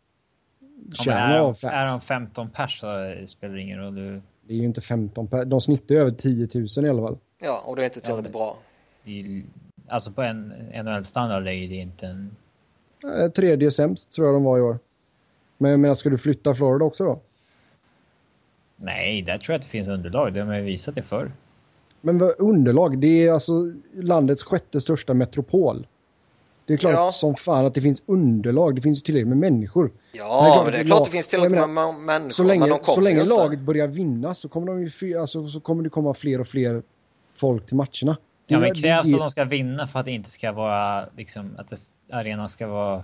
Ja, 0.89 0.93
kärna 1.03 1.35
är, 1.35 1.39
av 1.39 1.55
de, 1.61 1.67
är 1.67 1.85
fans. 1.85 1.99
de 2.01 2.05
15 2.07 2.49
pers 2.49 2.79
så 2.79 2.87
spelar 3.27 3.55
det 3.55 3.61
ingen 3.61 3.79
roll. 3.79 3.95
Du, 3.95 4.21
Det 4.47 4.53
är 4.53 4.57
ju 4.57 4.63
inte 4.65 4.81
15 4.81 5.27
per, 5.27 5.45
De 5.45 5.61
snittar 5.61 5.95
ju 5.95 6.01
över 6.01 6.11
10 6.11 6.47
000 6.77 6.85
i 6.85 6.89
alla 6.89 7.01
fall. 7.01 7.17
ja, 7.41 7.63
och 7.65 7.75
det 7.75 7.81
är 7.81 7.85
inte 7.85 8.01
tillräckligt 8.01 8.33
bra. 8.33 8.57
i, 9.03 9.43
alltså 9.87 10.11
på 10.11 10.21
en 10.21 10.47
NHL-standard 10.85 11.41
är 11.47 11.67
det 11.67 11.75
inte 11.75 12.07
en... 12.07 12.35
Eh, 13.23 13.31
tredje 13.31 13.71
sämst 13.71 14.11
tror 14.13 14.27
jag 14.27 14.35
de 14.35 14.43
var 14.43 14.57
i 14.57 14.61
år. 14.61 14.79
Men 15.57 15.71
jag 15.71 15.79
menar, 15.79 15.95
ska 15.95 16.09
du 16.09 16.17
flytta 16.17 16.55
Florida 16.55 16.85
också 16.85 17.03
då? 17.03 17.19
Nej, 18.75 19.21
där 19.21 19.37
tror 19.37 19.53
jag 19.53 19.59
att 19.59 19.63
det 19.65 19.69
finns 19.71 19.87
underlag. 19.87 20.33
De 20.33 20.41
har 20.41 20.55
ju 20.55 20.61
visat 20.63 20.95
det 20.95 21.01
förr. 21.03 21.31
Men 22.01 22.17
vad 22.17 22.31
underlag? 22.39 22.97
Det 22.99 23.27
är 23.27 23.31
alltså 23.33 23.53
landets 23.93 24.43
sjätte 24.43 24.81
största 24.81 25.13
metropol. 25.13 25.87
Det 26.65 26.73
är 26.73 26.77
klart 26.77 26.93
Ja. 26.93 27.09
som 27.11 27.35
fan 27.35 27.65
att 27.65 27.73
det 27.73 27.81
finns 27.81 28.03
underlag. 28.05 28.75
Det 28.75 28.81
finns 28.81 28.97
ju 28.97 29.01
tillräckligt 29.01 29.27
med 29.27 29.37
människor. 29.37 29.91
Ja, 30.11 30.51
klart 30.53 30.63
men 30.63 30.73
det 30.73 30.79
är 30.79 30.83
klart 30.83 30.99
lag- 30.99 31.07
det 31.07 31.11
finns 31.11 31.27
tillräckligt 31.27 31.59
menar, 31.61 31.91
med 31.91 32.01
människor. 32.05 32.29
Så 32.31 32.43
men 32.43 32.47
länge, 32.59 32.79
så 32.83 33.01
länge 33.01 33.15
ju 33.15 33.21
inte. 33.23 33.35
laget 33.35 33.59
börjar 33.59 33.87
vinna 33.87 34.33
så 34.35 34.49
kommer, 34.49 34.67
de 34.67 34.83
ju, 35.07 35.17
alltså, 35.19 35.47
så 35.47 35.59
kommer 35.59 35.83
det 35.83 35.89
komma 35.89 36.13
fler 36.13 36.41
och 36.41 36.47
fler 36.47 36.83
folk 37.33 37.65
till 37.65 37.75
matcherna. 37.75 38.17
Det 38.45 38.53
Ja, 38.53 38.57
är- 38.57 38.61
men 38.61 38.69
det- 38.73 38.81
krävs 38.81 39.05
det- 39.05 39.11
det 39.11 39.15
att 39.15 39.19
de 39.21 39.31
ska 39.31 39.43
vinna 39.43 39.87
för 39.87 39.99
att 39.99 40.05
det 40.05 40.11
inte 40.11 40.29
ska 40.31 40.51
vara 40.51 41.05
liksom 41.17 41.55
att 41.57 41.69
det, 41.69 41.77
arenan 42.11 42.49
ska 42.49 42.67
vara... 42.67 43.03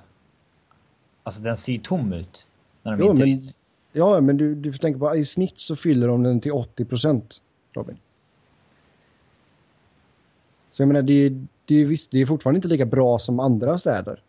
Alltså 1.23 1.41
den 1.41 1.57
ser 1.57 1.77
tom 1.77 2.13
ut. 2.13 2.45
När 2.83 2.91
de 2.91 2.99
Jo, 2.99 3.05
inte 3.11 3.17
men- 3.19 3.25
vinner. 3.39 3.53
Ja, 3.93 4.21
men 4.21 4.37
du, 4.37 4.55
du 4.55 4.71
får 4.71 4.79
tänka 4.79 4.99
på 4.99 5.15
i 5.15 5.25
snitt 5.25 5.59
så 5.59 5.75
fyller 5.75 6.07
de 6.07 6.23
den 6.23 6.39
till 6.41 6.51
80 6.51 6.85
procent, 6.85 7.41
Robin. 7.73 7.97
Så 10.71 10.81
jag 10.81 10.87
menar, 10.87 11.01
det, 11.01 11.13
är- 11.25 11.47
det, 11.69 11.81
är 11.81 11.85
visst, 11.85 12.11
det 12.11 12.21
är 12.21 12.25
fortfarande 12.25 12.57
inte 12.57 12.67
lika 12.67 12.85
bra 12.85 13.19
som 13.19 13.39
andra 13.39 13.77
städer. 13.77 14.21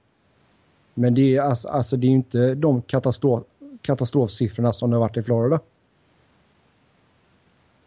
Men 0.94 1.14
det 1.14 1.36
är, 1.36 1.40
alltså, 1.40 1.68
alltså, 1.68 1.96
det 1.96 2.06
är 2.06 2.10
inte 2.10 2.54
de 2.54 2.82
katastrof, 2.82 3.44
katastrofsiffrorna 3.82 4.72
som 4.72 4.90
det 4.90 4.96
har 4.96 5.00
varit 5.00 5.16
i 5.16 5.22
Florida. 5.22 5.60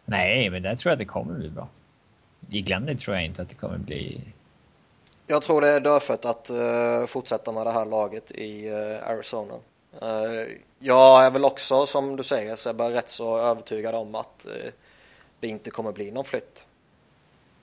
Nej, 0.04 0.50
men 0.50 0.62
där 0.62 0.76
tror 0.76 0.90
jag 0.90 0.92
att 0.92 0.98
det 0.98 1.04
kommer 1.04 1.34
bli 1.34 1.50
bra. 1.50 1.68
I 2.50 2.60
Glendale 2.60 2.98
tror 2.98 3.16
jag 3.16 3.24
inte 3.24 3.42
att 3.42 3.48
det 3.48 3.54
kommer 3.54 3.78
bli... 3.78 4.20
Jag 5.26 5.42
tror 5.42 5.60
det 5.60 5.68
är 5.68 5.80
dödfött 5.80 6.24
att 6.24 6.50
eh, 6.50 7.06
fortsätta 7.06 7.52
med 7.52 7.66
det 7.66 7.72
här 7.72 7.84
laget 7.86 8.30
i 8.30 8.68
eh, 8.68 9.10
Arizona. 9.10 9.54
Eh, 10.02 10.52
jag 10.78 11.26
är 11.26 11.30
väl 11.30 11.44
också, 11.44 11.86
som 11.86 12.16
du 12.16 12.22
säger, 12.22 12.56
så 12.56 12.68
är 12.68 12.72
jag 12.72 12.76
bara 12.76 12.90
rätt 12.90 13.10
så 13.10 13.38
övertygad 13.38 13.94
om 13.94 14.14
att 14.14 14.46
det 15.40 15.48
inte 15.48 15.70
kommer 15.70 15.92
bli 15.92 16.10
någon 16.10 16.24
flytt. 16.24 16.66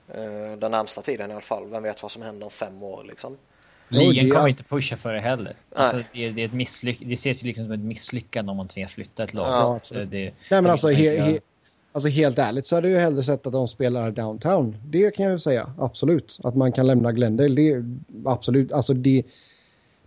Eh, 0.08 0.58
den 0.58 0.70
närmsta 0.70 1.02
tiden 1.02 1.30
i 1.30 1.32
alla 1.32 1.42
fall. 1.42 1.70
Vem 1.70 1.82
vet 1.82 2.02
vad 2.02 2.10
som 2.10 2.22
händer 2.22 2.44
om 2.44 2.50
fem 2.50 2.82
år 2.82 3.04
liksom. 3.08 3.36
Ligan 3.88 4.30
kommer 4.30 4.48
inte 4.48 4.64
pusha 4.64 4.96
för 4.96 5.12
det 5.12 5.20
heller. 5.20 5.56
Alltså, 5.74 6.02
det, 6.12 6.26
är, 6.26 6.32
det, 6.32 6.42
är 6.42 6.46
ett 6.46 6.52
misslyck- 6.52 7.04
det 7.08 7.14
ses 7.14 7.42
ju 7.42 7.46
liksom 7.46 7.64
som 7.64 7.72
ett 7.72 7.80
misslyckande 7.80 8.50
om 8.50 8.56
man 8.56 8.68
tvingas 8.68 8.92
flytta 8.92 9.24
ett 9.24 9.34
lag. 9.34 9.80
Ja, 9.92 10.04
det, 10.04 10.04
Nej, 10.04 10.32
men 10.48 10.66
alltså, 10.66 10.88
he, 10.88 11.18
he, 11.20 11.38
alltså 11.92 12.08
helt 12.08 12.38
ärligt 12.38 12.66
så 12.66 12.74
hade 12.74 12.88
jag 12.88 12.98
ju 12.98 13.02
hellre 13.02 13.22
sett 13.22 13.46
att 13.46 13.52
de 13.52 13.68
spelar 13.68 14.10
downtown. 14.10 14.76
Det 14.86 15.16
kan 15.16 15.24
jag 15.24 15.32
ju 15.32 15.38
säga, 15.38 15.72
absolut. 15.78 16.38
Att 16.44 16.56
man 16.56 16.72
kan 16.72 16.86
lämna 16.86 17.12
Glendale, 17.12 17.54
det 17.54 17.70
är 17.70 17.84
absolut. 18.24 18.72
Alltså 18.72 18.94
det, 18.94 19.22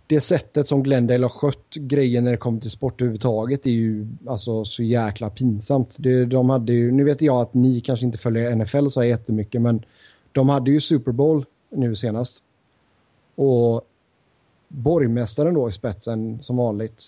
det 0.06 0.20
sättet 0.20 0.66
som 0.66 0.82
Glendale 0.82 1.24
har 1.24 1.30
skött 1.30 1.74
grejen 1.74 2.24
när 2.24 2.30
det 2.30 2.36
kommer 2.36 2.60
till 2.60 2.70
sport 2.70 3.00
överhuvudtaget 3.00 3.66
är 3.66 3.70
ju 3.70 4.06
alltså 4.26 4.64
så 4.64 4.82
jäkla 4.82 5.30
pinsamt. 5.30 5.96
Det, 5.98 6.24
de 6.24 6.50
hade 6.50 6.72
ju, 6.72 6.92
nu 6.92 7.04
vet 7.04 7.22
jag 7.22 7.40
att 7.40 7.54
ni 7.54 7.80
kanske 7.80 8.06
inte 8.06 8.18
följer 8.18 8.56
NFL 8.56 8.88
så 8.88 9.00
här 9.00 9.08
jättemycket, 9.08 9.62
men 9.62 9.84
de 10.32 10.48
hade 10.48 10.70
ju 10.70 10.80
Super 10.80 11.12
Bowl 11.12 11.44
nu 11.70 11.94
senast. 11.94 12.42
Och 13.34 13.82
borgmästaren 14.68 15.54
då 15.54 15.68
i 15.68 15.72
spetsen 15.72 16.42
som 16.42 16.56
vanligt 16.56 17.02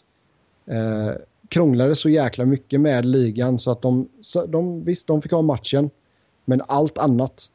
eh, 0.66 1.12
krånglade 1.48 1.94
så 1.94 2.08
jäkla 2.08 2.44
mycket 2.44 2.80
med 2.80 3.06
ligan 3.06 3.58
så 3.58 3.70
att 3.70 3.82
de, 3.82 4.08
så 4.20 4.46
de 4.46 4.84
visst 4.84 5.06
de 5.06 5.22
fick 5.22 5.32
ha 5.32 5.42
matchen 5.42 5.90
men 6.44 6.62
allt 6.66 6.98
annat 6.98 7.46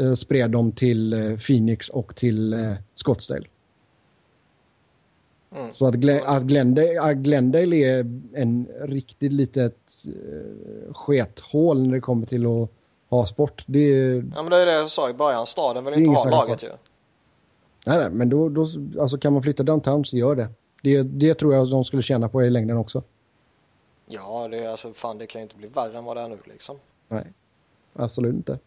eh, 0.00 0.14
spred 0.14 0.50
de 0.50 0.72
till 0.72 1.12
eh, 1.12 1.36
Phoenix 1.36 1.88
och 1.88 2.16
till 2.16 2.52
eh, 2.52 2.72
Scottsdale. 2.94 3.46
Mm. 5.56 5.74
Så 5.74 5.86
att, 5.86 5.94
Glen, 5.94 6.20
att, 6.26 6.42
Glendale, 6.42 7.00
att 7.00 7.16
Glendale 7.16 7.76
är 7.76 8.00
en 8.34 8.68
riktigt 8.80 9.32
litet 9.32 10.04
eh, 10.06 10.92
skethål 10.94 11.82
när 11.82 11.94
det 11.94 12.00
kommer 12.00 12.26
till 12.26 12.46
att 12.46 12.70
ha 13.08 13.26
sport. 13.26 13.64
Det 13.66 13.78
är, 13.78 14.14
Ja, 14.34 14.42
men 14.42 14.50
det 14.50 14.56
är 14.56 14.66
det 14.66 14.72
jag 14.72 14.90
sa 14.90 15.10
i 15.10 15.14
början. 15.14 15.46
Staden 15.46 15.84
vill 15.84 15.94
inte 15.94 16.10
ha 16.10 16.30
laget 16.30 16.62
ju. 16.62 16.68
nej, 17.86 17.98
nej, 17.98 18.10
men 18.10 18.28
då, 18.28 18.48
då 18.48 18.64
alltså 19.00 19.18
kan 19.18 19.32
man 19.32 19.42
flytta 19.42 19.62
downtown 19.62 20.04
så 20.04 20.16
gör 20.16 20.34
det. 20.34 20.48
det. 20.82 21.02
Det 21.02 21.34
tror 21.34 21.54
jag 21.54 21.70
de 21.70 21.84
skulle 21.84 22.02
tjäna 22.02 22.28
på 22.28 22.42
i 22.42 22.50
längden 22.50 22.76
också. 22.76 23.02
Ja, 24.06 24.48
det 24.48 24.58
är 24.58 24.68
alltså 24.68 24.92
fan, 24.92 25.18
det 25.18 25.26
kan 25.26 25.40
ju 25.40 25.42
inte 25.42 25.56
bli 25.56 25.68
värre 25.68 25.98
än 25.98 26.04
vad 26.04 26.16
det 26.16 26.20
är 26.20 26.28
nu 26.28 26.38
liksom. 26.44 26.76
Nej, 27.08 27.32
absolut 27.92 28.34
inte. 28.34 28.58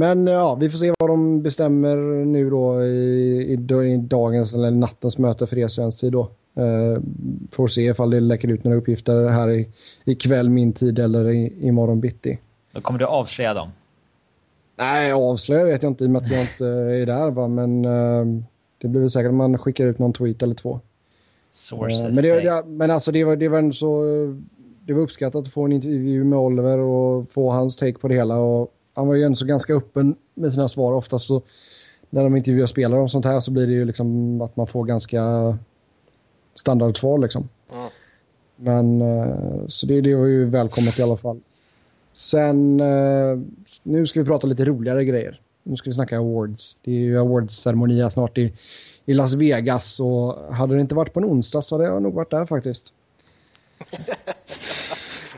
Men 0.00 0.26
ja, 0.26 0.54
vi 0.54 0.70
får 0.70 0.78
se 0.78 0.92
vad 0.98 1.10
de 1.10 1.42
bestämmer 1.42 1.96
nu 2.24 2.50
då 2.50 2.84
i, 2.84 2.88
i, 3.42 3.92
i 3.92 3.96
dagens 3.96 4.54
eller 4.54 4.70
nattens 4.70 5.18
möte 5.18 5.46
för 5.46 5.58
er 5.58 5.68
svensk 5.68 6.00
tid 6.00 6.12
då. 6.12 6.20
Eh, 6.54 7.02
får 7.50 7.66
se 7.66 7.82
ifall 7.82 8.10
det 8.10 8.20
läcker 8.20 8.48
ut 8.48 8.64
några 8.64 8.78
uppgifter 8.78 9.28
här 9.28 9.50
i, 9.50 9.68
ikväll 10.04 10.50
min 10.50 10.72
tid 10.72 10.98
eller 10.98 11.30
i, 11.30 11.66
imorgon 11.66 12.00
bitti. 12.00 12.38
Då 12.72 12.80
kommer 12.80 12.98
du 12.98 13.04
avslöja 13.04 13.54
dem. 13.54 13.68
Nej, 14.76 15.12
avslöja 15.12 15.64
vet 15.64 15.82
jag 15.82 15.90
inte 15.90 16.04
i 16.04 16.06
och 16.06 16.10
med 16.10 16.22
att 16.22 16.30
jag 16.30 16.40
inte 16.40 16.66
är 16.66 17.06
där 17.06 17.30
va, 17.30 17.48
men 17.48 17.84
eh, 17.84 18.42
det 18.78 18.88
blir 18.88 19.00
väl 19.00 19.10
säkert 19.10 19.28
att 19.28 19.34
man 19.34 19.58
skickar 19.58 19.86
ut 19.86 19.98
någon 19.98 20.12
tweet 20.12 20.42
eller 20.42 20.54
två. 20.54 20.80
Sources 21.54 22.02
Eh, 22.02 22.04
men, 22.04 22.22
det, 22.22 22.40
det, 22.40 22.64
men 22.66 22.90
alltså 22.90 23.12
det 23.12 23.24
var, 23.24 23.36
det 23.36 23.48
var 23.48 23.58
ändå 23.58 23.72
så... 23.72 24.04
Det 24.86 24.92
var 24.92 25.02
uppskattat 25.02 25.46
att 25.46 25.52
få 25.52 25.64
en 25.64 25.72
intervju 25.72 26.24
med 26.24 26.38
Oliver 26.38 26.78
och 26.78 27.30
få 27.30 27.50
hans 27.50 27.76
take 27.76 27.98
på 27.98 28.08
det 28.08 28.14
hela. 28.14 28.38
Och 28.38 28.74
han 28.94 29.08
var 29.08 29.14
ju 29.14 29.22
ändå 29.22 29.36
så 29.36 29.44
ganska 29.44 29.74
öppen 29.74 30.16
med 30.34 30.52
sina 30.52 30.68
svar. 30.68 30.92
Oftast 30.92 31.26
så 31.26 31.42
när 32.10 32.24
de 32.24 32.36
intervjuar 32.36 32.66
spelare 32.66 33.00
och 33.00 33.10
sånt 33.10 33.24
här 33.24 33.40
så 33.40 33.50
blir 33.50 33.66
det 33.66 33.72
ju 33.72 33.84
liksom 33.84 34.40
att 34.40 34.56
man 34.56 34.66
får 34.66 34.84
ganska 34.84 35.22
standardsvar 36.54 37.18
liksom. 37.18 37.48
Mm. 37.72 37.90
Men 38.56 39.00
eh, 39.00 39.66
så 39.66 39.86
det, 39.86 40.00
det 40.00 40.14
var 40.14 40.26
ju 40.26 40.44
välkommet 40.44 40.98
i 40.98 41.02
alla 41.02 41.16
fall. 41.16 41.40
Sen, 42.12 42.80
eh, 42.80 43.38
nu 43.82 44.06
ska 44.06 44.20
vi 44.20 44.26
prata 44.26 44.46
lite 44.46 44.64
roligare 44.64 45.04
grejer. 45.04 45.40
Nu 45.62 45.76
ska 45.76 45.90
vi 45.90 45.94
snacka 45.94 46.18
awards. 46.18 46.76
Det 46.82 46.90
är 46.90 46.94
ju 46.94 47.18
awards-ceremoni 47.18 48.10
snart 48.10 48.38
i, 48.38 48.52
i 49.04 49.14
Las 49.14 49.32
Vegas 49.32 50.00
och 50.00 50.54
hade 50.54 50.74
det 50.74 50.80
inte 50.80 50.94
varit 50.94 51.12
på 51.12 51.20
en 51.20 51.26
onsdag 51.26 51.62
så 51.62 51.74
hade 51.74 51.84
jag 51.84 52.02
nog 52.02 52.14
varit 52.14 52.30
där 52.30 52.46
faktiskt. 52.46 52.92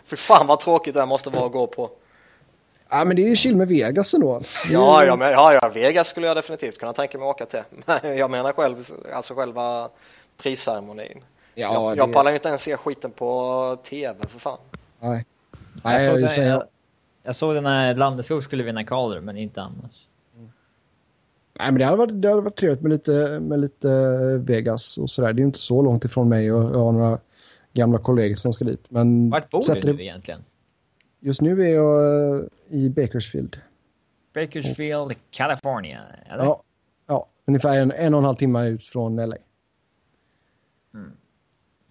Fy 0.05 0.17
fan 0.17 0.47
vad 0.47 0.61
tråkigt 0.61 0.95
det 0.95 1.01
här 1.01 1.07
måste 1.07 1.31
vara 1.31 1.47
att 1.47 1.53
gå 1.53 1.67
på. 1.67 1.91
Ja, 2.95 3.05
men 3.05 3.17
det 3.17 3.23
är 3.23 3.29
ju 3.29 3.37
chill 3.37 3.57
med 3.57 3.69
Vegas 3.69 4.15
ändå. 4.15 4.43
Ja, 4.71 5.05
ja, 5.05 5.17
men, 5.17 5.31
ja, 5.33 5.55
ja, 5.63 5.71
Vegas 5.75 6.09
skulle 6.09 6.27
jag 6.27 6.37
definitivt 6.37 6.79
kunna 6.79 6.93
tänka 6.93 7.19
mig 7.19 7.29
att 7.29 7.35
åka 7.35 7.47
till. 7.47 7.63
Men 8.03 8.17
jag 8.17 8.31
menar 8.31 8.53
själv, 8.53 8.77
alltså 9.15 9.35
själva 9.35 9.89
prisceremonin. 10.43 11.19
Ja, 11.55 11.73
jag, 11.75 11.97
jag 11.99 12.09
det- 12.09 12.13
pallar 12.13 12.31
ju 12.31 12.37
inte 12.37 12.49
ens 12.49 12.63
se 12.63 12.77
skiten 12.77 13.11
på 13.11 13.77
tv 13.85 14.15
för 14.29 14.39
fan. 14.39 14.59
Nej. 15.01 15.25
jag, 15.75 15.81
Nej, 15.85 16.07
såg 16.11 16.21
jag, 16.21 16.31
den, 16.31 16.47
jag, 16.47 16.65
jag 17.23 17.37
såg 17.37 17.55
den 17.55 17.65
när 17.65 17.95
Landeskog 17.95 18.45
skulle 18.45 18.63
vinna 18.63 18.85
Calder, 18.85 19.21
men 19.21 19.37
inte 19.37 19.61
annars. 19.63 20.07
nej, 21.59 21.67
men 21.73 21.75
det 21.75 21.85
hade 21.85 21.97
varit, 21.97 22.23
det 22.23 22.29
hade 22.29 22.41
varit 22.41 22.57
trevligt 22.57 22.83
med 22.83 22.91
lite, 22.93 23.39
med 23.41 23.61
lite 23.61 23.89
Vegas 24.47 24.99
och 24.99 25.11
sådär. 25.11 25.33
Det 25.33 25.39
är 25.39 25.43
ju 25.43 25.47
inte 25.47 25.59
så 25.59 25.83
långt 25.83 26.05
ifrån 26.05 26.29
mig 26.29 26.53
och 26.53 26.63
jag 26.77 26.79
har 26.85 26.93
några 26.93 27.19
gamla 27.73 27.99
kollegor 27.99 28.37
som 28.37 28.53
ska 28.53 28.65
dit. 28.65 28.85
Men 28.89 29.31
Vart 29.31 29.51
bor 29.51 29.63
du 29.75 29.81
det- 29.81 29.93
nu 29.93 30.03
egentligen? 30.03 30.45
Just 31.25 31.41
nu 31.41 31.63
är 31.63 31.75
jag 31.75 32.35
eh, 32.35 32.45
i 32.69 32.91
Bakersfield. 32.91 33.61
Bakersfield, 34.35 35.15
California. 35.31 36.01
Eller? 36.27 36.45
Ja, 36.45 36.63
ja, 37.07 37.29
ungefär 37.47 37.81
en, 37.81 37.93
en 37.93 38.15
och 38.15 38.19
en 38.19 38.25
halv 38.25 38.37
timme 38.37 38.69
ut 38.69 38.85
från 38.85 39.17
LA. 39.17 39.37
Mm. 40.95 41.13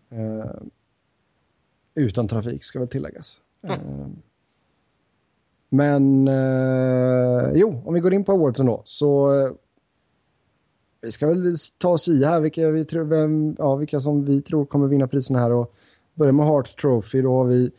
Eh, 0.09 0.51
utan 1.95 2.27
trafik 2.27 2.63
ska 2.63 2.79
väl 2.79 2.87
tilläggas. 2.87 3.41
Eh, 3.61 4.07
men 5.69 6.27
eh, 6.27 7.51
jo, 7.53 7.81
om 7.85 7.93
vi 7.93 7.99
går 7.99 8.13
in 8.13 8.23
på 8.23 8.31
awardsen 8.31 8.65
då 8.65 8.81
så 8.85 9.31
vi 11.01 11.11
ska 11.11 11.27
väl 11.27 11.55
ta 11.77 11.89
oss 11.89 12.07
i 12.07 12.25
här 12.25 12.39
vilka, 12.39 12.71
vi 12.71 12.85
tror, 12.85 13.03
vem, 13.03 13.55
ja, 13.59 13.75
vilka 13.75 13.99
som 13.99 14.25
vi 14.25 14.41
tror 14.41 14.65
kommer 14.65 14.87
vinna 14.87 15.07
priserna 15.07 15.39
här 15.39 15.51
och 15.51 15.73
börjar 16.13 16.33
med 16.33 16.45
Hart 16.45 16.81
Trophy 16.81 17.21
då 17.21 17.37
har 17.37 17.45
vi 17.45 17.71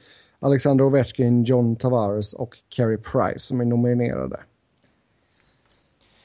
Alexander 0.42 0.84
Ovechkin, 0.84 1.44
John 1.44 1.76
Tavares 1.76 2.34
och 2.34 2.58
Carey 2.68 2.96
Price 2.96 3.38
som 3.38 3.60
är 3.60 3.64
nominerade. 3.64 4.40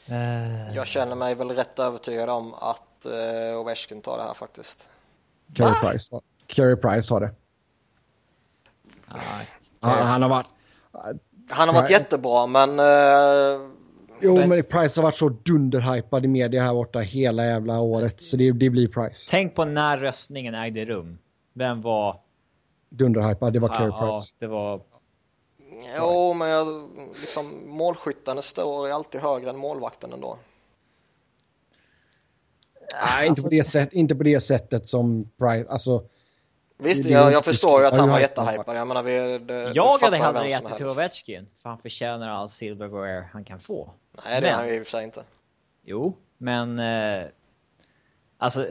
Eh, 0.05 0.75
Jag 0.75 0.87
känner 0.87 1.15
mig 1.15 1.35
väl 1.35 1.51
rätt 1.51 1.79
övertygad 1.79 2.29
om 2.29 2.53
att 2.53 3.05
uh, 3.05 3.59
Ovechkin 3.59 4.01
tar 4.01 4.17
det 4.17 4.23
här 4.23 4.33
faktiskt. 4.33 4.87
Carey 5.53 5.71
Va? 5.83 5.89
Price, 5.91 6.19
Carey 6.47 6.75
Price 6.75 7.13
har 7.13 7.21
det. 7.21 7.31
ja, 9.09 9.15
Han, 9.79 10.07
han 10.07 10.21
har 10.21 10.29
varit... 10.29 10.47
Han 11.51 11.67
har 11.69 11.75
varit 11.75 11.89
Nej. 11.89 11.99
jättebra, 11.99 12.47
men 12.47 12.79
eh, 12.79 13.69
Jo, 14.21 14.35
Men- 14.35 14.49
men 14.49 14.63
Price 14.63 14.99
har 14.99 15.03
varit 15.03 15.15
så 15.17 15.29
dunderhypad 15.29 16.25
i 16.25 16.27
media 16.27 16.63
här 16.63 16.73
borta 16.73 16.99
hela 16.99 17.45
jävla 17.45 17.79
året. 17.79 18.21
Så 18.21 18.37
det, 18.37 18.51
det 18.51 18.69
blir 18.69 18.87
Price. 18.87 19.27
Tänk 19.31 19.55
på 19.55 19.65
när 19.65 19.97
röstningen 19.97 20.55
ägde 20.55 20.85
rum. 20.85 21.17
Vem 21.53 21.81
var... 21.81 22.19
Dunderhypad, 22.89 23.53
det 23.53 23.59
var 23.59 23.69
Carey 23.69 23.87
Ja, 23.89 24.13
Price. 24.13 24.33
det 24.39 24.47
var... 24.47 24.81
jo, 25.97 26.33
men 26.33 26.47
jag, 26.49 26.89
liksom, 27.21 27.61
målskyttarna 27.69 28.41
står 28.41 28.89
alltid 28.89 29.21
högre 29.21 29.49
än 29.49 29.57
målvakten 29.57 30.13
ändå. 30.13 30.37
Nej, 33.05 33.27
inte 33.27 33.41
på, 33.41 33.49
det 33.49 33.63
sätt, 33.63 33.93
inte 33.93 34.15
på 34.15 34.23
det 34.23 34.39
sättet 34.41 34.87
som 34.87 35.29
Price... 35.37 35.69
Alltså, 35.69 36.03
Visst, 36.79 37.03
Det 37.03 37.09
är 37.09 37.13
jag, 37.13 37.31
jag 37.31 37.45
förstår 37.45 37.81
ju 37.81 37.87
att 37.87 37.97
han 37.97 38.09
var 38.09 38.15
Ja, 38.15 38.21
jättehypad. 38.21 38.77
Jag 38.77 38.87
menar, 38.87 39.03
vi, 39.03 39.37
det, 39.37 39.71
Jag 39.75 39.97
hade 39.97 40.17
hellre 40.17 40.49
gett 40.49 40.69
det 40.69 40.77
till. 40.77 40.87
Ovechkin. 40.87 41.47
För 41.61 41.69
han 41.69 41.79
förtjänar 41.79 42.29
all 42.29 42.49
silverware 42.49 43.29
han 43.33 43.43
kan 43.43 43.59
få. 43.59 43.91
Nej, 44.25 44.41
det 44.41 44.47
är 44.47 44.51
Men- 44.51 44.59
han 44.59 44.67
ju 44.67 44.73
i 44.75 44.81
och 44.81 44.85
för 44.85 44.91
sig 44.91 45.03
inte. 45.03 45.23
Jo, 45.83 46.13
Men 46.37 46.79
eh, 46.79 47.27
alltså, 48.37 48.67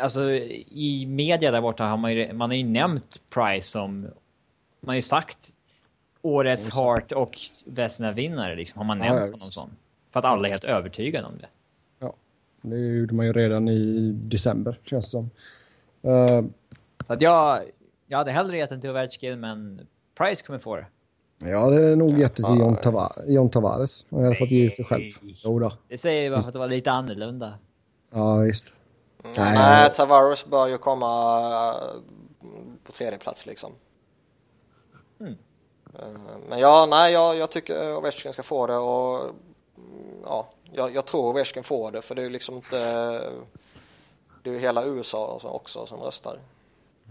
alltså 0.00 0.30
i 0.30 1.06
media 1.08 1.50
där 1.50 1.60
borta 1.60 1.84
har 1.84 1.96
man 1.96 2.14
ju, 2.14 2.32
man 2.32 2.50
har 2.50 2.56
ju 2.56 2.64
nämnt 2.64 3.20
Price 3.30 3.70
som, 3.70 4.00
man 4.00 4.88
har 4.88 4.94
ju 4.94 5.02
sagt 5.02 5.38
årets 6.22 6.74
Hart 6.74 7.12
och 7.12 7.38
Vesna-vinnare 7.64 8.56
liksom, 8.56 8.78
har 8.78 8.84
man 8.84 8.98
nämnt 8.98 9.14
Ja, 9.20 9.24
honom 9.24 9.38
som. 9.38 9.70
För 10.12 10.18
att 10.18 10.24
alla 10.26 10.48
är 10.48 10.52
helt 10.52 10.64
övertygade 10.64 11.26
om 11.26 11.38
det. 11.40 11.46
Ja, 11.98 12.14
det 12.62 12.76
gjorde 12.78 13.14
man 13.14 13.26
ju 13.26 13.32
redan 13.32 13.68
i 13.68 14.10
december 14.12 14.78
känns 14.84 15.04
det 15.04 15.10
som. 15.10 15.30
Eh, 16.02 16.44
Så 17.06 17.12
att 17.12 17.22
jag, 17.22 17.62
jag 18.06 18.18
hade 18.18 18.30
hellre 18.30 18.56
gett 18.58 18.70
den 18.70 18.80
till 18.80 18.90
Ovechkin, 18.90 19.40
men 19.40 19.80
Price 20.18 20.42
kommer 20.46 20.58
få 20.58 20.76
det. 20.76 20.86
jag 21.38 21.60
hade 21.60 21.96
nog 21.96 22.10
gett 22.18 22.36
det 22.36 22.42
till 22.42 22.58
John, 22.58 22.76
Tava- 22.76 23.22
John 23.26 23.50
Tavares. 23.50 24.06
Och 24.10 24.20
jag 24.20 24.24
hade 24.24 24.36
fått 24.36 24.50
ge 24.50 24.66
ut 24.66 24.74
det 24.76 24.84
själv. 24.84 25.02
Jo 25.22 25.58
då. 25.58 25.72
Det 25.88 25.98
säger 25.98 26.22
jag 26.22 26.32
bara 26.32 26.40
för 26.40 26.48
att 26.48 26.52
det 26.52 26.58
var 26.58 26.68
lite 26.68 26.90
annorlunda. 26.90 27.54
Ja, 28.10 28.36
visst. 28.38 28.74
Nej, 29.36 29.54
Nej. 29.54 29.90
Tavares 29.94 30.46
bör 30.46 30.66
ju 30.66 30.78
komma 30.78 31.70
eh, 31.82 32.00
på 32.84 32.92
tredje 32.92 33.18
plats 33.18 33.46
liksom. 33.46 33.72
Mm. 35.20 35.36
Eh, 35.98 36.38
Men 36.48 36.58
ja, 36.58 36.86
nej, 36.90 37.12
jag, 37.12 37.36
jag 37.36 37.50
tycker 37.50 37.96
Ovechkin 37.96 38.32
ska 38.32 38.42
få 38.42 38.66
det 38.66 38.76
och 38.76 39.20
mm, 39.20 40.22
ja, 40.24 40.48
jag, 40.72 40.94
jag 40.94 41.06
tror 41.06 41.28
Ovechkin 41.28 41.64
får 41.64 41.90
det 41.90 42.02
för 42.02 42.14
det 42.14 42.20
är 42.20 42.24
ju 42.24 42.30
liksom 42.30 42.56
inte 42.56 42.76
det 44.42 44.50
är 44.50 44.54
ju 44.54 44.60
hela 44.60 44.84
USA 44.84 45.40
också 45.42 45.86
som 45.86 46.00
röstar. 46.00 46.38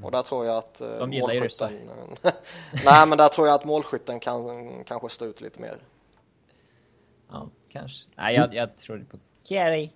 Och 0.03 0.11
där 0.11 0.21
tror 0.21 0.45
jag 0.45 0.57
att 0.57 0.81
eh, 0.81 0.97
De 0.97 1.11
ryssar. 1.11 1.71
nej, 2.85 3.07
men 3.07 3.17
där 3.17 3.29
tror 3.29 3.47
jag 3.47 3.55
att 3.55 3.65
målskytten 3.65 4.19
kan 4.19 4.83
kanske 4.83 5.09
stå 5.09 5.25
ut 5.25 5.41
lite 5.41 5.61
mer. 5.61 5.77
Ja, 7.31 7.49
kanske. 7.69 8.09
Nej, 8.15 8.35
jag, 8.35 8.53
jag 8.53 8.77
tror 8.79 9.05
på 9.11 9.17
Kerry. 9.43 9.89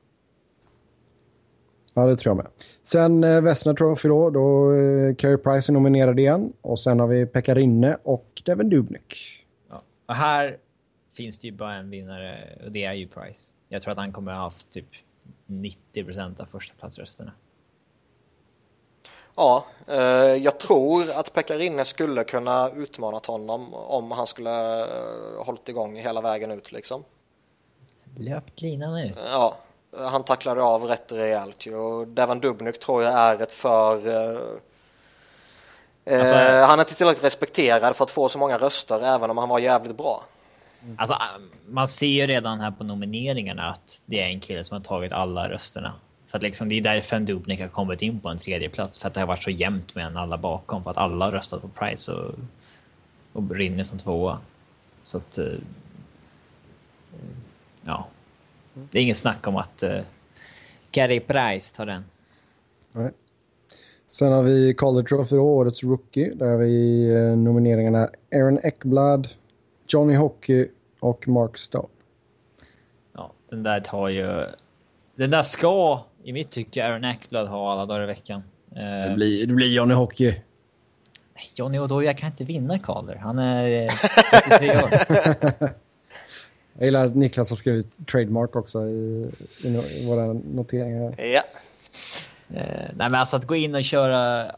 Ja, 1.95 2.05
det 2.05 2.15
tror 2.15 2.29
jag 2.29 2.37
med. 2.37 2.47
Sen 2.83 3.23
eh, 3.23 3.41
Vesna 3.41 3.73
Trophy 3.73 4.09
då. 4.09 4.29
Då 4.29 4.73
eh, 4.73 5.15
Carey 5.15 5.37
Price 5.37 5.71
är 5.71 5.73
nominerad 5.73 6.19
igen. 6.19 6.53
Och 6.61 6.79
sen 6.79 6.99
har 6.99 7.07
vi 7.07 7.25
Pekka 7.25 7.55
Rinne 7.55 7.97
och 8.03 8.41
Devin 8.45 8.69
Dubnyk. 8.69 9.45
Ja. 9.69 9.81
Och 10.05 10.15
här 10.15 10.57
finns 11.13 11.39
det 11.39 11.47
ju 11.47 11.53
bara 11.53 11.73
en 11.73 11.89
vinnare 11.89 12.37
och 12.65 12.71
det 12.71 12.83
är 12.83 12.93
ju 12.93 13.07
Price. 13.07 13.51
Jag 13.69 13.81
tror 13.81 13.91
att 13.91 13.97
han 13.97 14.11
kommer 14.11 14.33
ha 14.33 14.41
haft 14.41 14.69
typ 14.71 14.87
90% 15.47 16.41
av 16.41 16.45
första 16.45 16.73
platsrösterna. 16.79 17.31
Ja, 19.35 19.65
eh, 19.87 19.95
jag 20.43 20.59
tror 20.59 21.11
att 21.11 21.33
Pekka 21.33 21.57
Rinne 21.57 21.85
skulle 21.85 22.23
kunna 22.23 22.69
utmana 22.69 23.19
honom 23.27 23.73
om 23.73 24.11
han 24.11 24.27
skulle 24.27 24.81
eh, 24.81 25.45
hållit 25.45 25.69
igång 25.69 25.95
hela 25.95 26.21
vägen 26.21 26.51
ut 26.51 26.71
liksom. 26.71 27.03
Löpt 28.17 28.61
linan 28.61 28.97
ut. 28.97 29.17
Ja, 29.31 29.57
han 29.97 30.23
tacklade 30.23 30.61
av 30.61 30.83
rätt 30.83 31.11
rejält 31.11 31.65
ju 31.65 31.75
och 31.75 32.07
Devon 32.07 32.39
Dubnyk 32.39 32.79
tror 32.79 33.03
jag 33.03 33.13
är 33.13 33.41
ett 33.41 33.53
för... 33.53 34.07
Eh, 34.07 34.39
eh, 36.05 36.19
Alltså- 36.19 36.35
han 36.67 36.79
är 36.79 36.83
inte 36.83 36.95
tillräckligt 36.95 37.25
respekterad 37.25 37.95
för 37.95 38.03
att 38.03 38.11
få 38.11 38.29
så 38.29 38.39
många 38.39 38.57
röster 38.57 39.01
även 39.01 39.29
om 39.29 39.37
han 39.37 39.49
var 39.49 39.59
jävligt 39.59 39.97
bra. 39.97 40.23
Alltså, 40.97 41.17
man 41.67 41.87
ser 41.87 42.05
ju 42.07 42.27
redan 42.27 42.59
här 42.59 42.71
på 42.71 42.83
nomineringarna 42.83 43.69
att 43.69 44.01
det 44.05 44.19
är 44.19 44.25
en 44.25 44.39
kille 44.39 44.63
som 44.63 44.77
har 44.77 44.83
tagit 44.83 45.11
alla 45.11 45.49
rösterna. 45.49 45.93
För 46.27 46.37
att 46.37 46.43
liksom, 46.43 46.69
det 46.69 46.75
är 46.75 46.81
därför 46.81 47.19
Dubnik 47.19 47.59
har 47.59 47.67
kommit 47.67 48.01
in 48.01 48.19
på 48.19 48.29
en 48.29 48.39
tredje 48.39 48.69
plats 48.69 48.97
För 48.97 49.07
att 49.07 49.13
det 49.13 49.19
har 49.19 49.27
varit 49.27 49.43
så 49.43 49.49
jämnt 49.49 49.95
med 49.95 50.17
alla 50.17 50.37
bakom. 50.37 50.83
För 50.83 50.91
att 50.91 50.97
alla 50.97 51.25
har 51.25 51.31
röstat 51.31 51.61
på 51.61 51.67
Price 51.67 52.11
och, 52.11 52.35
och 53.33 53.51
Rinne 53.51 53.85
som 53.85 53.99
tvåa. 53.99 54.39
Så 55.03 55.17
att... 55.17 55.37
eh, 55.37 55.45
Ja. 57.85 58.07
Det 58.73 58.97
är 58.99 59.03
inget 59.03 59.17
snack 59.17 59.47
om 59.47 59.55
att 59.55 59.83
uh, 59.83 59.99
Gary 60.91 61.19
Price 61.19 61.75
tar 61.75 61.85
den. 61.85 62.03
Nej. 62.91 63.11
Sen 64.07 64.31
har 64.31 64.43
vi 64.43 64.73
Calder 64.73 65.03
Trophy 65.03 65.35
årets 65.37 65.83
rookie. 65.83 66.33
Där 66.35 66.49
har 66.49 66.57
vi 66.57 67.09
eh, 67.15 67.37
nomineringarna 67.37 68.09
Aaron 68.35 68.59
Ekblad, 68.63 69.27
Johnny 69.87 70.15
Hockey 70.15 70.67
och 70.99 71.27
Mark 71.27 71.57
Stone. 71.57 71.87
Ja, 73.13 73.31
den 73.49 73.63
där 73.63 73.79
tar 73.79 74.07
ju... 74.09 74.45
Den 75.15 75.29
där 75.31 75.43
ska, 75.43 76.03
i 76.23 76.33
mitt 76.33 76.49
tycke, 76.51 76.85
Aaron 76.85 77.03
Eckblad 77.03 77.47
ha 77.47 77.71
alla 77.71 77.85
dagar 77.85 78.03
i 78.03 78.05
veckan. 78.05 78.43
Eh, 78.71 79.09
Det 79.09 79.13
blir, 79.15 79.47
det 79.47 79.53
blir 79.53 79.75
Johnny 79.75 79.93
Hockey. 79.93 80.35
Johnny 81.55 81.79
Oduya 81.79 82.13
kan 82.13 82.31
inte 82.31 82.43
vinna 82.43 82.79
Calder. 82.79 83.15
Han 83.15 83.39
är 83.39 83.85
eh, 83.85 83.93
33 84.59 84.69
år. 84.69 85.69
Jag 86.79 86.85
gillar 86.85 87.05
att 87.05 87.15
Niklas 87.15 87.49
har 87.49 87.55
skrivit 87.55 88.07
trademark 88.07 88.55
också 88.55 88.79
i, 88.87 89.31
i, 89.63 89.67
no- 89.67 89.87
i 89.89 90.05
våra 90.05 90.33
noteringar. 90.33 91.15
Ja, 91.33 91.41
Eh, 92.53 92.65
nej 92.95 93.09
men 93.09 93.15
alltså 93.15 93.37
att 93.37 93.47
gå 93.47 93.55
in 93.55 93.75
och 93.75 93.83
köra, 93.83 94.45
eh, 94.45 94.51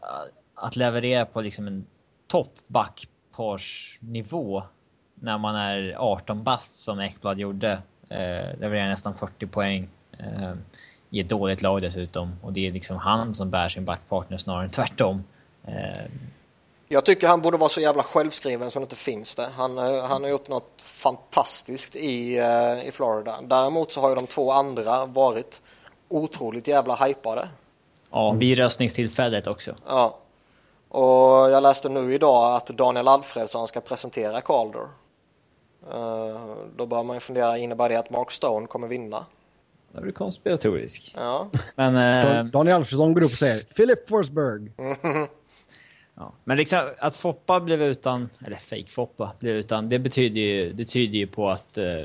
att 0.54 0.76
leverera 0.76 1.24
på 1.26 1.40
liksom 1.40 1.66
en 1.66 1.84
topp 2.26 2.54
backpars-nivå 2.66 4.62
när 5.14 5.38
man 5.38 5.54
är 5.56 5.94
18 5.98 6.42
bast 6.44 6.76
som 6.76 7.00
Ekblad 7.00 7.38
gjorde. 7.38 7.72
Eh, 8.08 8.58
levererar 8.60 8.88
nästan 8.88 9.14
40 9.18 9.46
poäng. 9.46 9.88
Eh, 10.18 10.52
I 11.10 11.20
ett 11.20 11.28
dåligt 11.28 11.62
lag 11.62 11.82
dessutom. 11.82 12.32
Och 12.42 12.52
det 12.52 12.68
är 12.68 12.72
liksom 12.72 12.96
han 12.96 13.34
som 13.34 13.50
bär 13.50 13.68
sin 13.68 13.84
backpartner 13.84 14.38
snarare 14.38 14.64
än 14.64 14.70
tvärtom. 14.70 15.24
Eh, 15.64 16.04
jag 16.92 17.04
tycker 17.04 17.28
han 17.28 17.40
borde 17.40 17.56
vara 17.56 17.68
så 17.68 17.80
jävla 17.80 18.02
självskriven 18.02 18.70
som 18.70 18.80
det 18.80 18.84
inte 18.84 18.96
finns 18.96 19.34
det. 19.34 19.48
Han, 19.56 19.78
eh, 19.78 20.04
han 20.04 20.22
har 20.22 20.30
gjort 20.30 20.48
något 20.48 20.82
fantastiskt 20.82 21.96
i, 21.96 22.38
eh, 22.38 22.88
i 22.88 22.90
Florida. 22.92 23.38
Däremot 23.42 23.92
så 23.92 24.00
har 24.00 24.08
ju 24.08 24.14
de 24.14 24.26
två 24.26 24.52
andra 24.52 25.06
varit 25.06 25.62
otroligt 26.08 26.68
jävla 26.68 26.94
hypade. 26.94 27.48
ja, 28.10 28.30
vid 28.32 28.58
röstningstillfället 28.58 29.46
också. 29.46 29.74
Ja. 29.86 30.18
Och 30.88 31.50
jag 31.50 31.62
läste 31.62 31.88
nu 31.88 32.14
idag 32.14 32.56
att 32.56 32.66
Daniel 32.66 33.08
Alfredsson 33.08 33.68
ska 33.68 33.80
presentera 33.80 34.40
Calder. 34.40 34.86
Eh, 35.92 36.40
då 36.76 36.86
bör 36.86 37.02
man 37.02 37.16
ju 37.16 37.20
fundera, 37.20 37.58
innebär 37.58 37.88
det 37.88 37.96
att 37.96 38.10
Mark 38.10 38.30
Stone 38.30 38.66
kommer 38.66 38.88
vinna? 38.88 39.26
Då 39.92 40.00
är 40.00 40.04
du 40.04 40.12
konspiratorisk. 40.12 41.14
Ja, 41.18 41.46
Men, 41.74 41.96
eh, 41.96 42.44
Daniel 42.44 42.76
Alfredsson 42.76 43.14
går 43.14 43.22
upp 43.22 43.32
och 43.32 43.38
säger 43.38 43.62
Philip 43.76 44.08
Forsberg. 44.08 44.72
ja. 46.14 46.32
Men 46.44 46.56
liksom 46.56 46.90
att 46.98 47.16
Foppa 47.16 47.60
blev 47.60 47.82
utan, 47.82 48.30
eller 48.46 48.56
fake 48.56 48.86
Foppa 48.86 49.32
blev 49.38 49.56
utan, 49.56 49.88
det 49.88 49.98
betyder 49.98 50.40
ju, 50.40 50.72
det 50.72 50.84
tyder 50.84 51.18
ju 51.18 51.26
på 51.26 51.50
att 51.50 51.78
eh, 51.78 52.04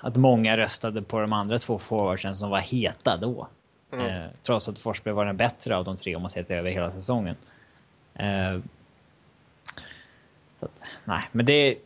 att 0.00 0.16
många 0.16 0.56
röstade 0.56 1.02
på 1.02 1.20
de 1.20 1.32
andra 1.32 1.58
två 1.58 1.78
forwardsen 1.78 2.36
som 2.36 2.50
var 2.50 2.60
heta 2.60 3.16
då. 3.16 3.48
Eh, 3.92 4.26
trots 4.42 4.68
att 4.68 4.78
Forsberg 4.78 5.14
var 5.14 5.24
den 5.24 5.36
bättre 5.36 5.76
av 5.76 5.84
de 5.84 5.96
tre 5.96 6.16
om 6.16 6.22
man 6.22 6.30
ser 6.30 6.44
det 6.48 6.54
över 6.54 6.70
hela 6.70 6.92
säsongen. 6.92 7.36
Eh, 8.14 8.58
att, 10.60 10.70
nej, 11.04 11.28
men 11.32 11.46
det... 11.46 11.78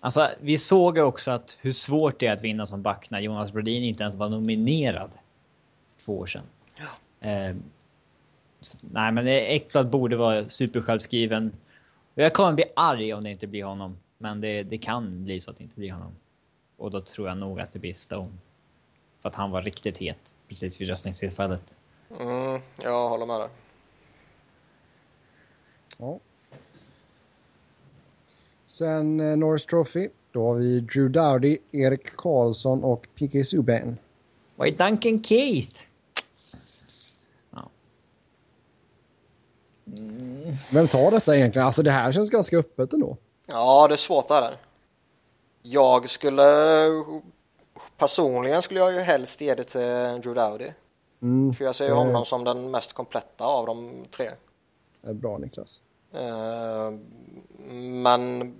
Alltså, 0.00 0.30
vi 0.40 0.58
såg 0.58 0.96
ju 0.96 1.02
också 1.02 1.30
att 1.30 1.56
hur 1.60 1.72
svårt 1.72 2.20
det 2.20 2.26
är 2.26 2.32
att 2.32 2.42
vinna 2.42 2.66
som 2.66 2.82
back 2.82 3.10
när 3.10 3.20
Jonas 3.20 3.52
Brodin 3.52 3.82
inte 3.82 4.02
ens 4.02 4.16
var 4.16 4.28
nominerad 4.28 5.10
två 6.04 6.18
år 6.18 6.26
sedan. 6.26 6.42
Eh, 7.20 7.56
så, 7.56 7.75
nej, 8.80 9.12
men 9.12 9.28
Ekblad 9.28 9.90
borde 9.90 10.16
vara 10.16 10.48
supersjälvskriven. 10.48 11.52
Och 12.14 12.22
jag 12.22 12.34
kommer 12.34 12.52
bli 12.52 12.64
arg 12.76 13.14
om 13.14 13.24
det 13.24 13.30
inte 13.30 13.46
blir 13.46 13.64
honom. 13.64 13.96
Men 14.18 14.40
det, 14.40 14.62
det 14.62 14.78
kan 14.78 15.24
bli 15.24 15.40
så 15.40 15.50
att 15.50 15.58
det 15.58 15.64
inte 15.64 15.76
blir 15.76 15.92
honom. 15.92 16.12
Och 16.76 16.90
då 16.90 17.00
tror 17.00 17.28
jag 17.28 17.38
nog 17.38 17.60
att 17.60 17.72
det 17.72 17.78
blir 17.78 17.94
Stone. 17.94 18.32
För 19.22 19.28
att 19.28 19.34
han 19.34 19.50
var 19.50 19.62
riktigt 19.62 19.96
het 19.96 20.32
precis 20.48 20.80
vid 20.80 20.88
röstningstillfället. 20.88 21.60
mm, 22.20 22.60
jag 22.82 23.08
håller 23.08 23.26
med 23.26 23.40
dig. 23.40 23.48
Ja. 25.98 26.18
Sen 28.66 29.20
eh, 29.20 29.36
Norris 29.36 29.66
Trophy. 29.66 30.08
Då 30.32 30.46
har 30.46 30.54
vi 30.54 30.80
Drew 30.80 31.10
Dowdy, 31.10 31.58
Erik 31.72 32.16
Karlsson 32.16 32.84
och 32.84 33.06
P.K. 33.18 33.44
Subban. 33.44 33.96
Vad 34.56 34.68
är 34.68 34.72
Duncan 34.72 35.24
Keith? 35.24 35.76
Vem 40.70 40.88
tar 40.88 41.10
detta 41.10 41.36
egentligen? 41.36 41.66
Alltså 41.66 41.82
det 41.82 41.90
här 41.90 42.12
känns 42.12 42.30
ganska 42.30 42.56
öppet 42.58 42.92
ändå. 42.92 43.16
Ja, 43.46 43.88
det 43.88 43.94
är 43.94 43.96
svårt 43.96 44.28
det 44.28 44.34
här. 44.34 44.56
Jag 45.62 46.10
skulle... 46.10 46.42
Personligen 47.96 48.62
skulle 48.62 48.80
jag 48.80 48.92
ju 48.92 49.00
helst 49.00 49.40
ge 49.40 49.54
det 49.54 49.64
till 49.64 50.20
Drew 50.22 50.34
Dowdy. 50.34 50.70
Mm, 51.22 51.54
För 51.54 51.64
jag 51.64 51.74
ser 51.74 51.84
ju 51.84 51.90
eh, 51.90 51.96
honom 51.96 52.24
som 52.24 52.44
den 52.44 52.70
mest 52.70 52.92
kompletta 52.92 53.44
av 53.44 53.66
de 53.66 54.04
tre. 54.10 54.30
det 55.02 55.08
är 55.10 55.14
bra 55.14 55.38
Niklas. 55.38 55.82
Eh, 56.14 56.90
Men 57.80 58.54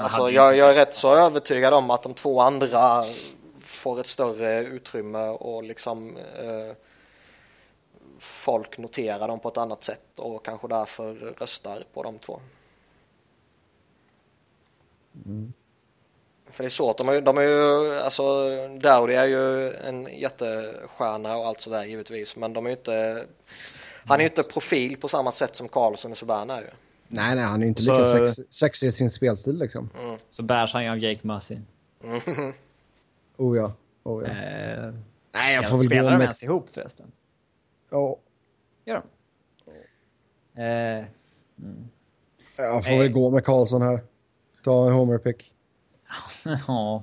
alltså, 0.00 0.30
jag, 0.30 0.56
jag 0.56 0.70
är 0.70 0.74
rätt 0.74 0.94
så 0.94 1.14
övertygad 1.16 1.74
om 1.74 1.90
att 1.90 2.02
de 2.02 2.14
två 2.14 2.40
andra 2.40 3.04
får 3.58 4.00
ett 4.00 4.06
större 4.06 4.62
utrymme 4.62 5.28
och 5.28 5.62
liksom 5.62 6.16
eh, 6.16 6.76
folk 8.22 8.78
noterar 8.78 9.28
dem 9.28 9.40
på 9.40 9.48
ett 9.48 9.56
annat 9.56 9.84
sätt 9.84 10.18
och 10.18 10.44
kanske 10.44 10.68
därför 10.68 11.14
röstar 11.14 11.84
på 11.92 12.02
de 12.02 12.18
två. 12.18 12.40
För 16.50 16.62
det 16.64 16.68
är 16.68 16.70
svårt. 16.70 16.98
De 16.98 17.08
är, 17.08 17.20
de 17.20 17.38
är 17.38 17.42
ju, 17.42 17.94
alltså 18.00 18.22
Dowdy 18.82 19.12
är 19.14 19.24
ju 19.26 19.72
en 19.74 20.08
jättestjärna 20.20 21.36
och 21.36 21.46
allt 21.46 21.60
sådär 21.60 21.84
givetvis. 21.84 22.36
Men 22.36 22.52
de 22.52 22.66
är 22.66 22.70
ju 22.70 22.76
inte, 22.76 23.24
han 24.06 24.16
är 24.20 24.24
ju 24.24 24.28
inte 24.28 24.42
profil 24.42 24.96
på 24.96 25.08
samma 25.08 25.32
sätt 25.32 25.56
som 25.56 25.68
Karlsson 25.68 26.12
och 26.12 26.18
Subban 26.18 26.50
är 26.50 26.60
ju. 26.60 26.66
Nej, 27.08 27.34
nej, 27.36 27.44
han 27.44 27.62
är 27.62 27.66
inte 27.66 27.82
lika 27.82 28.06
Så- 28.06 28.26
sex, 28.28 28.48
sexig 28.54 28.86
i 28.86 28.92
sin 28.92 29.10
spelstil 29.10 29.58
liksom. 29.58 29.90
Så 30.30 30.42
bärs 30.42 30.72
han 30.72 30.84
ju 30.84 30.90
av 30.90 30.98
Jake 30.98 31.20
Mussey. 31.26 31.58
Oh 33.36 33.56
ja. 33.56 33.72
Oh, 34.02 34.24
ja. 34.24 34.30
Eh, 34.30 34.94
Nej, 35.32 35.54
jag 35.54 35.68
får 35.70 35.78
väl 35.78 35.86
spelar 35.86 36.02
gå 36.02 36.08
de 36.10 36.16
med... 36.18 36.24
ens 36.24 36.42
ihop 36.42 36.68
förresten? 36.72 37.12
Ja, 37.92 38.16
Gör 38.84 38.94
de? 38.94 39.02
Eh, 40.62 41.04
jag 42.56 42.84
får 42.84 42.90
Nej. 42.90 42.98
väl 42.98 43.12
gå 43.12 43.30
med 43.30 43.44
Karlsson 43.44 43.82
här. 43.82 44.00
Ta 44.64 44.86
en 44.86 44.92
homer 44.92 45.18
pick. 45.18 45.52
Ja. 46.68 47.02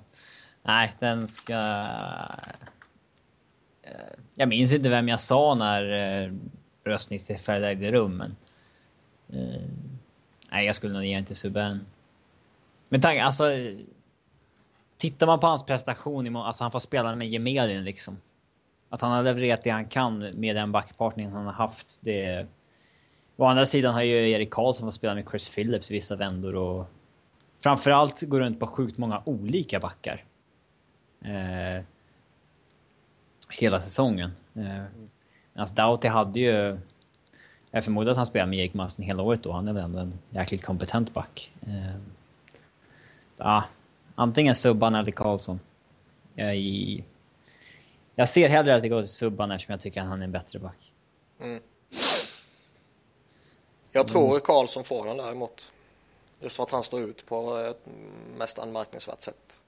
Nej, 0.64 0.96
den 1.00 1.28
ska... 1.28 1.54
Eh, 3.82 3.92
Jag 4.36 4.50
minns 4.50 4.72
inte 4.72 4.90
vem 4.90 5.08
jag 5.08 5.22
sa 5.22 5.56
när 5.56 5.92
eh, 6.24 6.32
röstningstillfället 6.84 7.68
ägde 7.68 7.92
rum, 7.92 8.18
men... 8.18 8.36
eh, 9.30 9.62
Nej, 10.52 10.66
jag 10.66 10.76
skulle 10.76 10.94
nog 10.94 11.06
ge 11.06 11.16
den 11.16 11.26
till 11.26 11.36
Subban. 11.36 11.86
Men 12.90 13.02
tanke, 13.02 13.24
alltså... 13.24 13.52
eh, 13.52 13.78
Tittar 14.98 15.28
man 15.28 15.40
på 15.40 15.48
hans 15.48 15.64
prestation, 15.66 16.36
alltså 16.36 16.64
han 16.64 16.72
får 16.72 16.80
spela 16.80 17.16
med 17.16 17.30
Gemelin 17.30 17.84
liksom. 17.84 18.18
Att 18.90 19.02
han 19.02 19.12
har 19.12 19.24
levererat 19.24 19.64
det 19.64 19.70
han 19.70 19.86
kan 19.86 20.20
med 20.20 20.56
den 20.56 20.72
backpartningen 20.72 21.32
han 21.32 21.46
har 21.46 21.54
haft, 21.54 22.00
det... 22.02 22.48
Å 23.38 23.46
andra 23.46 23.66
sidan 23.66 23.94
har 23.94 24.02
ju 24.02 24.32
Erik 24.32 24.50
Karlsson 24.50 24.88
fått 24.88 24.94
spela 24.94 25.16
med 25.16 25.26
Chris 25.32 25.50
Phillips 25.50 25.92
i 25.92 25.94
vissa 25.94 26.16
vändor 26.16 26.56
och 26.56 26.88
framförallt 27.62 28.22
går 28.22 28.40
runt 28.40 28.60
på 28.60 28.68
sjukt 28.68 28.98
många 28.98 29.22
olika 29.26 29.80
backar. 29.80 30.24
Eh, 31.22 31.84
hela 33.50 33.82
säsongen. 33.82 34.32
Eh, 34.56 34.84
alltså 35.56 35.76
Doughty 35.76 36.08
hade 36.08 36.40
ju... 36.40 36.80
Jag 37.72 37.84
förmodar 37.84 38.12
att 38.12 38.18
han 38.18 38.26
spelade 38.26 38.50
med 38.50 38.60
Jake 38.60 38.78
Musten 38.78 39.06
hela 39.06 39.24
året 39.24 39.44
då. 39.44 39.52
Han 39.52 39.68
är 39.68 39.74
väl 39.74 39.84
ändå 39.84 40.00
en 40.00 40.14
jäkligt 40.30 40.66
kompetent 40.66 41.14
back. 41.14 41.52
Eh, 41.62 41.96
ah, 43.38 43.64
antingen 44.16 44.56
Subban 44.56 44.96
eller 44.96 45.12
Karlsson. 45.12 45.60
I, 46.36 47.04
jag 48.20 48.30
ser 48.30 48.50
hellre 48.50 48.76
att 48.76 48.82
det 48.82 48.90
går 48.90 49.02
till 49.02 49.12
Subban 49.12 49.52
eftersom 49.52 49.74
jag 49.74 49.82
tycker 49.82 50.02
att 50.02 50.08
han 50.08 50.20
är 50.20 50.24
en 50.24 50.32
bättre 50.32 50.60
back. 50.60 50.94
Jag 53.92 54.08
tror 54.08 54.40
Karlsson 54.40 54.84
får 54.84 55.06
den 55.06 55.18
däremot. 55.18 55.72
Just 56.40 56.56
för 56.56 56.64
att 56.64 56.72
han 56.72 56.84
står 56.84 57.02
ut 57.02 57.26
på 57.26 57.58
ett 57.58 57.86
mest 58.38 58.60
anmärkningsvärt 58.60 59.22
sätt. 59.22 59.60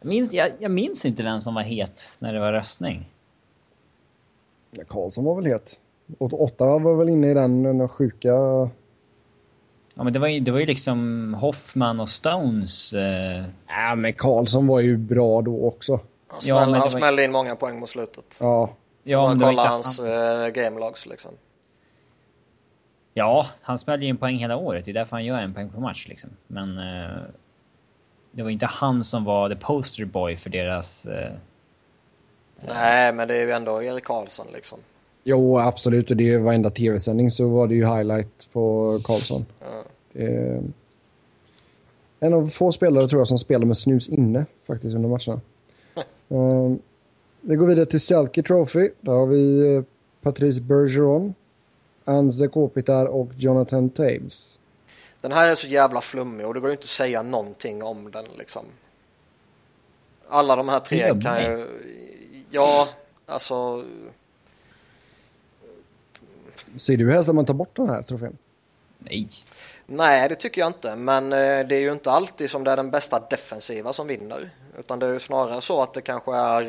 Jag 0.00 0.08
minns, 0.08 0.32
jag, 0.32 0.52
jag 0.58 0.70
minns 0.70 1.04
inte 1.04 1.22
vem 1.22 1.40
som 1.40 1.54
var 1.54 1.62
het 1.62 2.08
när 2.18 2.34
det 2.34 2.40
var 2.40 2.52
röstning. 2.52 3.10
Ja, 4.70 4.84
Karlsson 4.88 5.24
var 5.24 5.34
väl 5.34 5.46
het. 5.46 5.80
Och 6.18 6.42
Ottawa 6.42 6.78
var 6.78 6.96
väl 6.96 7.08
inne 7.08 7.30
i 7.30 7.34
den, 7.34 7.62
den 7.62 7.88
sjuka... 7.88 8.28
Ja 9.94 10.04
men 10.04 10.12
det 10.12 10.18
var 10.18 10.28
ju, 10.28 10.40
det 10.40 10.50
var 10.50 10.58
ju 10.58 10.66
liksom 10.66 11.34
Hoffman 11.34 12.00
och 12.00 12.08
Stones. 12.08 12.92
Eh, 12.92 13.44
Ja, 13.66 13.94
men 13.94 14.12
Karlsson 14.12 14.66
var 14.66 14.80
ju 14.80 14.96
bra 14.96 15.42
då 15.42 15.66
också. 15.66 16.00
Han, 16.30 16.40
Ja, 16.42 16.56
smäll, 16.56 16.60
men 16.60 16.72
det 16.72 16.78
han 16.78 16.92
var- 16.92 16.98
smällde 17.00 17.24
in 17.24 17.32
många 17.32 17.56
poäng 17.56 17.80
mot 17.80 17.88
slutet. 17.88 18.38
Ja, 18.40 18.70
ja, 19.02 19.10
Ja, 19.22 19.28
men 19.28 19.38
det 19.38 19.44
var 19.44 19.50
kolla 19.52 19.62
inte 19.62 19.72
hans 19.72 19.98
han, 20.00 20.44
eh, 20.46 20.48
gamelags 20.52 21.06
liksom. 21.06 21.30
ja, 23.14 23.46
han 23.62 23.78
smällde 23.78 24.06
en 24.06 24.16
poäng 24.16 24.36
hela 24.38 24.56
året. 24.56 24.84
Det 24.84 24.90
är 24.90 24.92
därför 24.92 25.10
han 25.16 25.24
gör 25.24 25.38
en 25.38 25.54
poäng 25.54 25.68
per 25.70 25.80
match 25.80 26.06
liksom. 26.08 26.30
Men 26.46 26.78
eh, 26.78 27.16
det 28.30 28.42
var 28.42 28.50
inte 28.50 28.66
han 28.66 29.04
som 29.04 29.24
var 29.24 29.48
the 29.48 29.56
poster 29.56 30.04
boy 30.04 30.36
för 30.36 30.50
deras... 30.50 31.06
Eh, 31.06 31.32
Nej, 32.74 33.12
men 33.12 33.28
det 33.28 33.36
är 33.36 33.46
ju 33.46 33.50
ändå 33.50 33.82
Erik 33.82 34.04
Karlsson 34.04 34.46
liksom. 34.52 34.78
jo 35.24 35.58
absolut. 35.58 36.10
Och 36.10 36.16
det 36.16 36.32
är 36.34 36.38
varenda 36.38 36.70
tv-sändning 36.70 37.30
så 37.30 37.48
var 37.48 37.66
det 37.66 37.74
ju 37.74 37.86
highlight 37.86 38.48
på 38.52 39.00
Karlsson. 39.04 39.46
Ja. 39.60 39.82
Är 40.20 40.62
en 42.20 42.34
av 42.34 42.46
få 42.46 42.72
spelare 42.72 43.08
tror 43.08 43.20
jag 43.20 43.28
som 43.28 43.38
spelar 43.38 43.66
med 43.66 43.76
snus 43.76 44.08
inne 44.08 44.46
faktiskt 44.66 44.94
under 44.96 45.08
matcherna. 45.08 45.40
Um, 46.30 46.78
vi 47.40 47.56
går 47.56 47.66
vidare 47.66 47.86
till 47.86 48.00
Selke 48.00 48.42
Trophy. 48.42 48.90
Där 49.00 49.12
har 49.12 49.26
vi 49.26 49.74
eh, 49.74 49.82
Patrice 50.22 50.60
Bergeron, 50.60 51.34
Anze 52.04 52.48
Kopitar 52.48 53.06
och 53.06 53.28
Jonathan 53.36 53.90
Taves. 53.90 54.58
Den 55.20 55.32
här 55.32 55.48
är 55.48 55.54
så 55.54 55.68
jävla 55.68 56.00
flummig 56.00 56.46
och 56.46 56.54
det 56.54 56.60
går 56.60 56.70
ju 56.70 56.72
inte 56.72 56.84
att 56.84 56.88
säga 56.88 57.22
någonting 57.22 57.82
om 57.82 58.10
den 58.10 58.24
liksom. 58.38 58.64
Alla 60.28 60.56
de 60.56 60.68
här 60.68 60.80
tre 60.80 61.20
kan 61.22 61.42
ju... 61.42 61.66
Ja, 62.50 62.88
alltså... 63.26 63.84
Ser 66.76 66.96
du 66.96 67.12
helst 67.12 67.28
att 67.28 67.34
man 67.34 67.44
tar 67.44 67.54
bort 67.54 67.76
den 67.76 67.88
här 67.88 68.02
trofén? 68.02 68.36
nej. 68.98 69.28
Nej, 69.86 70.28
det 70.28 70.34
tycker 70.34 70.60
jag 70.60 70.68
inte. 70.68 70.96
Men 70.96 71.32
eh, 71.32 71.66
det 71.66 71.76
är 71.76 71.80
ju 71.80 71.92
inte 71.92 72.10
alltid 72.10 72.50
som 72.50 72.64
det 72.64 72.70
är 72.70 72.76
den 72.76 72.90
bästa 72.90 73.20
defensiva 73.30 73.92
som 73.92 74.06
vinner. 74.06 74.50
Utan 74.80 74.98
det 74.98 75.06
är 75.06 75.12
ju 75.12 75.20
snarare 75.20 75.60
så 75.60 75.82
att 75.82 75.94
det 75.94 76.00
kanske 76.00 76.36
är 76.36 76.62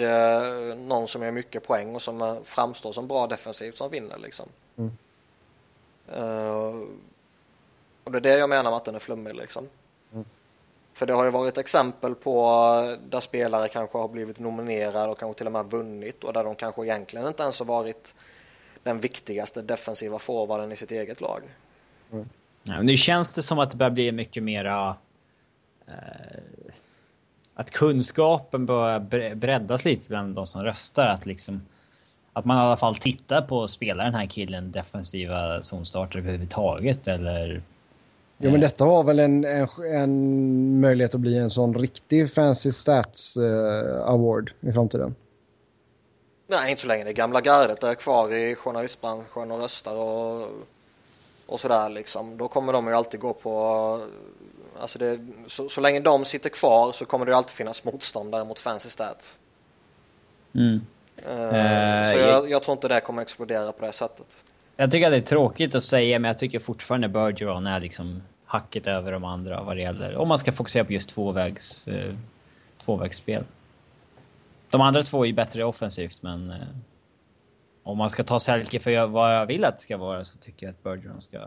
eh, 0.71 0.75
någon 0.75 1.07
som 1.07 1.23
gör 1.23 1.31
mycket 1.31 1.67
poäng 1.67 1.95
och 1.95 2.01
som 2.01 2.21
eh, 2.21 2.35
framstår 2.43 2.91
som 2.91 3.07
bra 3.07 3.27
defensivt 3.27 3.77
som 3.77 3.91
vinner 3.91 4.17
liksom. 4.17 4.49
Mm. 4.77 4.91
Eh, 6.13 6.87
och 8.03 8.11
det 8.11 8.17
är 8.17 8.21
det 8.21 8.37
jag 8.37 8.49
menar 8.49 8.71
med 8.71 8.77
att 8.77 8.85
den 8.85 8.95
är 8.95 8.99
flummig 8.99 9.35
liksom. 9.35 9.67
För 10.93 11.05
det 11.05 11.13
har 11.13 11.23
ju 11.23 11.31
varit 11.31 11.57
exempel 11.57 12.15
på 12.15 12.97
där 13.09 13.19
spelare 13.19 13.67
kanske 13.67 13.97
har 13.97 14.07
blivit 14.07 14.39
nominerade 14.39 15.11
och 15.11 15.19
kanske 15.19 15.37
till 15.37 15.47
och 15.47 15.53
med 15.53 15.65
vunnit 15.65 16.23
och 16.23 16.33
där 16.33 16.43
de 16.43 16.55
kanske 16.55 16.83
egentligen 16.83 17.27
inte 17.27 17.43
ens 17.43 17.59
har 17.59 17.65
varit 17.65 18.15
den 18.83 18.99
viktigaste 18.99 19.61
defensiva 19.61 20.19
forwarden 20.19 20.71
i 20.71 20.75
sitt 20.75 20.91
eget 20.91 21.21
lag. 21.21 21.41
Nej, 22.09 22.25
men 22.77 22.85
nu 22.85 22.97
känns 22.97 23.33
det 23.33 23.43
som 23.43 23.59
att 23.59 23.71
det 23.71 23.77
börjar 23.77 23.91
bli 23.91 24.11
mycket 24.11 24.43
mera... 24.43 24.95
Eh, 25.87 25.93
att 27.61 27.71
kunskapen 27.71 28.65
börjar 28.65 28.99
bre- 28.99 29.35
breddas 29.35 29.85
lite 29.85 30.09
bland 30.09 30.35
de 30.35 30.47
som 30.47 30.63
röstar. 30.63 31.05
Att 31.05 31.25
liksom... 31.25 31.61
Att 32.33 32.45
man 32.45 32.57
i 32.57 32.59
alla 32.59 32.77
fall 32.77 32.95
tittar 32.95 33.41
på, 33.41 33.67
spelar 33.67 34.05
den 34.05 34.13
här 34.13 34.25
killen 34.25 34.71
defensiva 34.71 35.61
zonstarter 35.61 36.19
överhuvudtaget 36.19 37.07
eller... 37.07 37.61
Jo, 38.37 38.51
men 38.51 38.61
detta 38.61 38.85
var 38.85 39.03
väl 39.03 39.19
en, 39.19 39.45
en, 39.45 39.67
en 39.93 40.79
möjlighet 40.79 41.15
att 41.15 41.21
bli 41.21 41.37
en 41.37 41.49
sån 41.49 41.73
riktig 41.73 42.33
fancy 42.33 42.71
stats 42.71 43.37
eh, 43.37 44.03
award 44.05 44.51
i 44.61 44.71
framtiden. 44.71 45.15
Nej, 46.47 46.69
inte 46.69 46.81
så 46.81 46.87
länge 46.87 47.03
det 47.03 47.13
gamla 47.13 47.41
gardet 47.41 47.83
är 47.83 47.95
kvar 47.95 48.33
i 48.33 48.55
journalistbranschen 48.55 49.51
och 49.51 49.61
röstar 49.61 49.95
och, 49.95 50.47
och 51.45 51.59
sådär 51.59 51.89
liksom. 51.89 52.37
Då 52.37 52.47
kommer 52.47 52.73
de 52.73 52.87
ju 52.87 52.93
alltid 52.93 53.19
gå 53.19 53.33
på... 53.33 53.99
Alltså 54.81 54.99
det, 54.99 55.19
så, 55.47 55.69
så 55.69 55.81
länge 55.81 55.99
de 55.99 56.25
sitter 56.25 56.49
kvar 56.49 56.91
så 56.91 57.05
kommer 57.05 57.25
det 57.25 57.35
alltid 57.37 57.51
finnas 57.51 57.85
motståndare 57.85 58.45
mot 58.45 58.59
fancy 58.59 58.89
stats. 58.89 59.39
Mm. 60.55 60.81
Eh, 61.17 62.01
Eh, 62.01 62.11
så 62.11 62.17
jag, 62.17 62.49
jag 62.49 62.63
tror 62.63 62.73
inte 62.73 62.87
det 62.87 63.01
kommer 63.01 63.21
explodera 63.21 63.71
på 63.71 63.85
det 63.85 63.91
sättet. 63.91 64.45
Jag 64.75 64.91
tycker 64.91 65.07
att 65.07 65.13
det 65.13 65.17
är 65.17 65.21
tråkigt 65.21 65.75
att 65.75 65.83
säga 65.83 66.19
men 66.19 66.29
jag 66.29 66.39
tycker 66.39 66.59
fortfarande 66.59 67.09
Bergeron 67.09 67.67
är 67.67 67.79
liksom 67.79 68.23
hacket 68.45 68.87
över 68.87 69.11
de 69.11 69.23
andra 69.23 69.63
vad 69.63 69.77
det 69.77 69.81
gäller. 69.81 70.15
Om 70.15 70.27
man 70.27 70.37
ska 70.37 70.51
fokusera 70.51 70.85
på 70.85 70.93
just 70.93 71.09
tvåvägs, 71.09 71.87
eh, 71.87 72.15
tvåvägsspel. 72.85 73.43
De 74.69 74.81
andra 74.81 75.03
två 75.03 75.23
är 75.23 75.27
ju 75.27 75.33
bättre 75.33 75.63
offensivt 75.63 76.17
men... 76.21 76.51
Eh, 76.51 76.57
om 77.83 77.97
man 77.97 78.09
ska 78.09 78.23
ta 78.23 78.39
Selke 78.39 78.79
för 78.79 79.05
vad 79.05 79.35
jag 79.35 79.45
vill 79.45 79.65
att 79.65 79.77
det 79.77 79.83
ska 79.83 79.97
vara 79.97 80.25
så 80.25 80.37
tycker 80.37 80.65
jag 80.65 80.73
att 80.73 80.83
Bergeron 80.83 81.21
ska 81.21 81.39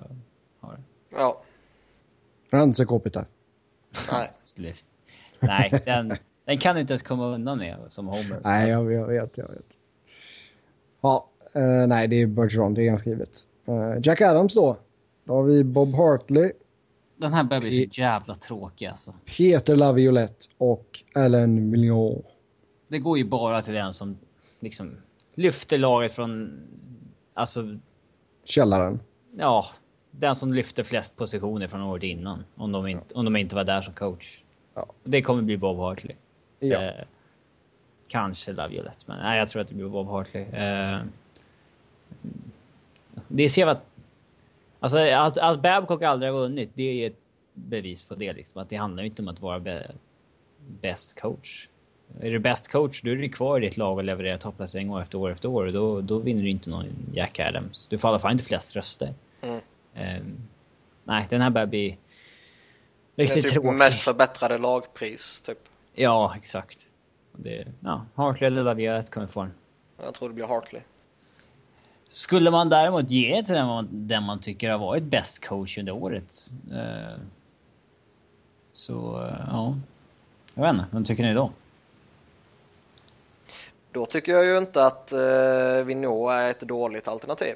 ha 0.60 0.72
det. 0.72 0.82
Ja, 1.10 1.42
Anze 2.50 2.84
Kopitar. 2.84 3.26
nej. 4.12 4.30
Slut. 4.38 4.84
Nej, 5.40 5.82
den, 5.84 6.12
den 6.44 6.58
kan 6.58 6.74
du 6.74 6.80
inte 6.80 6.92
ens 6.92 7.02
komma 7.02 7.26
undan 7.26 7.58
med 7.58 7.76
som 7.88 8.06
homer. 8.06 8.40
Nej, 8.44 8.70
jag, 8.70 8.92
jag 8.92 9.06
vet, 9.06 9.38
jag 9.38 9.48
vet. 9.48 9.78
Ja, 11.00 11.28
eh, 11.52 11.86
nej, 11.86 12.08
det 12.08 12.16
är 12.16 12.26
Bergeron, 12.26 12.74
det 12.74 12.82
är 12.82 12.86
ganska 12.86 13.10
givet. 13.10 13.38
Eh, 13.68 14.00
Jack 14.02 14.20
Adams 14.20 14.54
då. 14.54 14.76
Då 15.24 15.34
har 15.34 15.42
vi 15.42 15.64
Bob 15.64 15.94
Hartley, 15.94 16.52
Den 17.16 17.32
här 17.32 17.44
börjar 17.44 17.60
bli 17.60 17.90
så 17.94 18.00
jävla 18.00 18.34
tråkig 18.34 18.86
alltså. 18.86 19.14
Peter 19.38 19.76
Laviolette 19.76 20.46
och 20.58 20.86
Alain 21.14 21.70
Vigneault. 21.70 22.26
Det 22.88 22.98
går 22.98 23.18
ju 23.18 23.24
bara 23.24 23.62
till 23.62 23.74
den 23.74 23.94
som 23.94 24.18
liksom 24.60 24.96
lyfter 25.34 25.78
laget 25.78 26.12
från... 26.12 26.60
Alltså 27.34 27.78
Källaren. 28.44 29.00
Ja, 29.36 29.66
den 30.18 30.34
som 30.34 30.52
lyfter 30.52 30.84
flest 30.84 31.16
positioner 31.16 31.68
från 31.68 31.80
året 31.80 32.02
innan. 32.02 32.44
Om 32.56 32.72
de 32.72 32.86
inte, 32.86 33.14
om 33.14 33.24
de 33.24 33.36
inte 33.36 33.54
var 33.54 33.64
där 33.64 33.82
som 33.82 33.94
coach. 33.94 34.38
Ja. 34.74 34.86
Det 35.04 35.22
kommer 35.22 35.42
bli 35.42 35.56
Bob 35.56 35.78
Hartley. 35.78 36.16
Ja. 36.58 36.82
Eh, 36.82 37.04
kanske 38.08 38.52
Laviolette, 38.52 39.04
men 39.06 39.18
nej, 39.18 39.38
jag 39.38 39.48
tror 39.48 39.62
att 39.62 39.68
det 39.68 39.74
blir 39.74 39.88
Bob 39.88 40.08
Hartley. 40.08 40.42
Eh, 40.42 41.00
det 43.28 43.48
ser 43.48 43.66
att... 43.66 43.86
Alltså 44.80 44.98
att, 44.98 45.36
att 45.36 45.62
Babcock 45.62 46.02
aldrig 46.02 46.32
har 46.32 46.38
vunnit, 46.38 46.70
det 46.74 46.82
är 46.82 47.06
ett 47.06 47.18
bevis 47.54 48.02
på 48.02 48.14
det 48.14 48.32
liksom. 48.32 48.62
Att 48.62 48.68
det 48.68 48.76
handlar 48.76 49.02
inte 49.02 49.22
om 49.22 49.28
att 49.28 49.40
vara 49.40 49.82
bäst 50.80 51.20
coach. 51.20 51.68
Är 52.20 52.30
du 52.30 52.38
bäst 52.38 52.68
coach, 52.68 53.02
då 53.02 53.10
är 53.10 53.16
du 53.16 53.28
kvar 53.28 53.58
i 53.58 53.66
ditt 53.66 53.76
lag 53.76 53.98
och 53.98 54.04
levererar 54.04 54.36
topplacering 54.36 54.90
år 54.90 55.02
efter 55.02 55.18
år 55.18 55.30
efter 55.30 55.48
år. 55.48 55.66
Då, 55.66 56.00
då 56.00 56.18
vinner 56.18 56.42
du 56.42 56.50
inte 56.50 56.70
någon 56.70 56.86
Jack 57.12 57.40
Adams. 57.40 57.86
Du 57.86 57.98
får 57.98 58.08
i 58.08 58.10
alla 58.10 58.18
fall 58.18 58.32
inte 58.32 58.44
flest 58.44 58.76
röster. 58.76 59.14
Um, 60.20 60.36
nej, 61.04 61.26
den 61.30 61.40
här 61.40 61.50
börjar 61.50 61.66
bli 61.66 61.98
riktigt 63.16 63.34
det 63.34 63.40
är 63.40 63.42
typ 63.42 63.52
tråkig. 63.52 63.72
mest 63.72 64.00
förbättrade 64.00 64.58
lagpris, 64.58 65.40
typ. 65.40 65.58
Ja, 65.94 66.34
exakt. 66.36 66.78
Det, 67.32 67.66
ja, 67.80 68.06
Hartley 68.14 68.46
eller 68.46 68.62
Lavierat 68.62 69.10
kommer 69.10 69.26
få 69.26 69.42
den. 69.42 69.52
Jag 70.02 70.14
tror 70.14 70.28
det 70.28 70.34
blir 70.34 70.46
Hartley. 70.46 70.82
Skulle 72.08 72.50
man 72.50 72.68
däremot 72.68 73.10
ge 73.10 73.42
till 73.42 73.54
den 73.54 73.66
man, 73.66 73.88
den 73.90 74.22
man 74.22 74.40
tycker 74.40 74.70
har 74.70 74.78
varit 74.78 75.02
bäst 75.02 75.46
coach 75.46 75.78
under 75.78 75.92
året. 75.92 76.50
Eh, 76.72 77.18
så, 78.72 79.22
eh, 79.22 79.44
ja. 79.46 79.76
Jag 80.54 80.62
vet 80.62 80.72
inte, 80.72 80.86
vem 80.90 81.04
tycker 81.04 81.22
ni 81.22 81.34
då? 81.34 81.52
Då 83.92 84.06
tycker 84.06 84.32
jag 84.32 84.44
ju 84.44 84.58
inte 84.58 84.86
att 84.86 85.12
eh, 85.12 85.84
Vinå 85.84 86.28
är 86.30 86.50
ett 86.50 86.60
dåligt 86.60 87.08
alternativ. 87.08 87.54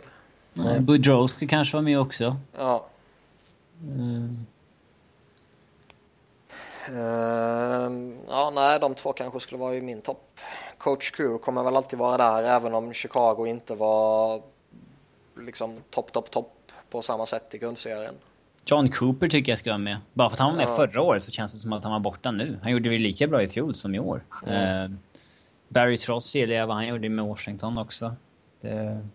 Nej, 0.65 0.81
Budrowski 0.81 1.47
kanske 1.47 1.77
var 1.77 1.83
med 1.83 2.01
också. 2.01 2.37
Ja. 2.59 2.87
Mm. 3.83 4.47
Uh, 6.91 8.19
ja, 8.29 8.53
nej, 8.55 8.81
de 8.81 8.95
två 8.95 9.13
kanske 9.13 9.41
skulle 9.41 9.61
vara 9.61 9.75
i 9.75 9.81
min 9.81 10.01
topp. 10.01 10.41
Coach 10.79 11.11
Q 11.11 11.39
kommer 11.39 11.63
väl 11.63 11.77
alltid 11.77 11.99
vara 11.99 12.17
där, 12.17 12.43
även 12.43 12.75
om 12.75 12.93
Chicago 12.93 13.47
inte 13.47 13.75
var 13.75 14.41
liksom 15.37 15.77
topp, 15.91 16.13
topp, 16.13 16.31
topp 16.31 16.73
på 16.91 17.03
samma 17.03 17.27
sätt 17.27 17.55
i 17.55 17.59
grundserien. 17.59 18.15
John 18.65 18.91
Cooper 18.91 19.29
tycker 19.29 19.53
jag 19.53 19.59
ska 19.59 19.71
vara 19.71 19.79
med. 19.79 19.99
Bara 20.13 20.29
för 20.29 20.35
att 20.35 20.41
han 20.41 20.51
var 20.51 20.57
med 20.57 20.69
ja. 20.69 20.77
förra 20.77 21.03
året 21.03 21.23
så 21.23 21.31
känns 21.31 21.53
det 21.53 21.59
som 21.59 21.73
att 21.73 21.83
han 21.83 21.93
var 21.93 22.01
borta 22.01 22.31
nu. 22.31 22.59
Han 22.63 22.73
gjorde 22.73 22.91
det 22.91 22.99
lika 22.99 23.27
bra 23.27 23.43
i 23.43 23.49
fjol 23.49 23.75
som 23.75 23.95
i 23.95 23.99
år. 23.99 24.23
Mm. 24.47 24.93
Uh, 24.93 24.99
Barry 25.69 25.99
Tross 25.99 26.35
gillar 26.35 26.55
jag 26.55 26.67
vad 26.67 26.77
han 26.77 26.87
gjorde 26.87 27.09
med 27.09 27.25
Washington 27.25 27.79
också. 27.79 28.15
Det, 28.61 29.07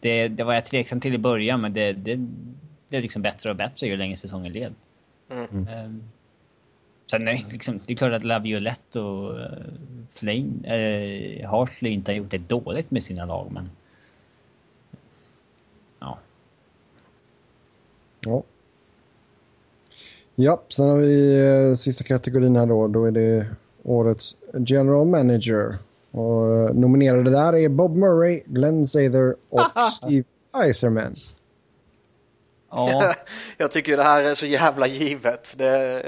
det, 0.00 0.28
det 0.28 0.44
var 0.44 0.54
jag 0.54 0.66
tveksam 0.66 1.00
till 1.00 1.14
i 1.14 1.18
början, 1.18 1.60
men 1.60 1.72
det, 1.72 1.92
det 1.92 2.16
blev 2.88 3.02
liksom 3.02 3.22
bättre 3.22 3.50
och 3.50 3.56
bättre 3.56 3.86
ju 3.86 3.96
längre 3.96 4.16
säsongen 4.16 4.52
led. 4.52 4.74
Mm. 5.30 5.68
Um, 5.84 6.02
sen 7.10 7.24
nej, 7.24 7.46
liksom, 7.50 7.80
det 7.86 7.92
är 7.92 7.96
klart 7.96 8.12
att 8.12 8.24
Laviolette 8.24 9.00
och 9.00 9.34
uh, 9.34 9.46
Flame, 10.14 10.50
uh, 10.76 11.46
Hartley 11.46 11.92
inte 11.92 12.12
har 12.12 12.16
gjort 12.16 12.30
det 12.30 12.38
dåligt 12.38 12.90
med 12.90 13.04
sina 13.04 13.24
lag, 13.24 13.50
men... 13.52 13.70
Ja. 15.98 16.18
Ja. 18.20 18.42
Ja, 20.34 20.62
sen 20.68 20.88
har 20.88 20.98
vi 20.98 21.42
uh, 21.42 21.76
sista 21.76 22.04
kategorin 22.04 22.56
här 22.56 22.66
då. 22.66 22.88
Då 22.88 23.04
är 23.04 23.10
det 23.10 23.46
årets 23.82 24.36
general 24.66 25.06
manager. 25.06 25.74
Och 26.10 26.54
eh, 26.54 26.74
nominerade 26.74 27.30
där 27.30 27.52
är 27.52 27.68
Bob 27.68 27.96
Murray, 27.96 28.42
Glenn 28.46 28.86
Sather 28.86 29.36
och 29.48 29.66
Steve 29.92 30.24
Eiserman. 30.54 31.16
Ja. 32.70 33.14
jag 33.58 33.70
tycker 33.70 33.96
det 33.96 34.02
här 34.02 34.24
är 34.24 34.34
så 34.34 34.46
jävla 34.46 34.86
givet. 34.86 35.54
Det, 35.58 36.02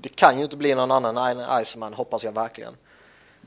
det, 0.00 0.16
kan 0.16 0.38
ju 0.38 0.44
inte 0.44 0.56
bli 0.56 0.74
någon 0.74 0.90
annan 0.90 1.16
än 1.16 1.40
Eiserman, 1.40 1.94
hoppas 1.94 2.24
jag 2.24 2.32
verkligen. 2.32 2.72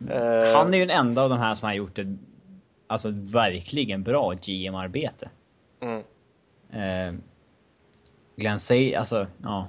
Mm. 0.01 0.55
Han 0.55 0.73
är 0.73 0.77
ju 0.77 0.85
den 0.85 0.97
enda 0.97 1.21
av 1.21 1.29
de 1.29 1.39
här 1.39 1.55
som 1.55 1.65
har 1.65 1.73
gjort 1.73 1.99
ett 1.99 2.07
alltså, 2.87 3.09
verkligen 3.13 4.03
bra 4.03 4.33
GM-arbete. 4.33 5.29
Mm. 5.79 6.03
Uh, 6.73 7.19
Glenn 8.35 8.59
Say, 8.59 8.95
alltså, 8.95 9.27
ja. 9.43 9.67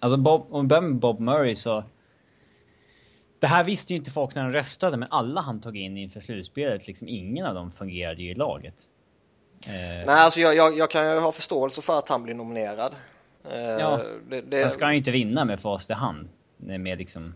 Alltså 0.00 0.16
Bob, 0.16 0.46
om 0.50 0.64
vi 0.64 0.68
börjar 0.68 0.82
med 0.82 0.96
Bob 0.96 1.20
Murray 1.20 1.54
så 1.54 1.84
det 3.42 3.48
här 3.48 3.64
visste 3.64 3.92
ju 3.92 3.98
inte 3.98 4.10
folk 4.10 4.34
när 4.34 4.42
de 4.42 4.52
röstade, 4.52 4.96
men 4.96 5.08
alla 5.10 5.40
han 5.40 5.60
tog 5.60 5.76
in 5.76 5.96
inför 5.96 6.20
slutspelet, 6.20 6.86
liksom 6.86 7.08
ingen 7.08 7.46
av 7.46 7.54
dem 7.54 7.72
fungerade 7.72 8.22
ju 8.22 8.30
i 8.30 8.34
laget. 8.34 8.74
Eh, 9.66 9.72
Nej, 9.72 10.08
alltså 10.08 10.40
jag, 10.40 10.56
jag, 10.56 10.78
jag, 10.78 10.90
kan 10.90 11.10
ju 11.10 11.18
ha 11.18 11.32
förståelse 11.32 11.82
för 11.82 11.98
att 11.98 12.08
han 12.08 12.22
blir 12.22 12.34
nominerad. 12.34 12.92
Eh, 13.50 13.60
ja, 13.60 14.00
det, 14.28 14.40
det... 14.40 14.70
ska 14.70 14.84
han 14.84 14.94
ju 14.94 14.98
inte 14.98 15.10
vinna 15.10 15.44
med 15.44 15.60
fast 15.60 15.90
i 15.90 15.92
hand. 15.92 16.28
Med 16.56 16.98
liksom... 16.98 17.34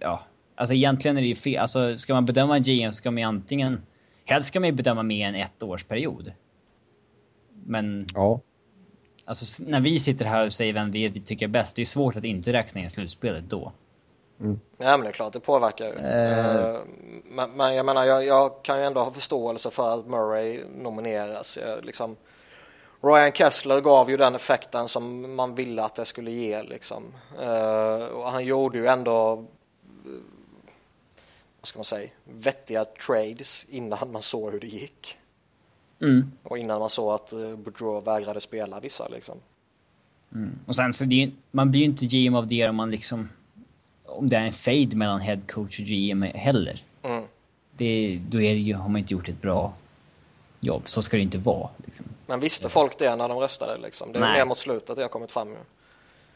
Ja, 0.00 0.26
alltså 0.54 0.74
egentligen 0.74 1.16
är 1.16 1.20
det 1.20 1.28
ju 1.28 1.36
fel. 1.36 1.58
Alltså 1.58 1.98
ska 1.98 2.14
man 2.14 2.26
bedöma 2.26 2.56
en 2.56 2.62
GM 2.62 2.92
ska 2.92 3.10
man 3.10 3.18
ju 3.18 3.24
antingen... 3.24 3.82
Helst 4.24 4.48
ska 4.48 4.60
man 4.60 4.68
ju 4.68 4.74
bedöma 4.74 5.02
med 5.02 5.28
en 5.28 5.34
ettårsperiod. 5.34 6.32
Men... 7.66 8.06
Ja. 8.14 8.40
Alltså 9.24 9.62
när 9.62 9.80
vi 9.80 9.98
sitter 9.98 10.24
här 10.24 10.46
och 10.46 10.52
säger 10.52 10.72
vem 10.72 10.90
vi 10.90 11.20
tycker 11.20 11.46
är 11.46 11.50
bäst, 11.50 11.76
det 11.76 11.82
är 11.82 11.86
svårt 11.86 12.16
att 12.16 12.24
inte 12.24 12.52
räkna 12.52 12.80
in 12.80 12.90
slutspelet 12.90 13.44
då. 13.48 13.72
Mm. 14.40 14.60
Ja 14.78 14.96
men 14.96 15.00
det 15.00 15.08
är 15.08 15.12
klart, 15.12 15.32
det 15.32 15.40
påverkar 15.40 15.86
ju. 15.86 15.92
Uh. 15.92 16.80
Men, 17.24 17.50
men, 17.50 17.74
jag 17.74 17.86
menar, 17.86 18.04
jag, 18.04 18.26
jag, 18.26 18.62
kan 18.62 18.78
ju 18.78 18.84
ändå 18.84 19.00
ha 19.00 19.10
förståelse 19.10 19.70
för 19.70 19.94
att 19.94 20.06
Murray 20.06 20.64
nomineras. 20.78 21.58
Jag, 21.62 21.84
liksom, 21.84 22.16
Ryan 23.02 23.32
Kessler 23.32 23.80
gav 23.80 24.10
ju 24.10 24.16
den 24.16 24.34
effekten 24.34 24.88
som 24.88 25.36
man 25.36 25.54
ville 25.54 25.82
att 25.82 25.94
det 25.94 26.04
skulle 26.04 26.30
ge. 26.30 26.62
Liksom. 26.62 27.02
Uh, 27.42 28.04
och 28.04 28.30
han 28.30 28.44
gjorde 28.44 28.78
ju 28.78 28.86
ändå 28.86 29.44
vad 31.64 31.68
ska 31.68 31.78
man 31.78 31.84
säga, 31.84 32.10
vettiga 32.24 32.84
trades 32.84 33.66
innan 33.70 34.12
man 34.12 34.22
såg 34.22 34.52
hur 34.52 34.60
det 34.60 34.66
gick. 34.66 35.16
Mm. 36.00 36.32
Och 36.42 36.58
innan 36.58 36.80
man 36.80 36.90
såg 36.90 37.12
att 37.12 37.32
uh, 37.32 37.56
Boudreau 37.56 38.00
vägrade 38.00 38.40
spela 38.40 38.80
vissa 38.80 39.08
liksom. 39.08 39.38
Mm. 40.34 40.58
Och 40.66 40.76
sen 40.76 40.92
så 40.92 41.04
det, 41.04 41.30
man 41.50 41.70
blir 41.70 41.80
ju 41.80 41.86
inte 41.86 42.06
GM 42.06 42.34
av 42.34 42.46
det 42.46 42.68
om 42.68 42.76
man 42.76 42.90
liksom 42.90 43.28
om 44.04 44.28
det 44.28 44.36
är 44.36 44.40
en 44.40 44.52
fade 44.52 44.96
mellan 44.96 45.20
head 45.20 45.40
coach 45.48 45.80
och 45.80 45.86
GM 45.86 46.22
heller. 46.22 46.82
Mm. 47.02 47.24
Det, 47.76 48.20
då 48.28 48.38
är 48.38 48.50
det 48.54 48.60
ju, 48.60 48.74
har 48.74 48.88
man 48.88 49.00
inte 49.00 49.12
gjort 49.12 49.28
ett 49.28 49.42
bra 49.42 49.72
jobb. 50.60 50.82
Så 50.86 51.02
ska 51.02 51.16
det 51.16 51.22
inte 51.22 51.38
vara. 51.38 51.70
Liksom. 51.86 52.06
Men 52.26 52.40
visste 52.40 52.68
folk 52.68 52.98
det 52.98 53.16
när 53.16 53.28
de 53.28 53.38
röstade? 53.38 53.76
Liksom? 53.76 54.12
Det 54.12 54.18
är 54.18 54.20
Nej. 54.20 54.38
mer 54.38 54.44
mot 54.44 54.58
slutet 54.58 54.96
det 54.96 55.02
har 55.02 55.08
kommit 55.08 55.32
fram. 55.32 55.56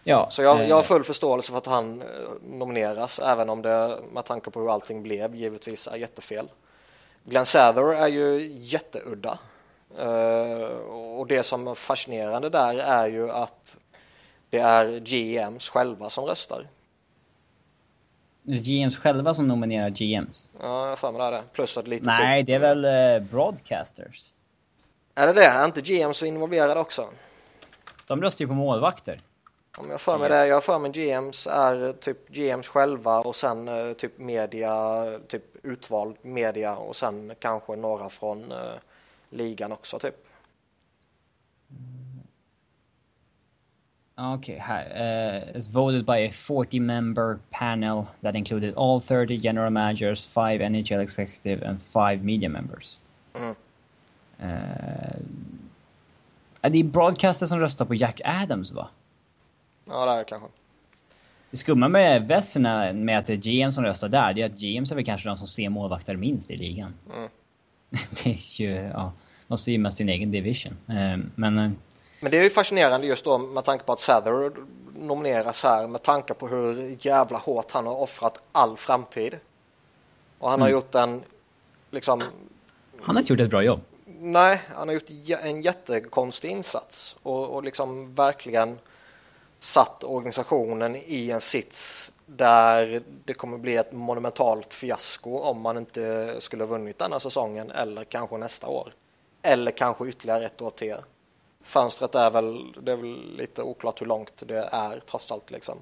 Ja, 0.05 0.29
så 0.31 0.43
jag, 0.43 0.69
jag 0.69 0.77
har 0.77 0.83
eh, 0.83 0.87
full 0.87 1.05
förståelse 1.05 1.51
för 1.51 1.59
att 1.59 1.67
han 1.67 2.03
eh, 2.03 2.07
nomineras, 2.51 3.19
även 3.19 3.51
om 3.51 3.63
det 3.63 3.99
med 4.13 4.25
tanke 4.25 4.51
på 4.51 4.61
hur 4.61 4.73
allting 4.73 5.03
blev 5.03 5.35
givetvis 5.35 5.87
är 5.87 5.97
jättefel. 5.97 6.49
Glenn 7.25 7.47
Sather 7.47 7.95
är 7.95 8.09
ju 8.09 8.57
jätteudda. 8.61 9.39
Uh, 9.99 10.65
och 11.19 11.27
det 11.27 11.43
som 11.43 11.69
är 11.69 11.75
fascinerande 11.75 12.49
där 12.49 12.79
är 12.79 13.07
ju 13.07 13.31
att 13.31 13.79
det 14.51 14.59
är 14.59 15.01
GMs 15.01 15.69
själva 15.69 16.11
som 16.11 16.25
röstar. 16.25 16.67
GMs 18.49 18.97
själva 18.97 19.35
som 19.35 19.49
nominerar 19.49 19.91
GMs. 19.91 20.49
Ja, 20.61 20.89
jag 20.89 20.97
har 21.13 21.33
det. 21.33 21.43
Plus 21.53 21.79
att 21.79 21.89
lite 21.89 22.05
Nej, 22.05 22.43
det 22.43 22.55
är 22.55 22.59
väl 22.59 22.85
uh, 22.85 23.29
broadcasters. 23.29 24.33
Är 25.15 25.27
det 25.27 25.33
det? 25.33 25.45
Är 25.45 25.65
inte 25.65 25.81
GMs 25.81 26.23
involverade 26.23 26.81
också? 26.81 27.07
De 28.07 28.23
röstar 28.23 28.45
ju 28.45 28.49
på 28.49 28.55
målvakter. 28.55 29.21
Om 29.77 29.91
jag 29.91 30.01
för 30.01 30.19
mig 30.19 30.29
det, 30.29 30.47
jag 30.47 30.65
för 30.65 30.79
mig 30.79 30.91
GMs 30.91 31.47
är 31.47 31.93
typ 31.93 32.29
GMs 32.29 32.69
själva 32.69 33.21
och 33.21 33.37
sen 33.37 33.69
uh, 33.69 33.93
typ 33.93 34.19
media, 34.19 35.05
typ 35.29 35.43
utvald 35.63 36.17
media 36.23 36.77
och 36.77 36.97
sen 36.97 37.33
kanske 37.39 37.77
några 37.77 38.09
från 38.09 38.53
uh, 38.53 38.59
ligan 39.31 39.73
också 39.73 39.99
typ. 39.99 40.15
Okay, 44.19 44.59
uh, 44.59 45.59
it's 45.59 45.69
voted 45.69 46.05
by 46.05 46.19
a 46.19 46.33
40 46.33 46.81
member 46.81 47.39
panel 47.51 48.09
that 48.21 48.35
included 48.35 48.75
all 48.75 49.01
30 49.01 49.39
general 49.39 49.71
managers, 49.71 50.29
5 50.35 50.61
NHL 50.61 51.01
executive 51.01 51.63
and 51.63 51.81
5 51.93 52.25
media 52.25 52.49
members. 52.49 52.99
Mm. 53.35 53.55
Uh, 54.43 55.19
är 56.63 56.71
det 56.71 56.83
broadcaster 56.83 57.47
som 57.47 57.61
röstar 57.61 57.85
på 57.85 57.95
Jack 57.95 58.21
Adams 58.25 58.73
va? 58.73 58.89
Ja 59.85 60.07
det 60.07 60.13
är 60.13 60.19
det 60.19 60.25
kanske. 60.25 60.49
Det 61.51 61.57
skumma 61.57 61.89
med 61.89 62.29
Vesserna 62.29 62.93
med 62.93 63.19
att 63.19 63.27
det 63.27 63.33
är 63.33 63.37
GM 63.37 63.73
som 63.73 63.85
röstar 63.85 64.09
där, 64.09 64.33
det 64.33 64.43
är 64.43 64.47
att 64.47 64.59
GM 64.59 64.83
är 64.83 64.95
väl 64.95 65.05
kanske 65.05 65.29
de 65.29 65.39
som 65.39 65.47
ser 65.47 65.69
målvakter 65.69 66.17
minst 66.17 66.51
i 66.51 66.57
ligan. 66.57 66.95
Mm. 67.15 67.29
det 68.25 68.31
är 68.31 68.61
ju, 68.61 68.73
ja, 68.73 69.13
de 69.49 69.59
ser 69.59 69.73
ju 69.73 69.79
mest 69.79 69.97
sin 69.97 70.09
egen 70.09 70.31
division. 70.31 70.77
Uh, 70.91 71.19
men 71.35 71.77
men 72.21 72.31
det 72.31 72.39
är 72.39 72.43
ju 72.43 72.51
fascinerande 72.51 73.07
just 73.07 73.25
då 73.25 73.39
med 73.39 73.65
tanke 73.65 73.85
på 73.85 73.93
att 73.93 74.01
Sather 74.01 74.53
nomineras 74.95 75.63
här 75.63 75.87
med 75.87 76.03
tanke 76.03 76.35
på 76.35 76.49
hur 76.49 76.97
jävla 77.01 77.39
hårt 77.39 77.71
han 77.73 77.87
har 77.87 78.01
offrat 78.01 78.43
all 78.53 78.77
framtid. 78.77 79.39
Och 80.39 80.51
han 80.51 80.61
mm. 80.61 80.63
har 80.63 80.71
gjort 80.71 80.95
en 80.95 81.23
liksom... 81.91 82.23
Han 83.03 83.17
har 83.17 83.21
inte 83.21 83.33
gjort 83.33 83.41
ett 83.41 83.51
bra 83.51 83.63
jobb. 83.63 83.81
Nej, 84.21 84.63
han 84.75 84.89
har 84.89 84.95
gjort 84.95 85.11
en 85.43 85.63
jättekonstig 85.63 86.51
insats 86.51 87.17
och, 87.23 87.49
och 87.49 87.63
liksom 87.63 88.15
verkligen 88.15 88.79
satt 89.59 90.05
organisationen 90.05 90.97
i 90.97 91.31
en 91.31 91.41
sits 91.41 92.13
där 92.27 93.03
det 93.25 93.35
kommer 93.35 93.59
bli 93.59 93.77
ett 93.77 93.93
monumentalt 93.93 94.75
fiasko 94.75 95.39
om 95.39 95.61
man 95.61 95.77
inte 95.77 96.35
skulle 96.39 96.65
ha 96.65 96.69
vunnit 96.69 96.99
denna 96.99 97.21
säsongen 97.21 97.71
eller 97.71 98.05
kanske 98.05 98.37
nästa 98.37 98.67
år. 98.67 98.93
Eller 99.43 99.71
kanske 99.71 100.09
ytterligare 100.09 100.45
ett 100.45 100.63
år 100.63 100.71
till 100.71 100.97
fönstret 101.69 102.15
är 102.15 102.31
väl, 102.31 102.73
det 102.83 102.93
är 102.93 102.97
väl 102.97 103.37
lite 103.37 103.63
oklart 103.63 104.01
hur 104.01 104.07
långt 104.07 104.43
det 104.47 104.69
är 104.73 105.01
trots 105.01 105.33
allt 105.33 105.51
liksom. 105.51 105.79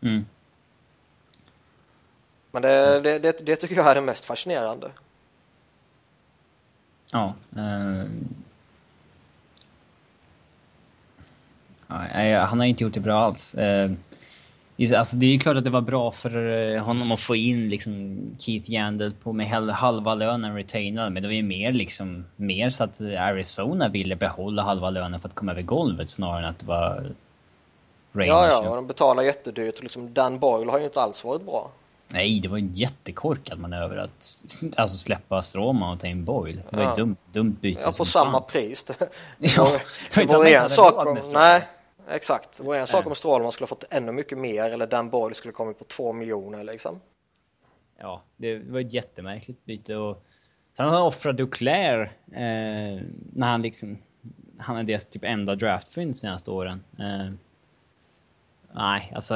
Mm. 0.00 0.26
Men 2.50 2.62
det, 2.62 3.00
det, 3.00 3.18
det, 3.18 3.46
det 3.46 3.56
tycker 3.56 3.76
jag 3.76 3.86
är 3.86 3.94
det 3.94 4.00
mest 4.00 4.24
fascinerande. 4.24 4.90
Ja. 7.10 7.34
Eh, 7.56 8.04
ja, 12.26 12.44
han 12.44 12.58
har 12.58 12.66
inte 12.66 12.84
gjort 12.84 12.94
det 12.94 13.00
bra 13.00 13.24
alls. 13.24 13.54
Eh, 13.54 13.90
alltså 14.78 15.16
det 15.16 15.26
är 15.26 15.30
ju 15.30 15.38
klart 15.38 15.56
att 15.56 15.64
det 15.64 15.70
var 15.70 15.80
bra 15.80 16.12
för 16.12 16.72
eh, 16.74 16.82
honom 16.82 17.12
att 17.12 17.20
få 17.20 17.36
in 17.36 17.68
liksom 17.68 18.20
Keith 18.38 18.70
Yandel 18.70 19.12
på 19.22 19.32
med 19.32 19.48
halva 19.74 20.14
lönen 20.14 20.54
retainad, 20.54 21.12
men 21.12 21.22
det 21.22 21.28
var 21.28 21.34
ju 21.34 21.42
mer 21.42 21.72
liksom 21.72 22.24
mer 22.36 22.70
så 22.70 22.84
att 22.84 23.00
Arizona 23.00 23.88
ville 23.88 24.16
behålla 24.16 24.62
halva 24.62 24.90
lönen 24.90 25.20
för 25.20 25.28
att 25.28 25.34
komma 25.34 25.52
över 25.52 25.62
golvet 25.62 26.10
snarare 26.10 26.38
än 26.38 26.50
att 26.50 26.58
det 26.58 26.66
var 26.66 27.06
Rangers. 28.16 28.28
Ja, 28.28 28.48
ja, 28.48 28.68
och 28.68 28.76
de 28.76 28.86
betalar 28.86 29.22
jättedyrt. 29.22 29.82
Liksom 29.82 30.14
Dan 30.14 30.38
Boyle 30.38 30.70
har 30.70 30.78
ju 30.78 30.84
inte 30.84 31.00
alls 31.00 31.24
varit 31.24 31.42
bra. 31.42 31.70
Nej, 32.08 32.40
det 32.40 32.48
var 32.48 32.58
en 32.58 32.74
jättekorkad 32.74 33.58
manöver 33.58 33.96
att 33.96 34.36
alltså, 34.76 34.96
släppa 34.96 35.42
Stroma 35.42 35.92
och 35.92 36.00
ta 36.00 36.06
in 36.06 36.24
Boyle. 36.24 36.62
Det 36.70 36.76
var 36.76 36.84
ja. 36.84 36.90
ett 36.90 36.96
dumt, 36.96 37.16
dumt 37.32 37.56
byte. 37.60 37.80
Ja, 37.84 37.92
på 37.92 38.04
samma 38.04 38.32
fan. 38.32 38.42
pris. 38.48 38.84
Det, 38.84 39.10
ja, 39.56 39.78
det 40.14 40.24
var 40.24 40.46
en 40.46 40.68
sak 40.68 41.06
om... 41.06 41.18
Nej, 41.32 41.62
exakt. 42.08 42.56
Det 42.58 42.64
var 42.64 42.76
en 42.76 42.86
sak 42.86 43.06
om 43.06 43.14
Strålman 43.14 43.52
skulle 43.52 43.64
ha 43.64 43.68
fått 43.68 43.84
ännu 43.90 44.12
mycket 44.12 44.38
mer 44.38 44.70
eller 44.70 44.86
Dan 44.86 45.10
Boyle 45.10 45.34
skulle 45.34 45.52
kommit 45.52 45.78
på 45.78 45.84
två 45.84 46.12
miljoner 46.12 46.64
liksom. 46.64 47.00
Ja, 47.98 48.22
det 48.36 48.58
var 48.58 48.80
ett 48.80 48.92
jättemärkligt 48.92 49.64
byte 49.64 49.96
och 49.96 50.24
sen 50.76 50.88
har 50.88 51.02
offrat 51.02 51.36
Duclair 51.36 52.12
eh, 52.26 53.02
när 53.32 53.46
han 53.46 53.62
liksom 53.62 53.98
han 54.58 54.76
är 54.76 54.82
deras 54.82 55.06
typ 55.06 55.24
enda 55.24 55.54
draftfynd 55.54 56.10
de 56.14 56.18
senaste 56.18 56.50
åren. 56.50 56.84
Eh, 56.98 57.32
nej, 58.72 59.12
alltså 59.14 59.34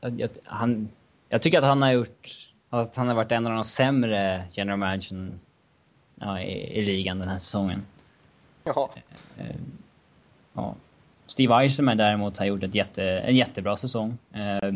jag, 0.00 0.30
han, 0.44 0.88
jag 1.28 1.42
tycker 1.42 1.58
att 1.58 1.64
han 1.64 1.82
har 1.82 1.92
gjort, 1.92 2.50
att 2.70 2.96
han 2.96 3.08
har 3.08 3.14
varit 3.14 3.32
en 3.32 3.46
av 3.46 3.52
de 3.52 3.64
sämre 3.64 4.44
general 4.52 4.78
managern 4.78 5.40
ja, 6.14 6.40
i, 6.40 6.78
i, 6.78 6.82
ligan 6.84 7.18
den 7.18 7.28
här 7.28 7.38
säsongen. 7.38 7.82
Jaha. 8.64 8.88
Ja. 10.54 10.74
Steve 11.26 11.54
Eisenman 11.54 11.96
däremot 11.96 12.38
har 12.38 12.44
gjort 12.44 12.62
ett 12.62 12.74
jätte, 12.74 13.02
en 13.04 13.36
jättebra 13.36 13.76
säsong. 13.76 14.18
Eh, 14.32 14.72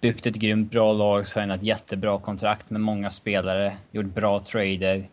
byggt 0.00 0.26
ett 0.26 0.34
grymt 0.34 0.70
bra 0.70 0.92
lag, 0.92 1.28
signat 1.28 1.62
jättebra 1.62 2.18
kontrakt 2.18 2.70
med 2.70 2.80
många 2.80 3.10
spelare, 3.10 3.76
gjort 3.90 4.06
bra 4.06 4.40
trader. 4.40 5.08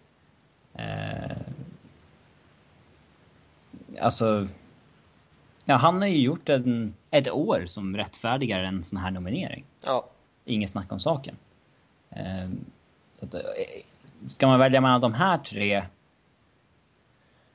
Eh, 0.73 1.37
alltså, 4.01 4.47
Ja, 5.65 5.75
han 5.75 6.01
har 6.01 6.07
ju 6.07 6.17
gjort 6.17 6.49
en, 6.49 6.93
ett 7.11 7.29
år 7.29 7.65
som 7.67 7.97
rättfärdigar 7.97 8.63
en 8.63 8.83
sån 8.83 8.97
här 8.97 9.11
nominering. 9.11 9.63
Ja. 9.85 10.05
Inget 10.45 10.71
snack 10.71 10.91
om 10.91 10.99
saken. 10.99 11.35
Eh, 12.09 12.49
så 13.19 13.25
att, 13.25 13.33
eh, 13.33 13.41
ska 14.27 14.47
man 14.47 14.59
välja 14.59 14.81
mellan 14.81 15.01
de 15.01 15.13
här 15.13 15.37
tre 15.37 15.83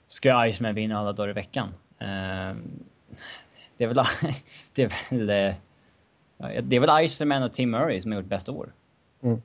ska 0.09 0.47
Iceman 0.47 0.75
vinna 0.75 0.99
alla 0.99 1.13
dagar 1.13 1.31
i 1.31 1.33
veckan. 1.33 1.69
Eh, 1.99 2.57
det 3.77 3.85
är 3.85 3.87
väl... 3.87 4.05
det 4.75 4.83
är 4.83 5.11
väl... 5.11 5.31
Eh, 5.31 5.55
det 6.63 6.77
är 6.77 6.81
väl 6.81 7.05
Iceman 7.05 7.43
och 7.43 7.53
Tim 7.53 7.71
Murray 7.71 8.01
som 8.01 8.13
har 8.13 8.19
gjort 8.19 8.29
bäst 8.29 8.49
år. 8.49 8.73
Mm. 9.23 9.43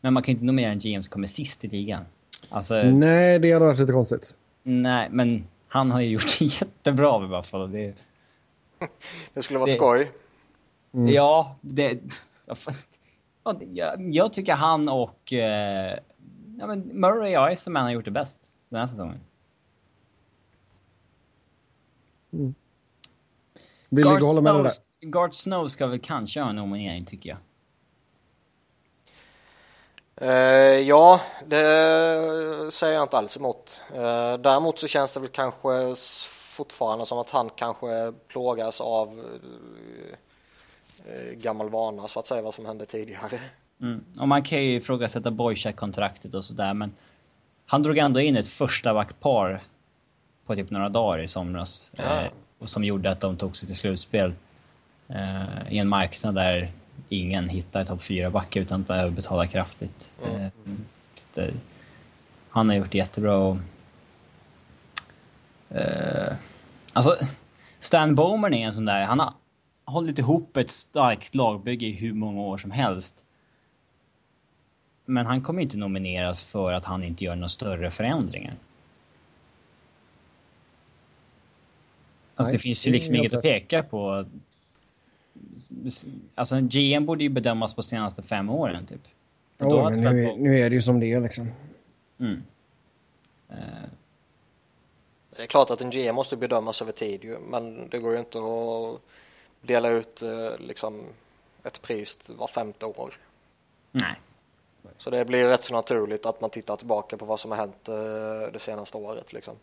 Men 0.00 0.12
man 0.12 0.22
kan 0.22 0.32
ju 0.32 0.34
inte 0.34 0.44
nominera 0.44 0.72
en 0.72 0.78
GM 0.78 1.02
som 1.02 1.10
kommer 1.10 1.26
sist 1.26 1.64
i 1.64 1.68
ligan. 1.68 2.04
Alltså, 2.48 2.74
nej, 2.82 3.38
det 3.38 3.52
hade 3.52 3.64
varit 3.64 3.78
lite 3.78 3.92
konstigt. 3.92 4.34
Nej, 4.62 5.08
men 5.10 5.46
han 5.68 5.90
har 5.90 6.00
ju 6.00 6.08
gjort 6.08 6.38
det 6.38 6.44
jättebra 6.60 7.18
med 7.18 7.28
Buffalo. 7.28 7.66
Det, 7.66 7.94
det 9.34 9.42
skulle 9.42 9.58
vara 9.58 9.70
skoj. 9.70 10.10
Mm. 10.92 11.14
Ja, 11.14 11.56
det... 11.60 11.98
Jag, 13.72 14.14
jag 14.14 14.32
tycker 14.32 14.52
han 14.52 14.88
och... 14.88 15.32
Eh, 15.32 15.98
ja, 16.58 16.66
men 16.66 16.80
Murray 16.80 17.36
och 17.36 17.52
Iceman 17.52 17.84
har 17.84 17.90
gjort 17.90 18.04
det 18.04 18.10
bäst 18.10 18.38
den 18.74 18.88
här 18.88 18.88
säsongen. 18.88 19.20
Mm. 22.32 22.54
Vill 23.88 24.04
du 24.04 24.24
hålla 24.24 24.40
med 24.40 24.54
dig 24.54 24.62
där? 24.62 24.72
Gart 25.10 25.34
Snow 25.34 25.68
ska 25.68 25.86
väl 25.86 26.00
kanske 26.00 26.40
ha 26.40 26.50
en 26.50 26.56
nominering, 26.56 27.04
tycker 27.04 27.30
jag. 27.30 27.38
Uh, 30.22 30.28
ja, 30.80 31.20
det 31.46 31.56
säger 32.72 32.94
jag 32.94 33.02
inte 33.02 33.18
alls 33.18 33.36
emot. 33.36 33.82
Uh, 33.90 34.34
däremot 34.38 34.78
så 34.78 34.86
känns 34.86 35.14
det 35.14 35.20
väl 35.20 35.28
kanske 35.28 35.94
fortfarande 36.56 37.06
som 37.06 37.18
att 37.18 37.30
han 37.30 37.50
kanske 37.56 38.12
plågas 38.28 38.80
av 38.80 39.18
uh, 39.18 39.24
gammal 41.36 41.70
vana 41.70 42.08
så 42.08 42.20
att 42.20 42.26
säga 42.26 42.42
vad 42.42 42.54
som 42.54 42.66
hände 42.66 42.86
tidigare. 42.86 43.40
Mm. 43.80 44.04
Och 44.20 44.28
man 44.28 44.42
kan 44.42 44.64
ju 44.64 44.76
ifrågasätta 44.76 45.30
Boychak-kontraktet 45.30 46.34
och 46.34 46.44
sådär 46.44 46.74
men 46.74 46.92
han 47.66 47.82
drog 47.82 47.98
ändå 47.98 48.20
in 48.20 48.36
ett 48.36 48.48
första 48.48 48.94
backpar 48.94 49.60
på 50.46 50.54
typ 50.54 50.70
några 50.70 50.88
dagar 50.88 51.22
i 51.22 51.28
somras. 51.28 51.90
Ja. 51.98 52.22
och 52.58 52.70
som 52.70 52.84
gjorde 52.84 53.10
att 53.10 53.20
de 53.20 53.36
tog 53.36 53.56
sig 53.56 53.68
till 53.68 53.76
slutspel. 53.76 54.34
I 55.68 55.78
en 55.78 55.88
marknad 55.88 56.34
där 56.34 56.72
ingen 57.08 57.48
hittar 57.48 57.84
topp 57.84 58.02
4-back 58.02 58.56
utan 58.56 58.80
att 58.80 58.88
behöva 58.88 59.10
betala 59.10 59.46
kraftigt. 59.46 60.12
Mm. 60.24 60.50
Det, 61.34 61.54
han 62.48 62.68
har 62.68 62.76
gjort 62.76 62.92
det 62.92 62.98
jättebra 62.98 63.36
och... 63.36 63.56
Uh, 65.74 66.34
alltså, 66.92 67.16
Stan 67.80 68.14
Bowman 68.14 68.54
är 68.54 68.66
en 68.66 68.74
sån 68.74 68.84
där, 68.84 69.04
han 69.04 69.20
har 69.20 69.34
hållit 69.84 70.18
ihop 70.18 70.56
ett 70.56 70.70
starkt 70.70 71.34
lagbygge 71.34 71.86
i 71.86 71.92
hur 71.92 72.12
många 72.12 72.40
år 72.40 72.58
som 72.58 72.70
helst. 72.70 73.23
Men 75.04 75.26
han 75.26 75.42
kommer 75.42 75.62
inte 75.62 75.76
nomineras 75.76 76.42
för 76.42 76.72
att 76.72 76.84
han 76.84 77.04
inte 77.04 77.24
gör 77.24 77.34
några 77.34 77.48
större 77.48 77.90
förändringar. 77.90 78.54
Alltså 82.34 82.50
Nej, 82.50 82.56
det 82.56 82.62
finns 82.62 82.86
ju 82.86 82.90
liksom 82.90 83.14
inget 83.14 83.34
att 83.34 83.42
peka 83.42 83.82
på 83.82 84.26
alltså 86.34 86.54
en 86.54 86.68
GM 86.68 87.06
borde 87.06 87.24
ju 87.24 87.28
bedömas 87.28 87.74
på 87.74 87.82
senaste 87.82 88.22
fem 88.22 88.50
åren 88.50 88.86
typ. 88.86 89.00
Oh, 89.60 89.90
men 89.90 90.00
nu, 90.00 90.26
på... 90.26 90.36
nu 90.36 90.60
är 90.60 90.70
det 90.70 90.76
ju 90.76 90.82
som 90.82 91.00
det 91.00 91.12
är 91.12 91.20
liksom. 91.20 91.50
Mm. 92.18 92.42
Uh... 93.50 93.56
Det 95.36 95.42
är 95.42 95.46
klart 95.46 95.70
att 95.70 95.80
en 95.80 95.90
GM 95.90 96.14
måste 96.14 96.36
bedömas 96.36 96.82
över 96.82 96.92
tid 96.92 97.24
ju, 97.24 97.38
men 97.38 97.88
det 97.88 97.98
går 97.98 98.12
ju 98.12 98.18
inte 98.18 98.38
att 98.38 99.00
dela 99.60 99.88
ut 99.88 100.22
eh, 100.22 100.58
liksom 100.58 101.02
ett 101.62 101.82
pris 101.82 102.30
var 102.38 102.46
femte 102.46 102.86
år. 102.86 103.14
Nej. 103.92 104.14
Så 104.98 105.10
det 105.10 105.24
blir 105.24 105.48
rätt 105.48 105.64
så 105.64 105.74
naturligt 105.74 106.26
att 106.26 106.40
man 106.40 106.50
tittar 106.50 106.76
tillbaka 106.76 107.16
på 107.16 107.24
vad 107.24 107.40
som 107.40 107.50
har 107.50 107.58
hänt 107.58 107.88
eh, 107.88 108.52
det 108.52 108.58
senaste 108.58 108.96
året 108.96 109.32
liksom. 109.32 109.54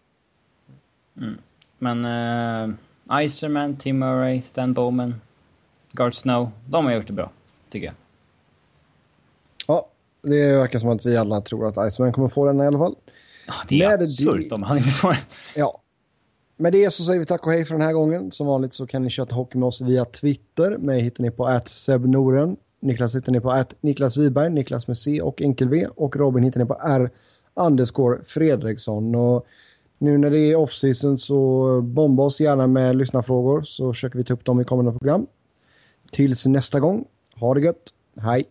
Mm. 1.18 1.38
Men 1.78 2.06
uh, 2.06 3.24
Iserman, 3.24 3.78
Tim 3.78 4.00
Murray, 4.00 4.42
Stan 4.42 4.74
Bowman, 4.74 5.22
Guard 5.92 6.16
Snow, 6.16 6.52
de 6.70 6.86
har 6.86 6.94
gjort 6.94 7.08
det 7.08 7.14
bra, 7.14 7.32
tycker 7.70 7.86
jag. 7.86 7.96
Ja, 9.68 9.88
det 10.22 10.54
verkar 10.54 10.80
som 10.80 10.90
att 10.90 11.06
vi 11.06 11.18
alla 11.18 11.42
tror 11.42 11.68
att 11.68 11.94
Iceman 11.94 12.14
kommer 12.14 12.28
få 12.28 12.46
den 12.46 12.62
i 12.62 12.66
alla 12.66 12.78
fall. 12.78 12.96
Ja, 13.48 13.54
det 13.70 13.82
är 13.82 13.94
absurt 13.94 14.52
om 14.52 14.64
han 14.64 14.78
inte 14.78 14.90
får 14.90 15.10
den. 15.10 15.22
Ja. 15.56 15.78
Med 16.58 16.74
det 16.74 16.94
så 16.94 17.04
säger 17.04 17.20
vi 17.20 17.26
tack 17.26 17.46
och 17.46 17.52
hej 17.52 17.66
för 17.66 17.74
den 17.74 17.82
här 17.82 17.94
gången. 17.94 18.32
Som 18.32 18.48
vanligt 18.48 18.74
så 18.74 18.88
kan 18.88 19.04
ni 19.04 19.10
köta 19.10 19.36
hockey 19.36 19.58
med 19.58 19.68
oss 19.68 19.82
via 19.82 20.06
Twitter. 20.06 20.78
Mig 20.78 21.02
hittar 21.02 21.24
ni 21.24 21.32
på 21.32 21.62
@sebnoren. 21.66 22.58
Niklas 22.82 23.16
hittar 23.16 23.32
ni 23.32 23.40
på 23.40 23.64
Niklas 23.82 24.18
Wiberg, 24.18 24.50
Niklas 24.50 24.88
med 24.88 24.98
C 24.98 25.22
och 25.22 25.42
enkel 25.42 25.70
V. 25.70 25.86
Och 25.96 26.16
Robin 26.16 26.44
hittar 26.44 26.60
ni 26.60 26.66
på 26.66 26.80
R 26.84 27.10
underscore 27.54 28.24
Fredriksson. 28.24 29.16
Och 29.16 29.46
nu 29.98 30.18
när 30.18 30.30
det 30.30 30.40
är 30.40 30.56
off-season 30.56 31.18
så 31.18 31.82
bomba 31.82 32.24
oss 32.24 32.42
gärna 32.42 32.68
med 32.68 32.96
lyssnarfrågor 32.96 33.62
så 33.62 33.94
försöker 33.94 34.18
vi 34.18 34.24
ta 34.24 34.34
upp 34.34 34.46
dem 34.46 34.62
i 34.62 34.64
kommande 34.64 34.92
program. 34.92 35.28
Tills 36.12 36.46
nästa 36.46 36.80
gång, 36.80 37.06
ha 37.36 37.54
det 37.54 37.62
gött. 37.62 37.94
Hej! 38.18 38.46